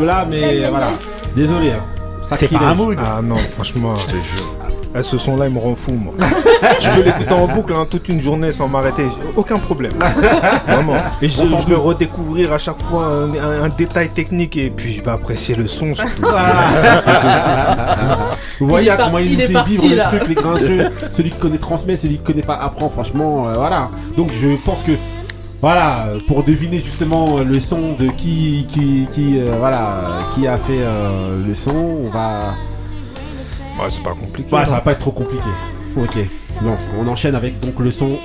Là, 0.00 0.26
mais 0.28 0.68
voilà. 0.68 0.88
Désolé. 1.34 1.70
hein. 1.70 1.82
C'est 2.34 2.48
pas 2.48 2.58
un 2.60 2.74
mood. 2.74 2.98
Ah 3.00 3.20
non, 3.22 3.36
franchement, 3.36 3.96
je 3.98 4.06
te 4.06 4.12
jure. 4.12 4.54
Eh, 4.94 5.02
ce 5.02 5.16
son-là, 5.16 5.46
il 5.48 5.54
me 5.54 5.58
rend 5.58 5.74
fou, 5.74 5.92
moi. 5.92 6.12
je 6.78 6.90
peux 6.90 7.02
l'écouter 7.02 7.32
en 7.32 7.46
boucle 7.48 7.72
hein, 7.72 7.86
toute 7.90 8.10
une 8.10 8.20
journée 8.20 8.52
sans 8.52 8.68
m'arrêter. 8.68 9.04
j'ai 9.08 9.36
Aucun 9.38 9.56
problème. 9.56 9.92
Vraiment. 10.66 10.96
Et 11.22 11.28
je, 11.30 11.44
je 11.46 11.74
redécouvrir 11.74 12.52
à 12.52 12.58
chaque 12.58 12.78
fois 12.78 13.06
un, 13.06 13.32
un- 13.32 13.64
un 13.64 13.68
détail 13.70 14.10
technique 14.10 14.54
et 14.58 14.68
puis 14.68 14.92
je 14.92 15.00
vais 15.02 15.10
apprécier 15.10 15.54
le 15.54 15.66
son 15.66 15.94
surtout. 15.94 16.26
Vous 18.60 18.66
voyez 18.68 18.90
Il 18.90 18.96
comment 19.04 19.18
il 19.18 19.32
nous 19.32 19.40
fait 19.40 19.52
parti, 19.52 19.70
vivre 19.76 19.88
le 19.88 19.96
là. 19.96 20.04
truc, 20.08 20.28
les 20.28 20.34
grincheux. 20.34 20.90
celui 21.12 21.30
qui 21.30 21.38
connaît 21.38 21.58
transmet, 21.58 21.96
celui 21.96 22.18
qui 22.18 22.24
connaît 22.24 22.42
pas 22.42 22.56
apprend. 22.56 22.90
Franchement, 22.90 23.48
euh, 23.48 23.54
voilà. 23.54 23.88
Donc 24.16 24.30
je 24.38 24.48
pense 24.64 24.82
que 24.82 24.92
Voilà, 25.62 26.06
pour 26.26 26.42
deviner 26.42 26.80
justement 26.80 27.38
euh, 27.38 27.44
le 27.44 27.60
son 27.60 27.92
de 27.92 28.08
qui, 28.08 28.66
qui, 28.68 29.06
qui, 29.14 29.38
euh, 29.38 29.54
voilà, 29.60 30.18
qui 30.34 30.48
a 30.48 30.58
fait 30.58 30.80
euh, 30.80 31.46
le 31.46 31.54
son, 31.54 32.00
on 32.02 32.10
va. 32.10 32.54
Ouais, 33.78 33.88
c'est 33.88 34.02
pas 34.02 34.10
compliqué. 34.10 34.48
Voilà, 34.50 34.66
ça 34.66 34.72
va 34.72 34.80
pas 34.80 34.90
être 34.90 34.98
trop 34.98 35.12
compliqué. 35.12 35.44
Ok. 35.96 36.16
Donc, 36.62 36.78
on 36.98 37.06
enchaîne 37.06 37.36
avec 37.36 37.60
donc 37.60 37.78
le 37.78 37.92
son 37.92 38.18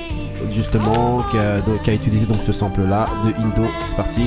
justement 0.51 1.21
qui 1.29 1.37
a, 1.37 1.59
qui 1.83 1.89
a 1.91 1.93
utilisé 1.93 2.25
donc 2.25 2.37
ce 2.43 2.51
sample 2.51 2.81
là 2.81 3.07
de 3.23 3.29
Indo. 3.43 3.69
C'est 3.87 3.95
parti. 3.95 4.23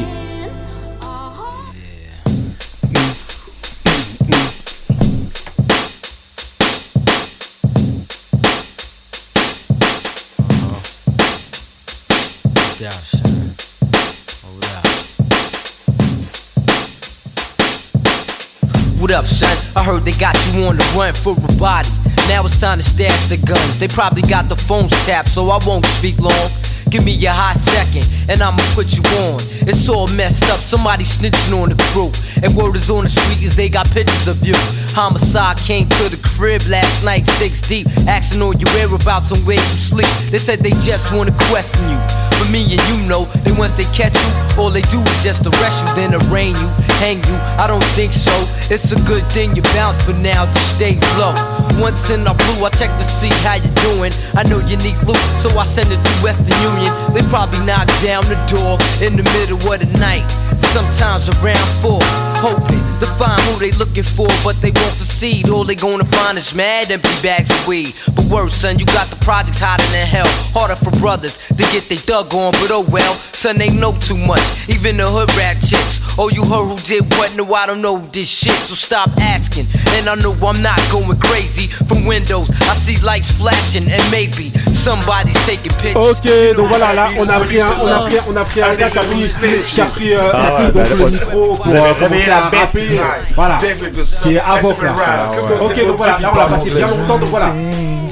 I 19.77 19.85
heard 19.85 20.03
they 20.03 20.13
got 20.13 20.35
you 20.53 20.65
on 20.65 20.77
the 20.77 20.85
run 20.97 21.15
for 21.15 21.33
a 21.33 21.53
body. 21.59 21.89
Now 22.29 22.45
it's 22.45 22.61
time 22.61 22.79
to 22.79 22.85
stash 22.85 23.27
the 23.27 23.37
guns. 23.37 23.79
They 23.79 23.89
probably 23.89 24.23
got 24.23 24.49
the 24.49 24.57
phones 24.57 24.91
tapped, 25.07 25.29
so 25.29 25.51
I 25.51 25.59
won't 25.67 25.87
speak 25.87 26.19
long. 26.19 26.51
Give 26.91 27.05
me 27.05 27.15
a 27.25 27.31
hot 27.31 27.55
second, 27.55 28.03
and 28.27 28.43
I'ma 28.43 28.59
put 28.75 28.91
you 28.99 29.03
on. 29.31 29.39
It's 29.63 29.89
all 29.89 30.09
messed 30.19 30.51
up, 30.51 30.59
somebody 30.59 31.05
snitching 31.05 31.55
on 31.55 31.71
the 31.71 31.79
crew. 31.95 32.11
And 32.43 32.51
word 32.59 32.75
is 32.75 32.91
on 32.91 33.05
the 33.05 33.09
street 33.09 33.47
is 33.47 33.55
they 33.55 33.69
got 33.69 33.87
pictures 33.95 34.27
of 34.27 34.43
you. 34.43 34.59
Homicide 34.91 35.59
came 35.59 35.87
to 35.87 36.11
the 36.11 36.19
crib 36.19 36.67
last 36.67 37.05
night, 37.05 37.29
six 37.39 37.63
deep, 37.63 37.87
asking 38.11 38.43
all 38.43 38.55
your 38.55 38.69
whereabouts 38.75 39.31
and 39.31 39.39
where 39.47 39.63
you 39.63 39.79
sleep. 39.79 40.11
They 40.35 40.39
said 40.39 40.67
they 40.67 40.75
just 40.83 41.15
wanna 41.15 41.31
question 41.47 41.87
you. 41.87 42.01
But 42.43 42.51
me 42.51 42.67
and 42.75 42.83
you 42.91 43.07
know 43.07 43.30
that 43.45 43.55
once 43.59 43.73
they 43.73 43.89
catch 43.95 44.15
you, 44.15 44.31
all 44.61 44.71
they 44.71 44.85
do 44.93 45.01
is 45.01 45.23
just 45.23 45.47
arrest 45.47 45.87
you, 45.87 45.93
then 45.95 46.11
arraign 46.29 46.57
you, 46.57 46.69
hang 47.01 47.19
you. 47.25 47.37
I 47.61 47.67
don't 47.67 47.85
think 47.97 48.13
so. 48.13 48.33
It's 48.73 48.93
a 48.93 49.01
good 49.07 49.25
thing 49.33 49.57
you 49.57 49.63
bounce 49.75 50.03
for 50.05 50.15
now 50.21 50.45
to 50.45 50.61
stay 50.61 50.99
low. 51.19 51.35
Once 51.81 52.11
in 52.11 52.27
our 52.27 52.35
blue, 52.35 52.65
I 52.65 52.71
check 52.71 52.91
to 52.91 53.05
see 53.05 53.33
how 53.47 53.57
you 53.57 53.71
doing. 53.93 54.13
I 54.37 54.45
know 54.45 54.61
you 54.69 54.77
need 54.81 54.99
loot, 55.07 55.21
so 55.41 55.49
I 55.57 55.65
send 55.65 55.89
it 55.93 56.01
to 56.01 56.13
Western 56.23 56.57
Union. 56.61 56.93
They 57.13 57.23
probably 57.29 57.61
knock 57.65 57.89
down 58.03 58.25
the 58.29 58.39
door 58.51 58.77
in 59.01 59.17
the 59.17 59.25
middle 59.37 59.59
of 59.59 59.79
the 59.81 59.91
night. 59.99 60.29
Sometimes 60.61 61.29
around 61.43 61.69
four, 61.83 61.99
hoping 62.39 62.79
to 63.01 63.07
find 63.19 63.41
who 63.49 63.59
they 63.59 63.73
looking 63.73 64.05
for, 64.05 64.29
but 64.45 64.57
they 64.61 64.71
won't 64.71 64.95
succeed. 64.95 65.49
All 65.51 65.65
they 65.65 65.75
gonna 65.75 66.05
find 66.05 66.39
is 66.39 66.55
mad 66.55 66.91
empty 66.91 67.11
bags 67.23 67.51
of 67.51 67.67
weed. 67.67 67.93
But 68.15 68.27
worse, 68.27 68.55
son, 68.55 68.79
you 68.79 68.87
got 68.87 69.09
the 69.09 69.17
projects 69.17 69.61
hotter 69.61 69.87
than 69.93 70.07
hell. 70.07 70.29
Harder 70.55 70.77
for 70.77 70.93
brothers 71.01 71.39
to 71.49 71.65
get 71.73 71.89
they 71.89 71.97
dug 71.97 72.33
on, 72.35 72.53
but 72.53 72.71
oh 72.71 72.87
well, 72.89 73.15
son, 73.15 73.59
they 73.59 73.71
know 73.71 73.93
too 73.99 74.17
much. 74.17 74.43
Even 74.69 74.97
the 74.97 75.07
hood 75.07 75.33
rat 75.37 75.57
chicks. 75.61 76.01
Oh, 76.19 76.29
you 76.29 76.45
heard 76.45 76.69
who 76.69 76.79
did 76.87 77.03
what? 77.17 77.35
No, 77.35 77.53
I 77.55 77.67
don't 77.67 77.83
know 77.83 77.99
this 78.13 78.29
shit, 78.31 78.55
so 78.55 78.75
stop 78.75 79.11
asking. 79.19 79.67
And 79.97 80.09
I 80.09 80.15
know 80.17 80.33
I'm 80.47 80.63
not 80.63 80.79
going 80.93 81.19
crazy. 81.19 81.67
From 81.89 82.05
windows, 82.05 82.51
I 82.69 82.77
see 82.77 82.97
lights 83.05 83.33
flashing, 83.33 83.91
and 83.91 84.03
maybe 84.11 84.51
somebody's 84.71 85.39
taking 85.47 85.73
pictures. 85.83 86.21
Ok, 86.21 86.55
donc 86.57 86.69
voilà, 86.69 86.93
là, 86.95 87.09
on 87.19 87.29
a 87.29 87.41
pris 87.41 87.61
un, 87.61 87.73
on 87.83 87.89
a 87.89 88.01
pris, 88.07 88.21
on 88.29 88.37
a 88.37 88.45
pris 88.45 88.63
un 88.63 88.75
gars 88.77 88.91
qui 88.91 88.99
a 88.99 89.03
pris, 89.03 89.35
qui 89.75 89.81
a 89.81 89.85
pris, 89.87 90.15
euh, 90.15 90.33
Ah 90.35 90.50
ouais, 90.59 90.65
donc 90.65 90.75
bah, 90.75 90.83
le 90.89 90.95
vous- 90.97 91.13
micro 91.13 91.57
pour 91.57 91.67
euh, 91.67 91.95
commencer 92.01 92.27
la 92.29 92.37
à 92.37 92.41
rapper. 92.41 92.79
Ouais. 92.81 92.99
Voilà, 93.35 93.59
le- 93.63 94.05
c'est 94.05 94.39
Avoc 94.41 94.83
là. 94.83 94.95
Ah 94.99 95.31
ouais. 95.31 95.67
Ok, 95.67 95.87
donc 95.87 95.97
voilà, 95.97 96.19
là 96.21 96.31
on 96.33 96.39
l'a 96.39 96.47
passé 96.47 96.71
bien 96.71 96.89
longtemps, 96.89 97.19
donc 97.19 97.29
voilà. 97.31 97.53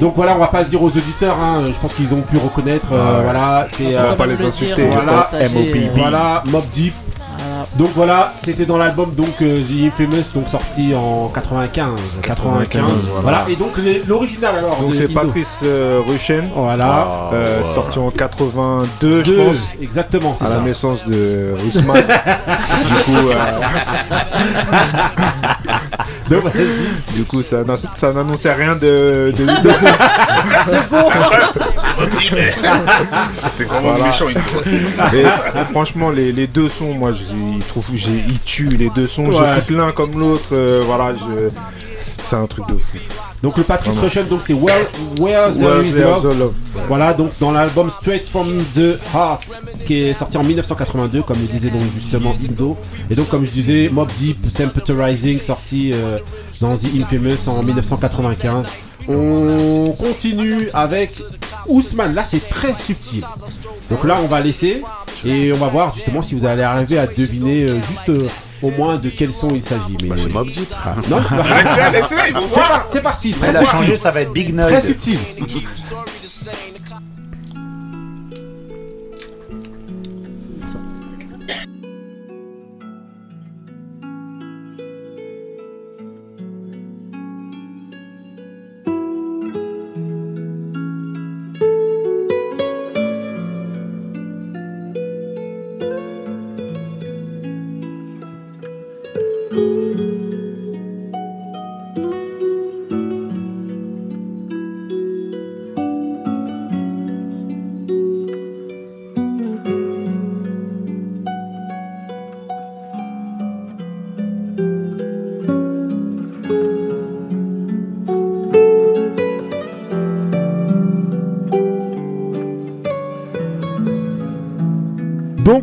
Donc 0.01 0.13
voilà, 0.15 0.35
on 0.35 0.39
va 0.39 0.47
pas 0.47 0.61
le 0.61 0.67
dire 0.69 0.81
aux 0.81 0.87
auditeurs, 0.87 1.37
hein, 1.37 1.63
je 1.67 1.73
pense 1.79 1.93
qu'ils 1.93 2.13
ont 2.13 2.21
pu 2.21 2.37
reconnaître, 2.37 2.87
euh, 2.93 3.17
Ouais. 3.17 3.23
voilà, 3.25 3.67
c'est... 3.71 3.97
On 3.97 4.03
va 4.03 4.13
pas 4.13 4.25
les 4.27 4.41
insulter. 4.45 4.87
Voilà, 4.91 5.29
M.O.B.B. 5.33 5.97
Voilà, 5.97 6.43
Mob 6.45 6.63
Deep. 6.71 6.93
Donc 7.75 7.89
voilà, 7.95 8.33
c'était 8.43 8.65
dans 8.65 8.77
l'album 8.77 9.13
donc 9.13 9.41
euh, 9.41 9.61
The 9.61 9.87
Infamous, 9.87 10.31
donc 10.33 10.49
sorti 10.49 10.93
en 10.95 11.29
95. 11.29 11.99
95, 12.21 12.81
voilà. 12.81 13.21
voilà. 13.21 13.45
Et 13.49 13.55
donc 13.55 13.71
l'original 14.07 14.57
alors. 14.57 14.77
Donc 14.79 14.95
c'est. 14.95 15.13
Patrice 15.13 15.59
euh, 15.63 16.01
Ruchen. 16.05 16.49
Voilà. 16.55 17.29
Euh, 17.33 17.59
voilà. 17.61 17.73
Sorti 17.73 17.99
en 17.99 18.09
82, 18.11 19.23
je 19.23 19.33
pense. 19.33 19.55
exactement, 19.81 20.35
c'est 20.37 20.45
À 20.45 20.49
la 20.49 20.59
naissance 20.61 21.05
de 21.05 21.53
Rusman. 21.59 21.97
du 22.87 22.93
coup, 23.03 23.11
Donc, 26.29 26.43
du 27.15 27.23
coup, 27.25 27.41
ça, 27.43 27.63
n'a- 27.63 27.75
ça 27.75 28.11
n'annonçait 28.11 28.53
rien 28.53 28.73
de. 28.75 29.33
de, 29.37 29.45
de 29.63 29.69
C'était 33.51 33.63
vraiment 33.65 33.93
méchant, 34.05 34.25
il- 34.29 35.17
Et, 35.17 35.21
et 35.23 35.65
franchement, 35.71 36.09
les, 36.11 36.31
les 36.31 36.47
deux 36.47 36.69
sons, 36.69 36.93
moi, 36.93 37.11
je 37.13 37.23
ils 37.33 37.59
trouvent, 37.67 37.89
j'ai- 37.93 38.23
ils 38.27 38.39
tuent 38.39 38.69
les 38.77 38.89
deux 38.89 39.07
sons. 39.07 39.27
Ouais. 39.27 39.35
J'écoute 39.55 39.71
l'un 39.77 39.91
comme 39.91 40.17
l'autre. 40.19 40.49
euh, 40.53 40.81
voilà, 40.85 41.13
je- 41.15 41.49
c'est 42.19 42.35
un 42.35 42.45
truc 42.47 42.65
de 42.67 42.73
fou. 42.77 42.97
Donc 43.41 43.57
le 43.57 43.63
Patrice 43.63 43.93
Vraiment. 43.93 44.07
Russian, 44.07 44.23
donc 44.25 44.41
c'est 44.43 44.53
Where, 44.53 44.85
Where 45.19 45.53
There 45.53 45.85
Is 45.85 45.93
Love. 45.93 46.53
Voilà, 46.87 47.13
donc 47.13 47.31
dans 47.39 47.51
l'album 47.51 47.89
Straight 47.89 48.27
From 48.27 48.47
The 48.75 48.99
Heart, 49.13 49.61
qui 49.85 50.03
est 50.03 50.13
sorti 50.13 50.37
en 50.37 50.43
1982, 50.43 51.21
comme 51.21 51.37
le 51.39 51.47
disait 51.47 51.69
donc 51.69 51.83
justement 51.95 52.35
Indo. 52.43 52.77
Et 53.09 53.15
donc 53.15 53.29
comme 53.29 53.45
je 53.45 53.51
disais, 53.51 53.89
Mob 53.91 54.09
Deep, 54.19 54.53
Temperaturizing, 54.53 55.39
sorti 55.39 55.91
euh, 55.93 56.17
dans 56.59 56.75
The 56.75 56.87
Infamous 56.99 57.47
en 57.47 57.63
1995. 57.63 58.65
On 59.07 59.93
continue 59.97 60.69
avec 60.73 61.11
Ousmane, 61.67 62.13
là 62.13 62.23
c'est 62.23 62.47
très 62.47 62.75
subtil. 62.75 63.23
Donc 63.89 64.03
là 64.03 64.17
on 64.21 64.27
va 64.27 64.41
laisser 64.41 64.83
et 65.25 65.51
on 65.53 65.57
va 65.57 65.67
voir 65.67 65.93
justement 65.95 66.21
si 66.21 66.35
vous 66.35 66.45
allez 66.45 66.61
arriver 66.61 66.99
à 66.99 67.07
deviner 67.07 67.63
euh, 67.63 67.79
juste 67.89 68.09
euh, 68.09 68.27
au 68.61 68.71
moins 68.71 68.97
de 68.97 69.09
quel 69.09 69.33
son 69.33 69.49
il 69.55 69.63
s'agit. 69.63 69.97
Mais 70.03 70.17
c'est 70.17 70.29
Mob 70.29 70.47
Deep. 70.47 70.69
non 71.09 71.17
ils 72.27 72.33
vont 72.33 72.41
C'est 72.47 72.53
voir. 72.53 72.69
par- 72.69 72.85
C'est 72.91 73.01
parti, 73.01 73.31
très 73.31 73.53
subtil. 73.65 73.97
ça 73.97 74.11
va 74.11 74.21
être 74.21 74.31
Big 74.33 74.53
Noid. 74.53 74.67
Très 74.67 74.81
subtil. 74.81 75.19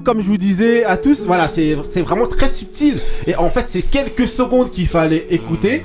comme 0.06 0.22
je 0.22 0.26
vous 0.26 0.38
disais 0.38 0.84
à 0.84 0.96
tous, 0.96 1.26
voilà, 1.26 1.48
c'est 1.48 1.74
vraiment 1.74 2.28
très 2.28 2.48
subtil. 2.48 2.94
Et 3.26 3.34
en 3.36 3.50
fait, 3.50 3.66
c'est 3.68 3.82
quelques 3.82 4.28
secondes 4.28 4.70
qu'il 4.70 4.86
fallait 4.86 5.26
écouter. 5.30 5.82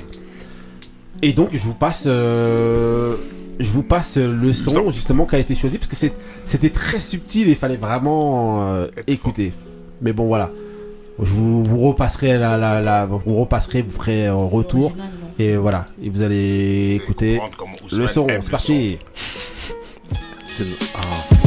Et 1.20 1.32
donc, 1.32 1.48
je 1.52 1.58
vous 1.58 1.74
passe, 1.74 2.04
euh, 2.06 3.16
je 3.58 3.68
vous 3.68 3.82
passe 3.82 4.16
le 4.16 4.52
son 4.52 4.90
justement 4.92 5.26
qui 5.26 5.34
a 5.34 5.38
été 5.40 5.54
choisi 5.56 5.76
parce 5.78 5.88
que 5.90 5.96
c'était 6.46 6.70
très 6.70 7.00
subtil 7.00 7.48
et 7.48 7.50
il 7.52 7.56
fallait 7.56 7.76
vraiment 7.76 8.70
euh, 8.72 8.86
écouter. 9.08 9.52
Mais 10.00 10.12
bon, 10.12 10.26
voilà. 10.26 10.50
Je 11.20 11.30
vous, 11.30 11.62
vous 11.64 11.80
repasserai 11.80 12.38
la, 12.38 12.56
la, 12.56 12.80
la- 12.80 13.06
vous 13.06 13.36
repasserez, 13.40 13.82
vous 13.82 13.90
ferez 13.90 14.26
un 14.28 14.34
retour 14.34 14.94
et 15.38 15.56
voilà. 15.56 15.84
Et 16.02 16.08
vous 16.10 16.22
allez 16.22 16.94
écouter 17.02 17.40
le 17.92 18.06
son. 18.06 18.26
C'est 18.40 18.50
parti. 18.50 18.98
C'est 20.46 20.64
le. 20.64 21.41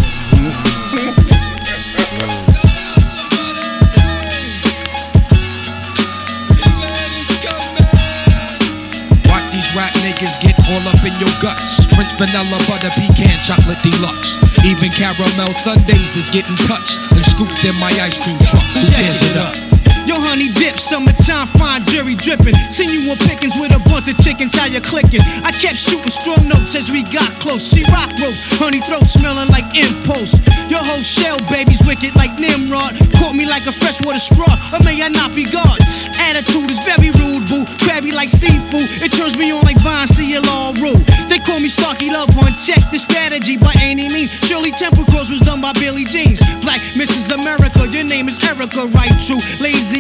Niggas 10.05 10.39
get 10.39 10.53
all 10.69 10.85
up 10.85 11.01
in 11.01 11.13
your 11.17 11.33
guts. 11.41 11.85
French 11.89 12.13
vanilla 12.21 12.61
butter 12.69 12.93
pecan 12.93 13.37
chocolate 13.43 13.81
deluxe. 13.81 14.37
Even 14.63 14.91
caramel 14.91 15.53
sundays 15.65 16.13
is 16.15 16.29
getting 16.29 16.55
touched 16.69 16.99
and 17.11 17.25
scooped 17.25 17.65
in 17.65 17.73
my 17.81 17.89
ice 17.97 18.21
cream 18.21 18.37
truck. 18.45 18.63
Who 18.77 18.85
it 18.85 19.37
up? 19.37 19.74
Yo, 20.05 20.21
honey 20.21 20.53
dip, 20.53 20.77
summertime, 20.77 21.47
fine 21.57 21.83
jury 21.89 22.13
dripping. 22.15 22.53
Seen 22.69 22.89
you 22.89 23.09
on 23.09 23.17
pickings 23.25 23.57
with 23.57 23.73
a 23.73 23.81
bunch 23.89 24.07
of 24.07 24.17
chickens, 24.21 24.53
how 24.53 24.65
you 24.69 24.79
clicking? 24.79 25.21
I 25.41 25.49
kept 25.49 25.81
shooting 25.81 26.13
strong 26.13 26.47
notes 26.47 26.75
as 26.75 26.91
we 26.91 27.01
got 27.09 27.27
close. 27.41 27.73
She 27.73 27.81
rock 27.89 28.13
rope, 28.21 28.37
honey 28.61 28.81
throat 28.85 29.09
smelling 29.09 29.49
like 29.49 29.65
impulse. 29.73 30.37
Your 30.69 30.85
whole 30.85 31.01
shell, 31.01 31.41
baby's 31.49 31.81
wicked 31.89 32.13
like 32.15 32.37
Nimrod. 32.37 32.93
Caught 33.17 33.33
me 33.33 33.49
like 33.49 33.65
a 33.65 33.73
freshwater 33.73 34.21
straw, 34.21 34.53
or 34.73 34.81
may 34.85 35.01
I 35.01 35.09
not 35.09 35.33
be 35.33 35.45
God? 35.45 35.81
Attitude 36.29 36.69
is 36.69 36.79
very 36.85 37.09
rude, 37.17 37.49
boo. 37.49 37.65
Crabby 37.81 38.11
like 38.13 38.29
seafood. 38.29 38.85
It 39.01 39.09
turns 39.11 39.35
me 39.35 39.51
on 39.51 39.65
like 39.65 39.81
Vine, 39.81 40.07
see 40.07 40.37
you 40.37 40.41
all 40.45 40.73
rule. 40.77 41.01
They 41.29 41.39
call 41.39 41.59
me 41.59 41.69
Starky 41.69 42.13
Love 42.13 42.29
Hunt. 42.37 42.53
Check 42.61 42.81
the 42.91 42.99
strategy 42.99 43.57
by 43.57 43.73
any 43.81 44.09
means. 44.09 44.29
Shirley 44.45 44.71
Temple 44.71 45.05
Cross 45.05 45.29
was 45.29 45.41
done 45.41 45.61
by 45.61 45.73
Billy 45.73 46.05
Jeans. 46.05 46.39
Black 46.61 46.81
Mrs. 46.93 47.33
America, 47.33 47.87
your 47.89 48.03
name 48.03 48.29
is 48.29 48.37
Erica, 48.45 48.85
right? 48.93 49.13
True. 49.25 49.41
Lazy 49.59 49.94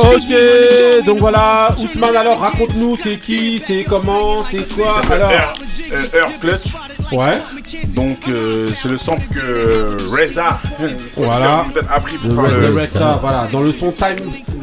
Ok, 0.00 1.04
donc 1.06 1.18
voilà, 1.18 1.70
Ousmane 1.82 2.16
alors 2.16 2.38
raconte-nous 2.40 2.96
c'est 2.96 3.16
qui, 3.18 3.60
c'est 3.64 3.84
comment, 3.84 4.44
c'est 4.44 4.68
quoi 4.74 4.88
Ça 4.90 5.02
s'appelle 5.02 5.22
alors 5.22 5.30
Air, 5.32 5.54
euh, 5.92 6.24
Clutch. 6.40 6.72
Ouais. 7.12 7.38
Donc 7.94 8.18
euh, 8.28 8.70
c'est 8.74 8.88
le 8.88 8.96
sample 8.96 9.26
que 9.34 9.96
Reza 10.10 10.58
Voilà. 11.16 11.64
vous 11.70 11.78
êtes 11.78 11.86
appris 11.92 12.16
pour 12.16 12.30
Le 12.30 12.34
faire 12.34 12.44
le- 12.44 12.56
Resurrector, 12.66 13.18
voilà, 13.20 13.48
dans 13.52 13.60
le 13.60 13.72
son 13.72 13.92
Time, 13.92 14.16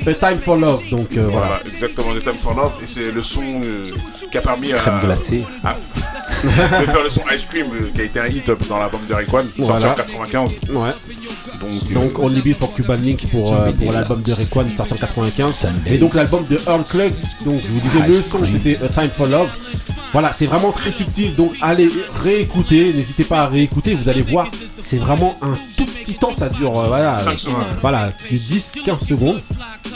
The 0.05 0.17
Time 0.19 0.39
for 0.43 0.55
Love, 0.55 0.81
donc 0.89 1.07
euh, 1.15 1.27
voilà. 1.29 1.47
Voilà, 1.47 1.61
exactement, 1.71 2.13
The 2.13 2.23
Time 2.23 2.33
for 2.41 2.53
Love. 2.55 2.71
Et 2.83 2.87
c'est 2.87 3.11
le 3.11 3.21
son 3.21 3.43
euh, 3.63 3.83
qui 4.31 4.37
a 4.37 4.41
permis 4.41 4.73
à, 4.73 4.77
Crème 4.77 4.99
glacée. 5.03 5.43
à- 5.63 5.75
de 6.43 6.49
faire 6.85 7.03
le 7.03 7.09
son 7.09 7.21
Ice 7.35 7.45
Cream 7.49 7.67
euh, 7.73 7.89
qui 7.93 8.01
a 8.01 8.03
été 8.05 8.19
un 8.19 8.27
hit 8.27 8.49
dans 8.69 8.77
l'album 8.77 9.01
de 9.07 9.13
Rayquan, 9.13 9.43
sorti 9.43 9.61
Voilà. 9.61 9.91
en 9.91 9.95
95. 9.95 10.59
Ouais. 10.69 10.89
Donc, 11.61 11.93
Donc 11.93 12.19
Only 12.19 12.41
Be 12.41 12.57
for 12.57 12.73
Cuban 12.73 12.97
Links 13.03 13.27
pour, 13.27 13.53
euh, 13.53 13.71
pour 13.73 13.91
l'album 13.91 14.21
de 14.21 14.31
Rayquan 14.33 14.65
sorti 14.75 14.93
en 14.93 14.97
95. 14.97 15.67
Et 15.87 15.97
donc 15.97 16.13
l'album 16.13 16.45
de 16.49 16.57
Earl 16.67 16.83
Clug, 16.83 17.13
donc 17.45 17.59
je 17.61 17.67
vous 17.67 17.79
disais 17.81 18.07
le 18.07 18.21
son 18.21 18.45
c'était 18.45 18.77
A 18.83 18.87
Time 18.87 19.09
for 19.09 19.27
Love. 19.27 19.49
Voilà, 20.11 20.31
c'est 20.31 20.47
vraiment 20.47 20.71
très 20.71 20.91
subtil, 20.91 21.35
donc 21.35 21.53
allez 21.61 21.87
réécouter, 22.23 22.93
n'hésitez 22.93 23.23
pas 23.23 23.41
à 23.41 23.47
réécouter, 23.47 23.93
vous 23.93 24.09
allez 24.09 24.23
voir, 24.23 24.47
c'est 24.81 24.97
vraiment 24.97 25.33
un 25.43 25.53
tout 25.77 25.85
petit 25.85 26.15
temps, 26.15 26.33
ça 26.33 26.49
dure 26.49 26.79
euh, 26.79 26.87
voilà, 26.87 27.19
euh, 27.19 27.37
secondes. 27.37 27.55
voilà, 27.81 28.11
de 28.31 28.37
10-15 28.37 29.05
secondes. 29.05 29.41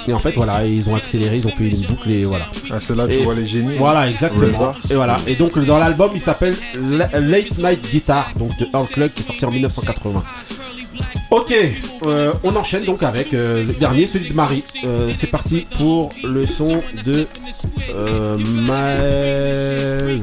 Et 0.07 0.13
en 0.13 0.19
fait 0.19 0.33
voilà, 0.35 0.65
ils 0.65 0.89
ont 0.89 0.95
accéléré, 0.95 1.37
ils 1.37 1.47
ont 1.47 1.55
fait 1.55 1.69
une 1.69 1.81
boucle 1.87 2.09
et 2.11 2.23
voilà. 2.23 2.47
Ah, 2.69 2.79
c'est 2.79 2.95
là 2.95 3.07
que 3.07 3.13
tu 3.13 3.19
vois 3.23 3.35
les 3.35 3.45
génies. 3.45 3.75
Voilà, 3.77 4.09
exactement. 4.09 4.45
Reza. 4.73 4.75
Et 4.91 4.95
voilà. 4.95 5.17
Et 5.27 5.35
donc 5.35 5.57
dans 5.65 5.77
l'album, 5.77 6.11
il 6.13 6.19
s'appelle 6.21 6.55
La- 6.75 7.09
Late 7.19 7.57
Night 7.57 7.89
Guitar, 7.89 8.31
donc 8.37 8.57
de 8.57 8.65
Earl 8.73 8.87
Clug, 8.87 9.11
qui 9.13 9.21
est 9.21 9.25
sorti 9.25 9.45
en 9.45 9.51
1980. 9.51 10.23
Ok, 11.31 11.53
euh, 12.05 12.33
on 12.43 12.55
enchaîne 12.55 12.83
donc 12.85 13.01
avec 13.01 13.33
euh, 13.33 13.63
le 13.63 13.73
dernier, 13.73 14.05
celui 14.05 14.29
de 14.29 14.33
Marie. 14.35 14.63
Euh, 14.83 15.11
c'est 15.15 15.27
parti 15.27 15.65
pour 15.77 16.11
le 16.23 16.45
son 16.45 16.83
de 17.03 17.25
euh, 17.89 18.37
Marie. 18.37 20.21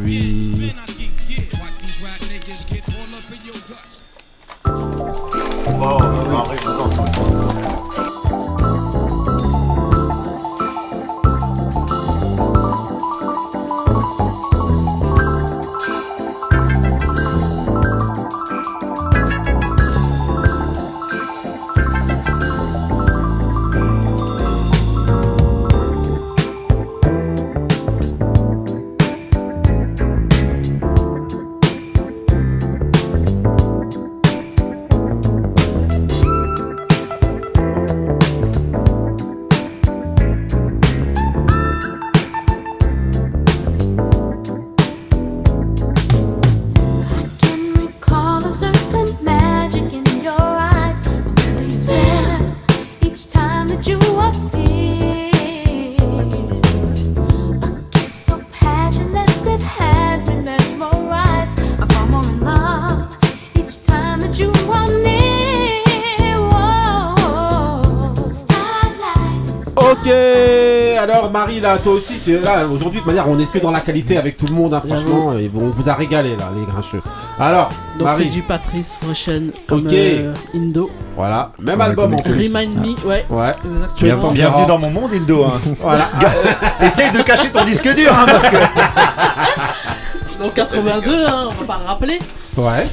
Marie 71.51 71.60
là, 71.60 71.78
toi 71.78 71.94
aussi, 71.94 72.14
c'est 72.14 72.39
là 72.40 72.64
aujourd'hui 72.66 73.01
de 73.01 73.06
manière, 73.06 73.28
on 73.28 73.39
est 73.39 73.51
que 73.51 73.59
dans 73.59 73.70
la 73.72 73.81
qualité 73.81 74.16
avec 74.16 74.39
tout 74.39 74.47
le 74.47 74.55
monde, 74.55 74.72
hein, 74.72 74.82
franchement, 74.86 75.32
et 75.35 75.51
on 75.55 75.70
vous 75.70 75.89
a 75.89 75.94
régalé 75.94 76.36
là, 76.36 76.51
les 76.56 76.64
grincheux. 76.64 77.02
Alors, 77.39 77.70
Donc 77.98 78.09
c'est 78.14 78.27
du 78.27 78.43
Patrice 78.43 79.01
Rochen 79.06 79.51
comme 79.66 79.86
Ok. 79.86 79.93
euh, 79.93 80.32
Indo. 80.55 80.90
voilà, 81.16 81.52
même 81.59 81.81
On 81.81 81.85
album 81.85 82.14
en 82.14 82.18
plus. 82.18 82.32
Remind 82.55 82.77
Me, 82.77 83.06
ouais. 83.09 83.24
Ouais. 83.31 83.52
Exactement. 83.64 84.31
Bienvenue 84.31 84.32
Bienvenue 84.35 84.66
dans 84.66 84.78
mon 84.78 84.90
monde, 84.90 85.10
Indo. 85.12 85.44
Hein. 85.44 85.60
Voilà. 85.81 86.09
Essaye 86.82 87.10
de 87.10 87.22
cacher 87.22 87.48
ton 87.51 87.64
disque 87.64 87.94
dur, 87.94 88.12
hein, 88.12 88.27
parce 88.27 88.48
que. 88.48 88.56
Donc 90.43 90.55
82, 90.55 91.27
hein, 91.27 91.48
on 91.51 91.60
va 91.64 91.66
pas 91.66 91.81
rappeler. 91.85 92.18
Ouais. 92.56 92.86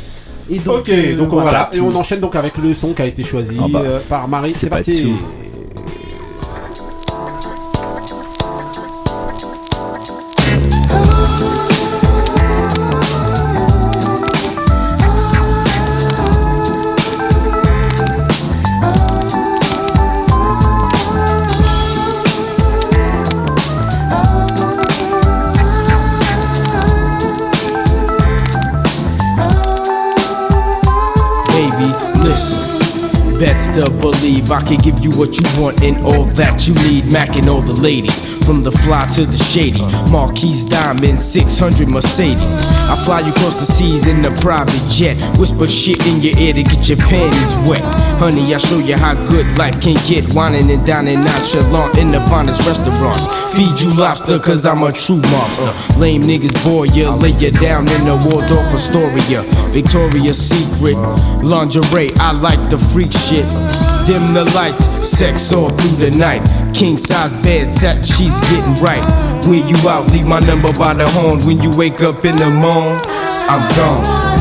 Et 0.49 0.59
donc, 0.59 0.77
ok, 0.79 0.89
euh, 0.89 1.17
donc 1.17 1.27
voilà. 1.29 1.43
voilà, 1.49 1.69
et 1.73 1.81
on 1.81 1.93
enchaîne 1.93 2.21
donc 2.21 2.34
avec 2.38 2.57
le 2.57 2.73
son 2.73 2.93
qui 2.93 3.01
a 3.01 3.05
été 3.05 3.21
choisi 3.21 3.57
Ah 3.61 3.65
bah, 3.69 3.81
euh, 3.84 3.99
par 4.07 4.27
Marie. 4.29 4.53
c'est 4.53 4.61
C'est 4.61 4.69
pas 4.69 4.77
parti. 4.77 5.03
dessous. 5.03 5.17
Believe 33.89 34.51
I 34.51 34.61
can 34.61 34.77
give 34.77 34.99
you 34.99 35.11
what 35.11 35.35
you 35.35 35.61
want 35.61 35.84
and 35.84 35.97
all 36.05 36.26
that 36.35 36.68
you 36.68 36.73
need. 36.89 37.11
Mac 37.11 37.35
and 37.35 37.47
all 37.47 37.61
the 37.61 37.73
ladies, 37.73 38.15
from 38.45 38.64
the 38.64 38.72
fly 38.72 39.01
to 39.15 39.26
the 39.26 39.38
shady. 39.38 39.81
Marquise 40.11 40.64
Diamond, 40.64 41.19
600 41.19 41.89
Mercedes. 41.89 42.72
I 42.89 42.95
fly 43.05 43.22
you 43.22 43.31
across 43.31 43.55
the 43.55 43.65
seas 43.65 44.07
in 44.07 44.23
a 44.26 44.31
private 44.41 44.81
jet. 44.89 45.15
Whisper 45.38 45.68
shit 45.68 46.05
in 46.07 46.22
your 46.22 46.38
ear 46.38 46.53
to 46.53 46.64
get 46.64 46.88
your 46.89 46.97
panties 46.97 47.55
wet. 47.69 47.81
Honey, 48.19 48.53
I 48.53 48.57
show 48.57 48.80
you 48.80 48.97
how 48.97 49.15
good 49.27 49.45
life 49.57 49.80
can 49.81 49.95
get. 50.07 50.34
Whining 50.34 50.69
and 50.72 50.85
dining 50.85 51.22
nonchalant 51.22 51.97
in 51.97 52.11
the 52.11 52.22
finest 52.27 52.65
restaurants. 52.68 53.27
Feed 53.57 53.79
you 53.81 53.91
lobster, 53.91 54.38
cause 54.38 54.67
I'm 54.67 54.84
a 54.84 54.91
true 54.91 55.19
monster. 55.19 55.73
Lame 55.99 56.21
niggas 56.21 56.53
bore 56.63 56.85
ya, 56.85 57.15
lay 57.15 57.31
you 57.31 57.49
down 57.49 57.89
in 57.89 58.05
the 58.05 58.13
Waldorf 58.29 58.71
Astoria. 58.71 59.41
Victoria's 59.73 60.38
Secret, 60.38 60.93
lingerie, 61.41 62.11
I 62.19 62.34
like 62.34 62.69
the 62.69 62.77
freak 62.77 63.11
shit. 63.11 63.47
Dim 64.05 64.35
the 64.35 64.43
lights, 64.53 64.85
sex 65.09 65.51
all 65.51 65.69
through 65.69 66.05
the 66.05 66.15
night. 66.19 66.45
King 66.75 66.99
size 66.99 67.34
bed, 67.41 67.73
satin 67.73 68.03
sheets 68.03 68.39
getting 68.51 68.75
right. 68.75 69.03
When 69.47 69.67
you 69.67 69.89
out, 69.89 70.05
leave 70.13 70.27
my 70.27 70.39
number 70.41 70.71
by 70.77 70.93
the 70.93 71.09
horn. 71.09 71.39
When 71.39 71.59
you 71.59 71.71
wake 71.75 72.01
up 72.01 72.25
in 72.25 72.35
the 72.35 72.51
morning, 72.51 73.01
I'm 73.09 73.67
gone. 73.69 74.36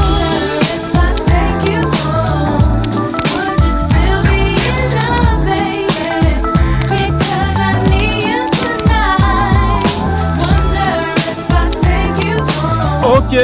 Ok, 13.29 13.37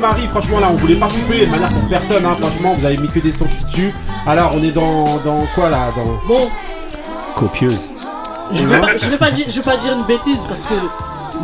Marie, 0.00 0.26
franchement 0.28 0.60
là, 0.60 0.68
on 0.70 0.74
voulait 0.76 0.96
pas 0.96 1.08
couper 1.08 1.46
de 1.46 1.50
manière 1.50 1.70
pour 1.72 1.88
personne, 1.88 2.26
hein, 2.26 2.36
franchement, 2.38 2.74
vous 2.74 2.84
avez 2.84 2.98
mis 2.98 3.08
que 3.08 3.20
des 3.20 3.32
sons 3.32 3.46
qui 3.46 3.64
tuent. 3.72 3.94
Alors, 4.26 4.52
on 4.54 4.62
est 4.62 4.70
dans, 4.70 5.04
dans 5.24 5.38
quoi 5.54 5.70
là 5.70 5.92
dans... 5.96 6.04
Bon, 6.28 6.50
Copieuse. 7.34 7.88
je 8.52 8.66
vais, 8.66 8.80
pas, 8.80 8.96
je, 8.98 9.06
vais 9.06 9.16
pas 9.16 9.30
dire, 9.30 9.46
je 9.48 9.56
vais 9.56 9.62
pas 9.62 9.78
dire 9.78 9.94
une 9.94 10.04
bêtise 10.04 10.38
parce 10.46 10.66
que 10.66 10.74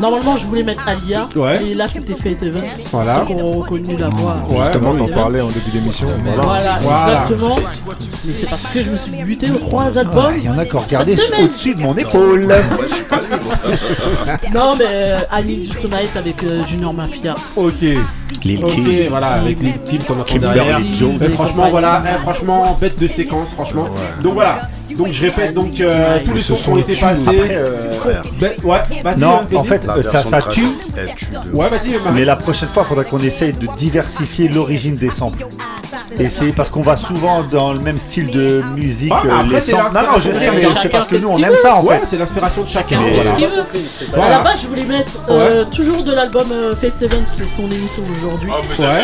Normalement, 0.01 0.37
je 0.37 0.47
voulais 0.47 0.63
mettre 0.63 0.83
Alia. 0.89 1.29
Ouais. 1.37 1.63
Et 1.65 1.75
là, 1.75 1.87
c'était 1.87 2.15
Faith 2.15 2.43
Evans. 2.43 2.63
Voilà. 2.93 3.19
Ceux 3.21 3.27
qui 3.27 3.35
ont 3.43 3.51
reconnu 3.51 3.97
la 3.97 4.09
voix. 4.09 4.37
Justement, 4.65 4.95
de 4.95 4.99
t'en 5.01 5.09
parlais 5.09 5.39
Evans. 5.39 5.51
en 5.51 5.53
début 5.55 5.71
d'émission. 5.71 6.09
Voilà, 6.25 6.43
Voilà. 6.43 6.75
exactement. 6.75 7.57
Mais 8.27 8.35
c'est 8.35 8.49
parce 8.51 8.63
que 8.73 8.83
je 8.83 8.91
me 8.91 8.97
suis 8.97 9.11
buté 9.25 9.51
aux 9.51 9.59
trois 9.59 9.97
albums. 9.99 10.35
Il 10.39 10.45
y 10.45 10.49
en 10.49 10.59
a 10.59 10.65
qui 10.65 10.75
ont 10.77 10.81
regardé 10.81 11.17
au-dessus 11.43 11.75
de 11.75 11.81
mon 11.81 11.95
épaule. 11.97 12.49
Non, 14.55 14.75
mais 14.79 14.85
euh, 14.89 15.19
I 15.33 15.45
Need 15.45 15.69
You 15.69 15.75
Tonight 15.83 16.17
avec 16.17 16.43
euh, 16.45 16.65
Junior 16.67 16.93
Mafia. 16.93 17.35
Ok. 17.57 17.75
Lil 18.45 18.65
Ok, 18.65 18.71
Kim. 18.73 19.09
voilà, 19.09 19.29
avec 19.35 19.61
Lil 19.61 19.75
Kim 19.89 20.03
qu'on 20.03 20.15
entend 20.15 20.25
Kimberly 20.25 20.55
derrière. 20.55 20.81
Jones. 20.99 21.19
Et 21.23 21.29
franchement, 21.31 21.67
voilà, 21.71 22.03
eh, 22.07 22.23
franchement, 22.23 22.79
bête 22.81 22.99
de 22.99 23.09
séquence, 23.09 23.51
franchement. 23.53 23.85
Donc 24.23 24.35
voilà. 24.35 24.63
Donc 25.05 25.13
je 25.13 25.23
répète, 25.23 25.55
donc 25.55 25.81
euh, 25.81 26.19
tous 26.25 26.35
les 26.35 26.41
ce 26.41 26.55
sons 26.55 26.55
qui 26.55 26.69
ont 26.69 26.73
son 26.75 26.79
été 26.79 26.93
passés. 27.01 27.59
Ben, 28.41 28.53
ouais, 28.65 28.79
vas-y. 29.03 29.19
Non, 29.19 29.41
en 29.55 29.65
fait, 29.65 29.85
La 29.87 29.95
euh, 29.97 30.03
ça, 30.03 30.11
version 30.11 30.31
ça 30.31 30.41
trash, 30.43 30.55
tue. 30.55 30.67
elle 30.97 31.15
tue 31.15 31.27
de- 31.27 31.57
Ouais, 31.57 31.69
vas-y, 31.69 31.91
Marie. 31.93 32.15
Mais 32.15 32.25
la 32.25 32.37
prochaine 32.37 32.69
fois, 32.69 32.83
il 32.85 32.89
faudrait 32.89 33.05
qu'on 33.07 33.19
essaye 33.21 33.53
de 33.53 33.67
diversifier 33.77 34.49
l'origine 34.49 34.97
des 34.97 35.11
samples. 35.11 35.47
Et 36.19 36.29
c'est 36.29 36.53
parce 36.53 36.69
qu'on 36.71 36.83
va 36.83 36.97
souvent 36.97 37.43
dans 37.45 37.73
le 37.73 37.79
même 37.81 37.99
style 37.99 38.31
de 38.31 38.63
musique. 38.77 39.13
Ah, 39.15 39.23
euh, 39.27 39.31
après, 39.41 39.55
les 39.55 39.61
c'est 39.61 39.71
samples. 39.73 39.95
Non, 39.95 40.03
non, 40.03 40.19
je 40.19 40.31
sais, 40.31 40.51
mais 40.51 40.57
de 40.63 40.67
c'est 40.69 40.75
chacun 40.75 40.89
parce 40.91 41.07
que 41.07 41.17
nous, 41.17 41.29
on 41.29 41.37
qu'il 41.37 41.45
aime 41.45 41.51
veut. 41.53 41.57
ça 41.63 41.77
en 41.77 41.85
Ouais, 41.85 41.99
fait. 42.01 42.07
c'est 42.07 42.19
l'inspiration 42.19 42.63
de 42.63 42.69
chacun. 42.69 43.01
Mais- 43.01 43.09
C'est 43.09 43.15
voilà. 43.15 43.31
ce 43.31 43.37
qu'il 43.37 43.47
veut. 43.47 44.09
Voilà. 44.15 44.25
À 44.25 44.39
la 44.39 44.45
base, 44.45 44.61
je 44.63 44.67
voulais 44.67 44.85
mettre 44.85 45.13
euh, 45.31 45.65
toujours 45.67 46.03
de 46.03 46.13
l'album 46.13 46.47
euh, 46.53 46.75
Faith 46.77 47.01
Evans, 47.01 47.25
c'est 47.27 47.47
son 47.47 47.71
émission 47.71 48.03
d'aujourd'hui. 48.03 48.51
Ouais. 48.51 49.03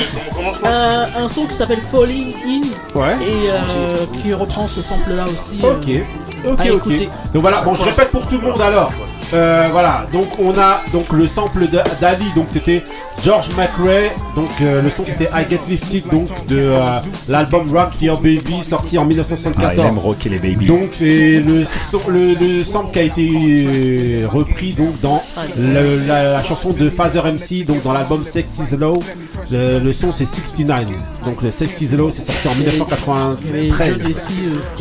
Euh, 0.64 1.04
un 1.18 1.28
son 1.28 1.46
qui 1.46 1.54
s'appelle 1.54 1.80
Falling 1.90 2.32
In 2.46 2.98
Ouais. 2.98 3.14
et 3.20 3.50
euh, 3.50 3.94
qui 4.22 4.32
reprend 4.34 4.66
ce 4.66 4.80
sample 4.80 5.10
là 5.14 5.24
aussi. 5.24 5.58
euh, 5.64 5.74
Ok, 5.74 5.85
ok, 5.86 6.50
ok. 6.52 6.66
écouter. 6.66 7.08
Donc 7.32 7.42
voilà, 7.42 7.62
bon, 7.62 7.74
je 7.74 7.82
répète 7.82 8.10
pour 8.10 8.26
tout 8.26 8.38
le 8.38 8.48
monde 8.48 8.60
alors. 8.60 8.92
Euh, 9.34 9.66
voilà, 9.72 10.06
donc 10.12 10.38
on 10.38 10.56
a 10.56 10.82
donc 10.92 11.12
le 11.12 11.26
sample 11.26 11.66
d'Ali, 12.00 12.26
donc 12.34 12.46
c'était 12.48 12.84
George 13.24 13.48
McRae, 13.56 14.10
donc 14.36 14.50
euh, 14.60 14.82
le 14.82 14.90
son 14.90 15.04
c'était 15.04 15.24
I 15.34 15.44
Get 15.50 15.58
Lifted, 15.68 16.04
donc 16.12 16.28
de 16.46 16.58
euh, 16.58 16.80
l'album 17.28 17.68
Rock 17.74 18.00
Your 18.00 18.20
Baby 18.20 18.62
sorti 18.62 18.98
en 18.98 19.02
Ah, 19.02 19.04
il 19.04 19.08
1974. 19.08 19.86
aime 19.86 19.98
rocker 19.98 20.28
les 20.28 20.38
babies. 20.38 20.66
Donc 20.66 20.90
c'est 20.94 21.40
le, 21.40 21.64
son- 21.64 22.00
le, 22.08 22.34
le 22.34 22.62
sample 22.62 22.92
qui 22.92 22.98
a 22.98 23.02
été 23.02 23.28
euh, 23.28 24.28
repris 24.28 24.72
donc 24.74 25.00
dans 25.00 25.22
le- 25.58 26.06
la, 26.06 26.32
la 26.34 26.42
chanson 26.44 26.70
de 26.70 26.88
Father 26.88 27.22
MC 27.24 27.64
donc 27.66 27.82
dans 27.82 27.92
l'album 27.92 28.22
Sex 28.22 28.46
is 28.60 28.76
Low. 28.76 29.02
Le, 29.50 29.78
le 29.80 29.92
son 29.92 30.12
c'est 30.12 30.26
69. 30.26 30.84
Donc 31.24 31.42
le 31.42 31.50
Sex 31.50 31.80
is 31.80 31.96
Low 31.96 32.10
c'est 32.12 32.22
sorti 32.22 32.46
en 32.48 32.52
Mais 32.54 32.66
1993. 32.66 33.88
Joe 33.88 33.98
Desi, 33.98 34.32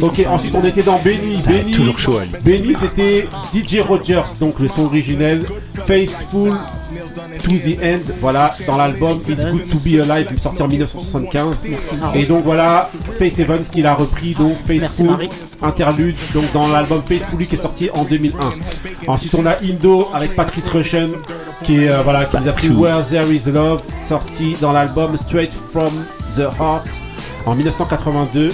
euh, 0.01 0.05
Ok, 0.05 0.21
ensuite 0.29 0.53
on 0.53 0.63
était 0.65 0.83
dans 0.83 0.99
Benny. 0.99 1.37
Benny, 1.47 1.71
toujours 1.71 1.97
chaud. 1.97 2.19
Benny 2.43 2.75
c'était 2.75 3.27
DJ 3.53 3.79
Rogers, 3.79 4.35
donc 4.39 4.59
le 4.59 4.67
son 4.67 4.85
originel 4.85 5.41
Faithful 5.87 6.53
to 7.39 7.51
the 7.57 7.77
End, 7.81 8.13
voilà, 8.21 8.53
dans 8.67 8.77
l'album 8.77 9.19
It's 9.27 9.45
Good 9.45 9.69
to 9.69 9.79
Be 9.79 10.09
Alive, 10.09 10.29
sorti 10.41 10.61
en 10.61 10.67
1975. 10.67 11.65
Et 12.15 12.25
donc 12.25 12.43
voilà, 12.43 12.89
Faith 13.17 13.39
Evans 13.39 13.63
qui 13.63 13.81
l'a 13.81 13.93
repris, 13.93 14.33
donc 14.33 14.55
Marie. 15.03 15.29
Interlude, 15.61 16.15
donc 16.33 16.51
dans 16.53 16.67
l'album 16.67 17.01
Faithfully 17.05 17.47
qui 17.47 17.55
est 17.55 17.59
sorti 17.59 17.89
en 17.93 18.03
2001. 18.03 18.37
Ensuite 19.07 19.35
on 19.35 19.45
a 19.45 19.55
Indo 19.63 20.09
avec 20.13 20.35
Patrice 20.35 20.69
Rushen 20.69 21.11
qui 21.63 21.85
est 21.85 21.91
euh, 21.91 22.01
voilà 22.03 22.25
qui 22.25 22.37
nous 22.37 22.47
a 22.47 22.51
pris 22.51 22.69
Where 22.69 23.03
There 23.03 23.33
Is 23.33 23.49
Love, 23.51 23.81
sorti 24.03 24.55
dans 24.61 24.71
l'album 24.71 25.15
Straight 25.17 25.53
From 25.71 25.91
the 26.35 26.41
Heart 26.59 26.87
en 27.45 27.55
1982. 27.55 28.49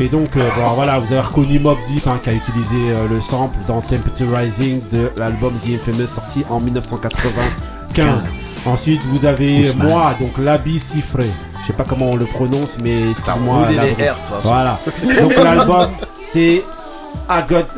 Et 0.00 0.08
donc 0.08 0.36
euh, 0.36 0.48
bon, 0.56 0.74
voilà, 0.74 0.98
vous 0.98 1.12
avez 1.12 1.20
reconnu 1.20 1.58
Mob 1.58 1.78
Deep 1.86 2.06
hein, 2.06 2.20
qui 2.22 2.30
a 2.30 2.32
utilisé 2.32 2.76
euh, 2.90 3.08
le 3.08 3.20
sample 3.20 3.58
dans 3.66 3.80
Temperaturizing 3.80 4.80
de 4.92 5.10
l'album 5.16 5.54
The 5.54 5.70
Infamous 5.70 6.06
sorti 6.06 6.44
en 6.48 6.60
1995. 7.96 8.66
Ensuite 8.66 9.00
vous 9.06 9.24
avez 9.24 9.70
Ousmane. 9.70 9.88
moi, 9.88 10.14
donc 10.20 10.32
l'habit 10.38 10.78
Cifré. 10.78 11.24
Je 11.62 11.66
sais 11.66 11.72
pas 11.72 11.84
comment 11.88 12.10
on 12.10 12.16
le 12.16 12.24
prononce, 12.26 12.78
mais 12.82 13.10
excuse-moi. 13.10 13.66
Voilà. 14.42 14.78
donc 15.20 15.34
l'album 15.36 15.88
c'est 16.30 16.62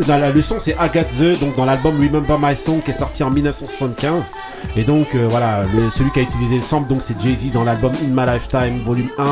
dans 0.06 0.16
la 0.18 0.30
leçon 0.30 0.56
c'est 0.58 0.76
Agathe 0.78 1.08
The, 1.18 1.40
donc 1.40 1.56
dans 1.56 1.64
l'album 1.64 1.96
Remember 2.00 2.38
My 2.40 2.56
Song 2.56 2.80
qui 2.84 2.90
est 2.90 2.94
sorti 2.94 3.22
en 3.22 3.30
1975. 3.30 4.22
Et 4.76 4.84
donc 4.84 5.08
euh, 5.14 5.26
voilà, 5.30 5.62
le- 5.74 5.90
celui 5.90 6.10
qui 6.12 6.20
a 6.20 6.22
utilisé 6.22 6.56
le 6.56 6.62
sample 6.62 6.88
donc 6.92 6.98
c'est 7.02 7.20
Jay-Z 7.20 7.52
dans 7.52 7.64
l'album 7.64 7.92
In 8.04 8.08
My 8.14 8.30
Lifetime 8.32 8.82
volume 8.84 9.08
1. 9.18 9.24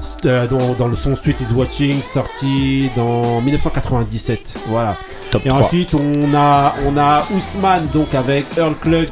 st- 0.00 0.26
euh, 0.26 0.46
dans, 0.46 0.72
dans 0.74 0.86
le 0.86 0.96
son 0.96 1.14
Street 1.16 1.34
is 1.40 1.52
Watching 1.52 2.00
sorti 2.02 2.88
dans 2.96 3.40
1997 3.40 4.54
voilà 4.68 4.96
Top 5.30 5.42
et 5.44 5.48
3. 5.48 5.62
ensuite 5.62 5.94
on 5.94 6.32
a 6.34 6.74
on 6.86 6.96
a 6.96 7.20
Ousmane 7.36 7.86
donc 7.92 8.14
avec 8.14 8.46
Earl 8.56 8.74
Klug 8.80 9.08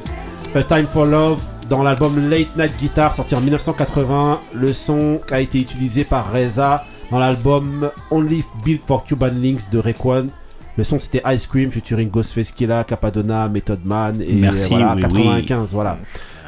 A 0.52 0.62
Time 0.64 0.86
for 0.86 1.06
Love 1.06 1.40
dans 1.68 1.84
l'album 1.84 2.28
Late 2.28 2.56
Night 2.56 2.72
Guitar 2.80 3.14
sorti 3.14 3.36
en 3.36 3.40
1980 3.40 4.40
le 4.52 4.72
son 4.72 5.20
a 5.30 5.40
été 5.40 5.60
utilisé 5.60 6.02
par 6.02 6.32
Reza 6.32 6.84
dans 7.12 7.20
l'album 7.20 7.90
Only 8.10 8.42
Built 8.64 8.82
for 8.84 9.04
Cuban 9.04 9.30
Links 9.40 9.70
de 9.70 9.78
Rayquan 9.78 10.26
le 10.76 10.82
son 10.82 10.98
c'était 10.98 11.22
Ice 11.34 11.46
Cream 11.46 11.70
featuring 11.70 12.10
Ghostface 12.10 12.50
Killah, 12.50 12.82
Capadonna, 12.82 13.48
Method 13.48 13.80
Man 13.84 14.20
et 14.20 14.34
Merci, 14.34 14.70
voilà, 14.70 14.94
oui, 14.96 15.02
95 15.02 15.72
voilà. 15.72 15.98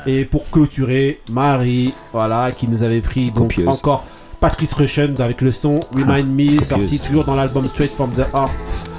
Et 0.06 0.24
pour 0.24 0.48
clôturer, 0.50 1.20
Marie, 1.30 1.94
voilà, 2.12 2.50
qui 2.50 2.66
nous 2.66 2.82
avait 2.82 3.00
pris 3.00 3.30
donc 3.30 3.54
Copieuse. 3.54 3.68
encore 3.68 4.04
Patrice 4.40 4.72
Rushen 4.72 5.14
avec 5.20 5.40
le 5.42 5.52
son 5.52 5.78
Remind 5.94 6.26
Me, 6.26 6.46
copieuse. 6.46 6.64
sorti 6.68 6.98
toujours 6.98 7.24
dans 7.24 7.36
l'album 7.36 7.68
Straight 7.68 7.92
from 7.92 8.10
the 8.10 8.26
Heart 8.34 8.52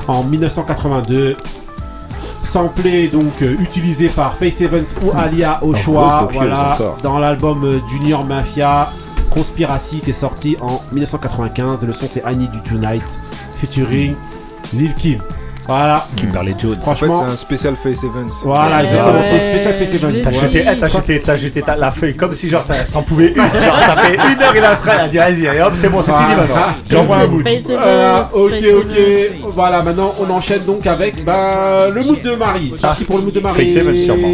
en 0.07 0.23
1982. 0.23 1.35
Samplé 2.43 3.07
donc 3.07 3.41
euh, 3.41 3.55
utilisé 3.59 4.09
par 4.09 4.35
Face 4.35 4.61
Evans 4.61 4.85
ou 5.01 5.11
Alia 5.17 5.59
au 5.63 5.73
choix, 5.73 6.29
voilà, 6.31 6.77
dans 7.01 7.17
l'album 7.17 7.63
euh, 7.63 7.79
Junior 7.89 8.23
Mafia 8.25 8.89
Conspiracy 9.31 10.01
qui 10.01 10.11
est 10.11 10.13
sorti 10.13 10.57
en 10.61 10.81
1995. 10.91 11.85
Le 11.85 11.93
son 11.93 12.05
c'est 12.07 12.23
Annie 12.23 12.49
du 12.49 12.61
Tonight 12.61 13.03
featuring 13.57 14.15
Lil 14.73 14.93
Kim. 14.95 15.19
Voilà. 15.65 16.05
Kimberly 16.17 16.53
Jones. 16.57 16.77
En 16.85 16.93
fait, 16.95 17.05
Franchement, 17.05 17.23
c'est 17.27 17.33
un 17.33 17.37
spécial 17.37 17.75
Face 17.81 18.03
Evans. 18.03 18.27
voilà, 18.43 18.77
Ouais, 18.77 18.83
exactement, 18.85 19.19
ouais, 19.19 19.25
c'est 19.29 19.35
un 19.35 19.49
spécial 19.49 19.73
Face 19.75 19.93
l'ai 20.13 20.21
T'as 20.21 20.31
jeté, 20.33 20.65
t'as 20.79 20.87
jeté, 20.89 21.21
t'as 21.21 21.37
jeté 21.37 21.61
ta- 21.61 21.75
la 21.77 21.91
feuille 21.91 22.15
comme 22.15 22.33
si 22.33 22.49
genre 22.49 22.65
t'as- 22.65 22.83
t'en 22.83 23.01
pouvais 23.01 23.27
une. 23.29 23.35
Genre 23.35 23.45
t'as 23.87 24.01
fait 24.01 24.15
une 24.15 24.41
heure, 24.41 24.53
il 24.55 24.63
est 24.63 24.67
en 24.67 24.75
train, 24.75 24.93
il 24.95 24.99
a 25.01 25.07
dit 25.07 25.17
vas-y, 25.17 25.47
allez, 25.47 25.61
hop, 25.61 25.73
c'est 25.79 25.89
bon, 25.89 26.01
c'est 26.01 26.11
fini 26.11 26.35
maintenant. 26.35 26.55
J'envoie 26.89 27.17
un 27.17 27.27
bout. 27.27 27.41
Voilà, 27.67 28.29
ok, 28.33 28.53
ok. 28.77 29.51
Voilà, 29.53 29.81
maintenant 29.83 30.13
on 30.19 30.29
enchaîne 30.31 30.63
donc 30.65 30.85
avec 30.85 31.23
bah, 31.23 31.89
le 31.93 32.03
mood 32.03 32.21
de 32.21 32.35
Marie. 32.35 32.71
C'est 32.73 32.81
parti 32.81 33.05
pour 33.05 33.17
le 33.17 33.23
mood 33.23 33.33
de 33.33 33.39
Marie. 33.39 33.67
Face 33.73 33.81
Evans, 33.81 33.95
sûrement. 33.95 34.33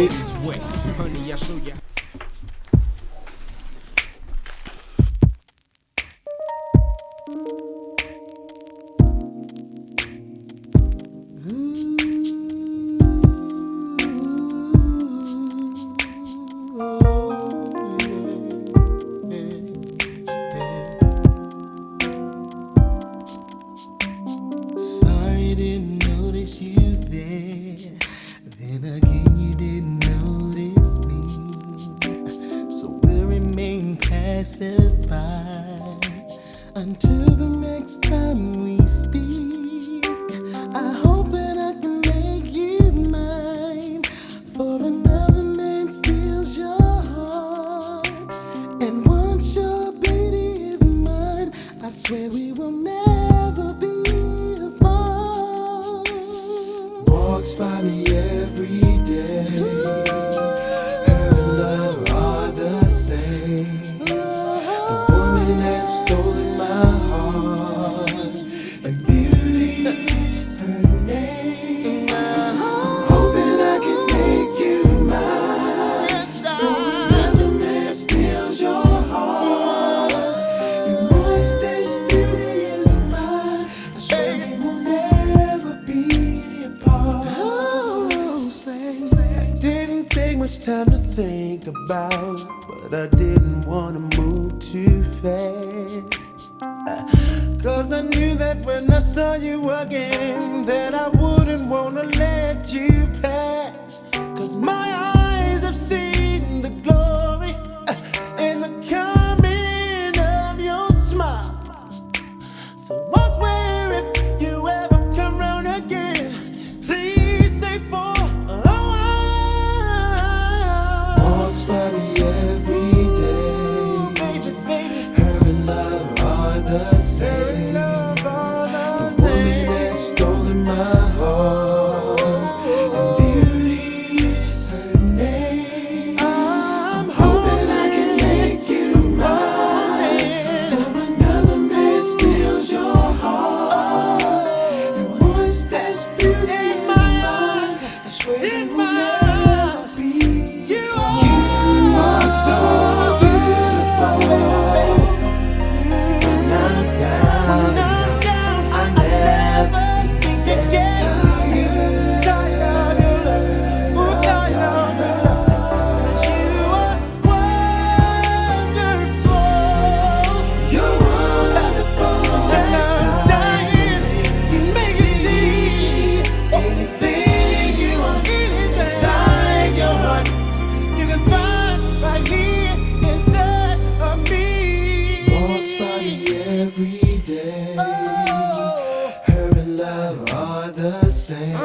Love 189.90 190.18
are 190.32 190.70
the 190.72 191.08
same. 191.08 191.56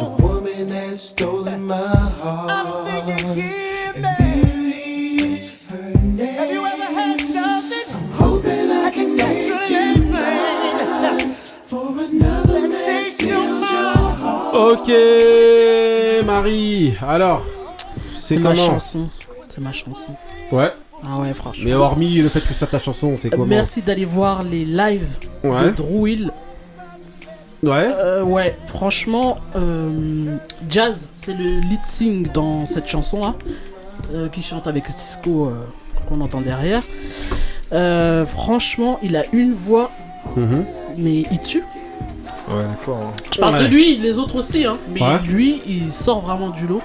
The 0.00 0.08
woman 0.22 0.66
that's 0.68 1.00
stolen 1.00 1.66
my 1.66 1.76
heart. 2.22 2.50
And 2.88 3.06
beauty's 4.02 5.42
her 5.70 5.92
name. 6.00 6.36
Have 6.40 6.50
you 6.56 6.62
ever 6.72 6.88
had 7.00 7.20
something? 7.20 7.86
I'm 7.96 8.08
hoping 8.22 8.70
I 8.70 8.90
can 8.96 9.10
make 9.16 9.70
you 9.74 9.86
mine. 10.12 11.32
For 11.70 11.88
another 12.08 12.62
man 12.68 13.02
steals 13.02 13.70
your 13.76 13.94
heart. 14.22 14.54
Ok, 14.54 14.88
Marie. 16.26 16.94
Alors, 17.06 17.42
c'est 18.20 18.38
ma 18.38 18.54
chanson. 18.54 19.08
C'est 19.48 19.60
ma 19.60 19.72
chanson. 19.72 20.12
Ouais. 20.52 20.72
Ah 21.02 21.18
ouais, 21.18 21.32
franchement. 21.34 21.64
Mais 21.64 21.72
hormis 21.74 22.16
le 22.20 22.28
fait 22.28 22.40
que 22.46 22.52
c'est 22.52 22.66
ta 22.66 22.78
chanson, 22.78 23.14
c'est 23.16 23.30
comment 23.30 23.46
Merci 23.46 23.80
d'aller 23.80 24.04
voir 24.04 24.42
les 24.42 24.64
lives 24.66 25.08
Ouais. 25.42 25.64
de 25.64 25.70
Drouil. 25.70 26.30
Ouais. 27.62 27.90
Euh, 27.92 28.22
ouais, 28.22 28.56
franchement, 28.66 29.38
euh, 29.56 30.36
Jazz, 30.68 31.06
c'est 31.14 31.34
le 31.34 31.60
lead 31.60 31.80
sing 31.86 32.28
dans 32.32 32.64
cette 32.66 32.88
chanson-là, 32.88 33.34
euh, 34.14 34.28
qui 34.28 34.40
chante 34.42 34.66
avec 34.66 34.86
Cisco 34.86 35.46
euh, 35.48 35.52
qu'on 36.08 36.20
entend 36.22 36.40
derrière. 36.40 36.82
Euh, 37.72 38.24
franchement, 38.24 38.98
il 39.02 39.14
a 39.16 39.24
une 39.32 39.52
voix, 39.52 39.90
Mhm. 40.36 40.64
mais 40.96 41.24
il 41.30 41.40
tue. 41.40 41.62
Ouais, 42.48 42.64
il 42.66 42.72
est 42.72 42.76
fort. 42.76 42.96
hein. 42.98 43.12
Je 43.32 43.38
parle 43.40 43.54
Ouais. 43.56 43.62
de 43.64 43.68
lui, 43.68 43.96
les 43.98 44.18
autres 44.18 44.36
aussi, 44.36 44.64
hein, 44.64 44.78
mais 44.92 45.00
Ouais. 45.02 45.18
lui, 45.28 45.60
il 45.68 45.92
sort 45.92 46.20
vraiment 46.22 46.48
du 46.50 46.66
lot. 46.66 46.80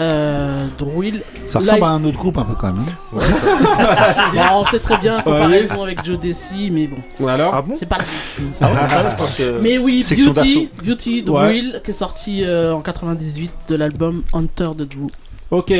Euh, 0.00 0.66
Drouil. 0.78 1.20
Ça 1.48 1.58
ressemble 1.58 1.84
à 1.84 1.88
un 1.88 2.04
autre 2.04 2.16
groupe 2.16 2.38
un 2.38 2.44
peu 2.44 2.54
quand 2.54 2.68
même. 2.72 2.84
hein. 2.86 2.92
Bon, 3.12 4.40
on 4.60 4.64
sait 4.64 4.78
très 4.78 4.96
bien, 4.98 5.20
comparaison 5.20 5.82
avec 5.82 6.02
Joe 6.04 6.18
Desi, 6.18 6.70
mais 6.70 6.86
bon. 6.86 7.26
Alors 7.28 7.54
Ah 7.54 7.60
bon 7.62 7.74
C'est 7.76 7.86
pas 7.86 7.98
la 7.98 8.04
même 8.04 8.50
chose. 8.52 8.58
Ah 8.62 8.66
ouais, 8.68 9.26
que- 9.36 9.58
Mais 9.60 9.76
oui, 9.78 10.02
Section 10.02 10.32
Beauty. 10.32 10.68
Beauty. 10.84 11.24
Will, 11.28 11.80
qui 11.84 11.90
est 11.90 11.94
sorti 11.94 12.44
euh, 12.44 12.74
en 12.74 12.80
98 12.80 13.52
de 13.68 13.76
l'album 13.76 14.22
Hunter 14.32 14.70
de 14.76 14.84
Drew. 14.84 15.08
Ok. 15.50 15.70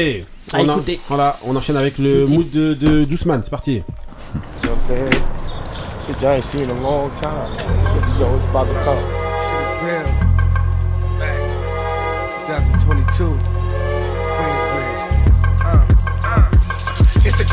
À 0.53 0.59
on, 0.59 0.69
en- 0.69 0.81
voilà, 1.09 1.39
on 1.47 1.57
enchaîne 1.57 1.77
avec 1.77 1.97
le 1.99 2.21
Beauty. 2.25 2.35
mood 2.35 2.51
de, 2.51 2.75
de 2.75 3.05
Douceman, 3.05 3.41
c'est 3.43 3.51
parti. 3.51 3.83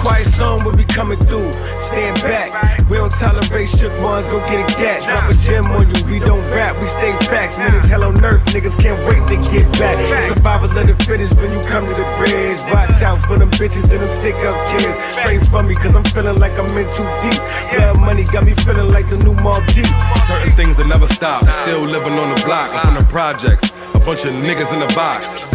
Quiet 0.07 0.27
storm 0.27 0.63
when 0.63 0.77
we 0.77 0.85
coming 0.85 1.19
through. 1.19 1.51
Stand 1.83 2.15
back. 2.23 2.47
We 2.89 2.95
don't 2.95 3.11
tolerate 3.11 3.69
shook 3.69 3.91
ones. 3.99 4.27
Go 4.31 4.39
get 4.47 4.63
a 4.63 4.67
gat. 4.79 5.03
Drop 5.03 5.27
a 5.27 5.35
gem 5.43 5.65
on 5.75 5.83
you. 5.91 5.99
We 6.07 6.19
don't 6.19 6.47
rap. 6.55 6.79
We 6.79 6.87
stay 6.87 7.11
facts. 7.27 7.57
Man, 7.57 7.75
it's 7.75 7.87
hell 7.87 8.03
on 8.03 8.15
earth. 8.23 8.45
Niggas 8.55 8.79
can't 8.79 8.95
wait 9.07 9.21
to 9.27 9.37
get 9.51 9.67
back. 9.77 9.99
Survival 10.31 10.71
of 10.71 10.87
the 10.87 10.95
fittest 11.03 11.35
when 11.37 11.51
you 11.51 11.61
come 11.67 11.83
to 11.91 11.93
the 11.93 12.07
bridge. 12.15 12.59
Watch 12.71 13.03
out 13.03 13.19
for 13.23 13.37
them 13.37 13.51
bitches 13.59 13.91
and 13.91 13.99
them 13.99 14.13
stick 14.15 14.39
up 14.47 14.55
kids. 14.71 14.87
Pray 15.23 15.37
for 15.51 15.61
me, 15.61 15.75
cause 15.75 15.93
I'm 15.93 16.07
feeling 16.15 16.39
like 16.39 16.55
I'm 16.55 16.71
in 16.71 16.87
too 16.95 17.09
deep. 17.19 17.41
Blood 17.75 17.99
money 17.99 18.23
got 18.23 18.45
me 18.45 18.53
feeling 18.63 18.89
like 18.95 19.05
the 19.11 19.19
new 19.27 19.35
Mob 19.43 19.59
Deep. 19.75 19.91
Certain 20.23 20.53
things 20.55 20.77
that 20.77 20.87
never 20.87 21.07
stop. 21.07 21.43
Still 21.67 21.83
living 21.83 22.15
on 22.15 22.33
the 22.33 22.39
block. 22.47 22.71
I'm 22.71 22.79
from 22.79 22.95
the 22.95 23.05
projects. 23.11 23.75
A 23.95 23.99
bunch 23.99 24.23
of 24.23 24.31
niggas 24.31 24.71
in 24.71 24.79
the 24.79 24.91
box. 24.95 25.51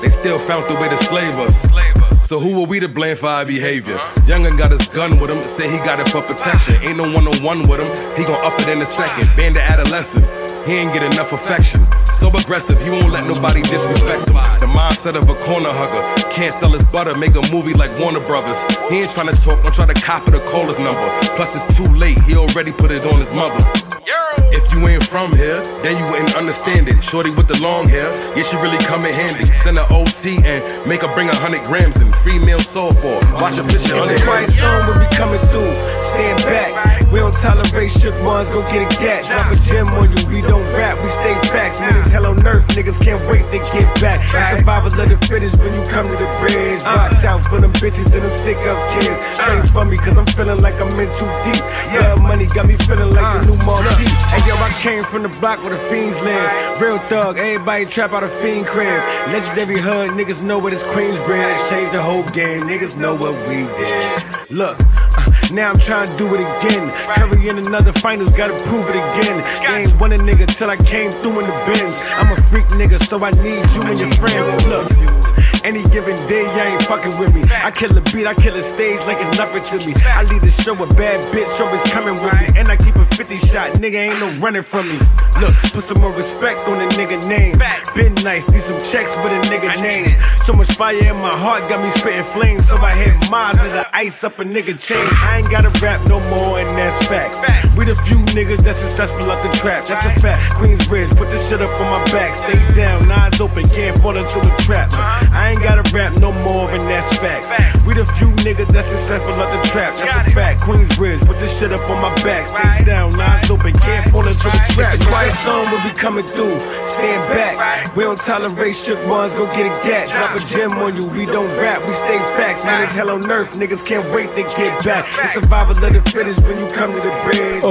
They 0.00 0.10
still 0.10 0.38
found 0.38 0.70
the 0.70 0.76
way 0.78 0.88
to 0.88 0.96
slave 0.96 1.34
us. 1.38 2.15
So 2.26 2.40
who 2.40 2.60
are 2.60 2.66
we 2.66 2.80
to 2.80 2.88
blame 2.88 3.16
for 3.16 3.28
our 3.28 3.46
behavior? 3.46 3.98
Youngin 4.26 4.58
got 4.58 4.72
his 4.72 4.88
gun 4.88 5.20
with 5.20 5.30
him, 5.30 5.44
say 5.44 5.70
he 5.70 5.78
got 5.78 6.00
it 6.00 6.08
for 6.08 6.22
protection. 6.22 6.74
Ain't 6.82 6.98
no 6.98 7.04
one 7.14 7.28
on 7.28 7.40
one 7.40 7.62
with 7.68 7.78
him, 7.78 7.86
he 8.18 8.24
gon' 8.24 8.44
up 8.44 8.58
it 8.58 8.66
in 8.66 8.82
a 8.82 8.84
second. 8.84 9.30
Band 9.36 9.56
of 9.56 9.62
adolescent, 9.62 10.26
he 10.66 10.74
ain't 10.74 10.92
get 10.92 11.04
enough 11.04 11.32
affection. 11.32 11.86
So 12.06 12.26
aggressive, 12.26 12.82
he 12.82 12.90
won't 12.90 13.12
let 13.12 13.28
nobody 13.28 13.62
disrespect 13.62 14.26
him. 14.26 14.34
The 14.58 14.66
mindset 14.66 15.14
of 15.14 15.28
a 15.28 15.36
corner 15.38 15.70
hugger, 15.70 16.02
can't 16.32 16.50
sell 16.50 16.72
his 16.72 16.84
butter, 16.86 17.16
make 17.16 17.36
a 17.36 17.42
movie 17.52 17.74
like 17.74 17.96
Warner 17.96 18.26
Brothers. 18.26 18.58
He 18.90 18.96
ain't 18.96 19.06
tryna 19.06 19.38
talk, 19.44 19.64
I'm 19.64 19.70
try 19.70 19.86
to 19.86 19.94
copy 19.94 20.32
the 20.32 20.40
caller's 20.50 20.80
number. 20.80 21.06
Plus 21.38 21.54
it's 21.54 21.76
too 21.76 21.86
late, 21.94 22.18
he 22.24 22.34
already 22.34 22.72
put 22.72 22.90
it 22.90 23.06
on 23.06 23.20
his 23.20 23.30
mother. 23.30 23.85
If 24.08 24.72
you 24.72 24.86
ain't 24.86 25.04
from 25.04 25.34
here, 25.36 25.62
then 25.82 25.96
you 25.96 26.08
wouldn't 26.10 26.36
understand 26.36 26.88
it. 26.88 27.02
Shorty 27.02 27.30
with 27.30 27.48
the 27.48 27.60
long 27.60 27.88
hair, 27.88 28.14
yeah, 28.36 28.42
she 28.42 28.56
really 28.56 28.78
come 28.78 29.04
in 29.04 29.12
handy. 29.12 29.46
Send 29.52 29.78
her 29.78 29.86
OT 29.90 30.38
and 30.44 30.62
make 30.86 31.02
her 31.02 31.12
bring 31.14 31.28
a 31.28 31.36
hundred 31.36 31.64
grams 31.64 32.00
in 32.00 32.12
female 32.22 32.58
softball. 32.58 33.20
Watch 33.40 33.58
a 33.58 33.64
picture 33.64 33.96
On 33.96 34.06
the 34.06 34.22
quiet 34.24 34.50
storm 34.50 34.86
when 34.86 34.98
we 35.00 35.06
coming 35.16 35.40
through. 35.50 35.74
Stand 36.04 36.42
back. 36.44 36.95
We 37.16 37.20
don't 37.20 37.32
tolerate 37.32 37.90
shook 37.92 38.12
ones. 38.28 38.50
Go 38.50 38.60
get 38.68 38.84
a 38.84 38.88
gat. 39.00 39.24
Drop 39.24 39.48
a 39.48 39.56
gem 39.64 39.88
on 39.96 40.12
you. 40.12 40.20
We 40.28 40.42
don't 40.44 40.68
rap. 40.76 41.00
We 41.00 41.08
stay 41.08 41.32
facts. 41.48 41.80
Man, 41.80 41.96
it's 41.96 42.10
hell 42.12 42.26
on 42.26 42.46
earth. 42.46 42.68
Niggas 42.76 43.00
can't 43.00 43.16
wait 43.32 43.48
to 43.56 43.72
get 43.72 43.88
back. 44.02 44.20
Survival 44.28 44.92
of 44.92 45.08
the 45.08 45.16
fittest 45.24 45.58
when 45.58 45.72
you 45.72 45.82
come 45.88 46.12
to 46.12 46.16
the 46.20 46.28
bridge. 46.36 46.84
Watch 46.84 47.24
out 47.24 47.40
for 47.46 47.58
them 47.58 47.72
bitches 47.80 48.12
and 48.12 48.20
them 48.20 48.30
stick 48.36 48.58
up 48.68 48.76
kids. 48.92 49.16
Pray 49.40 49.64
for 49.72 49.86
me, 49.86 49.96
cause 49.96 50.18
I'm 50.18 50.26
feeling 50.26 50.60
like 50.60 50.76
I'm 50.76 50.92
in 51.00 51.08
too 51.16 51.32
deep. 51.40 51.64
Blood 51.88 52.20
money 52.20 52.44
got 52.52 52.68
me 52.68 52.76
feeling 52.84 53.08
like 53.08 53.24
the 53.40 53.48
new 53.48 53.64
Mob 53.64 53.80
Deep. 53.96 54.12
Hey 54.28 54.44
yo, 54.44 54.52
I 54.60 54.68
came 54.76 55.00
from 55.00 55.22
the 55.22 55.32
block 55.40 55.64
where 55.64 55.72
the 55.72 55.80
fiends 55.88 56.20
live. 56.20 56.82
Real 56.82 56.98
thug, 57.08 57.38
everybody 57.38 57.86
trap 57.86 58.12
out 58.12 58.24
a 58.24 58.28
fiend 58.44 58.66
crib. 58.66 59.00
Legendary 59.32 59.80
hood, 59.80 60.10
niggas 60.20 60.44
know 60.44 60.58
what 60.58 60.74
is 60.74 60.84
Queensbridge. 60.84 61.70
Changed 61.70 61.92
the 61.92 62.02
whole 62.02 62.24
game, 62.36 62.60
niggas 62.68 62.98
know 62.98 63.14
what 63.14 63.32
we 63.48 63.64
did. 63.80 64.36
Look, 64.50 64.78
uh, 64.78 65.25
now 65.52 65.70
I'm 65.70 65.78
trying 65.78 66.08
to 66.08 66.16
do 66.16 66.34
it 66.34 66.40
again. 66.40 66.90
Carrying 67.14 67.58
another 67.58 67.92
finals, 67.92 68.32
gotta 68.34 68.56
prove 68.64 68.88
it 68.88 68.96
again. 68.96 69.42
I 69.68 69.80
ain't 69.80 70.00
won 70.00 70.12
a 70.12 70.16
nigga 70.16 70.46
till 70.46 70.70
I 70.70 70.76
came 70.76 71.10
through 71.10 71.40
in 71.40 71.46
the 71.46 71.64
bins. 71.66 71.94
I'm 72.12 72.32
a 72.32 72.40
freak 72.48 72.66
nigga, 72.78 72.98
so 73.02 73.22
I 73.22 73.30
need 73.30 73.64
you 73.74 73.82
and 73.82 73.98
your 73.98 74.12
friends. 74.12 74.66
Look. 74.66 75.25
Any 75.66 75.82
given 75.90 76.14
day, 76.30 76.46
y'all 76.54 76.70
ain't 76.70 76.82
fucking 76.84 77.18
with 77.18 77.34
me. 77.34 77.42
I 77.50 77.72
kill 77.72 77.90
a 77.90 78.00
beat, 78.00 78.24
I 78.24 78.34
kill 78.34 78.54
a 78.54 78.62
stage 78.62 79.04
like 79.04 79.18
it's 79.18 79.36
nothing 79.36 79.66
to 79.66 79.76
me. 79.82 79.98
I 80.06 80.22
lead 80.22 80.42
the 80.42 80.48
show 80.62 80.74
with 80.78 80.96
bad 80.96 81.24
bitch, 81.34 81.58
always 81.58 81.82
coming 81.90 82.14
with 82.22 82.38
me. 82.38 82.46
And 82.54 82.70
I 82.70 82.76
keep 82.76 82.94
a 82.94 83.04
50 83.04 83.36
shot, 83.38 83.74
nigga 83.82 83.98
ain't 83.98 84.20
no 84.20 84.30
running 84.38 84.62
from 84.62 84.86
me. 84.86 84.94
Look, 85.42 85.58
put 85.74 85.82
some 85.82 85.98
more 86.00 86.14
respect 86.14 86.68
on 86.68 86.78
the 86.78 86.86
nigga 86.94 87.18
name. 87.26 87.58
Been 87.98 88.14
nice, 88.22 88.48
need 88.54 88.62
some 88.62 88.78
checks 88.78 89.16
with 89.18 89.34
a 89.34 89.42
nigga 89.50 89.74
name. 89.82 90.14
So 90.46 90.52
much 90.52 90.70
fire 90.70 90.94
in 91.02 91.18
my 91.18 91.34
heart, 91.34 91.68
got 91.68 91.82
me 91.82 91.90
spitting 91.90 92.30
flames. 92.30 92.68
So 92.68 92.78
I 92.78 92.94
hit 92.94 93.18
miles 93.28 93.58
of 93.58 93.72
the 93.74 93.90
ice 93.90 94.22
up 94.22 94.38
a 94.38 94.44
nigga 94.44 94.78
chain. 94.78 95.02
I 95.18 95.38
ain't 95.42 95.50
gotta 95.50 95.74
rap 95.82 96.06
no 96.06 96.20
more, 96.30 96.60
and 96.60 96.70
that's 96.78 97.04
fact. 97.10 97.42
We 97.76 97.84
the 97.84 97.96
few 97.96 98.22
niggas 98.38 98.62
that's 98.62 98.78
successful 98.78 99.28
up 99.30 99.42
the 99.42 99.50
trap. 99.58 99.84
That's 99.84 100.06
a 100.06 100.20
fact. 100.20 100.54
Queensbridge, 100.54 101.16
put 101.16 101.28
this 101.28 101.50
shit 101.50 101.60
up 101.60 101.74
on 101.80 101.90
my 101.90 102.04
back. 102.12 102.36
Stay 102.36 102.56
down, 102.78 103.10
eyes 103.10 103.40
open, 103.40 103.66
can't 103.68 104.00
fall 104.00 104.16
into 104.16 104.38
a 104.38 104.56
trap. 104.62 104.88
Uh-huh. 104.92 105.34
I 105.34 105.50
ain't 105.50 105.55
gotta 105.62 105.84
rap 105.94 106.18
no 106.20 106.32
more, 106.32 106.70
and 106.70 106.82
that's 106.82 107.16
fact. 107.18 107.48
We 107.86 107.94
the 107.94 108.04
few 108.18 108.28
niggas 108.42 108.68
that's 108.68 108.88
successful 108.88 109.40
up 109.40 109.50
the 109.50 109.62
trap. 109.68 109.96
That's 109.96 110.28
a 110.28 110.30
fact. 110.32 110.62
Queensbridge, 110.62 111.26
put 111.26 111.38
this 111.38 111.58
shit 111.58 111.72
up 111.72 111.88
on 111.88 112.02
my 112.02 112.14
back. 112.22 112.46
Stay 112.48 112.84
down, 112.84 113.14
eyes 113.14 113.50
open, 113.50 113.72
can't 113.72 114.10
fall 114.10 114.26
into 114.26 114.48
a 114.48 114.60
trap. 114.74 114.98
Quiet 115.06 115.32
storm 115.34 115.70
will 115.70 115.82
be 115.82 115.94
coming 115.94 116.26
through. 116.26 116.58
Stand 116.86 117.22
back. 117.28 117.94
We 117.96 118.04
don't 118.04 118.18
tolerate 118.18 118.76
shook 118.76 119.04
ones, 119.06 119.34
go 119.34 119.44
get 119.54 119.66
a 119.66 119.74
gat. 119.86 120.08
Drop 120.08 120.36
a 120.36 120.40
gem 120.46 120.72
on 120.78 120.96
you, 120.96 121.06
we 121.08 121.26
don't 121.26 121.50
rap, 121.58 121.86
we 121.86 121.92
stay 121.92 122.18
facts. 122.36 122.64
Man, 122.64 122.82
it's 122.82 122.94
hell 122.94 123.10
on 123.10 123.28
earth, 123.30 123.58
niggas 123.58 123.84
can't 123.84 124.06
wait 124.14 124.34
to 124.36 124.42
get 124.56 124.84
back. 124.84 125.04
The 125.06 125.40
survival 125.40 125.72
of 125.72 125.92
the 125.92 126.02
fittest 126.10 126.44
when 126.44 126.58
you 126.58 126.66
come 126.68 126.92
to 126.92 127.00
the 127.00 127.12
bridge. 127.24 127.62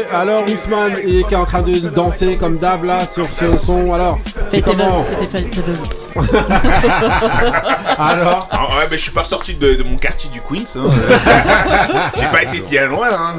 Ok, 0.00 0.06
alors 0.14 0.44
Ousmane 0.44 0.92
il 1.06 1.20
est 1.20 1.24
qui 1.24 1.34
est 1.34 1.36
en 1.36 1.44
train 1.46 1.62
de 1.62 1.78
danser 1.88 2.36
comme 2.36 2.58
d'hab 2.58 2.84
là 2.84 3.06
sur 3.06 3.26
ce 3.26 3.56
son. 3.56 3.92
Alors, 3.92 4.18
c'est 4.50 4.62
comment 4.62 5.02
c'était. 5.04 5.44
Alors 7.98 8.48
Ah, 8.50 8.64
ouais, 8.78 8.86
mais 8.90 8.96
je 8.96 9.02
suis 9.02 9.10
pas 9.12 9.24
sorti 9.24 9.54
de, 9.54 9.74
de 9.74 9.82
mon 9.82 9.96
quartier 9.96 10.30
du 10.30 10.40
Queens. 10.40 10.76
hein. 10.76 10.88
J'ai 12.16 12.26
pas 12.26 12.42
été 12.42 12.60
bien 12.60 12.86
loin. 12.86 13.08
hein. 13.12 13.34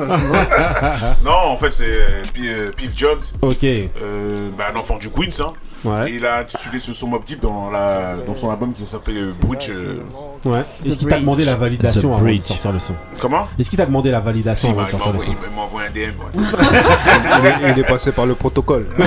non, 1.26 1.32
en 1.32 1.58
fait, 1.58 1.72
c'est 1.74 1.86
euh, 1.92 2.22
P- 2.34 2.42
euh, 2.48 2.72
Piff 2.76 2.92
Jones. 2.96 3.20
Ok. 3.42 3.64
Euh, 3.64 4.50
bah, 4.58 4.66
un 4.74 4.78
enfant 4.80 4.98
du 4.98 5.10
Queens. 5.10 5.42
Hein. 5.42 5.54
Ouais. 5.86 6.12
Et 6.12 6.16
il 6.16 6.26
a 6.26 6.40
intitulé 6.40 6.80
ce 6.80 6.94
son 6.94 7.08
Mob 7.08 7.24
Deep 7.26 7.42
dans, 7.42 7.70
la, 7.70 8.16
dans 8.28 8.36
son 8.36 8.50
album 8.52 8.74
qui 8.74 8.86
s'appelle 8.86 9.18
euh, 9.18 9.32
Bridge. 9.42 9.70
euh, 9.70 10.02
Ouais. 10.46 10.64
Est-ce 10.86 10.98
qu'il 10.98 11.08
t'a 11.08 11.20
demandé 11.20 11.44
la 11.46 11.56
validation 11.56 12.10
avant 12.14 12.20
de 12.20 12.24
Bridge. 12.30 12.44
sortir 12.44 12.72
le 12.72 12.80
son 12.80 12.94
Comment? 13.20 13.48
Est-ce 13.60 13.70
qu'il 13.70 13.78
t'a 13.78 13.86
demandé 13.86 14.10
la 14.12 14.20
validation 14.22 14.70
Si, 14.70 14.74
avant 14.74 14.84
bah, 14.84 14.88
de 14.88 14.92
il 14.92 14.98
m'a 14.98 15.04
sortir 15.04 15.14
le 15.14 15.20
envoyé, 15.20 15.38
son 15.42 15.50
il 15.50 15.56
m'a 15.56 15.62
envoyé 15.62 15.88
un 15.88 15.92
DM. 15.92 16.20
ouais. 16.20 17.42
il, 17.62 17.68
est, 17.68 17.72
il 17.74 17.80
est 17.80 17.84
passé 17.88 18.12
par 18.14 18.26
le 18.26 18.36
protocole. 18.36 18.88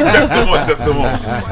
exactement, 0.00 0.56
exactement. 0.58 1.04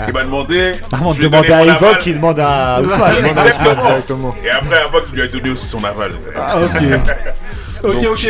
Il 0.08 0.12
m'a 0.14 0.24
demandé. 0.24 0.72
Avant 0.92 1.10
de 1.10 1.14
je 1.14 1.20
lui 1.20 1.26
ai 1.26 1.30
demander 1.30 1.48
donné 1.48 1.60
à 1.60 1.64
mon 1.64 1.70
Evoque, 1.72 1.82
aval. 1.90 2.02
il 2.06 2.14
demande 2.16 2.40
à 2.40 2.80
Ousmane. 2.82 3.14
Il 3.16 3.22
demande 3.22 3.38
à 3.38 3.40
Ousmane 3.40 3.46
Exactement. 3.46 3.86
directement. 3.86 4.34
Et 4.44 4.50
après, 4.50 4.76
il 5.08 5.14
lui 5.14 5.22
a 5.22 5.28
donné 5.28 5.50
aussi 5.50 5.66
son 5.66 5.84
aval. 5.84 6.12
Ah, 6.36 6.56
ok. 6.62 6.82
Ok, 7.82 7.92
Donc, 8.02 8.04
ok. 8.12 8.28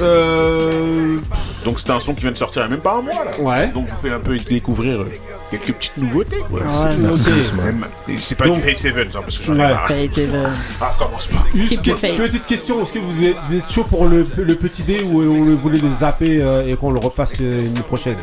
Euh... 0.00 1.16
Donc 1.64 1.78
c'était 1.78 1.92
un 1.92 2.00
son 2.00 2.14
qui 2.14 2.22
vient 2.22 2.32
de 2.32 2.36
sortir 2.36 2.62
il 2.62 2.64
y 2.64 2.66
a 2.66 2.70
même 2.70 2.80
pas 2.82 2.94
un 2.96 3.02
mois 3.02 3.24
là. 3.24 3.40
Ouais. 3.40 3.68
Donc 3.68 3.86
je 3.88 3.92
vous 3.94 4.00
fais 4.00 4.10
un 4.10 4.18
peu 4.20 4.36
découvrir 4.38 5.00
euh, 5.00 5.08
quelques 5.50 5.72
petites 5.74 5.96
nouveautés. 5.98 6.38
Ouais, 6.50 6.60
C'est- 6.72 7.22
c'est- 7.22 8.18
c'est 8.18 8.34
pas 8.36 8.46
Donc- 8.46 8.56
du 8.56 8.62
Fate 8.62 8.78
Seven, 8.78 9.08
hein, 9.08 9.20
parce 9.22 9.38
que 9.38 9.44
j'en 9.44 9.54
ai 9.54 9.58
Ouais. 9.58 9.68
marre. 9.68 9.86
Fate 9.88 10.18
Evans. 10.18 10.52
Ah, 10.80 10.94
commence 10.98 11.26
pas. 11.28 11.44
Juste 11.54 11.82
que- 11.82 11.90
petite 12.16 12.46
question, 12.46 12.82
est-ce 12.82 12.92
que 12.94 12.98
vous 12.98 13.24
êtes, 13.24 13.36
vous 13.48 13.56
êtes 13.58 13.70
chaud 13.70 13.84
pour 13.84 14.06
le, 14.06 14.26
le 14.36 14.54
petit 14.56 14.82
dé 14.82 15.02
ou 15.02 15.20
on 15.22 15.44
le 15.44 15.54
voulait 15.54 15.78
le 15.80 15.88
zapper 15.88 16.40
euh, 16.42 16.66
et 16.66 16.74
qu'on 16.74 16.90
le 16.90 16.98
refasse 16.98 17.34
euh, 17.40 17.64
une 17.64 17.82
prochaine? 17.82 18.16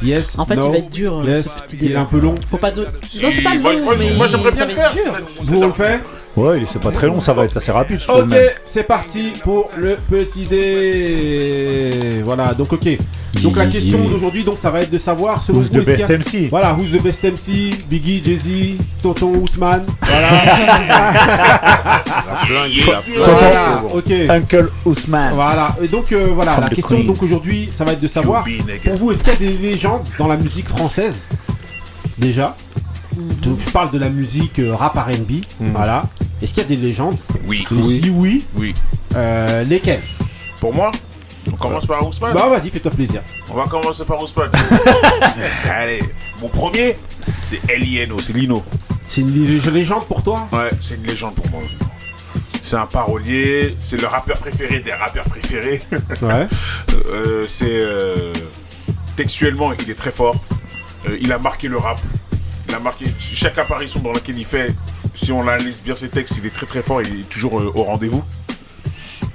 Yes 0.00 0.34
En 0.38 0.46
fait, 0.46 0.54
no, 0.54 0.66
il 0.66 0.70
va 0.70 0.78
être 0.78 0.90
dur, 0.90 1.24
yes, 1.28 1.44
ce 1.46 1.62
petit 1.66 1.78
Il 1.86 1.90
est 1.92 1.96
un 1.96 2.04
peu 2.04 2.20
long. 2.20 2.36
Faut 2.48 2.56
pas 2.56 2.70
de. 2.70 2.82
Non, 2.84 2.88
Si, 3.02 3.20
c'est 3.20 3.42
pas 3.42 3.54
long, 3.56 3.82
moi, 3.82 3.94
mais 3.98 4.10
moi, 4.14 4.28
j'aimerais 4.28 4.52
bien 4.52 4.66
le 4.66 4.70
faire, 4.72 4.92
Vous 5.42 5.60
on 5.62 5.66
le 5.66 5.72
fait? 5.72 6.00
Ouais, 6.38 6.62
c'est 6.72 6.80
pas 6.80 6.90
très 6.90 7.06
long, 7.08 7.20
ça 7.20 7.32
va 7.32 7.44
être 7.44 7.56
assez 7.56 7.72
rapide, 7.72 7.98
je 8.00 8.06
trouve. 8.06 8.20
Ok, 8.22 8.36
c'est 8.66 8.82
parti 8.84 9.32
pour 9.42 9.70
le 9.76 9.96
petit 10.08 10.44
dé. 10.46 12.22
Voilà, 12.24 12.54
donc 12.54 12.72
ok. 12.72 12.86
Donc 13.42 13.56
la 13.56 13.66
question 13.66 13.98
d'aujourd'hui, 14.08 14.42
donc 14.44 14.56
ça 14.58 14.70
va 14.70 14.80
être 14.80 14.90
de 14.90 14.98
savoir 14.98 15.42
selon 15.42 15.58
Who's 15.60 15.68
vous, 15.68 15.74
the 15.74 15.88
est-ce 15.88 15.90
qu'il 15.90 16.00
y 16.00 16.02
a- 16.02 16.06
best 16.16 16.34
MC? 16.34 16.48
Voilà, 16.50 16.74
who's 16.74 16.90
the 16.92 17.02
best 17.02 17.22
MC 17.24 17.70
Biggie, 17.90 18.22
Jay-Z, 18.24 18.76
Tonton 19.02 19.32
Ousmane. 19.42 19.84
flingué. 22.46 22.82
Voilà, 23.16 23.82
ok. 23.94 24.10
Uncle 24.30 24.70
Ousmane. 24.84 25.34
Voilà, 25.34 25.76
et 25.82 25.88
donc 25.88 26.12
euh, 26.12 26.30
voilà, 26.34 26.52
From 26.52 26.64
la 26.64 26.70
the 26.70 26.74
question 26.74 26.96
Queens. 26.98 27.06
donc 27.06 27.22
aujourd'hui, 27.22 27.68
ça 27.74 27.84
va 27.84 27.92
être 27.92 28.00
de 28.00 28.08
savoir 28.08 28.44
pour 28.84 28.94
vous, 28.96 29.12
est-ce 29.12 29.22
qu'il 29.24 29.32
y 29.32 29.36
a 29.36 29.38
des 29.52 29.58
légendes 29.58 30.02
dans 30.18 30.28
la 30.28 30.36
musique 30.36 30.68
française? 30.68 31.14
Déjà, 32.16 32.56
donc 33.42 33.58
je 33.60 33.70
parle 33.70 33.90
de 33.90 33.98
la 33.98 34.08
musique 34.08 34.58
euh, 34.58 34.74
rap 34.74 34.94
R&B, 34.94 35.42
voilà. 35.72 36.04
Est-ce 36.42 36.54
qu'il 36.54 36.62
y 36.62 36.66
a 36.66 36.68
des 36.68 36.76
légendes? 36.76 37.16
Oui. 37.46 37.66
Et 37.70 37.82
Si 37.82 38.10
oui, 38.10 38.44
Oui. 38.54 38.74
euh, 39.16 39.64
lesquelles? 39.64 40.02
Pour 40.60 40.72
moi, 40.72 40.92
on 41.52 41.56
commence 41.56 41.86
par 41.86 42.06
Ousmane. 42.06 42.34
Bah 42.34 42.48
vas-y, 42.48 42.70
fais-toi 42.70 42.90
plaisir. 42.92 43.22
On 43.50 43.54
va 43.54 43.64
commencer 43.66 44.04
par 44.04 44.22
Ousmane. 44.22 44.50
Allez, 45.70 46.00
mon 46.40 46.48
premier, 46.48 46.96
c'est 47.40 47.60
Elieno, 47.70 48.18
c'est 48.18 48.32
Lino. 48.32 48.62
C'est 49.06 49.22
une 49.22 49.32
lé- 49.32 49.70
légende 49.70 50.04
pour 50.06 50.22
toi? 50.22 50.48
Ouais, 50.52 50.70
c'est 50.80 50.94
une 50.96 51.04
légende 51.04 51.34
pour 51.34 51.48
moi. 51.50 51.60
C'est 52.62 52.76
un 52.76 52.86
parolier, 52.86 53.76
c'est 53.80 53.98
le 54.00 54.06
rappeur 54.06 54.36
préféré 54.38 54.80
des 54.80 54.92
rappeurs 54.92 55.24
préférés. 55.24 55.80
Ouais. 56.22 56.46
Euh, 57.10 57.44
c'est 57.48 57.66
euh, 57.70 58.32
textuellement, 59.16 59.72
il 59.72 59.90
est 59.90 59.94
très 59.94 60.10
fort. 60.12 60.36
Euh, 61.08 61.16
il 61.20 61.32
a 61.32 61.38
marqué 61.38 61.68
le 61.68 61.78
rap. 61.78 61.98
Il 62.68 62.74
a 62.74 62.80
marqué 62.80 63.06
chaque 63.18 63.58
apparition 63.58 64.00
dans 64.00 64.12
laquelle 64.12 64.38
il 64.38 64.44
fait. 64.44 64.74
Si 65.14 65.32
on 65.32 65.40
analyse 65.42 65.80
bien 65.84 65.96
ses 65.96 66.08
textes, 66.08 66.36
il 66.38 66.46
est 66.46 66.50
très 66.54 66.66
très 66.66 66.82
fort. 66.82 67.00
Il 67.02 67.20
est 67.20 67.28
toujours 67.28 67.58
euh, 67.60 67.72
au 67.74 67.82
rendez-vous. 67.84 68.22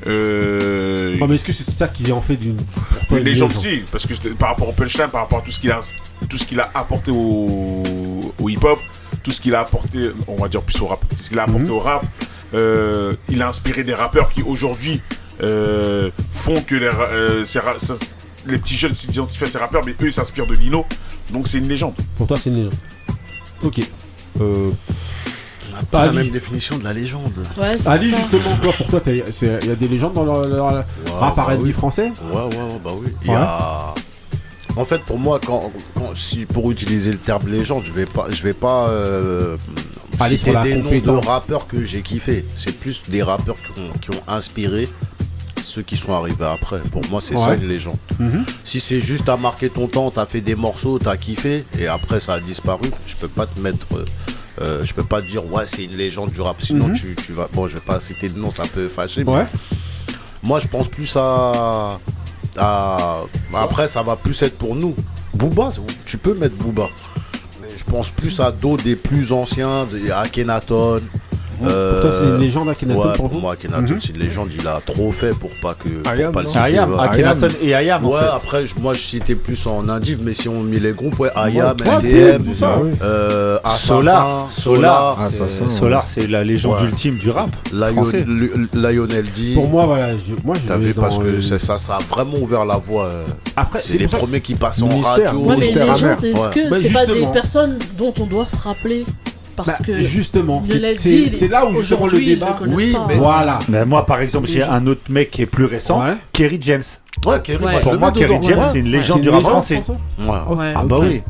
Euh, 0.05 1.15
mais 1.27 1.35
est-ce 1.35 1.45
que 1.45 1.53
c'est 1.53 1.69
ça 1.69 1.87
qui 1.87 2.11
en 2.11 2.21
fait 2.21 2.35
d'une 2.35 2.57
une 3.11 3.19
légende 3.19 3.53
si, 3.53 3.83
parce 3.91 4.05
que 4.05 4.13
par 4.33 4.49
rapport 4.49 4.67
au 4.69 4.73
punchline, 4.73 5.07
par 5.09 5.21
rapport 5.21 5.39
à 5.39 5.41
tout 5.41 5.51
ce 5.51 5.59
qu'il 5.59 5.71
a, 5.71 5.79
tout 6.29 6.37
ce 6.37 6.45
qu'il 6.45 6.59
a 6.59 6.69
apporté 6.73 7.11
au, 7.11 8.33
au 8.39 8.49
hip-hop, 8.49 8.79
tout 9.23 9.31
ce 9.31 9.39
qu'il 9.39 9.55
a 9.55 9.61
apporté, 9.61 10.11
on 10.27 10.35
va 10.35 10.49
dire 10.49 10.61
plus 10.61 10.79
au 10.81 10.87
rap, 10.87 10.99
tout 11.07 11.15
ce 11.23 11.29
qu'il 11.29 11.39
a 11.39 11.43
apporté 11.43 11.63
Mhm. 11.65 11.71
au 11.71 11.79
rap, 11.79 12.05
euh, 12.53 13.13
il 13.29 13.41
a 13.41 13.47
inspiré 13.47 13.83
des 13.83 13.93
rappeurs 13.93 14.29
qui 14.31 14.41
aujourd'hui 14.41 15.01
euh, 15.41 16.11
font 16.31 16.61
que 16.61 16.75
les, 16.75 17.45
ces 17.45 17.59
ça- 17.79 17.95
les 18.45 18.57
petits 18.57 18.75
jeunes 18.77 18.93
s'identifient 18.93 19.45
à 19.45 19.47
ces 19.47 19.57
rappeurs, 19.57 19.83
mais 19.85 19.93
eux 20.01 20.07
ils 20.07 20.13
s'inspirent 20.13 20.47
de 20.47 20.53
Lino, 20.55 20.85
donc 21.31 21.47
c'est 21.47 21.59
une 21.59 21.67
légende. 21.69 21.95
Pour 22.17 22.27
toi, 22.27 22.37
c'est 22.41 22.49
une 22.49 22.57
légende. 22.57 22.73
Ok. 23.63 23.79
Euh... 24.41 24.71
On 25.71 25.75
n'a 25.75 25.83
pas 25.83 26.05
la 26.05 26.11
même 26.11 26.29
définition 26.29 26.77
de 26.77 26.83
la 26.83 26.93
légende. 26.93 27.33
Ouais, 27.57 27.75
Ali, 27.87 28.11
ça. 28.11 28.17
justement, 28.17 28.55
toi, 28.61 28.73
pour 28.73 28.87
toi, 28.87 29.01
il 29.07 29.17
y 29.17 29.71
a 29.71 29.75
des 29.75 29.87
légendes 29.87 30.13
dans 30.13 30.23
le, 30.41 30.47
le- 30.47 30.55
le 30.55 31.11
rap 31.11 31.35
bah 31.35 31.47
oui. 31.59 31.71
français 31.71 32.11
Ouais, 32.31 32.35
ouais, 32.41 32.47
ouais, 32.47 32.79
bah 32.83 32.91
oui. 32.95 33.07
Il 33.23 33.31
y 33.31 33.33
a... 33.33 33.93
En 34.75 34.85
fait, 34.85 35.01
pour 35.03 35.17
moi, 35.19 35.39
quand, 35.45 35.71
quand- 35.95 36.15
si 36.15 36.45
pour 36.45 36.69
utiliser 36.71 37.11
le 37.11 37.17
terme 37.17 37.47
légende, 37.47 37.83
je 37.85 37.93
vais 37.93 38.05
pas, 38.05 38.27
je 38.29 38.43
vais 38.43 38.53
pas 38.53 38.87
euh, 38.89 39.55
Aller 40.19 40.37
citer 40.37 40.51
sur 40.51 40.59
la 40.59 40.63
des 40.63 40.77
noms 40.77 41.19
de 41.21 41.25
rappeurs 41.27 41.67
que 41.67 41.83
j'ai 41.83 42.01
kiffé. 42.01 42.45
C'est 42.55 42.75
plus 42.77 43.03
des 43.09 43.23
rappeurs 43.23 43.55
qui 43.57 43.79
ont, 43.79 43.89
qui 43.99 44.09
ont 44.11 44.21
inspiré 44.27 44.87
ceux 45.63 45.81
qui 45.81 45.97
sont 45.97 46.13
arrivés 46.13 46.45
après. 46.45 46.79
Pour 46.91 47.01
moi, 47.09 47.19
c'est 47.21 47.37
ça 47.37 47.53
une 47.55 47.67
légende. 47.67 47.97
Mhm. 48.19 48.45
Si 48.63 48.79
c'est 48.79 48.99
juste 49.01 49.27
à 49.29 49.37
marquer 49.37 49.69
ton 49.69 49.87
temps, 49.87 50.11
t'as 50.11 50.25
fait 50.25 50.41
des 50.41 50.55
morceaux, 50.55 50.99
t'as 50.99 51.17
kiffé, 51.17 51.65
et 51.79 51.87
après 51.87 52.19
ça 52.19 52.33
a 52.35 52.39
disparu, 52.39 52.89
je 53.07 53.15
peux 53.15 53.27
pas 53.27 53.45
te 53.47 53.59
mettre. 53.59 53.87
euh, 53.95 54.05
euh, 54.61 54.85
je 54.85 54.93
peux 54.93 55.03
pas 55.03 55.19
te 55.21 55.27
dire 55.27 55.51
ouais 55.51 55.63
c'est 55.65 55.83
une 55.85 55.95
légende 55.97 56.29
du 56.31 56.39
rap 56.39 56.61
sinon 56.61 56.89
Mhm. 56.89 56.93
tu, 56.95 57.15
tu 57.25 57.33
vas 57.33 57.49
bon 57.51 57.65
je 57.65 57.73
vais 57.73 57.79
pas 57.79 57.99
citer 57.99 58.29
de 58.29 58.37
nom 58.37 58.51
ça 58.51 58.61
peut 58.71 58.87
fâcher 58.87 59.23
mais 59.23 59.47
moi, 60.43 60.59
je 60.59 60.67
pense 60.67 60.87
plus 60.89 61.15
à. 61.17 61.97
à- 62.57 63.21
Après, 63.55 63.87
ça 63.87 64.03
va 64.03 64.15
plus 64.15 64.41
être 64.43 64.57
pour 64.57 64.75
nous. 64.75 64.95
Booba, 65.33 65.69
tu 66.05 66.17
peux 66.17 66.33
mettre 66.35 66.55
Booba. 66.55 66.89
Mais 67.61 67.69
je 67.77 67.83
pense 67.83 68.09
plus 68.09 68.39
à 68.41 68.51
d'autres 68.51 68.83
des 68.83 68.95
plus 68.95 69.31
anciens, 69.31 69.85
des 69.85 70.11
Ouais, 71.63 71.91
pour 71.91 72.01
toi, 72.01 72.11
c'est 72.19 72.25
une 72.27 72.37
légende, 72.39 72.69
Akhenaton, 72.69 72.99
ouais, 72.99 73.05
pour 73.07 73.15
pour 73.15 73.27
vous 73.29 73.39
moi, 73.39 73.53
Akhenaton, 73.53 73.93
Mhm. 73.93 73.99
c'est 74.01 74.09
une 74.15 74.19
légende. 74.21 74.49
Il 74.59 74.67
a 74.67 74.79
trop 74.85 75.11
fait 75.11 75.31
pour 75.33 75.49
pas 75.61 75.73
que. 75.73 75.89
pour 75.89 76.11
Ayam, 76.11 76.31
pas 76.31 76.41
le 76.41 76.47
citer, 76.47 76.59
Ayam. 76.59 76.99
Akhenaton 76.99 77.47
et 77.61 77.73
Ayam, 77.75 78.05
en 78.05 78.09
Ouais, 78.09 78.19
fait. 78.19 78.25
après, 78.35 78.65
moi, 78.81 78.93
je 78.93 78.99
citais 79.01 79.35
plus 79.35 79.65
en 79.67 79.87
indiv, 79.89 80.19
mais 80.21 80.33
si 80.33 80.47
on 80.49 80.61
met 80.63 80.79
les 80.79 80.91
groupes, 80.91 81.19
ouais, 81.19 81.29
Ayam, 81.35 81.75
Ouais, 81.79 81.95
NDM, 81.97 82.43
tout 82.43 82.53
ça, 82.53 82.77
oui. 82.83 82.91
euh, 83.01 83.57
Assassin, 83.63 83.79
Solar, 83.87 84.49
Solar, 84.57 85.21
Assassin, 85.21 85.65
ouais. 85.65 85.71
Solar, 85.79 86.03
c'est 86.05 86.27
la 86.27 86.43
légende 86.43 86.81
Ouais. 86.81 86.87
ultime 86.89 87.15
du 87.17 87.29
rap 87.29 87.49
Lionel 88.73 89.25
D. 89.35 89.53
Pour 89.53 89.67
moi, 89.69 89.85
voilà, 89.85 90.17
je, 90.17 90.33
moi, 90.43 90.55
je 90.61 90.67
T'as 90.67 90.77
vais 90.77 90.87
vu, 90.87 90.93
parce 90.93 91.17
que 91.19 91.41
ça, 91.41 91.57
ça 91.77 91.95
a 91.95 91.99
vraiment 91.99 92.37
ouvert 92.41 92.65
la 92.65 92.77
voie. 92.77 93.05
euh, 93.05 93.25
Après, 93.55 93.79
c'est 93.79 93.97
les 93.97 94.07
premiers 94.07 94.41
qui 94.41 94.55
passent 94.55 94.81
en 94.81 94.89
radio. 94.89 95.51
Est-ce 95.61 95.73
que 95.73 96.69
Bah, 96.69 96.77
c'est 96.81 96.93
pas 96.93 97.05
des 97.05 97.25
personnes 97.27 97.79
dont 97.97 98.13
on 98.19 98.25
doit 98.25 98.47
se 98.47 98.55
rappeler 98.57 99.05
parce 99.55 99.67
bah, 99.67 99.85
que 99.85 99.97
justement, 99.99 100.63
c'est 100.65 101.47
là 101.47 101.65
où 101.65 101.81
je 101.81 101.95
rends 101.95 102.07
le 102.07 102.19
débat. 102.19 102.59
Oui, 102.67 102.95
mais 103.07 103.15
voilà. 103.15 103.59
Moi, 103.85 104.05
par 104.05 104.21
exemple, 104.21 104.47
j'ai 104.47 104.63
un 104.63 104.85
autre 104.87 105.03
mec 105.09 105.31
qui 105.31 105.41
est 105.41 105.47
plus 105.47 105.65
récent. 105.65 106.03
Kerry 106.31 106.59
James. 106.61 106.83
Ouais, 107.25 107.41
Pour 107.81 107.97
moi, 107.99 108.11
Kerry 108.11 108.37
James, 108.43 108.69
c'est 108.71 108.79
une 108.79 108.87
légende 108.91 109.21
du 109.21 109.29
rap 109.29 109.41
français. 109.41 109.81
ah 110.27 110.83
bah 110.85 110.97
oui. 111.01 111.21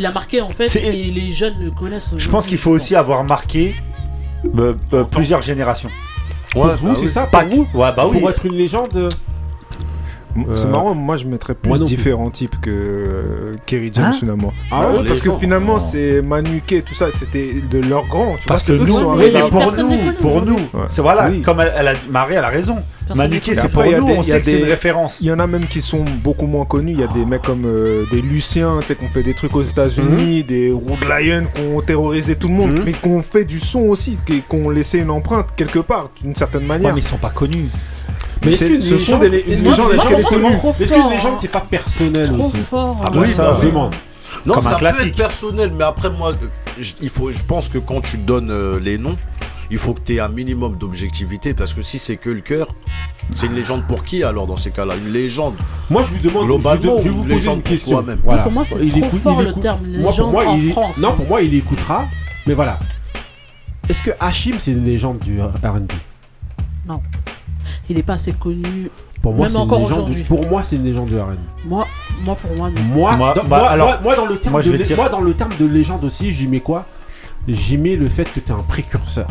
Il 0.00 0.06
a 0.06 0.12
marqué 0.12 0.40
en 0.40 0.50
fait, 0.50 0.74
et 0.76 0.92
les 0.92 1.32
jeunes 1.32 1.54
le 1.60 1.70
connaissent. 1.72 2.14
Je 2.16 2.28
pense 2.28 2.46
qu'il 2.46 2.58
faut 2.58 2.70
aussi 2.70 2.94
avoir 2.94 3.24
marqué 3.24 3.74
euh, 4.56 4.74
euh, 4.92 5.04
plusieurs 5.04 5.42
générations. 5.42 5.90
vous, 6.54 6.94
c'est 6.94 7.08
ça, 7.08 7.26
pas 7.26 7.44
vous 7.44 7.66
Ouais, 7.74 7.92
bah 7.96 8.06
oui. 8.08 8.20
Pour 8.20 8.30
être 8.30 8.46
une 8.46 8.54
légende. 8.54 8.88
Euh, 8.94 9.08
euh, 10.48 10.54
c'est 10.54 10.68
marrant, 10.68 10.94
moi 10.94 11.16
je 11.16 11.26
mettrais 11.26 11.54
plus 11.54 11.80
différents 11.82 12.30
types 12.30 12.60
que 12.60 12.70
euh, 12.70 13.56
Kerry 13.66 13.90
James 13.94 14.12
finalement. 14.18 14.52
Ah 14.70 14.92
ouais, 14.92 15.04
parce 15.06 15.20
que 15.22 15.30
finalement 15.32 15.76
oh. 15.76 15.88
c'est 15.92 16.22
Manuke, 16.22 16.84
tout 16.84 16.94
ça, 16.94 17.06
c'était 17.12 17.62
de 17.70 17.78
leur 17.78 18.06
grand. 18.06 18.36
Tu 18.40 18.46
parce 18.46 18.66
que 18.66 18.72
nous, 18.72 18.86
pour 19.50 19.72
nous, 19.72 20.12
pour 20.20 20.42
nous, 20.42 20.58
c'est 20.88 21.02
voilà, 21.02 21.30
comme 21.44 21.60
elle, 21.60 21.88
a, 21.88 21.94
Marie, 22.10 22.34
elle 22.34 22.44
a 22.44 22.48
raison. 22.48 22.76
Manuquet, 23.14 23.54
c'est 23.54 23.68
pour 23.68 23.84
nous, 23.84 24.06
on 24.06 24.22
sait 24.22 24.38
que 24.40 24.44
c'est 24.44 24.58
une 24.60 24.64
référence. 24.66 25.18
Il 25.20 25.26
y 25.26 25.32
en 25.32 25.38
a 25.38 25.46
même 25.46 25.66
qui 25.66 25.80
sont 25.80 26.04
beaucoup 26.22 26.46
moins 26.46 26.64
connus. 26.64 26.92
Il 26.92 27.00
y 27.00 27.04
a 27.04 27.08
des 27.08 27.22
ah. 27.22 27.28
mecs 27.28 27.42
comme 27.42 27.64
euh, 27.64 28.04
des 28.10 28.20
Luciens, 28.20 28.78
tu 28.80 28.88
sais, 28.88 28.94
qu'on 28.94 29.08
fait 29.08 29.22
des 29.22 29.34
trucs 29.34 29.54
aux 29.56 29.62
États-Unis, 29.62 30.40
mhm. 30.42 30.46
des 30.46 30.72
Road 30.72 31.04
Lion 31.08 31.46
qui 31.54 31.62
ont 31.62 31.80
terrorisé 31.80 32.36
tout 32.36 32.48
le 32.48 32.54
monde, 32.54 32.78
mhm. 32.78 32.84
mais 32.84 32.92
qu'on 32.92 33.22
fait 33.22 33.44
du 33.44 33.60
son 33.60 33.80
aussi, 33.80 34.18
qu'on 34.48 34.70
laissé 34.70 34.98
une 34.98 35.10
empreinte 35.10 35.46
quelque 35.56 35.78
part, 35.78 36.10
d'une 36.20 36.34
certaine 36.34 36.64
manière. 36.64 36.94
mais 36.94 37.00
ils 37.00 37.04
sont 37.04 37.16
pas 37.16 37.30
connus. 37.30 37.68
Mais 38.44 38.52
ce 38.52 38.98
sont 38.98 39.18
des 39.18 39.28
légendes 39.30 39.92
Est-ce 39.92 40.08
que 40.08 40.94
les 40.94 41.16
légendes, 41.16 41.32
hein. 41.34 41.38
c'est 41.40 41.50
pas 41.50 41.60
personnel 41.60 42.30
aussi 42.32 42.58
hein. 42.72 42.94
ah 43.04 43.10
bah, 43.10 43.20
Oui, 43.20 43.32
vraiment. 43.32 43.90
Bah 43.90 43.96
non, 44.46 44.60
ça 44.60 44.76
peut 44.76 44.86
être 44.86 45.16
personnel, 45.16 45.72
mais 45.76 45.84
après, 45.84 46.10
moi, 46.10 46.34
je 46.78 47.42
pense 47.46 47.68
que 47.68 47.78
quand 47.78 48.00
tu 48.00 48.18
donnes 48.18 48.50
euh, 48.50 48.78
les 48.80 48.98
noms, 48.98 49.16
il 49.70 49.78
faut 49.78 49.94
que 49.94 50.00
tu 50.00 50.14
aies 50.14 50.20
un 50.20 50.28
minimum 50.28 50.76
d'objectivité 50.76 51.54
parce 51.54 51.74
que 51.74 51.82
si 51.82 51.98
c'est 51.98 52.16
que 52.16 52.30
le 52.30 52.40
cœur, 52.40 52.68
c'est 53.34 53.46
une 53.46 53.54
légende 53.54 53.86
pour 53.86 54.04
qui 54.04 54.22
alors 54.22 54.46
dans 54.46 54.56
ces 54.56 54.70
cas-là? 54.70 54.96
Une 54.96 55.12
légende 55.12 55.54
Moi 55.90 56.02
je 56.02 56.14
vous 56.14 56.22
demande, 56.22 56.46
globalement, 56.46 57.00
je, 57.00 57.10
vous 57.10 57.24
une, 57.24 57.62
question. 57.62 58.02
Pour 58.02 58.52
moi 58.52 58.64
c'est 58.64 58.88
trop 58.88 58.98
écoute, 58.98 59.20
fort 59.20 59.42
le 59.42 59.52
terme 59.52 59.84
légende 59.84 60.32
moi, 60.32 60.46
en. 60.46 60.60
France. 60.70 60.96
Non, 60.98 61.12
pour 61.14 61.26
moi 61.26 61.42
il 61.42 61.54
écoutera, 61.54 62.06
mais 62.46 62.54
voilà. 62.54 62.78
Est-ce 63.88 64.02
que 64.02 64.10
Hachim 64.20 64.56
c'est 64.58 64.72
une 64.72 64.84
légende 64.84 65.18
du 65.18 65.40
RB 65.42 65.90
Non 66.86 67.02
il 67.88 67.96
n'est 67.96 68.02
pas 68.02 68.14
assez 68.14 68.32
connu. 68.32 68.90
Pour 69.22 69.34
moi, 69.34 69.48
même 69.48 69.56
encore 69.56 69.82
aujourd'hui. 69.82 70.22
Pour 70.22 70.46
moi, 70.48 70.62
c'est 70.64 70.76
une 70.76 70.84
légende 70.84 71.10
de 71.10 71.18
RN. 71.18 71.36
Moi, 71.64 71.86
moi 72.24 72.36
pour 72.36 72.56
moi. 72.56 72.70
Non. 72.70 72.80
Moi, 72.82 73.16
moi, 73.16 73.34
dans, 73.34 73.44
bah, 73.44 73.70
alors, 73.70 74.00
moi, 74.02 74.14
dans 74.14 74.26
le 74.26 74.38
terme 74.38 74.52
moi, 74.52 74.62
de, 74.62 74.94
moi, 74.94 75.08
dans 75.08 75.20
le 75.20 75.34
terme 75.34 75.52
de 75.58 75.66
légende 75.66 76.04
aussi, 76.04 76.32
j'y 76.32 76.46
mets 76.46 76.60
quoi? 76.60 76.86
j'aimais 77.54 77.96
le 77.96 78.06
fait 78.06 78.24
que 78.24 78.40
t'es 78.40 78.52
un 78.52 78.64
précurseur. 78.66 79.28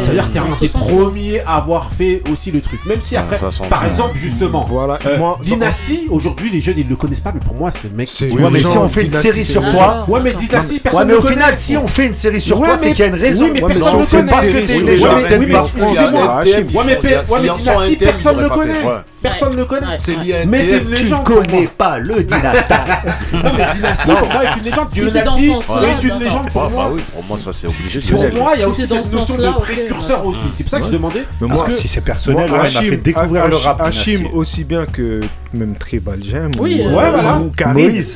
C'est-à-dire 0.00 0.28
que 0.28 0.32
t'es 0.32 0.38
un 0.38 0.60
des 0.60 0.68
premiers 0.68 1.40
à 1.40 1.56
avoir 1.56 1.92
fait 1.92 2.22
aussi 2.30 2.50
le 2.50 2.60
truc. 2.60 2.84
Même 2.86 3.00
si 3.00 3.16
ah, 3.16 3.20
après, 3.20 3.38
par 3.68 3.84
exemple, 3.84 4.18
justement, 4.18 4.66
mmh. 4.66 5.06
euh, 5.06 5.18
Dynasty, 5.42 6.06
aujourd'hui, 6.10 6.50
les 6.50 6.60
jeunes 6.60 6.78
ils 6.78 6.88
le 6.88 6.96
connaissent 6.96 7.20
pas, 7.20 7.32
mais 7.32 7.40
pour 7.40 7.54
moi, 7.54 7.70
c'est 7.70 7.92
mec. 7.92 8.08
Ouais, 8.20 8.50
mais 8.50 8.60
si 8.60 8.66
on 8.78 8.88
fait 8.88 9.04
une 9.04 9.10
série 9.10 9.44
sur 9.44 9.62
toi. 9.70 10.04
Ouais, 10.08 10.20
mais 10.22 10.34
Dynasty, 10.34 10.80
personne 10.80 11.00
Ouais, 11.00 11.04
mais 11.06 11.14
au 11.14 11.22
final, 11.22 11.54
si 11.58 11.76
on 11.76 11.86
fait 11.88 12.06
une 12.06 12.14
série 12.14 12.40
sur 12.40 12.58
toi, 12.58 12.78
c'est 12.78 12.90
qu'il 12.90 13.00
y 13.00 13.02
a 13.02 13.06
une 13.06 13.14
raison. 13.14 13.46
Oui 13.46 13.52
mais 13.52 13.60
personne 13.60 14.00
ne 14.00 14.06
connaît. 14.06 14.30
Parce 14.30 14.46
que 14.46 14.66
t'es 14.66 14.82
déjà 14.82 15.14
peut-être 15.14 15.46
pas 15.46 17.40
mais 17.40 17.48
Dynasty, 17.48 17.96
personne 17.96 18.40
le 18.40 18.48
connaît. 18.48 18.84
Personne 19.22 19.56
ne 19.56 19.64
connaît. 19.64 19.86
C'est 19.98 20.16
lié 20.16 20.44
Mais 20.46 20.62
c'est 20.62 20.78
une 20.78 21.22
connais 21.24 21.66
pas 21.66 21.98
le 21.98 22.22
Dynasty. 22.22 22.72
Non, 23.32 23.50
mais 23.56 23.66
Dynasty, 23.74 24.10
pour 24.10 24.28
moi, 24.28 24.44
est 24.44 24.56
une 24.56 24.64
légende. 24.64 24.88
Dynasty 24.90 25.50
est 25.50 26.04
une 26.04 26.18
légende 26.18 26.50
pour 26.50 26.70
moi. 26.70 26.92
Bah 26.94 27.25
moi, 27.28 27.38
ça 27.38 27.52
c'est 27.52 27.66
obligé. 27.66 28.00
De 28.00 28.06
pour 28.06 28.42
moi, 28.42 28.52
il 28.54 28.60
y 28.60 28.62
a 28.62 28.68
aussi 28.68 28.86
cette 28.86 29.12
notion 29.12 29.36
de 29.36 29.60
précurseur 29.60 30.24
aussi. 30.26 30.46
C'est 30.54 30.64
pour 30.64 30.70
ça 30.70 30.80
que 30.80 30.86
je 30.86 30.92
demandais. 30.92 31.24
Mais 31.40 31.48
moi, 31.48 31.66
si 31.70 31.88
c'est 31.88 32.00
personnel, 32.00 32.50
m'a 32.50 32.64
fait 32.66 32.96
découvrir 32.96 33.48
le 33.48 33.56
rap. 33.56 33.80
Hachim, 33.80 34.26
aussi 34.32 34.64
bien 34.64 34.86
que 34.86 35.20
même 35.52 35.76
tribal 35.76 36.20
j'aime. 36.22 36.52
Ou, 36.58 36.66
euh, 36.66 37.70
Moïse. 37.72 38.14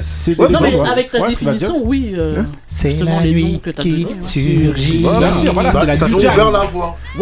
C'est 0.00 0.40
avec 0.40 1.10
ta 1.10 1.28
définition, 1.28 1.82
oui. 1.84 2.14
Hein 2.18 2.46
c'est 2.66 3.00
la 3.02 3.20
nuit 3.22 3.60
qui 3.80 4.06
surgit. 4.20 4.98
Bien 4.98 5.20
bah, 5.20 5.32
sûr, 5.40 5.52
voilà, 5.52 5.94
c'est 5.94 6.08
la 6.22 6.34
la. 6.50 6.64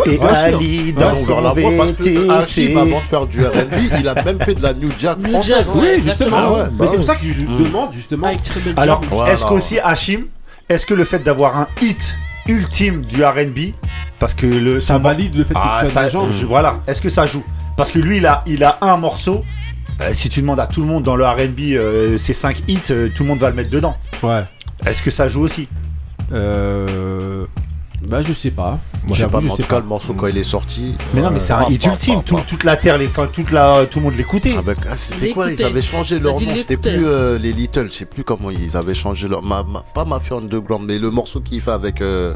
Et 0.07 0.21
Ali 0.21 0.93
dans 0.93 1.41
la 1.41 1.53
voie 1.53 1.71
parce 1.77 1.93
que 1.93 2.79
avant 2.79 3.01
de 3.01 3.07
faire 3.07 3.27
du 3.27 3.45
R&B, 3.45 3.99
il 4.01 4.09
a 4.09 4.23
même 4.23 4.41
fait 4.41 4.55
de 4.55 4.63
la 4.63 4.75
New 4.75 4.91
Jack 4.99 5.19
française. 5.21 5.71
Ah 6.33 6.69
mais 6.79 6.87
c'est 6.87 6.97
pour 6.97 7.05
ça 7.05 7.15
que 7.15 7.27
je 7.27 7.47
demande, 7.47 7.93
justement. 7.93 8.29
Alors, 8.77 9.03
est-ce 9.29 9.45
qu'aussi 9.45 9.79
Hachim, 9.79 10.25
est-ce 10.69 10.85
que 10.87 10.95
le 10.95 11.05
fait 11.05 11.21
d'avoir 11.21 11.57
un 11.57 11.69
hit 11.81 12.15
ultime 12.49 13.03
du 13.03 13.25
R&B, 13.25 13.73
parce 14.19 14.35
que 14.35 14.47
le... 14.47 14.81
Ça 14.81 14.99
valide 14.99 15.35
le 15.37 15.45
fait 15.45 15.55
que 15.55 15.59
tu. 15.59 15.99
Ah, 15.99 16.47
voilà, 16.47 16.81
est-ce 16.87 17.01
que 17.01 17.11
ça 17.11 17.27
joue? 17.27 17.43
Parce 17.77 17.91
que 17.91 17.99
lui, 17.99 18.19
il 18.19 18.27
a, 18.27 18.43
il 18.47 18.65
a 18.65 18.79
un 18.81 18.97
morceau. 18.97 19.45
Euh, 20.01 20.11
si 20.13 20.29
tu 20.29 20.41
demandes 20.43 20.61
à 20.61 20.67
tout 20.67 20.81
le 20.83 20.87
monde 20.87 21.05
dans 21.05 21.17
le 21.17 21.25
RB 21.27 21.59
euh, 21.73 22.19
ces 22.19 22.35
5 22.35 22.65
hits, 22.69 22.81
euh, 22.91 23.09
tout 23.15 23.23
le 23.23 23.29
monde 23.31 23.39
va 23.39 23.49
le 23.49 23.57
mettre 23.57 23.71
dedans. 23.71 23.97
Ouais. 24.23 24.45
Est-ce 24.85 25.01
que 25.03 25.11
ça 25.11 25.27
joue 25.29 25.41
aussi 25.43 25.69
Euh. 26.33 27.47
Bah, 28.07 28.21
je 28.23 28.33
sais 28.35 28.51
pas. 28.51 28.79
Moi, 29.07 29.17
je 29.17 29.23
sais 29.23 29.29
pas, 29.29 29.41
mais 29.41 29.51
en 29.51 29.57
tout 29.57 29.63
cas, 29.63 29.79
le 29.81 29.87
morceau 29.87 30.13
quand 30.13 30.27
il 30.27 30.37
est 30.37 30.43
sorti. 30.45 30.95
Mais 31.15 31.23
non, 31.23 31.31
mais 31.31 31.41
c'est 31.41 31.55
euh, 31.55 31.57
un 31.57 31.61
bah, 31.63 31.67
hit 31.71 31.83
bah, 31.87 31.93
ultime. 31.93 32.21
Bah, 32.31 32.43
toute 32.47 32.65
la 32.65 32.77
terre, 32.77 32.99
les, 32.99 33.07
enfin, 33.07 33.27
toute 33.33 33.51
la, 33.51 33.87
tout 33.91 34.01
le 34.01 34.05
monde 34.05 34.17
l'écoutait. 34.17 34.55
Avec, 34.57 34.77
c'était 34.97 35.31
quoi 35.31 35.51
Ils 35.51 35.65
avaient 35.65 35.81
changé 35.83 36.19
leur 36.19 36.39
nom. 36.41 36.57
C'était 36.57 36.77
plus 36.77 37.07
les 37.39 37.53
Little, 37.53 37.89
je 37.91 37.99
sais 37.99 38.05
plus 38.05 38.23
comment 38.23 38.51
ils 38.51 38.77
avaient 38.77 38.95
changé 38.95 39.29
leur. 39.29 39.43
ma- 39.43 39.63
ma- 39.63 39.83
pas 39.95 40.05
Mafia 40.05 40.37
Underground, 40.37 40.85
mais 40.87 40.99
le 40.99 41.11
morceau 41.11 41.41
qu'il 41.41 41.61
fait 41.61 41.71
avec. 41.71 42.01
euh, 42.03 42.35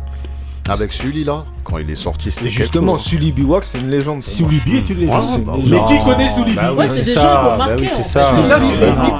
avec 0.68 0.92
Sully 0.92 1.24
là, 1.24 1.44
quand 1.64 1.78
il 1.78 1.90
est 1.90 1.94
sorti, 1.94 2.30
c'était 2.30 2.48
Justement, 2.48 2.98
Sully 2.98 3.32
Biwak, 3.32 3.64
c'est 3.64 3.78
une 3.78 3.90
légende. 3.90 4.22
Sully 4.22 4.60
B 4.64 4.74
est 4.76 4.90
une 4.90 5.00
légende. 5.00 5.44
Ah, 5.48 5.56
Mais 5.64 5.78
bah 5.78 5.86
qui 5.88 6.04
connaît 6.04 6.30
Sully 6.30 6.54
bah, 6.54 6.72
Ouais, 6.74 6.88
c'est 6.88 7.02
des 7.02 7.14
bah 7.14 7.66
c'est 7.78 8.02
ça. 8.04 8.22
Ça. 8.22 8.58
Bah 8.58 9.18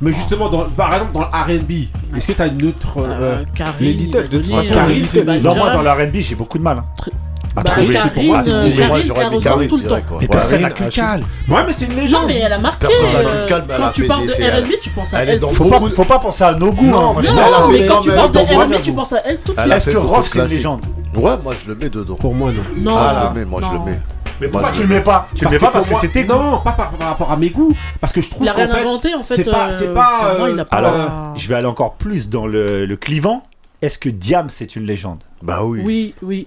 Mais 0.00 0.12
justement, 0.12 0.48
dans, 0.48 0.64
par 0.64 0.92
exemple, 0.94 1.14
dans 1.14 1.20
l'RB, 1.20 1.70
est-ce 2.16 2.26
que 2.26 2.32
t'as 2.32 2.48
une 2.48 2.66
autre. 2.66 2.98
Euh, 2.98 3.44
les 3.80 3.94
de 3.94 4.20
toute 4.20 4.46
façon, 4.46 5.40
genre, 5.40 5.56
moi, 5.56 5.72
dans 5.72 5.82
l'RB, 5.82 6.16
j'ai 6.16 6.34
beaucoup 6.34 6.58
de 6.58 6.62
mal. 6.62 6.78
Hein 6.78 7.10
à 7.56 7.62
bah, 7.62 7.70
trouver. 7.70 7.94
Karine, 7.94 8.10
pour 8.10 8.22
moi, 8.22 8.42
euh, 8.46 8.70
Karine, 8.76 9.02
j'aurais 9.06 9.30
mis 9.30 9.38
Karine 9.38 9.68
tout 9.68 9.76
le 9.76 9.82
temps. 9.82 9.96
Mais 10.20 10.28
personne 10.28 10.62
n'a 10.62 10.70
Kukal. 10.70 11.22
Ouais, 11.48 11.60
mais 11.66 11.72
c'est 11.72 11.86
une 11.86 11.96
légende. 11.96 12.22
Non, 12.22 12.28
mais 12.28 12.38
elle 12.38 12.52
a 12.52 12.58
marqué. 12.58 12.86
Euh, 12.86 13.48
quand 13.48 13.90
tu 13.92 14.06
parles 14.06 14.26
de 14.26 14.32
R&B, 14.32 14.72
tu 14.80 14.90
penses 14.90 15.14
à 15.14 15.24
elle. 15.24 15.40
Faut 15.40 16.04
pas 16.04 16.18
penser 16.18 16.44
à 16.44 16.54
nos 16.54 16.72
goûts. 16.72 16.86
Non, 16.86 17.18
hein, 17.18 17.68
mais 17.70 17.86
quand 17.86 18.00
tu 18.00 18.10
parles 18.10 18.32
de 18.32 18.38
R&B, 18.38 18.80
tu 18.82 18.92
penses 18.92 19.12
à 19.12 19.22
elle 19.24 19.40
toute 19.40 19.56
la 19.56 19.76
Est-ce 19.76 19.90
que 19.90 19.96
Rof, 19.96 20.28
c'est 20.28 20.38
une 20.38 20.46
légende 20.46 20.80
Ouais, 21.16 21.32
moi 21.42 21.54
je 21.60 21.68
le 21.68 21.74
mets 21.74 21.88
dedans. 21.88 22.14
Pour 22.14 22.34
moi, 22.34 22.52
non. 22.52 22.62
Non, 22.92 23.08
je 23.08 23.28
le 23.28 23.40
mets, 23.40 23.44
moi 23.44 23.60
je 23.62 23.72
le 23.72 23.84
mets. 23.84 24.00
Mais 24.40 24.48
pourquoi 24.48 24.70
tu 24.70 24.82
le 24.82 24.88
mets 24.88 25.02
pas 25.02 25.28
Tu 25.34 25.44
le 25.44 25.50
mets 25.50 25.58
pas 25.58 25.70
parce 25.70 25.86
que 25.86 25.94
c'était 25.96 26.24
non, 26.24 26.60
pas 26.64 26.72
par, 26.72 26.92
rapport 26.98 27.30
à 27.30 27.36
mes 27.36 27.50
goûts, 27.50 27.76
parce 28.00 28.12
que 28.12 28.22
je 28.22 28.30
trouve. 28.30 28.44
Il 28.44 28.48
a 28.48 28.52
rien 28.52 28.72
inventé 28.72 29.14
en 29.14 29.22
fait. 29.22 29.34
C'est 29.34 29.44
pas. 29.44 30.34
Euh, 30.34 30.56
euh, 30.56 30.64
alors, 30.70 31.36
je 31.36 31.48
vais 31.48 31.56
aller 31.56 31.66
encore 31.66 31.94
plus 31.94 32.28
dans 32.30 32.46
le 32.46 32.96
clivant. 32.96 33.44
Est-ce 33.82 33.98
que 33.98 34.10
Diam 34.10 34.50
c'est 34.50 34.76
une 34.76 34.84
légende 34.84 35.20
Bah 35.42 35.64
oui. 35.64 35.80
Oui, 35.82 36.14
oui 36.22 36.46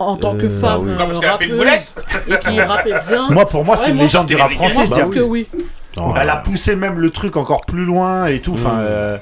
en 0.00 0.16
tant 0.16 0.34
que 0.34 0.46
euh, 0.46 0.60
femme 0.60 0.96
bah 0.96 1.06
oui. 1.38 1.66
et 2.28 2.38
qui 2.38 2.60
rappelle 2.60 3.02
bien. 3.08 3.28
Moi, 3.30 3.46
pour 3.46 3.64
moi, 3.64 3.76
c'est 3.76 3.90
une 3.90 3.98
légende 3.98 4.26
du 4.26 4.36
rap 4.36 4.50
français. 4.52 4.88
Que 5.12 5.20
oui. 5.20 5.46
Oh 5.96 6.14
elle 6.20 6.30
a 6.30 6.36
poussé 6.36 6.76
même 6.76 6.98
le 6.98 7.10
truc 7.10 7.36
encore 7.36 7.62
plus 7.62 7.84
loin 7.84 8.26
et 8.26 8.40
tout. 8.40 8.54
Mm. 8.54 8.78
Euh, 8.78 9.18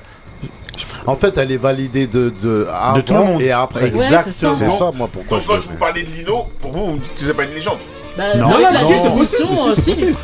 en 1.06 1.16
fait, 1.16 1.36
elle 1.38 1.50
est 1.50 1.56
validée 1.56 2.06
de, 2.06 2.28
tout 2.30 3.14
le 3.14 3.24
monde. 3.24 3.42
et 3.42 3.50
après. 3.50 3.88
Exactement. 3.88 4.52
C'est 4.52 4.68
ça. 4.68 4.92
moi, 4.94 5.08
pourquoi. 5.12 5.40
Je 5.40 5.68
vous 5.68 5.76
parlais 5.76 6.02
de 6.02 6.10
Lino, 6.10 6.46
pour 6.60 6.70
vous, 6.70 6.86
vous 6.86 6.92
me 6.94 6.98
dites 7.00 7.14
que 7.14 7.20
c'est 7.20 7.34
pas 7.34 7.44
une 7.44 7.54
légende. 7.54 7.78
Bah, 8.18 8.34
non, 8.34 8.48
non, 8.48 8.72
bah, 8.72 8.80
c'est 8.84 9.14
possible. 9.14 10.16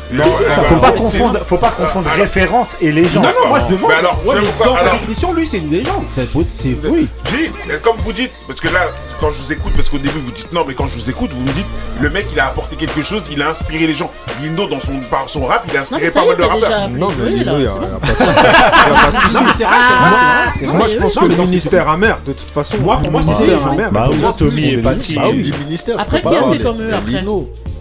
Faut, 0.67 0.75
pas 0.75 0.91
confondre, 0.91 1.39
faut 1.47 1.57
pas 1.57 1.69
confondre 1.69 2.09
référence 2.09 2.75
et 2.81 2.91
légende. 2.91 3.23
Non, 3.23 3.29
non, 3.41 3.47
moi 3.47 3.61
je 3.61 3.73
demande. 3.73 3.91
Alors, 3.91 4.19
ouais, 4.25 4.35
pourquoi, 4.43 4.65
dans 4.65 4.91
définition, 4.91 5.31
lui, 5.31 5.47
c'est 5.47 5.59
une 5.59 5.71
légende. 5.71 6.03
C'est 6.11 6.29
possible, 6.29 6.85
euh, 6.87 6.89
oui. 6.91 7.07
Comme 7.81 7.95
vous 7.99 8.11
dites, 8.11 8.33
parce 8.47 8.59
que 8.59 8.67
là, 8.67 8.81
quand 9.21 9.31
je 9.31 9.41
vous 9.41 9.53
écoute, 9.53 9.71
parce 9.77 9.87
qu'au 9.89 9.97
début 9.97 10.19
vous 10.19 10.31
dites 10.31 10.51
non, 10.51 10.65
mais 10.67 10.73
quand 10.73 10.87
je 10.87 10.95
vous 10.95 11.09
écoute, 11.09 11.31
vous 11.31 11.43
me 11.43 11.51
dites 11.51 11.67
le 12.01 12.09
mec 12.09 12.25
il 12.33 12.39
a 12.39 12.47
apporté 12.47 12.75
quelque 12.75 13.01
chose, 13.01 13.23
il 13.31 13.41
a 13.41 13.51
inspiré 13.51 13.87
les 13.87 13.95
gens. 13.95 14.11
Lindo, 14.43 14.67
dans 14.67 14.81
son, 14.81 14.99
par 15.09 15.29
son 15.29 15.45
rap, 15.45 15.65
il 15.71 15.77
a 15.77 15.81
inspiré 15.81 16.11
pas 16.11 16.25
mal 16.25 16.35
de 16.35 16.43
rappeurs. 16.43 16.89
Non, 16.89 17.07
mais 17.17 17.29
Lindo, 17.29 17.57
il 17.57 17.61
n'y 17.61 17.67
a 17.67 17.75
pas 17.75 18.07
de 20.59 20.65
Moi 20.65 20.87
je 20.89 20.97
pense 20.97 21.15
que 21.15 21.25
le 21.25 21.35
ministère 21.37 21.87
amer, 21.87 22.19
de 22.25 22.33
toute 22.33 22.51
façon. 22.51 22.77
Moi, 22.81 22.97
pour 22.97 23.11
moi, 23.11 23.21
c'est 23.23 23.43
ministère 23.43 23.67
amer. 23.67 23.89
Moi, 23.93 24.33
Tommy 24.37 24.73
et 24.73 24.77
Patrick. 24.79 25.41
du 25.41 25.53
ministère. 25.63 25.95
Après, 25.97 26.21
qui 26.21 26.35
a 26.35 26.43
fait 26.51 26.59
comme 26.59 26.81
eux 26.81 26.91
après? 26.93 27.23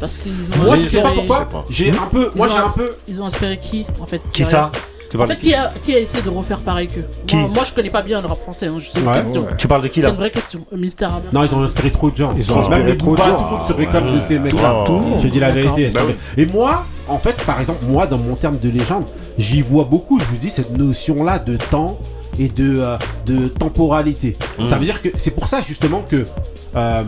Parce 0.00 0.18
qu'ils 0.18 0.32
ont 0.60 0.64
Moi, 0.64 0.76
je 0.82 0.88
sais 0.88 1.02
pas 1.02 1.12
pourquoi. 1.12 1.64
J'ai 1.70 1.90
un 1.90 2.06
peu. 2.10 2.30
Moi, 2.34 2.46
Ils 2.48 2.52
ont- 2.52 2.54
j'ai 2.56 2.62
un 2.62 2.68
peu. 2.70 2.90
Ils 3.08 3.22
ont 3.22 3.26
inspiré 3.26 3.58
qui 3.58 3.86
en 4.00 4.06
fait 4.06 4.20
Qui 4.32 4.44
ça 4.44 4.70
En 5.16 5.26
fait, 5.28 5.36
qui 5.36 5.54
a, 5.54 5.72
qui 5.84 5.94
a 5.94 6.00
essayé 6.00 6.22
de 6.24 6.28
refaire 6.28 6.58
pareil 6.60 6.88
qu'eux 6.88 7.04
Qui 7.26 7.36
moi, 7.36 7.48
moi, 7.54 7.64
je 7.64 7.72
connais 7.72 7.90
pas 7.90 8.02
bien 8.02 8.20
le 8.20 8.26
rap 8.26 8.38
français, 8.40 8.66
hein, 8.66 8.74
je 8.80 8.90
sais 8.90 9.00
Ouais. 9.00 9.14
question. 9.14 9.46
Tu 9.56 9.68
parles 9.68 9.82
de 9.82 9.88
qui 9.88 10.00
C'est 10.00 10.06
là 10.06 10.10
une 10.10 10.16
vraie 10.16 10.30
question. 10.32 10.66
Euh, 10.72 10.76
Mystère 10.76 11.10
Hammer. 11.14 11.28
Non, 11.32 11.44
ils 11.44 11.54
ont 11.54 11.62
inspiré 11.62 11.90
trop 11.92 12.10
de 12.10 12.16
gens. 12.16 12.34
Ils 12.36 12.50
ont 12.50 12.56
Même 12.56 12.64
inspiré 12.64 12.84
les 12.92 12.98
trop 12.98 13.12
de 13.12 13.18
gens. 13.18 13.36
tout 13.36 13.44
le 13.44 13.50
monde 13.58 13.66
se 13.68 13.72
réclame 13.72 14.12
de 14.16 14.20
ces 14.20 14.38
mecs-là. 14.40 14.84
Je 15.22 15.28
dis 15.28 15.38
la 15.38 15.52
vérité. 15.52 15.90
Bah 15.94 16.00
c'est. 16.36 16.42
Et 16.42 16.46
moi, 16.46 16.84
en 17.06 17.18
fait, 17.18 17.40
par 17.44 17.60
exemple, 17.60 17.84
moi, 17.86 18.06
dans 18.08 18.18
mon 18.18 18.34
terme 18.34 18.58
de 18.58 18.68
légende, 18.68 19.04
j'y 19.38 19.62
vois 19.62 19.84
beaucoup, 19.84 20.18
je 20.18 20.24
vous 20.24 20.36
dis, 20.36 20.50
cette 20.50 20.76
notion-là 20.76 21.38
de 21.38 21.56
temps 21.56 21.98
et 22.40 22.48
de, 22.48 22.80
euh, 22.80 22.96
de 23.26 23.46
temporalité. 23.46 24.36
Mm. 24.58 24.66
Ça 24.66 24.76
veut 24.78 24.84
dire 24.84 25.00
que 25.00 25.10
c'est 25.16 25.30
pour 25.30 25.46
ça, 25.46 25.60
justement, 25.66 26.02
que. 26.10 26.26
euh, 26.74 27.02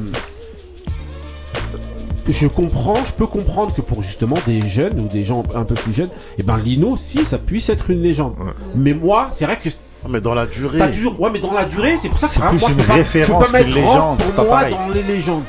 je 2.33 2.47
comprends, 2.47 2.97
je 3.07 3.13
peux 3.13 3.27
comprendre 3.27 3.75
que 3.75 3.81
pour 3.81 4.03
justement 4.03 4.37
des 4.47 4.67
jeunes 4.67 4.99
ou 5.01 5.09
des 5.09 5.25
gens 5.25 5.43
un 5.55 5.65
peu 5.65 5.75
plus 5.75 5.93
jeunes, 5.93 6.09
et 6.09 6.41
eh 6.41 6.43
ben 6.43 6.59
Lino, 6.59 6.97
si 6.97 7.25
ça 7.25 7.39
puisse 7.39 7.69
être 7.69 7.91
une 7.91 8.03
légende. 8.03 8.35
Mais 8.75 8.95
moi, 8.95 9.31
c'est 9.33 9.45
vrai 9.45 9.59
que 9.63 9.69
mais 10.09 10.21
dans 10.21 10.35
la 10.35 10.47
durée. 10.47 10.79
Pas 10.79 10.89
toujours. 10.89 11.21
Ouais, 11.21 11.31
mais 11.33 11.41
dans 11.41 11.53
la 11.53 11.65
durée, 11.65 11.97
c'est 12.01 12.09
pour 12.09 12.19
ça 12.19 12.29
que 12.29 12.39
moi, 12.39 12.69
je 12.69 12.75
peux 12.75 12.83
pas, 12.83 12.95
je 13.03 13.33
pas 13.33 13.49
mettre 13.51 13.75
pour 13.75 14.45
moi 14.45 14.65
dans 14.71 14.89
les 14.95 15.03
légendes. 15.03 15.45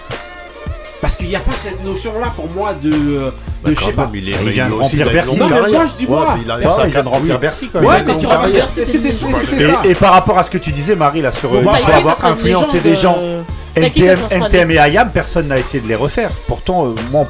Parce 1.00 1.16
qu'il 1.16 1.28
n'y 1.28 1.36
a 1.36 1.40
pas 1.40 1.52
cette 1.52 1.84
notion-là 1.84 2.34
pour 2.36 2.50
moi 2.50 2.74
de. 2.74 2.90
Euh, 2.90 3.26
de 3.30 3.32
bah, 3.64 3.70
je 3.78 3.86
sais 3.86 3.92
pas. 3.92 4.10
Il, 4.14 4.30
est, 4.30 4.34
ah, 4.40 4.50
vient 4.50 4.68
Bercy. 4.68 5.38
Non, 5.38 5.48
mais 5.48 5.72
moi 5.72 5.88
je 5.92 5.96
dis 5.96 6.08
moi. 6.08 6.38
Il, 6.44 6.50
a, 6.50 6.58
bah, 6.58 6.86
il 6.86 7.26
vient 7.26 7.36
de 7.36 7.40
Bercy 7.40 7.70
quand. 7.72 7.84
Ouais, 7.84 8.04
mais 8.04 8.16
si 8.16 8.26
on 8.26 8.46
est-ce 8.46 8.92
que 8.92 8.98
c'est 8.98 9.14
ça? 9.14 9.82
Et 9.86 9.94
par 9.94 10.14
rapport 10.14 10.40
à 10.40 10.44
ce 10.44 10.50
que 10.50 10.58
tu 10.58 10.72
disais, 10.72 10.96
Marie, 10.96 11.22
là, 11.22 11.32
sur. 11.32 11.52
Bah, 11.52 11.74
euh, 11.76 11.94
avoir 11.94 12.26
influencé 12.26 12.80
des 12.80 12.96
gens. 12.96 13.18
Euh, 13.20 13.42
NTM, 13.78 14.20
NTM 14.30 14.72
et 14.72 14.76
IAM, 14.76 15.12
personne 15.12 15.48
n'a 15.48 15.58
essayé 15.58 15.82
de 15.82 15.88
les 15.88 15.96
refaire. 15.96 16.32
Pourtant, 16.48 16.88
euh, 16.88 16.96
moi, 17.12 17.28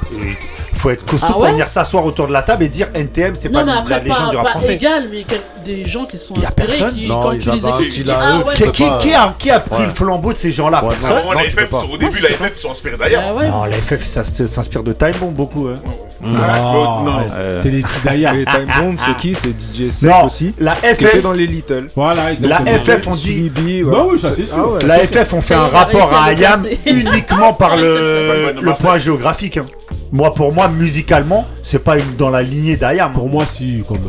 faut 0.78 0.90
être 0.92 1.06
costaud 1.06 1.28
ah 1.30 1.32
ouais 1.32 1.34
pour 1.34 1.52
venir 1.52 1.68
s'asseoir 1.68 2.06
autour 2.06 2.28
de 2.28 2.34
la 2.34 2.44
table 2.44 2.64
et 2.64 2.70
dire 2.70 2.90
NTM, 2.94 3.36
c'est 3.36 3.50
pas 3.50 3.64
mais 3.64 3.72
après, 3.72 3.90
la 3.96 4.00
légende 4.00 4.26
pas, 4.26 4.30
du 4.30 4.36
rap 4.38 4.46
pas 4.46 4.52
français. 4.52 4.74
égal, 4.76 5.06
mais 5.12 5.26
des 5.66 5.86
gens 5.86 6.06
qui 6.06 6.18
sont 6.18 6.38
inspirés, 6.38 6.92
qui, 6.94 7.08
non, 7.08 7.24
quand 7.24 7.32
ils 7.32 7.40
tu 7.40 7.50
ah 7.50 8.38
ouais, 8.46 8.54
qui, 8.54 8.64
qui, 8.72 8.84
qui, 9.00 9.14
a, 9.14 9.36
qui 9.38 9.52
a 9.52 9.60
pris 9.60 9.80
ouais. 9.82 9.86
le 9.88 9.94
flambeau 9.94 10.34
de 10.34 10.38
ces 10.38 10.52
gens-là? 10.52 10.84
Au 10.84 11.98
début, 11.98 12.20
la 12.20 12.30
FF 12.30 12.56
sont 12.56 12.72
inspirés 12.72 12.98
d'ailleurs. 12.98 13.34
Non, 13.34 13.66
la 13.66 13.78
FF, 13.78 14.06
ça 14.06 14.24
s'inspire 14.24 14.84
de 14.84 14.94
Time 14.94 15.12
Bomb 15.20 15.34
beaucoup. 15.34 15.68
Hein. 15.68 15.80
Ah, 16.24 17.02
non, 17.04 17.18
euh. 17.36 17.60
C'est 17.62 17.70
les 17.70 17.84
d'ailleurs. 18.04 18.34
Les 18.34 18.46
Time 18.46 18.68
Bomb, 18.80 18.98
c'est 18.98 19.16
qui? 19.18 19.36
C'est 19.36 19.50
DJ 19.50 19.92
Seth 19.92 20.12
aussi. 20.26 20.54
La 20.60 20.76
FF. 20.76 20.98
Qui 20.98 21.06
était 21.06 21.22
dans 21.22 21.32
les 21.32 21.48
Little. 21.48 21.88
Voilà, 21.96 22.34
exactement. 22.34 22.70
Euh, 22.70 22.78
la 22.86 22.98
FF, 23.00 23.08
on 23.08 23.12
dit. 23.12 23.52
Bah 23.86 24.06
c'est 24.22 24.44
ah 24.44 24.56
sûr. 24.56 24.80
La 24.86 24.98
FF, 25.00 25.34
on 25.34 25.42
fait 25.42 25.56
un 25.56 25.68
rapport 25.68 26.14
à 26.14 26.26
Ayam 26.30 26.66
uniquement 26.86 27.54
par 27.54 27.78
le, 27.78 28.54
le 28.60 28.74
point 28.74 28.98
géographique. 28.98 29.58
Hein. 29.58 29.66
Moi, 30.12 30.34
pour 30.34 30.54
moi, 30.54 30.70
musicalement, 30.70 31.46
c'est 31.66 31.84
pas 31.84 31.98
une, 31.98 32.16
dans 32.18 32.30
la 32.30 32.42
lignée 32.42 32.78
d'Ayam. 32.78 33.12
Hein. 33.12 33.14
Pour 33.14 33.30
moi, 33.30 33.44
si, 33.48 33.84
quand 33.88 33.96
même. 33.96 34.04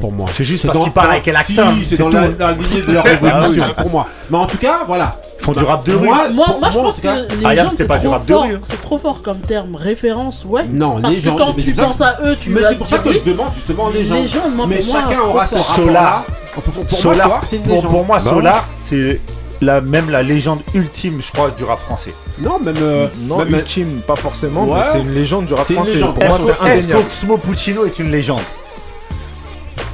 Pour 0.00 0.10
moi. 0.10 0.26
C'est 0.34 0.42
juste 0.42 0.66
parce 0.66 0.78
qu'il 0.80 0.92
parle 0.92 1.12
avec 1.12 1.26
l'accent. 1.26 1.72
Si, 1.78 1.84
c'est 1.84 1.96
dans 1.96 2.08
la, 2.08 2.26
lignée 2.52 2.82
de 2.86 2.92
leur 2.92 3.04
ah, 3.22 3.40
révolution, 3.40 3.64
pour 3.76 3.90
moi. 3.90 4.08
Mais 4.30 4.38
en 4.38 4.46
tout 4.46 4.56
cas, 4.56 4.80
voilà 4.86 5.16
font 5.44 5.52
du 5.52 5.64
rap 5.64 5.86
de 5.86 5.94
rue. 5.94 6.06
Moi, 6.06 6.28
moi, 6.34 6.70
je 6.70 6.78
pense 6.78 7.00
que 7.00 7.08
les 7.48 7.56
gens, 7.56 7.70
c'est 7.76 7.86
pas 7.86 7.98
du 7.98 8.08
rap 8.08 8.26
de 8.26 8.34
rue. 8.34 8.54
Hein. 8.54 8.60
C'est 8.64 8.80
trop 8.80 8.98
fort 8.98 9.22
comme 9.22 9.38
terme, 9.38 9.76
référence, 9.76 10.44
ouais. 10.48 10.64
Non, 10.64 11.00
parce 11.00 11.14
les 11.14 11.20
que 11.20 11.30
quand 11.30 11.54
tu 11.54 11.72
penses 11.72 12.00
à 12.00 12.18
eux, 12.24 12.36
tu 12.38 12.50
Mais 12.50 12.62
c'est 12.68 12.78
pour 12.78 12.86
ça 12.86 12.98
que 12.98 13.12
je 13.12 13.20
demande 13.20 13.54
justement 13.54 13.90
les 13.90 14.04
gens. 14.04 14.14
Les 14.14 14.26
gens, 14.26 14.48
moi, 14.48 14.66
mais 14.68 14.82
chacun 14.82 15.20
aura 15.20 15.46
son 15.46 15.62
Solar. 15.62 16.24
Pour, 16.54 16.62
moi, 16.72 16.84
pour, 16.84 18.04
moi, 18.04 18.20
Solar, 18.20 18.52
bah 18.52 18.64
c'est 18.78 19.20
la, 19.60 19.80
même 19.80 20.10
la 20.10 20.22
légende 20.22 20.60
ultime, 20.72 21.20
je 21.20 21.32
crois, 21.32 21.50
du 21.50 21.64
rap 21.64 21.80
français. 21.80 22.14
Non, 22.38 22.58
même, 22.60 22.76
euh, 22.80 23.08
non, 23.20 23.40
euh, 23.40 23.44
ultime, 23.46 24.02
pas 24.06 24.16
forcément, 24.16 24.64
ouais. 24.64 24.80
mais 24.80 24.84
c'est 24.92 25.00
une 25.00 25.14
légende 25.14 25.46
du 25.46 25.54
rap 25.54 25.70
français. 25.70 25.98
Pour 25.98 26.24
moi, 26.24 26.38
c'est 26.60 26.70
indéniable. 26.70 27.40
Puccino 27.44 27.84
est 27.86 27.98
une 27.98 28.10
légende? 28.10 28.40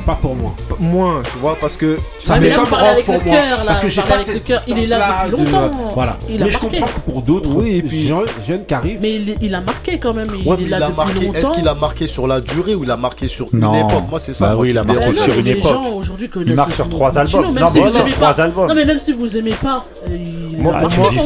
Pas 0.07 0.15
pour 0.21 0.35
moi. 0.35 0.55
Moins, 0.79 1.23
tu 1.23 1.39
vois, 1.39 1.57
parce 1.61 1.77
que 1.77 1.99
ça 2.19 2.39
m'est 2.39 2.55
comme 2.55 2.67
pour 2.67 2.79
moi. 2.79 2.95
Cœur, 3.25 3.59
là, 3.59 3.65
parce 3.67 3.81
que 3.81 3.89
j'ai 3.89 4.03
pas 4.03 4.19
cette 4.19 4.45
cœur, 4.45 4.61
il 4.67 4.79
est 4.79 4.87
là 4.87 5.27
depuis 5.31 5.45
longtemps. 5.45 5.71
Voilà. 5.95 6.17
Il 6.29 6.43
mais 6.43 6.51
je 6.51 6.59
comprends 6.59 6.87
que 6.87 7.01
pour 7.01 7.23
d'autres 7.23 7.51
oui, 7.51 7.77
et 7.77 7.83
puis 7.83 8.07
jeunes 8.07 8.25
jeune 8.47 8.67
qui. 8.67 8.75
Mais 9.01 9.21
il, 9.41 9.55
a 9.55 9.61
marqué 9.61 9.99
quand 9.99 10.15
même. 10.15 10.29
Il, 10.59 10.75
a 10.75 10.89
marqué. 10.91 11.31
Est-ce 11.35 11.51
qu'il 11.53 11.69
a 11.69 11.75
marqué 11.75 12.07
sur 12.07 12.27
la 12.27 12.41
durée 12.41 12.75
ou 12.75 12.85
il 12.85 12.91
a 12.91 12.97
marqué 12.97 13.29
sur 13.29 13.49
une 13.53 13.75
époque? 13.75 14.09
Moi, 14.11 14.21
c'est 14.21 14.33
ça. 14.33 14.49
Bah 14.49 14.57
oui, 14.59 14.71
il 14.71 14.79
a 14.79 14.85
marqué 14.85 15.13
sur 15.15 15.39
une 15.39 15.47
époque. 15.47 15.77
Il 16.37 16.55
marque 16.55 16.73
sur 16.73 16.89
trois 16.89 17.19
albums. 17.19 17.45
Non, 17.55 18.75
mais 18.75 18.85
même 18.85 18.99
si 18.99 19.13
vous 19.13 19.37
aimez 19.37 19.55
pas. 19.63 19.85
Euh, 20.09 20.17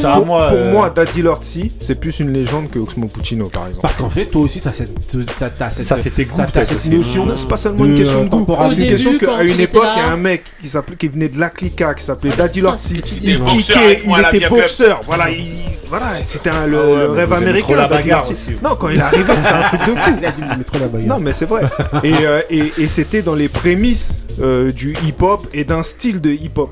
ah, 0.04 0.16
pour 0.16 0.26
moi, 0.26 0.90
Daddy 0.94 1.22
Lortzi, 1.22 1.72
c'est 1.80 1.94
plus 1.94 2.20
une 2.20 2.32
légende 2.32 2.70
que 2.70 2.78
Oxmo 2.78 3.06
Puccino, 3.06 3.48
par 3.48 3.66
exemple. 3.66 3.82
Parce 3.82 3.96
qu'en 3.96 4.10
fait, 4.10 4.26
toi 4.26 4.42
aussi, 4.42 4.60
t'as 4.60 4.72
cette, 4.72 4.90
ça, 5.36 5.50
cette 5.98 6.86
notion. 6.86 7.26
C'est 7.34 7.48
pas 7.48 7.56
seulement 7.56 7.84
une 7.84 7.96
question 7.96 8.24
de 8.24 8.28
goût 8.28 8.44
c'est 8.70 8.82
une 8.82 8.88
question 8.88 9.18
qu'à 9.18 9.42
une 9.42 9.60
époque, 9.60 9.88
il 9.96 9.98
y 9.98 10.02
a 10.02 10.08
un 10.10 10.16
mec 10.16 10.44
qui, 10.60 10.70
qui 10.98 11.08
venait 11.08 11.28
de 11.28 11.38
la 11.38 11.50
Clica, 11.50 11.94
qui 11.94 12.04
s'appelait 12.04 12.30
ah, 12.34 12.38
Daddy 12.38 12.60
Lorsi. 12.60 13.00
Il 13.22 13.30
il 13.30 14.36
était 14.36 14.48
boxeur. 14.48 15.00
Voilà, 15.06 15.26
ah. 15.28 15.70
voilà 15.86 16.06
c'était 16.22 16.50
ah 16.52 16.66
le, 16.66 17.10
rêve 17.10 17.32
américain. 17.32 17.76
La 17.76 17.88
bagarre 17.88 18.24
Non, 18.62 18.76
quand 18.76 18.88
il 18.88 18.98
est 18.98 19.02
arrivé, 19.02 19.32
c'était 19.36 19.48
un 19.48 19.62
truc 19.62 19.80
de 19.80 19.94
fou. 20.00 20.10
Il 20.18 20.26
a 20.26 20.30
dit, 20.30 20.42
la 20.80 20.88
bagarre. 20.88 21.08
Non, 21.08 21.20
mais 21.20 21.32
c'est 21.32 21.46
vrai. 21.46 21.62
Et, 22.02 22.14
euh, 22.24 22.40
c'était 22.88 23.22
dans 23.22 23.34
les 23.34 23.48
prémices 23.48 24.20
euh, 24.40 24.72
du 24.72 24.94
hip-hop 25.06 25.46
et 25.52 25.64
d'un 25.64 25.82
style 25.82 26.20
de 26.20 26.30
hip-hop 26.30 26.70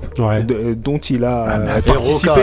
dont 0.76 0.98
il 0.98 1.24
a 1.24 1.58
euh, 1.58 1.80
participé. 1.80 2.42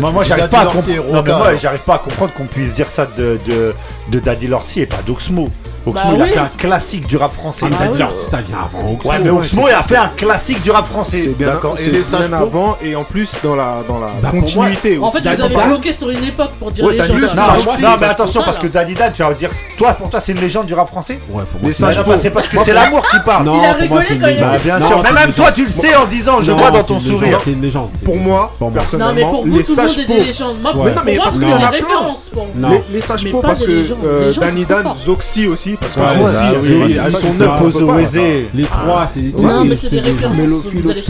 Moi, 0.00 0.22
j'arrive 0.24 1.80
pas 1.84 1.94
à 1.94 1.98
comprendre 1.98 2.32
qu'on 2.34 2.46
puisse 2.46 2.74
dire 2.74 2.88
ça 2.88 3.06
de 3.16 3.38
de 4.10 4.18
Daddy 4.20 4.46
Lorty 4.46 4.80
et 4.80 4.86
pas 4.86 5.02
d'Oxmo. 5.06 5.48
Oxmo, 5.86 6.02
bah 6.02 6.16
il 6.16 6.22
oui. 6.22 6.28
a 6.30 6.32
fait 6.32 6.38
un 6.40 6.50
classique 6.58 7.06
du 7.06 7.16
rap 7.16 7.32
français. 7.32 7.66
Ah, 7.66 7.70
bah 7.70 7.86
Daddy 7.86 7.98
Lorty, 8.00 8.24
ça 8.24 8.40
vient 8.40 8.58
avant 8.58 8.92
Oxmo. 8.92 9.10
Ouais, 9.10 9.18
mais 9.22 9.30
Oxmo, 9.30 9.68
il 9.68 9.72
a 9.72 9.82
fait 9.82 9.96
un 9.96 10.08
classique 10.08 10.62
du 10.62 10.70
rap 10.70 10.86
français. 10.86 11.22
C'est 11.22 11.38
bien, 11.38 11.46
d'accord. 11.48 11.76
Et 11.78 11.86
les 11.86 12.14
avant, 12.14 12.76
et 12.82 12.96
en 12.96 13.04
plus, 13.04 13.32
dans 13.42 13.54
la, 13.54 13.84
dans 13.86 14.00
la 14.00 14.08
bah, 14.20 14.30
continuité 14.30 14.96
moi, 14.96 15.08
En 15.08 15.10
fait, 15.12 15.20
vous 15.20 15.42
avez 15.42 15.54
bloqué 15.54 15.92
sur 15.92 16.10
une 16.10 16.24
époque 16.24 16.52
pour 16.58 16.72
dire 16.72 16.86
ouais, 16.86 16.94
légende. 16.94 17.36
Non, 17.36 17.88
non, 17.88 17.96
mais 18.00 18.06
attention, 18.06 18.42
parce 18.44 18.58
que 18.58 18.66
Daddy 18.66 18.94
Dad 18.94 19.12
tu 19.14 19.22
vas 19.22 19.32
dire, 19.34 19.50
toi, 19.78 19.92
pour 19.92 20.10
toi, 20.10 20.20
c'est 20.20 20.32
une 20.32 20.40
légende 20.40 20.66
du 20.66 20.74
rap 20.74 20.88
français 20.88 21.20
Ouais, 21.30 21.44
pour 21.50 21.60
moi, 21.62 22.16
c'est 22.16 22.30
parce 22.30 22.48
que 22.48 22.58
c'est 22.64 22.72
l'amour 22.72 23.06
qui 23.08 23.18
parle. 23.24 23.44
Non, 23.44 23.60
pour 23.78 23.88
moi, 23.88 24.02
c'est 24.06 24.16
bah, 24.16 24.28
Bien 24.62 24.80
sûr, 24.80 25.02
mais 25.02 25.12
même 25.12 25.32
toi, 25.32 25.52
tu 25.52 25.64
le 25.64 25.70
sais 25.70 25.94
en 25.94 26.06
disant, 26.06 26.42
je 26.42 26.52
vois 26.52 26.70
dans 26.70 26.82
ton 26.82 27.00
sourire. 27.00 27.38
C'est 27.44 27.52
une 27.52 27.62
légende. 27.62 27.90
Pour 28.04 28.16
moi, 28.16 28.52
personnellement, 28.72 29.42
les 29.44 29.62
sages 29.62 30.04
pauvres. 30.06 30.84
Mais 30.84 30.92
non, 30.92 31.00
mais 31.04 31.16
parce 31.16 31.38
qu'il 31.38 31.48
y 31.48 31.52
en 31.52 31.62
a 31.62 31.68
plein. 31.68 32.82
Les 32.90 33.00
sages 33.00 33.30
pauvres, 33.30 33.42
parce 33.42 33.62
que 33.62 33.95
euh, 34.04 34.32
Danny 34.32 34.64
Dan, 34.64 34.86
Zoxy 34.96 35.46
aussi, 35.46 35.76
parce 35.80 35.94
que 35.94 36.00
Zoxy, 36.00 36.44
euh, 36.46 37.00
à 37.02 37.10
son 37.10 37.32
Les 38.54 38.64
trois, 38.64 39.08
c'est 39.12 39.20
des. 39.20 39.32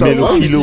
Mélophilo, 0.00 0.62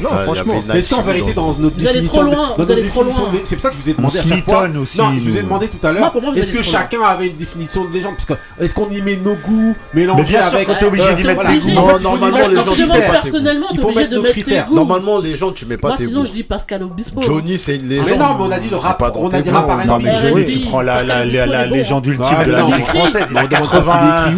non, 0.00 0.10
euh, 0.12 0.24
franchement. 0.24 0.54
Est-ce 0.74 0.94
qu'en 0.94 1.02
vérité, 1.02 1.34
dans 1.34 1.54
notre 1.54 1.76
vous 1.78 1.86
allez 1.86 2.06
trop 2.06 2.22
loin. 2.22 2.54
Vous 2.56 2.70
allez 2.70 2.88
trop 2.88 3.02
loin. 3.02 3.14
C'est 3.44 3.56
pour 3.56 3.62
ça 3.62 3.70
que 3.70 3.76
je 3.76 3.80
vous 3.82 3.90
ai 3.90 3.94
demandé 3.94 4.18
on 4.18 4.26
à 4.26 4.34
chaque 4.34 4.44
fois. 4.44 4.68
Aussi, 4.80 4.98
non, 4.98 5.12
je 5.14 5.20
vous 5.30 5.38
ai 5.38 5.42
demandé 5.42 5.68
tout 5.68 5.86
à 5.86 5.92
l'heure. 5.92 6.12
Est-ce 6.36 6.52
que 6.52 6.62
chacun 6.62 7.02
avait 7.02 7.28
une 7.28 7.36
définition 7.36 7.84
de 7.84 7.92
légende? 7.92 8.14
Parce 8.14 8.26
que 8.26 8.34
est-ce 8.62 8.74
qu'on 8.74 8.88
y 8.90 9.00
met 9.00 9.16
nos 9.16 9.36
goûts 9.36 9.76
mélangés 9.92 10.36
avec 10.36 10.66
quand 10.66 10.74
t'es 10.74 10.84
obligé 10.86 11.06
euh, 11.06 11.14
d'y 11.14 11.24
mettre 11.24 11.46
tes 11.46 11.58
goûts. 11.58 12.00
Normalement, 12.00 12.48
les 12.48 12.56
gens 12.56 12.94
personnellement, 13.10 13.66
t'es 13.74 13.84
obligé 13.84 14.08
de 14.08 14.18
mettre 14.18 14.44
tes 14.44 14.60
goûts. 14.60 14.74
Normalement, 14.74 15.18
les 15.20 15.36
gens, 15.36 15.52
tu 15.52 15.66
mets 15.66 15.76
pas 15.76 15.96
tes 15.96 16.04
goûts. 16.04 16.10
Sinon, 16.10 16.24
je 16.24 16.32
dis 16.32 16.42
Pascal 16.42 16.82
Obispo. 16.82 17.22
Johnny, 17.22 17.58
c'est 17.58 17.76
une 17.76 17.88
légende. 17.88 18.08
Mais 18.10 18.16
non, 18.16 18.34
mais 18.38 18.44
on 18.44 18.50
a 18.50 18.58
dit 18.58 18.68
le 18.70 18.76
rap. 18.76 19.02
On 19.16 19.28
a 19.28 19.40
dit 19.40 19.50
rap 19.50 19.86
Non, 19.86 19.98
mais 19.98 20.12
Johnny, 20.20 20.44
tu 20.44 20.58
prends 20.60 20.80
la 20.80 21.24
légende 21.66 22.06
ultime 22.06 22.44
de 22.46 22.52
la 22.52 22.64
musique 22.64 22.86
française. 22.86 23.26
Il 23.30 23.36
a 23.36 23.46
80 23.46 24.34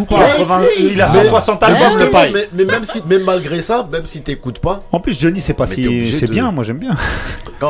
Il 0.78 1.00
a 1.00 1.12
160 1.12 1.62
albums 1.62 2.00
de 2.00 2.06
paille. 2.06 2.32
Mais 2.52 2.64
même 2.64 2.84
si, 2.84 3.02
même 3.08 3.22
malgré 3.24 3.62
ça, 3.62 3.86
même 3.90 4.06
si 4.06 4.22
t'écoutes 4.22 4.58
pas. 4.58 4.82
En 4.92 5.00
plus, 5.00 5.18
Johnny, 5.18 5.40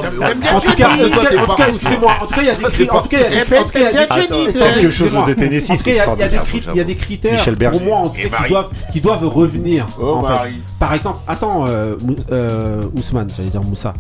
cas, 2.31 2.41
il 2.43 2.47
y 2.47 2.51
a 2.51 2.55
des 2.55 2.63
Attends, 2.67 3.65
critères. 3.65 4.01
attends, 4.01 4.75
quelque 4.75 4.89
chose 4.91 5.11
de 5.29 5.33
Tennessee, 5.35 5.71
En 5.71 5.77
tout 5.77 5.83
cas, 5.85 5.91
il 5.91 5.97
y 5.97 6.01
a- 6.01 6.05
il 6.15 6.19
y 6.21 6.23
a 6.25 6.29
des 6.29 6.37
c'est 6.39 6.39
cri- 6.39 6.39
il 6.39 6.39
y 6.39 6.39
a 6.39 6.39
des 6.39 6.39
cri- 6.39 6.63
il 6.73 6.77
y 6.77 6.81
a 6.81 6.85
des 6.85 6.95
critères 6.97 7.71
pour 7.71 7.83
moi 7.83 7.99
en 7.99 8.09
tout 8.09 8.17
cas, 8.29 8.43
qui 8.43 8.49
doivent 8.49 8.69
qui 8.93 9.01
doivent 9.01 9.27
revenir. 9.29 9.87
Oh, 10.01 10.23
en. 10.25 10.61
Par 10.79 10.93
exemple, 10.95 11.21
attends, 11.29 11.67
euh, 11.67 11.95
euh, 12.33 12.85
Ousmane, 12.97 13.29
j'allais 13.37 13.49
dire 13.51 13.63
Moussa. 13.63 13.95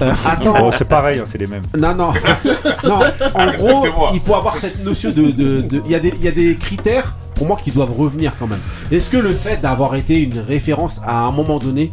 Euh, 0.00 0.12
attends. 0.26 0.52
Bon, 0.58 0.70
c'est 0.76 0.84
pareil, 0.86 1.18
hein, 1.18 1.24
c'est 1.26 1.38
les 1.38 1.46
mêmes. 1.46 1.62
Non, 1.76 1.94
non. 1.94 2.12
non, 2.84 3.00
en 3.34 3.52
gros, 3.52 3.86
il 4.14 4.20
faut 4.20 4.34
avoir 4.34 4.56
cette 4.56 4.84
notion 4.84 5.10
de. 5.10 5.30
de- 5.30 5.60
de- 5.62 5.82
Il 5.86 5.90
y, 5.90 5.94
a 5.94 5.98
des- 6.00 6.14
il 6.18 6.24
y 6.24 6.28
a 6.28 6.32
des 6.32 6.54
critères, 6.54 7.14
pour 7.34 7.46
moi, 7.48 7.58
qui 7.62 7.70
doivent 7.72 7.92
revenir 7.98 8.32
quand 8.38 8.46
même. 8.46 8.60
Est-ce 8.90 9.10
que 9.10 9.16
le 9.16 9.32
fait 9.32 9.60
d'avoir 9.60 9.94
été 9.96 10.20
une 10.20 10.38
référence 10.38 11.00
à 11.06 11.22
un 11.24 11.32
moment 11.32 11.58
donné, 11.58 11.92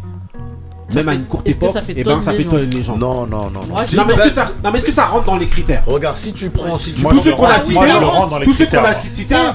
même 0.95 1.09
à 1.09 1.13
une 1.13 1.25
courte 1.25 1.47
époque, 1.47 1.71
ça 1.73 1.81
fait 1.81 1.93
eh 1.95 2.03
ben, 2.03 2.21
ça 2.21 2.31
les 2.31 2.37
fait 2.37 2.43
gens 2.43 2.49
toi 2.49 2.59
une 2.61 2.69
légende 2.69 2.99
Non, 2.99 3.25
non, 3.27 3.49
non. 3.49 3.61
non. 3.61 3.61
Non, 3.69 4.05
mais 4.07 4.13
est-ce 4.13 4.23
que 4.23 4.29
ça, 4.29 4.49
non, 4.63 4.71
mais 4.71 4.77
est-ce 4.79 4.85
que 4.85 4.91
ça 4.91 5.05
rentre 5.05 5.25
dans 5.25 5.37
les 5.37 5.47
critères? 5.47 5.83
Regarde, 5.85 6.17
si 6.17 6.33
tu 6.33 6.49
prends, 6.49 6.77
si 6.77 6.93
tu 6.93 7.01
Moi, 7.03 7.13
ceux 7.23 7.29
le 7.31 7.35
qu'on 7.35 7.45
a 7.45 7.57
les 7.57 8.45
tous 8.45 8.53
ceux 8.53 8.65
qu'on 8.65 8.71
critères, 8.71 8.85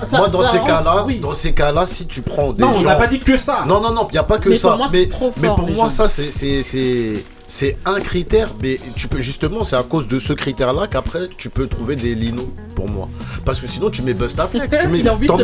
a 0.03 0.05
ça- 0.07 0.19
moi, 0.19 0.29
dans 0.29 0.43
ces 0.43 0.59
cas-là, 0.59 1.07
dans 1.21 1.35
ces 1.35 1.53
cas-là, 1.53 1.87
si 1.87 2.07
tu 2.07 2.23
prends 2.23 2.53
des 2.53 2.63
non, 2.63 2.71
on 2.75 2.79
gens, 2.79 2.89
n'a 2.89 2.97
pas 2.97 3.07
dit 3.07 3.19
que 3.19 3.37
ça. 3.39 3.65
non, 3.67 3.81
non, 3.81 3.93
non, 3.93 4.07
il 4.11 4.15
y 4.15 4.19
a 4.19 4.23
pas 4.23 4.39
que 4.39 4.55
ça. 4.55 4.77
mais 4.93 5.09
pour 5.09 5.69
moi, 5.71 5.91
ça, 5.91 6.09
c'est 6.09 6.31
c'est 6.31 7.25
c'est 7.47 7.77
un 7.87 8.01
critère. 8.01 8.49
Mais 8.63 8.79
tu 8.97 9.09
peux 9.09 9.21
justement, 9.21 9.65
c'est 9.65 9.77
à 9.77 9.83
cause 9.83 10.09
de 10.09 10.19
ce 10.19 10.33
critère-là 10.33 10.87
qu'après 10.91 11.29
tu 11.37 11.51
peux 11.51 11.67
trouver 11.67 11.97
des 11.97 12.15
linos 12.15 12.47
pour 12.75 12.89
moi. 12.89 13.09
Parce 13.45 13.61
que 13.61 13.69
sinon, 13.69 13.89
tu 13.91 14.03
mets 14.03 14.15
Bustaflex, 14.15 14.67
tu 14.81 14.89
mets, 14.89 15.03
t'en 15.27 15.37
te 15.37 15.43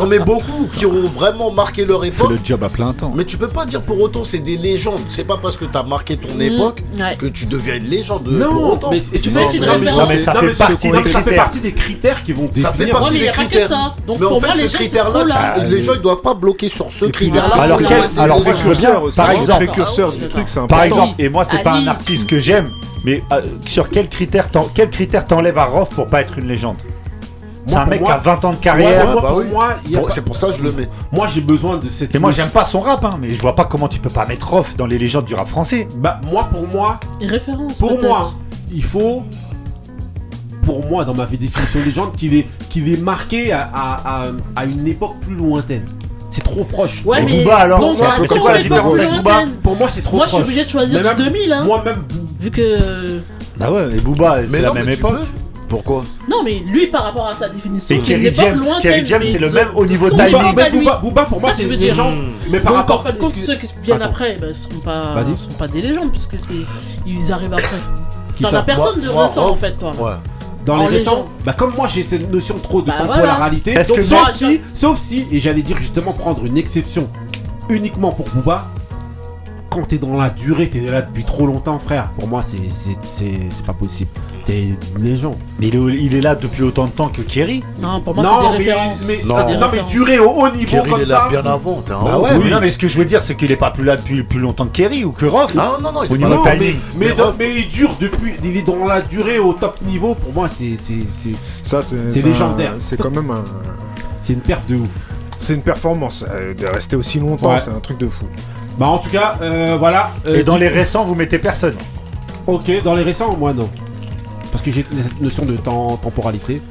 mets- 0.00 0.06
mets 0.18 0.24
beaucoup 0.24 0.68
qui 0.76 0.84
ont 0.86 1.06
vraiment 1.06 1.50
marqué 1.52 1.84
leur 1.84 2.00
Fais 2.02 2.08
époque. 2.08 2.30
le 2.30 2.38
job 2.42 2.64
à 2.64 2.68
plein 2.68 2.92
temps. 2.92 3.12
Mais 3.14 3.24
tu 3.24 3.36
peux 3.38 3.48
pas 3.48 3.66
dire 3.66 3.82
pour 3.82 4.00
autant 4.00 4.24
c'est 4.24 4.38
des 4.38 4.56
légendes. 4.56 5.00
C'est 5.08 5.24
pas 5.24 5.36
parce 5.40 5.56
que 5.56 5.64
t'as 5.64 5.82
marqué 5.82 6.16
ton 6.16 6.38
époque 6.40 6.82
Mmh, 6.96 7.00
ouais. 7.00 7.16
que 7.16 7.26
tu 7.26 7.46
deviens 7.46 7.74
une 7.76 7.88
légende 7.88 8.24
pour 8.24 8.32
Non, 8.32 8.72
autant. 8.72 8.90
mais 8.90 8.96
est-ce 8.98 9.10
que 9.10 9.18
Tu 9.18 9.30
c'est 9.30 9.54
une 9.54 9.60
non, 9.64 9.66
mais- 9.66 9.90
référence. 9.90 9.98
non, 10.00 10.06
mais 10.08 10.16
ça 10.18 10.32
fait 10.34 10.54
ça 10.54 10.66
partie 10.66 10.88
non, 10.88 10.92
des 10.98 11.04
mais 11.04 11.10
ça 11.10 11.18
fait 11.18 11.24
critères. 11.24 11.44
partie 11.44 11.60
des 11.60 11.72
critères 11.72 12.24
qui 12.24 12.32
vont 12.32 12.48
Ça 12.52 12.72
fait 12.72 12.86
partie 12.86 13.04
Ouais, 13.06 13.10
mais 13.12 13.20
des 13.26 13.26
critères. 13.32 13.96
Donc 14.06 14.22
en 14.22 14.28
pour 14.28 14.42
fait, 14.42 14.48
ce 14.52 14.56
les 14.56 14.62
gens, 14.64 14.68
c'est 14.70 14.76
critère-là, 14.78 15.56
les 15.68 15.82
gens 15.84 15.94
ils 15.94 16.00
doivent 16.00 16.20
pas 16.22 16.34
bloquer 16.34 16.68
sur 16.68 16.90
ce 16.90 17.04
critère-là. 17.06 17.54
alors 17.54 17.78
pour 17.78 18.44
moi, 18.44 18.54
je 18.54 18.68
veux 18.68 18.74
bien, 18.74 19.00
par 19.14 19.28
Le 19.28 19.34
exemple- 19.36 19.66
précurseur 19.66 20.12
du 20.12 20.26
truc, 20.28 20.44
c'est 20.48 20.66
Par 20.66 20.77
par 20.78 20.84
exemple, 20.84 21.14
et 21.22 21.28
moi, 21.28 21.44
c'est 21.44 21.62
pas 21.62 21.72
un 21.72 21.86
artiste 21.86 22.26
que 22.26 22.40
j'aime, 22.40 22.70
mais 23.04 23.22
euh, 23.32 23.42
sur 23.66 23.90
quel 23.90 24.08
critère 24.08 24.50
t'en- 24.50 24.68
quel 24.74 24.90
critère 24.90 25.26
t'enlèves 25.26 25.58
à 25.58 25.64
Rof 25.66 25.90
pour 25.90 26.06
pas 26.06 26.20
être 26.22 26.38
une 26.38 26.48
légende? 26.48 26.76
C'est 27.66 27.76
un 27.76 27.84
mec 27.84 28.00
moi- 28.00 28.08
qui 28.08 28.14
a 28.14 28.18
20 28.18 28.44
ans 28.46 28.52
de 28.52 28.56
carrière. 28.56 29.04
Moi, 29.12 29.20
bah 29.20 29.28
pour 29.28 29.38
oui. 29.38 29.44
moi, 29.52 29.74
il 29.84 29.90
y 29.90 29.96
a 29.96 29.98
Bon, 30.00 30.06
pas- 30.06 30.10
c'est 30.12 30.24
pour 30.24 30.36
ça 30.36 30.46
que 30.46 30.54
je 30.54 30.62
le 30.62 30.72
mets. 30.72 30.88
Moi, 31.12 31.26
j'ai 31.32 31.42
besoin 31.42 31.76
de 31.76 31.88
cette. 31.90 32.14
Et 32.14 32.18
moi, 32.18 32.30
j'aime 32.32 32.48
pas 32.48 32.64
son 32.64 32.80
rap, 32.80 33.04
hein, 33.04 33.18
mais 33.20 33.28
je 33.34 33.40
vois 33.42 33.54
pas 33.54 33.66
comment 33.66 33.88
tu 33.88 33.98
peux 33.98 34.08
pas 34.08 34.24
mettre 34.24 34.48
Rof 34.48 34.74
dans 34.76 34.86
les 34.86 34.96
légendes 34.96 35.26
du 35.26 35.34
rap 35.34 35.46
français. 35.48 35.86
Bah, 35.96 36.18
moi, 36.30 36.48
pour 36.50 36.66
moi, 36.68 36.98
Référence. 37.20 37.74
pour 37.78 37.90
peut-être. 37.98 38.08
moi, 38.08 38.32
il 38.72 38.82
faut. 38.82 39.22
Pour 40.62 40.84
moi, 40.86 41.04
dans 41.04 41.14
ma 41.14 41.24
définition 41.26 41.80
de 41.80 41.84
légende, 41.84 42.14
qu'il 42.16 42.34
est, 42.34 42.46
qu'il 42.68 42.92
est 42.92 43.00
marqué 43.00 43.52
à, 43.52 43.70
à, 43.74 44.00
à, 44.04 44.24
à 44.56 44.64
une 44.66 44.86
époque 44.86 45.16
plus 45.20 45.34
lointaine. 45.34 45.86
C'est 46.30 46.44
trop 46.44 46.64
proche. 46.64 47.02
Ouais, 47.04 47.22
mais 47.22 47.42
Booba, 47.42 47.56
alors, 47.56 47.78
donc, 47.80 47.96
c'est 47.96 48.04
un 48.04 48.16
peu 48.16 48.26
comme 48.26 48.38
quoi 48.40 48.52
la 48.52 48.58
les 48.58 48.62
différence 48.64 48.94
avec. 48.94 49.10
Booba 49.12 49.44
Pour 49.62 49.76
moi, 49.76 49.88
c'est 49.90 50.02
trop 50.02 50.16
Moi, 50.16 50.26
je 50.26 50.30
suis 50.30 50.36
proche. 50.38 50.46
obligé 50.48 50.64
de 50.64 50.68
choisir 50.68 51.00
du 51.00 51.06
même- 51.06 51.16
2000, 51.16 51.52
hein. 51.52 51.64
Moi-même, 51.64 52.04
Vu 52.40 52.50
que. 52.50 52.78
Bah 53.56 53.70
ouais, 53.72 53.88
et 53.96 54.00
Booba, 54.00 54.40
c'est 54.42 54.52
Mais 54.52 54.60
la 54.60 54.68
non, 54.68 54.74
même 54.74 54.88
époque. 54.90 55.14
Pourquoi 55.68 56.02
Non, 56.30 56.42
mais 56.44 56.60
lui, 56.66 56.86
par 56.86 57.02
rapport 57.04 57.26
à 57.28 57.34
sa 57.34 57.48
définition, 57.48 57.96
c'est 58.00 58.06
Kerry 58.06 58.32
James. 58.32 58.58
Kerry 58.80 59.04
c'est 59.32 59.38
le 59.38 59.48
de- 59.50 59.54
même 59.54 59.68
au 59.74 59.84
niveau 59.84 60.08
son 60.08 60.16
timing. 60.16 60.54
Booba, 60.70 60.96
Booba, 61.02 61.22
pour 61.24 61.40
moi, 61.40 61.50
c'est 61.52 61.64
une 61.64 61.72
légende. 61.74 62.14
Mais 62.50 62.60
par 62.60 62.72
Donc, 62.72 62.80
rapport. 62.82 63.00
en 63.00 63.02
fin 63.02 63.12
de 63.12 63.16
compte, 63.18 63.34
ceux 63.44 63.54
qui 63.56 63.66
viennent 63.82 64.00
après, 64.02 64.36
ben, 64.40 64.54
seront 64.54 64.80
pas, 64.80 65.14
seront 65.36 65.54
pas 65.58 65.68
des 65.68 65.82
légendes, 65.82 66.10
puisque 66.10 66.38
c'est 66.38 66.54
ils 67.06 67.32
arrivent 67.32 67.52
après. 67.54 67.76
T'en 68.40 68.52
as 68.56 68.62
personne 68.62 69.00
de 69.00 69.08
récent, 69.08 69.50
en 69.50 69.54
fait, 69.56 69.72
toi. 69.72 69.92
Ouais. 69.98 70.12
Dans 70.68 70.76
les 70.76 70.84
En 70.84 70.88
récents, 70.88 71.10
légende. 71.12 71.26
bah 71.44 71.52
comme 71.54 71.74
moi 71.74 71.88
j'ai 71.88 72.02
cette 72.02 72.30
notion 72.30 72.56
trop 72.62 72.82
de 72.82 72.86
Bah 72.86 72.98
temporalité, 72.98 73.70
voilà. 73.72 73.84
Donc, 73.88 73.96
que 73.96 74.02
sauf, 74.02 74.20
moi- 74.20 74.32
si, 74.32 74.60
sauf 74.74 74.98
si, 74.98 75.26
et 75.32 75.40
j'allais 75.40 75.62
dire 75.62 75.76
justement 75.78 76.12
prendre 76.12 76.44
une 76.44 76.56
exception 76.58 77.08
uniquement 77.70 78.12
pour 78.12 78.26
Booba, 78.28 78.68
quand 79.70 79.86
t'es 79.86 79.98
dans 79.98 80.16
la 80.16 80.30
durée, 80.30 80.68
t'es 80.68 80.80
là 80.80 81.02
depuis 81.02 81.24
trop 81.24 81.46
longtemps 81.46 81.78
frère, 81.78 82.10
pour 82.18 82.26
moi 82.28 82.42
c'est 82.42 82.56
c'est- 82.70 82.98
c'est 83.02 83.38
c'est 83.50 83.64
pas 83.66 83.72
possible. 83.74 84.10
T'es 84.46 84.64
une 84.96 85.04
légende. 85.04 85.36
Mais 85.60 85.68
il 85.68 85.76
est, 85.76 86.02
il 86.02 86.14
est 86.14 86.20
là 86.22 86.34
depuis 86.34 86.62
autant 86.62 86.86
de 86.86 86.90
temps 86.90 87.08
que 87.10 87.20
Kerry. 87.20 87.62
Non, 87.82 88.00
pour 88.00 88.14
moi, 88.14 88.24
Non, 88.24 88.30
c'est 88.52 88.58
des 88.58 88.64
mais, 88.64 88.72
références. 88.72 89.00
mais, 89.06 89.18
Non. 89.26 89.36
mais 89.70 90.18
au 90.18 90.30
haut 90.30 90.48
niveau 90.50 90.70
Kerry, 90.70 90.88
comme 90.90 91.00
il 91.02 91.06
est 91.06 91.10
là 91.10 91.24
ça. 91.24 91.28
bien 91.28 91.44
avant. 91.52 91.82
T'es 91.82 91.92
un 91.92 92.02
Bah 92.02 92.16
haut. 92.18 92.22
ouais, 92.24 92.30
oui. 92.32 92.40
mais 92.44 92.50
non, 92.52 92.60
mais 92.62 92.70
ce 92.70 92.78
que 92.78 92.88
je 92.88 92.96
veux 92.96 93.04
dire, 93.04 93.22
c'est 93.22 93.34
qu'il 93.34 93.50
est 93.52 93.56
pas 93.56 93.70
plus 93.70 93.84
là 93.84 93.96
depuis 93.96 94.22
plus 94.22 94.38
longtemps 94.38 94.64
que 94.64 94.70
Kerry 94.72 95.04
ou 95.04 95.12
que 95.12 95.26
Rof. 95.26 95.54
Non, 95.54 95.72
non, 95.82 95.92
non, 95.92 96.02
il 96.04 96.12
Au 96.12 96.14
est 96.14 96.18
niveau 96.18 96.42
pas 96.42 96.54
là. 96.54 96.56
timing. 96.56 96.76
mais, 96.94 96.98
mais, 96.98 97.06
Mais 97.10 97.14
dans- 97.14 97.24
Rof- 97.32 97.34
mais 97.38 97.54
il 97.60 97.68
dure 97.68 97.94
depuis, 98.00 98.36
il 98.42 98.56
est 98.56 98.62
dans 98.62 98.86
la 98.86 99.02
durée 99.02 99.38
au 99.38 99.52
top 99.52 99.82
niveau, 99.82 100.14
pour 100.14 100.32
moi 100.32 100.48
c'est 100.48 100.76
c'est- 100.78 101.06
c'est- 101.06 101.34
Ça, 101.62 101.82
c'est 101.82 101.96
C'est 102.10 102.24
un- 102.24 102.28
légendaire. 102.28 102.72
C'est 102.78 102.96
quand 102.96 103.10
même 103.10 103.30
un. 103.30 103.44
c'est 104.22 104.32
une 104.32 104.40
perte 104.40 104.66
de 104.66 104.76
ouf. 104.76 104.88
C'est 105.36 105.54
une 105.54 105.62
performance. 105.62 106.24
euh, 106.26 106.54
De 106.54 106.64
rester 106.66 106.96
aussi 106.96 107.20
longtemps, 107.20 107.52
Ouais. 107.52 107.58
c'est 107.62 107.70
un 107.70 107.80
truc 107.80 107.98
de 107.98 108.08
fou. 108.08 108.24
Bah 108.78 108.86
en 108.86 108.98
tout 108.98 109.10
cas, 109.10 109.36
euh, 109.42 109.76
voilà. 109.78 110.10
euh, 110.28 110.38
Et 110.40 110.44
dans 110.44 110.56
les 110.56 110.68
récents, 110.68 111.04
vous 111.04 111.14
mettez 111.14 111.38
personne. 111.38 111.74
Ok, 112.46 112.70
dans 112.84 112.94
les 112.94 113.02
récents, 113.02 113.36
moi 113.36 113.52
non. 113.52 113.68
Parce 114.52 114.62
que 114.62 114.70
j'ai 114.70 114.86
cette 115.02 115.20
notion 115.20 115.44
de 115.44 115.56
temps, 115.56 115.96
temporalité. 115.96 116.62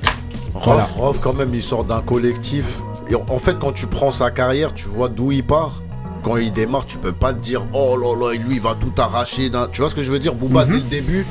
Rof, 0.53 0.63
Voilà. 0.65 0.87
Rof, 0.97 1.19
quand 1.21 1.33
même, 1.33 1.53
il 1.53 1.61
sort 1.61 1.83
d'un 1.83 2.01
collectif. 2.01 2.79
Et 3.09 3.15
en 3.15 3.37
fait, 3.37 3.57
quand 3.59 3.71
tu 3.73 3.87
prends 3.87 4.11
sa 4.11 4.31
carrière, 4.31 4.73
tu 4.73 4.87
vois 4.89 5.09
d'où 5.09 5.31
il 5.31 5.43
part. 5.45 5.81
Quand 6.23 6.37
il 6.37 6.51
démarre, 6.51 6.85
tu 6.85 6.97
peux 6.97 7.11
pas 7.11 7.33
te 7.33 7.39
dire 7.39 7.61
oh 7.73 7.95
là 7.95 8.15
là, 8.15 8.33
lui 8.33 8.55
il 8.55 8.61
va 8.61 8.73
tout 8.75 8.91
arracher. 8.97 9.49
d'un- 9.49 9.67
Tu 9.71 9.81
vois 9.81 9.89
ce 9.89 9.95
que 9.95 10.01
je 10.01 10.11
veux 10.11 10.19
dire 10.19 10.33
Booba, 10.33 10.65
Mhm. 10.65 10.71
dès 10.71 10.77
le 10.77 10.83
début, 10.83 11.25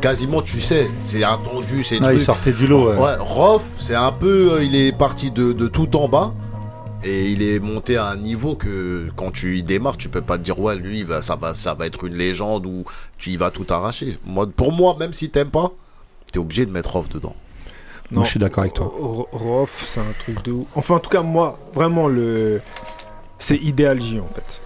quasiment 0.00 0.40
tu 0.42 0.60
sais, 0.60 0.88
c'est 1.00 1.24
attendu, 1.24 1.82
c'est 1.82 1.98
Ah, 2.02 2.12
il 2.14 2.20
sortait 2.20 2.52
du 2.52 2.66
lot. 2.66 2.90
ouais. 2.90 2.96
Ouais, 2.98 3.14
Rof, 3.18 3.62
c'est 3.78 3.94
un 3.96 4.12
peu. 4.12 4.52
euh, 4.54 4.64
il 4.64 4.76
est 4.76 4.92
parti 4.92 5.30
de, 5.30 5.52
de 5.52 5.66
tout 5.68 5.96
en 5.96 6.08
bas. 6.08 6.32
Et 7.04 7.30
il 7.30 7.42
est 7.42 7.58
monté 7.58 7.96
à 7.96 8.06
un 8.06 8.16
niveau 8.16 8.54
que 8.54 9.08
quand 9.16 9.32
tu 9.32 9.58
y 9.58 9.62
démarres, 9.62 9.96
tu 9.96 10.08
peux 10.08 10.20
pas 10.22 10.38
te 10.38 10.42
dire 10.44 10.60
ouais 10.60 10.76
lui 10.76 11.04
ça 11.20 11.34
va 11.36 11.56
ça 11.56 11.74
va 11.74 11.86
être 11.86 12.04
une 12.04 12.14
légende 12.14 12.64
ou 12.66 12.84
tu 13.18 13.30
y 13.30 13.36
vas 13.36 13.50
tout 13.50 13.66
arracher. 13.70 14.18
Moi, 14.24 14.46
pour 14.46 14.70
moi, 14.72 14.96
même 14.98 15.12
si 15.12 15.28
t'aimes 15.30 15.50
pas, 15.50 15.72
t'es 16.32 16.38
obligé 16.38 16.64
de 16.64 16.70
mettre 16.70 16.92
Rof 16.92 17.08
dedans. 17.08 17.34
Moi, 18.12 18.24
je 18.24 18.30
suis 18.30 18.38
d'accord 18.40 18.62
avec 18.62 18.74
toi. 18.74 18.92
Ro- 18.94 19.28
Rof, 19.32 19.84
c'est 19.88 20.00
un 20.00 20.12
truc 20.20 20.44
de 20.44 20.52
ouf. 20.52 20.66
Enfin, 20.74 20.96
en 20.96 20.98
tout 21.00 21.08
cas, 21.10 21.22
moi, 21.22 21.58
vraiment, 21.74 22.08
le. 22.08 22.60
C'est 23.38 23.56
idéal 23.56 24.00
J 24.00 24.20
en 24.20 24.28
fait. 24.28 24.60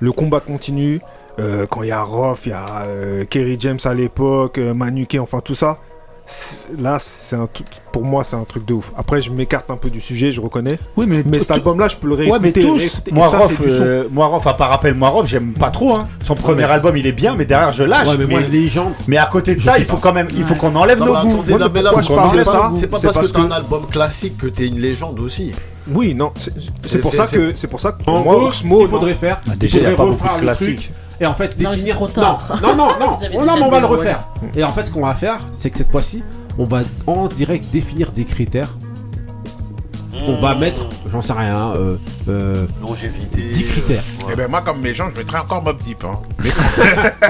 Le 0.00 0.12
combat 0.12 0.40
continue. 0.40 1.00
euh, 1.38 1.66
quand 1.66 1.82
il 1.82 1.88
y 1.88 1.92
a 1.92 2.02
Rof, 2.02 2.44
il 2.44 2.50
y 2.50 2.52
a 2.52 2.82
euh, 2.82 3.24
Kerry 3.24 3.56
James 3.58 3.78
à 3.84 3.94
l'époque, 3.94 4.58
euh, 4.58 4.74
enfin 5.20 5.40
tout 5.40 5.54
ça. 5.54 5.78
Là, 6.78 6.98
c'est 7.00 7.36
un. 7.36 7.46
Pour 7.92 8.04
moi, 8.04 8.24
c'est 8.24 8.36
un 8.36 8.44
truc 8.44 8.64
de 8.64 8.72
ouf. 8.74 8.92
Après, 8.96 9.20
je 9.20 9.30
m'écarte 9.30 9.70
un 9.70 9.76
peu 9.76 9.90
du 9.90 10.00
sujet, 10.00 10.30
je 10.30 10.40
reconnais. 10.40 10.78
Oui, 10.96 11.04
mais, 11.06 11.22
Mais 11.26 11.40
cet 11.40 11.50
album-là, 11.50 11.88
je 11.88 11.96
peux 11.96 12.06
le 12.06 12.14
réécouter. 12.14 12.32
Ouais, 12.32 12.38
mais 12.40 12.52
tous. 12.52 12.78
réécouter, 12.78 13.12
Moi, 13.12 13.26
Rof, 13.26 13.52
euh, 13.60 14.04
moi, 14.10 14.26
Rof, 14.28 14.46
à 14.46 14.54
part 14.54 14.70
rappel, 14.70 14.94
moi, 14.94 15.10
Rof, 15.10 15.26
j'aime 15.26 15.52
pas 15.52 15.70
trop. 15.70 15.94
Hein. 15.98 16.08
Son 16.24 16.34
premier 16.34 16.62
mais- 16.62 16.72
album, 16.72 16.96
il 16.96 17.06
est 17.06 17.12
bien, 17.12 17.34
mais 17.36 17.44
derrière, 17.44 17.72
je 17.72 17.82
lâche. 17.84 18.08
Ouais, 18.08 18.16
mais 18.16 18.26
mais, 18.26 18.34
moi, 18.40 18.48
légende. 18.48 18.92
mais 19.08 19.18
à 19.18 19.26
côté 19.26 19.54
de 19.56 19.60
Je 19.60 19.64
ça, 19.66 19.78
il 19.78 19.84
faut 19.84 19.96
pas. 19.96 20.08
quand 20.08 20.12
même, 20.14 20.28
il 20.34 20.44
faut 20.44 20.54
qu'on 20.54 20.74
enlève 20.76 21.00
Non, 21.00 21.06
nos 21.06 21.20
goûts. 21.22 21.44
c'est 21.46 22.86
pas- 22.88 23.00
parce 23.00 23.28
que 23.28 23.32
t'as 23.32 23.40
un 23.40 23.50
album 23.50 23.86
classique 23.88 24.38
que 24.38 24.46
t'es 24.46 24.66
une 24.68 24.78
légende 24.78 25.18
aussi. 25.20 25.52
Oui, 25.92 26.14
non, 26.14 26.32
c'est 26.80 26.98
pour 27.00 27.12
ça 27.12 27.26
que 27.26 27.52
c'est 27.56 27.66
pour 27.66 27.80
ça 27.80 27.92
que 27.92 28.08
moi, 28.08 28.20
gros, 28.22 28.46
Oxmo, 28.46 28.52
ce 28.52 28.62
qu'il 28.62 28.70
non. 28.84 28.88
faudrait 28.88 29.14
faire, 29.14 29.40
Bah, 29.46 29.54
déjà, 29.56 29.78
il 29.78 29.82
y 29.82 29.86
a 29.86 29.90
pas 29.90 30.04
beaucoup 30.04 30.22
refaire 30.22 30.36
de 30.40 30.46
le 30.46 30.54
truc. 30.54 30.58
classiques. 30.76 30.92
Et 31.22 31.26
en 31.26 31.34
fait, 31.34 31.56
Non, 31.60 31.70
définir. 31.70 31.94
trop 31.94 32.08
tard. 32.08 32.58
Non, 32.62 32.74
non, 32.74 32.86
non, 32.98 32.98
non. 32.98 33.16
Avez 33.16 33.36
Oh, 33.38 33.44
non, 33.44 33.56
mais 33.56 33.62
on 33.62 33.70
va 33.70 33.78
le 33.80 33.86
refaire. 33.86 34.28
Et 34.56 34.64
en 34.64 34.72
fait, 34.72 34.86
ce 34.86 34.90
qu'on 34.90 35.06
va 35.06 35.14
faire, 35.14 35.38
c'est 35.52 35.70
que 35.70 35.78
cette 35.78 35.90
fois-ci, 35.90 36.24
on 36.58 36.64
va 36.64 36.80
en 37.06 37.28
direct 37.28 37.66
définir 37.72 38.10
des 38.10 38.24
critères. 38.24 38.76
On 40.26 40.40
va 40.40 40.54
mettre, 40.54 40.88
j'en 41.10 41.22
sais 41.22 41.32
rien, 41.32 41.72
euh, 41.74 41.96
euh, 42.28 42.66
Longévité. 42.82 43.40
10 43.52 43.64
critères. 43.64 44.02
Eh 44.30 44.36
ben 44.36 44.48
moi 44.48 44.60
comme 44.60 44.80
mes 44.80 44.94
gens, 44.94 45.08
je 45.12 45.18
mettrais 45.18 45.38
encore 45.38 45.62
Mob 45.62 45.78
Deep. 45.82 46.04
Hein. 46.04 46.18
Mais 46.42 46.50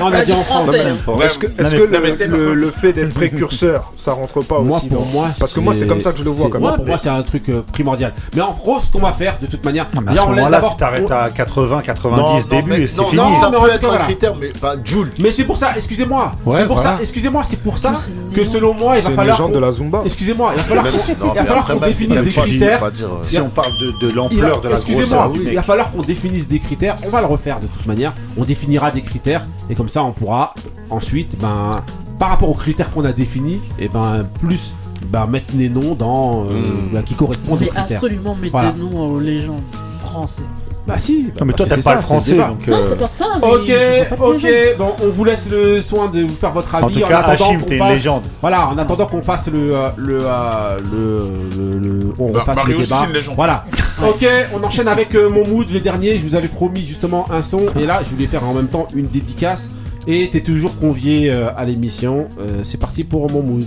Non, 0.00 0.06
on 0.06 0.12
a 0.12 0.24
dit 0.24 0.32
en 0.32 0.42
France. 0.42 0.68
Est-ce 0.74 1.38
que, 1.38 1.46
mais- 1.46 2.16
que 2.16 2.24
le, 2.24 2.70
fait 2.70 2.92
d'être 2.92 3.14
précurseur, 3.14 3.92
ça 3.96 4.12
rentre 4.12 4.42
pas 4.42 4.60
Moi, 4.60 4.76
aussi 4.78 4.88
pour 4.88 5.02
dans- 5.04 5.10
moi, 5.10 5.28
Parce 5.38 5.52
que 5.52 5.60
moi, 5.60 5.74
c'est 5.74 5.86
comme 5.86 6.00
ça 6.00 6.12
que 6.12 6.18
je 6.18 6.24
le 6.24 6.30
vois 6.30 6.48
moi, 6.58 6.70
même. 6.70 6.76
pour 6.78 6.86
moi, 6.86 6.98
c'est 6.98 7.08
un 7.08 7.22
truc 7.22 7.48
euh, 7.48 7.62
primordial. 7.72 8.12
Mais 8.34 8.42
en 8.42 8.52
gros, 8.52 8.80
ce 8.80 8.90
qu'on 8.90 9.00
va 9.00 9.12
faire, 9.12 9.38
de 9.40 9.46
toute 9.46 9.64
manière, 9.64 9.86
Non, 9.94 10.00
mais 10.02 10.12
à 10.12 10.14
là, 10.14 10.24
on 10.26 10.32
laisse 10.32 10.50
d'abord. 10.50 10.72
tu 10.72 10.76
t'arrêtes 10.78 11.10
à 11.10 11.30
80, 11.30 11.82
90 11.82 12.20
Non, 12.20 12.32
non, 12.34 12.40
début 12.48 12.70
mais- 12.70 12.80
et 12.80 12.86
c'est 12.88 12.96
non, 12.98 13.04
fini. 13.06 13.22
non, 13.22 13.34
ça 13.34 13.50
peut 13.50 13.70
être 13.70 13.90
un 13.92 13.98
critère, 13.98 14.34
mais 14.36 14.48
pas 14.48 14.74
Joule. 14.84 15.12
Mais 15.20 15.30
c'est 15.32 15.44
pour 15.44 15.56
ça, 15.56 15.72
excusez-moi. 15.76 16.34
C'est 16.56 16.66
pour 16.66 16.80
ça, 16.80 16.98
excusez-moi, 17.00 17.42
c'est 17.46 17.60
pour 17.62 17.78
ça 17.78 17.94
que 18.34 18.44
selon 18.44 18.74
moi, 18.74 18.96
il 18.98 19.02
va 19.04 19.10
falloir. 19.10 19.48
de 19.48 19.58
la 19.58 19.72
Zumba. 19.72 20.02
Excusez-moi, 20.04 20.52
il 20.56 20.58
va 20.58 21.44
falloir 21.44 21.64
qu'on 21.66 21.86
définisse 21.86 22.20
des 22.22 22.30
pas, 22.30 22.46
critères. 22.78 22.80
pas 22.80 22.90
dire, 22.90 23.08
euh, 23.08 23.24
Si 23.24 23.38
on 23.38 23.48
parle 23.48 23.70
de, 24.00 24.08
l'ampleur 24.14 24.60
de 24.60 24.68
la 24.68 24.74
Excusez-moi, 24.76 25.32
il 25.36 25.54
va 25.54 25.62
falloir 25.62 25.90
qu'on 25.92 26.02
définisse 26.02 26.48
des 26.48 26.58
critères. 26.58 26.96
On 27.06 27.10
va 27.10 27.20
le 27.20 27.26
refaire 27.26 27.60
de 27.60 27.66
toute 27.66 27.86
manière. 27.86 28.12
On 28.36 28.44
définira 28.44 28.90
des 28.90 29.02
critères 29.02 29.46
et 29.70 29.74
comme 29.74 29.88
ça, 29.88 30.02
on 30.04 30.12
pourra 30.12 30.54
ensuite, 30.90 31.38
ben, 31.40 31.82
par 32.18 32.30
rapport 32.30 32.50
aux 32.50 32.54
critères 32.54 32.90
qu'on 32.92 33.04
a 33.04 33.12
définis, 33.12 33.60
et 33.78 33.88
ben 33.88 34.24
plus 34.40 34.74
ben, 35.06 35.26
mettre 35.26 35.52
les 35.56 35.68
noms 35.68 35.94
dans 35.96 36.44
euh, 36.44 36.52
Mm. 36.52 36.92
ben, 36.94 37.02
qui 37.02 37.14
correspondent 37.14 37.58
Mais 37.60 37.68
aux 37.68 37.72
critères. 37.72 37.96
absolument 37.96 38.34
mettre 38.36 38.52
Voilà. 38.52 38.70
des 38.72 38.80
noms 38.80 39.06
aux 39.08 39.18
légendes 39.20 39.62
français. 40.04 40.42
Bah 40.86 40.94
si. 40.98 41.22
bah, 41.22 41.30
Non, 41.40 41.46
mais 41.46 41.52
parce 41.52 41.56
toi, 41.56 41.66
t'aimes 41.66 41.76
c'est 41.76 41.82
pas 41.84 41.90
ça, 41.90 41.96
le 41.96 42.02
français, 42.02 42.34
donc. 42.34 42.66
Non, 42.66 42.76
euh, 42.76 42.84
c'est 42.88 42.98
pas 42.98 43.06
ça, 43.06 43.24
mais 43.40 43.46
Ok, 43.46 44.18
ok. 44.20 44.46
Bon, 44.78 44.92
on 45.04 45.08
vous 45.10 45.24
laisse 45.24 45.46
le 45.48 45.80
soin 45.80 46.08
de 46.08 46.22
vous 46.22 46.34
faire 46.34 46.50
votre 46.52 46.74
avis. 46.74 46.84
En 46.84 46.88
tout 46.90 47.00
cas, 47.00 47.20
Hachim, 47.20 47.58
qu'on 47.60 47.66
t'es 47.66 47.74
une 47.76 47.82
fasse- 47.82 47.92
légende. 47.92 48.22
Voilà, 48.40 48.68
en 48.68 48.76
attendant 48.76 49.06
qu'on 49.06 49.22
fasse 49.22 49.46
le 49.48 49.76
euh, 49.76 49.88
le 49.96 50.18
euh, 50.22 50.78
le, 50.92 51.28
le, 51.56 51.78
le- 51.78 52.14
on 52.18 52.32
Bah, 52.32 52.40
refasse 52.40 52.56
Mario 52.56 52.74
le 52.74 52.80
aussi, 52.80 52.88
débat. 52.92 53.04
une 53.06 53.12
légende. 53.12 53.36
Voilà. 53.36 53.64
ok, 54.04 54.26
on 54.54 54.64
enchaîne 54.64 54.88
avec 54.88 55.14
euh, 55.14 55.30
mon 55.30 55.46
mood, 55.46 55.70
le 55.70 55.78
dernier. 55.78 56.18
Je 56.18 56.26
vous 56.26 56.34
avais 56.34 56.48
promis 56.48 56.84
justement 56.84 57.26
un 57.30 57.42
son 57.42 57.60
et 57.80 57.86
là, 57.86 58.00
je 58.02 58.10
voulais 58.10 58.26
faire 58.26 58.42
en 58.44 58.52
même 58.54 58.68
temps 58.68 58.88
une 58.94 59.06
dédicace. 59.06 59.70
Et 60.08 60.30
t'es 60.30 60.40
toujours 60.40 60.76
convié 60.80 61.30
euh, 61.30 61.50
à 61.56 61.64
l'émission. 61.64 62.26
Euh, 62.40 62.62
c'est 62.64 62.78
parti 62.80 63.04
pour 63.04 63.30
mon 63.30 63.40
mood. 63.42 63.64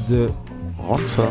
Rentre 0.86 1.08
ça. 1.08 1.24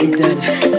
Eh, 0.00 0.06
idole. 0.06 0.69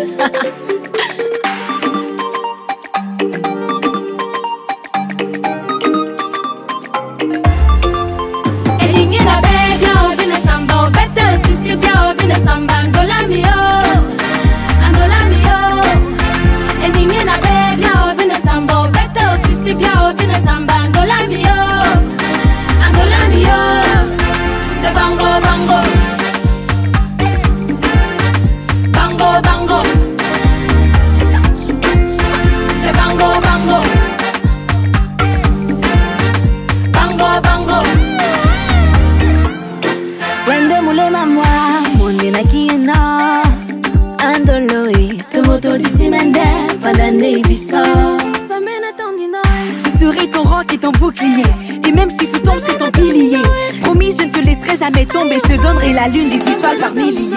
Jamais 54.81 55.05
tomber. 55.05 55.37
Je 55.37 55.53
te 55.53 55.61
donnerai 55.61 55.93
la 55.93 56.07
lune, 56.07 56.29
des 56.29 56.41
étoiles 56.49 56.77
par 56.77 56.91
milliers. 56.93 57.29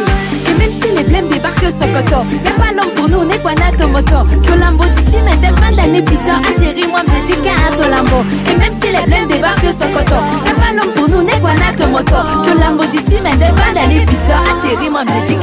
Et 0.49 0.59
même 0.59 0.73
si 0.73 0.91
les 0.97 1.05
blêmes 1.05 1.29
débarquent 1.29 1.71
sur 1.71 1.87
Koto, 1.93 2.25
y'a 2.45 2.53
pas 2.53 2.73
l'homme 2.75 2.93
pour 2.95 3.09
nous, 3.09 3.25
n'est 3.25 3.39
pas 3.39 3.55
Tomoto. 3.77 4.17
Tolambo 4.47 4.85
d'ici, 4.85 5.19
mais 5.25 5.37
des 5.37 5.55
fans 5.61 5.77
d'un 5.77 5.93
épisode. 5.93 6.41
Ah, 6.41 6.53
chérie, 6.59 6.87
moi, 6.89 7.03
me 7.03 7.27
dis 7.27 7.37
qu'à 7.45 7.77
Tolambo. 7.77 8.25
Et 8.51 8.57
même 8.59 8.73
si 8.73 8.89
les 8.93 9.05
blêmes 9.07 9.29
débarquent 9.29 9.73
sur 9.77 9.91
Koto, 9.93 10.17
y'a 10.47 10.55
pas 10.55 10.73
l'homme 10.75 10.95
pour 10.95 11.09
nous, 11.09 11.23
n'est 11.23 11.33
pas 11.33 11.55
Tomoto. 11.77 12.17
Tolambo 12.47 12.85
d'ici, 12.91 13.21
mais 13.23 13.37
des 13.37 13.53
fans 13.53 13.75
d'un 13.75 13.91
épisode. 13.91 14.41
Ah, 14.49 14.55
chérie, 14.57 14.89
moi, 14.89 15.05
me 15.05 15.27
dis 15.27 15.34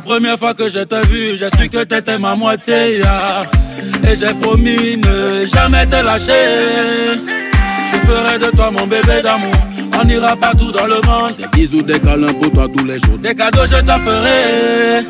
La 0.00 0.06
première 0.06 0.38
fois 0.38 0.54
que 0.54 0.66
je 0.70 0.78
t'ai 0.78 1.02
vu, 1.08 1.36
j'ai 1.36 1.50
su 1.58 1.68
que 1.68 1.84
t'étais 1.84 2.18
ma 2.18 2.34
moitié. 2.34 3.00
yeah. 3.00 3.42
Et 4.10 4.16
j'ai 4.16 4.32
promis 4.32 4.96
ne 4.96 5.44
jamais 5.44 5.84
te 5.84 6.02
lâcher. 6.02 7.18
Je 7.92 7.98
ferai 8.08 8.38
de 8.38 8.46
toi 8.56 8.70
mon 8.70 8.86
bébé 8.86 9.20
d'amour. 9.22 9.52
On 10.02 10.08
ira 10.08 10.34
partout 10.36 10.72
dans 10.72 10.86
le 10.86 11.02
monde. 11.06 11.34
Des 11.36 11.46
bisous, 11.48 11.82
des 11.82 12.00
câlins 12.00 12.32
pour 12.32 12.50
toi 12.50 12.66
tous 12.74 12.86
les 12.86 12.98
jours. 12.98 13.18
Des 13.18 13.34
cadeaux, 13.34 13.66
je 13.66 13.76
t'en 13.82 13.98
ferai. 13.98 15.04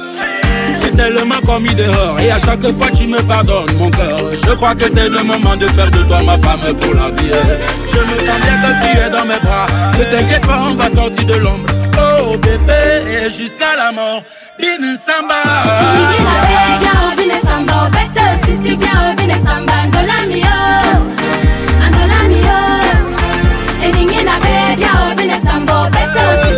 J'ai 0.83 0.91
tellement 0.91 1.41
commis 1.47 1.73
dehors 1.73 2.19
et 2.19 2.33
à 2.33 2.39
chaque 2.39 2.69
fois 2.73 2.89
tu 2.93 3.07
me 3.07 3.23
pardonnes 3.23 3.73
mon 3.79 3.93
cœur. 3.93 4.19
Je 4.45 4.51
crois 4.57 4.75
que 4.75 4.91
c'est 4.93 5.09
le 5.09 5.23
moment 5.23 5.57
de 5.57 5.67
faire 5.69 5.91
de 5.93 6.03
toi 6.03 6.21
ma 6.25 6.37
femme 6.39 6.75
pour 6.81 6.95
la 6.95 7.11
vie. 7.11 7.31
Je 7.93 8.01
me 8.01 8.19
sens 8.27 8.41
bien 8.41 8.57
que 8.61 8.85
tu 8.85 8.99
es 8.99 9.09
dans 9.09 9.25
mes 9.25 9.39
bras. 9.39 9.67
Ne 9.97 10.05
t'inquiète 10.05 10.45
pas, 10.45 10.67
on 10.69 10.75
va 10.75 10.87
sortir 10.87 11.27
de 11.27 11.35
l'ombre. 11.35 11.67
Oh 11.97 12.37
bébé, 12.39 13.27
et 13.27 13.31
jusqu'à 13.31 13.77
la 13.77 13.93
mort. 13.93 14.23
obine 14.61 14.93
nsamba 14.93 15.37
inginabeya 16.01 16.93
obine 17.13 17.35
nsamba 17.43 17.75
obete 17.83 18.21
osisika 18.33 18.91
obine 19.11 19.35
nsamba 19.35 19.87
ndolami 19.87 20.41
yo 20.41 20.59
andolami 21.85 22.35
yo 22.49 22.59
elingi 23.85 24.25
nabeya 24.25 24.91
obine 25.13 25.37
nsamba 25.37 25.81
obete 25.81 26.21
osi 26.33 26.50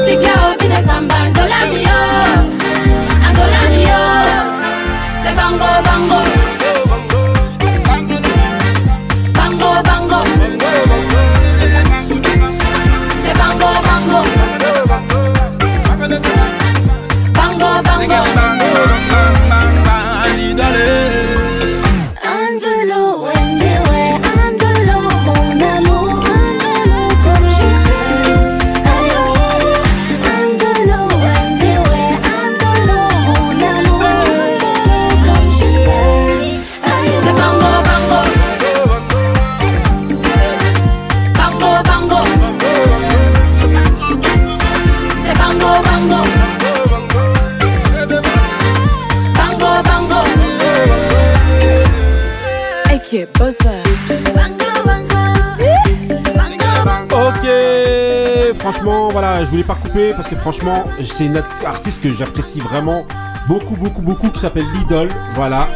parce 60.16 60.28
que 60.28 60.36
franchement, 60.36 60.85
c'est 61.02 61.27
une 61.27 61.36
art- 61.36 61.44
artiste 61.66 62.02
que 62.02 62.10
j'apprécie 62.12 62.60
vraiment 62.60 63.05
beaucoup, 63.48 63.77
beaucoup, 63.77 64.02
beaucoup 64.02 64.28
qui 64.31 64.39
s'appelle 64.40 64.64
Lidl, 64.74 65.09
voilà. 65.35 65.69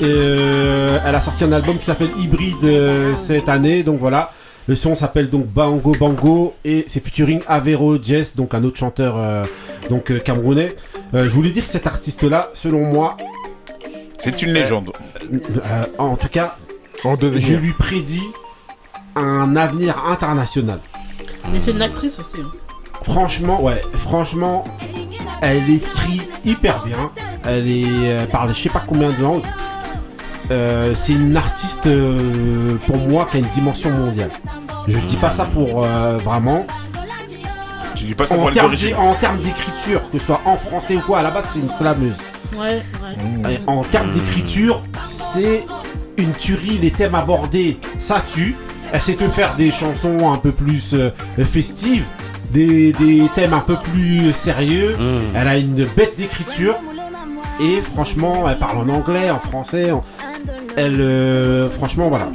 Et, 0.00 0.04
euh, 0.06 0.98
elle 1.06 1.14
a 1.14 1.20
sorti 1.20 1.44
un 1.44 1.52
album 1.52 1.78
qui 1.78 1.84
s'appelle 1.84 2.10
Hybride 2.18 2.64
euh, 2.64 3.14
cette 3.14 3.48
année, 3.48 3.82
donc 3.82 3.98
voilà. 4.00 4.32
Le 4.66 4.74
son 4.76 4.94
s'appelle 4.94 5.30
donc 5.30 5.46
Bango 5.46 5.92
Bango 5.98 6.54
et 6.64 6.84
c'est 6.86 7.00
featuring 7.04 7.40
Avero 7.48 8.00
Jess, 8.02 8.36
donc 8.36 8.54
un 8.54 8.62
autre 8.64 8.78
chanteur 8.78 9.14
euh, 9.16 9.44
donc 9.88 10.10
euh, 10.10 10.18
camerounais. 10.20 10.74
Euh, 11.14 11.24
je 11.24 11.30
voulais 11.30 11.50
dire 11.50 11.64
que 11.64 11.70
cet 11.70 11.86
artiste-là, 11.86 12.50
selon 12.54 12.84
moi, 12.84 13.16
C'est 14.18 14.42
une 14.42 14.52
légende. 14.52 14.92
euh, 15.32 15.84
en 15.98 16.16
tout 16.16 16.28
cas, 16.28 16.56
En 17.04 17.16
je 17.18 17.54
lui 17.54 17.72
prédis 17.72 18.22
un 19.16 19.56
avenir 19.56 20.02
international. 20.06 20.78
Mais 21.52 21.58
c'est 21.58 21.72
une 21.72 21.82
actrice 21.82 22.18
aussi. 22.20 22.36
hein. 22.40 22.50
Franchement, 23.02 23.62
ouais, 23.62 23.82
franchement, 23.98 24.64
elle 25.42 25.68
écrit 25.70 26.22
hyper 26.44 26.84
bien. 26.84 27.10
Elle 27.46 27.68
est, 27.68 28.04
elle 28.04 28.28
parle 28.28 28.54
je 28.54 28.60
sais 28.60 28.68
pas 28.68 28.82
combien 28.86 29.10
de 29.10 29.22
langues. 29.22 29.42
Euh, 30.50 30.94
c'est 30.94 31.12
une 31.12 31.36
artiste 31.36 31.86
euh, 31.86 32.76
pour 32.86 32.98
moi 32.98 33.28
qui 33.30 33.36
a 33.36 33.40
une 33.40 33.48
dimension 33.54 33.90
mondiale. 33.90 34.30
Je 34.88 34.98
dis 34.98 35.16
pas 35.16 35.30
ça 35.30 35.44
pour 35.44 35.84
euh, 35.84 36.18
vraiment. 36.18 36.66
Tu 37.94 38.04
dis 38.04 38.14
pas 38.14 38.26
ça 38.26 38.34
en 38.34 38.38
pour 38.38 38.50
les 38.50 38.56
termes 38.56 38.74
En 38.98 39.14
termes 39.14 39.40
d'écriture, 39.42 40.00
que 40.10 40.18
ce 40.18 40.26
soit 40.26 40.40
en 40.44 40.56
français 40.56 40.96
ou 40.96 41.00
quoi, 41.00 41.18
à 41.18 41.22
la 41.22 41.30
base 41.30 41.48
c'est 41.52 41.60
une 41.60 41.70
slameuse. 41.70 42.16
Ouais, 42.56 42.82
ouais. 43.02 43.54
Et 43.54 43.58
en 43.66 43.82
termes 43.84 44.12
d'écriture, 44.12 44.82
c'est 45.02 45.64
une 46.16 46.32
tuerie, 46.32 46.78
les 46.78 46.90
thèmes 46.90 47.14
abordés, 47.14 47.78
ça 47.98 48.22
tue. 48.34 48.56
Elle 48.92 49.00
sait 49.00 49.14
te 49.14 49.28
faire 49.28 49.54
des 49.54 49.70
chansons 49.70 50.32
un 50.32 50.36
peu 50.36 50.50
plus 50.50 50.94
euh, 50.94 51.10
festives, 51.38 52.04
des, 52.52 52.92
des 52.92 53.22
thèmes 53.34 53.52
un 53.54 53.60
peu 53.60 53.76
plus 53.76 54.32
sérieux. 54.32 54.96
Elle 55.34 55.48
a 55.48 55.56
une 55.58 55.86
bête 55.96 56.16
d'écriture. 56.16 56.74
Et 57.62 57.80
franchement, 57.82 58.48
elle 58.48 58.58
parle 58.58 58.78
en 58.78 58.88
anglais, 58.94 59.30
en 59.30 59.38
français. 59.38 59.90
en- 59.90 60.02
Elle, 60.76 61.00
euh, 61.00 61.68
franchement, 61.68 62.08
voilà. 62.08 62.28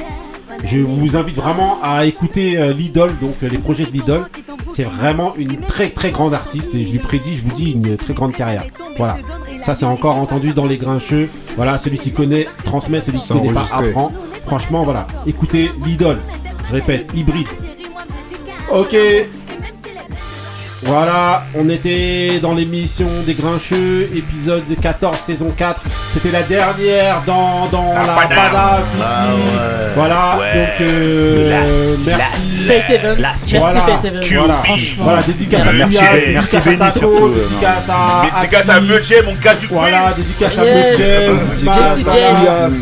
Je 0.63 0.79
vous 0.79 1.15
invite 1.15 1.35
vraiment 1.35 1.77
à 1.81 2.05
écouter 2.05 2.57
euh, 2.57 2.73
l'idole, 2.73 3.11
donc 3.19 3.35
euh, 3.43 3.49
les 3.49 3.57
projets 3.57 3.85
de 3.85 3.91
l'idole. 3.91 4.25
C'est 4.71 4.83
vraiment 4.83 5.33
une 5.37 5.57
très 5.57 5.89
très 5.89 6.11
grande 6.11 6.33
artiste 6.33 6.73
et 6.75 6.83
je 6.85 6.91
lui 6.91 6.99
prédis, 6.99 7.37
je 7.37 7.43
vous 7.43 7.55
dis, 7.55 7.71
une 7.71 7.95
très 7.97 8.13
grande 8.13 8.33
carrière. 8.33 8.63
Voilà. 8.97 9.17
Ça, 9.57 9.73
c'est 9.75 9.85
encore 9.85 10.17
entendu 10.17 10.53
dans 10.53 10.65
les 10.65 10.77
grincheux. 10.77 11.29
Voilà, 11.55 11.77
celui 11.77 11.97
qui 11.97 12.11
connaît 12.11 12.47
transmet, 12.63 12.99
celui 13.01 13.19
qui 13.19 13.27
connaît 13.29 13.53
pas 13.53 13.65
apprend. 13.89 14.11
Franchement, 14.45 14.83
voilà. 14.83 15.07
Écoutez 15.25 15.71
l'idole. 15.85 16.19
Je 16.69 16.73
répète, 16.73 17.11
hybride. 17.15 17.47
Ok. 18.73 18.95
Voilà, 20.85 21.45
on 21.55 21.67
était 21.67 22.39
dans 22.39 22.53
l'émission 22.53 23.07
des 23.25 23.33
Grincheux, 23.33 24.07
épisode 24.15 24.63
14, 24.79 25.17
saison 25.17 25.49
4. 25.49 25.81
C'était 26.11 26.29
la 26.29 26.43
dernière 26.43 27.23
dans, 27.25 27.67
dans 27.67 27.91
la, 27.91 28.03
ici. 28.23 29.03
Ah. 29.03 29.61
Voilà, 29.95 30.37
donc 30.53 30.81
euh, 30.81 31.97
merci. 32.05 32.54
Fate 32.67 32.89
Evans. 32.89 33.17
Merci 33.19 33.57
Voilà, 33.57 33.81
Fate 33.81 34.05
Evans. 34.05 34.23
voilà, 34.37 34.61
voilà, 34.99 35.21
dédicace 35.23 35.67
à 35.67 35.73
Merci, 35.73 35.97
dédicace 35.97 36.67
à 36.67 36.77
Taco, 36.91 37.29
dédicace 37.29 37.89
à 37.89 38.21
Dédicace 38.41 38.69
à. 38.69 38.81
Meutier, 38.81 39.21
mon 39.25 39.33
gars 39.35 39.55
du 39.55 39.67
Voilà, 39.67 40.09
dédicace 40.15 40.57
à 40.57 40.63
Jess. 40.65 40.97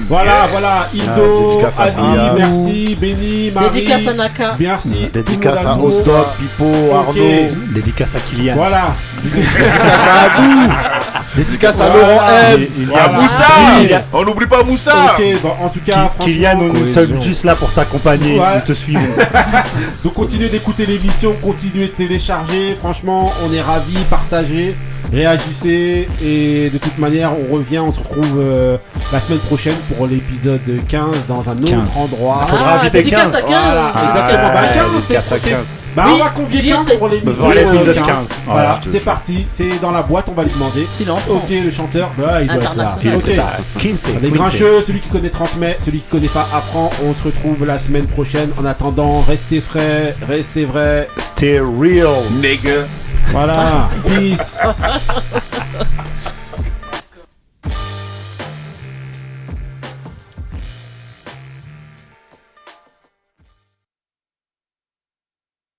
voilà, 0.10 0.48
voilà, 0.52 0.88
dédicace 0.94 1.80
à 1.80 1.84
Ali, 1.84 1.96
merci, 2.38 2.96
Benny, 3.00 3.52
Marie. 3.52 3.70
Dédicace 3.72 4.08
à 4.08 4.14
Naka. 4.14 4.56
Merci. 4.60 5.10
Dédicace 5.14 5.66
à 5.66 5.78
Ostop, 5.78 6.36
Pipo. 6.38 6.72
Arnaud. 6.94 7.48
Dédicace 7.74 8.16
à 8.16 8.20
Kylian. 8.20 8.56
Voilà. 8.56 8.96
Dédicace 9.24 10.08
à 10.08 10.10
Abou. 10.26 10.74
Dédicace 11.36 11.82
à. 11.82 11.88
Laurent 11.88 12.22
M. 12.52 12.68
Il 12.78 12.90
y 12.90 12.96
a 12.96 13.08
Moussa. 13.10 13.44
Il 13.82 13.90
y 13.90 13.94
a- 13.94 14.02
On 14.14 14.24
n'oublie 14.24 14.46
pas 14.46 14.64
Moussa. 14.64 15.16
Ok, 15.18 15.24
bon, 15.42 15.52
en 15.66 15.70
tout 15.70 15.80
cas, 15.86 16.12
Kylian, 16.20 16.58
nous 16.74 16.94
sommes 16.94 17.22
juste 17.22 17.44
là 17.44 17.56
pour 17.56 17.72
t'accompagner. 17.72 18.40
Ouais. 18.40 18.56
Nous 18.56 18.62
te 18.62 18.74
suivons. 18.74 19.02
Donc 20.04 20.14
continuez 20.14 20.50
d'écouter 20.50 20.86
l'émission, 20.86 21.36
continuez 21.42 21.88
de 21.88 21.92
télécharger. 21.92 22.78
Franchement, 22.80 23.34
on 23.48 23.54
est 23.54 23.62
ravis, 23.62 23.98
partagez, 24.10 24.76
réagissez. 25.12 26.08
Et 26.24 26.70
de 26.72 26.78
toute 26.78 26.98
manière, 27.00 27.32
on 27.34 27.54
revient, 27.56 27.80
on 27.80 27.92
se 27.92 28.00
retrouve 28.00 28.38
euh, 28.40 28.78
la 29.12 29.20
semaine 29.20 29.40
prochaine 29.40 29.76
pour 29.96 30.06
l'épisode 30.08 30.62
15 30.88 31.26
dans 31.28 31.50
un 31.50 31.54
autre 31.54 31.66
15. 31.66 31.80
endroit. 31.96 32.42
Il 32.46 32.50
faudra 32.52 32.70
Ah, 32.74 32.80
inviter 32.82 32.98
dédicace 33.00 33.32
15. 33.32 33.36
à 33.36 33.42
15. 33.42 33.50
Voilà, 33.50 33.92
Ah, 33.96 34.06
exactement. 34.08 34.54
Bah, 34.54 34.62
ouais, 34.62 35.50
15, 35.50 35.64
c'est 35.94 35.94
dédicace 35.94 35.94
à 35.94 35.94
ok. 35.94 35.96
15. 35.96 35.96
Bah, 35.96 36.04
Oui, 36.08 36.14
on 36.14 36.24
va 36.24 36.30
convier 36.32 36.60
j'y 36.60 36.68
15 36.70 36.88
étais. 36.88 36.98
pour 36.98 37.08
l'émission. 37.10 37.50
Euh, 37.52 37.94
15. 37.94 38.06
15. 38.06 38.28
Voilà, 38.48 38.80
c'est 38.88 39.04
parti. 39.04 39.46
C'est 39.50 39.80
dans 39.82 39.92
la 39.92 40.02
boîte, 40.02 40.26
on 40.30 40.34
va 40.34 40.44
lui 40.44 40.52
demander. 40.52 40.86
S'il 40.88 41.10
en 41.12 41.18
Ok, 41.30 41.50
le 41.50 41.72
chanteur, 41.72 42.12
bah, 42.18 42.42
il 42.42 42.48
doit 42.48 42.58
être 42.58 42.76
là. 42.76 42.98
Ok. 43.16 43.30
Les 44.22 44.30
grincheux, 44.30 44.82
celui 44.86 45.00
qui 45.00 45.10
connaît 45.10 45.30
transmet, 45.30 45.78
celui 45.80 46.00
qui 46.00 46.10
connaît 46.10 46.28
pas 46.28 46.48
apprend. 46.54 46.92
On 47.04 47.14
se 47.14 47.24
retrouve 47.24 47.66
la 47.66 47.80
semaine 47.80 48.06
prochaine. 48.08 48.50
En 48.60 48.66
attendant, 48.66 49.22
restez 49.28 49.62
frais, 49.62 50.16
restez 50.28 50.66
vrais. 50.66 51.08
Stay 51.18 51.60
real. 51.60 52.24
Nigga. 52.42 52.86
Voilà. 53.32 53.90
Peace. 54.08 54.62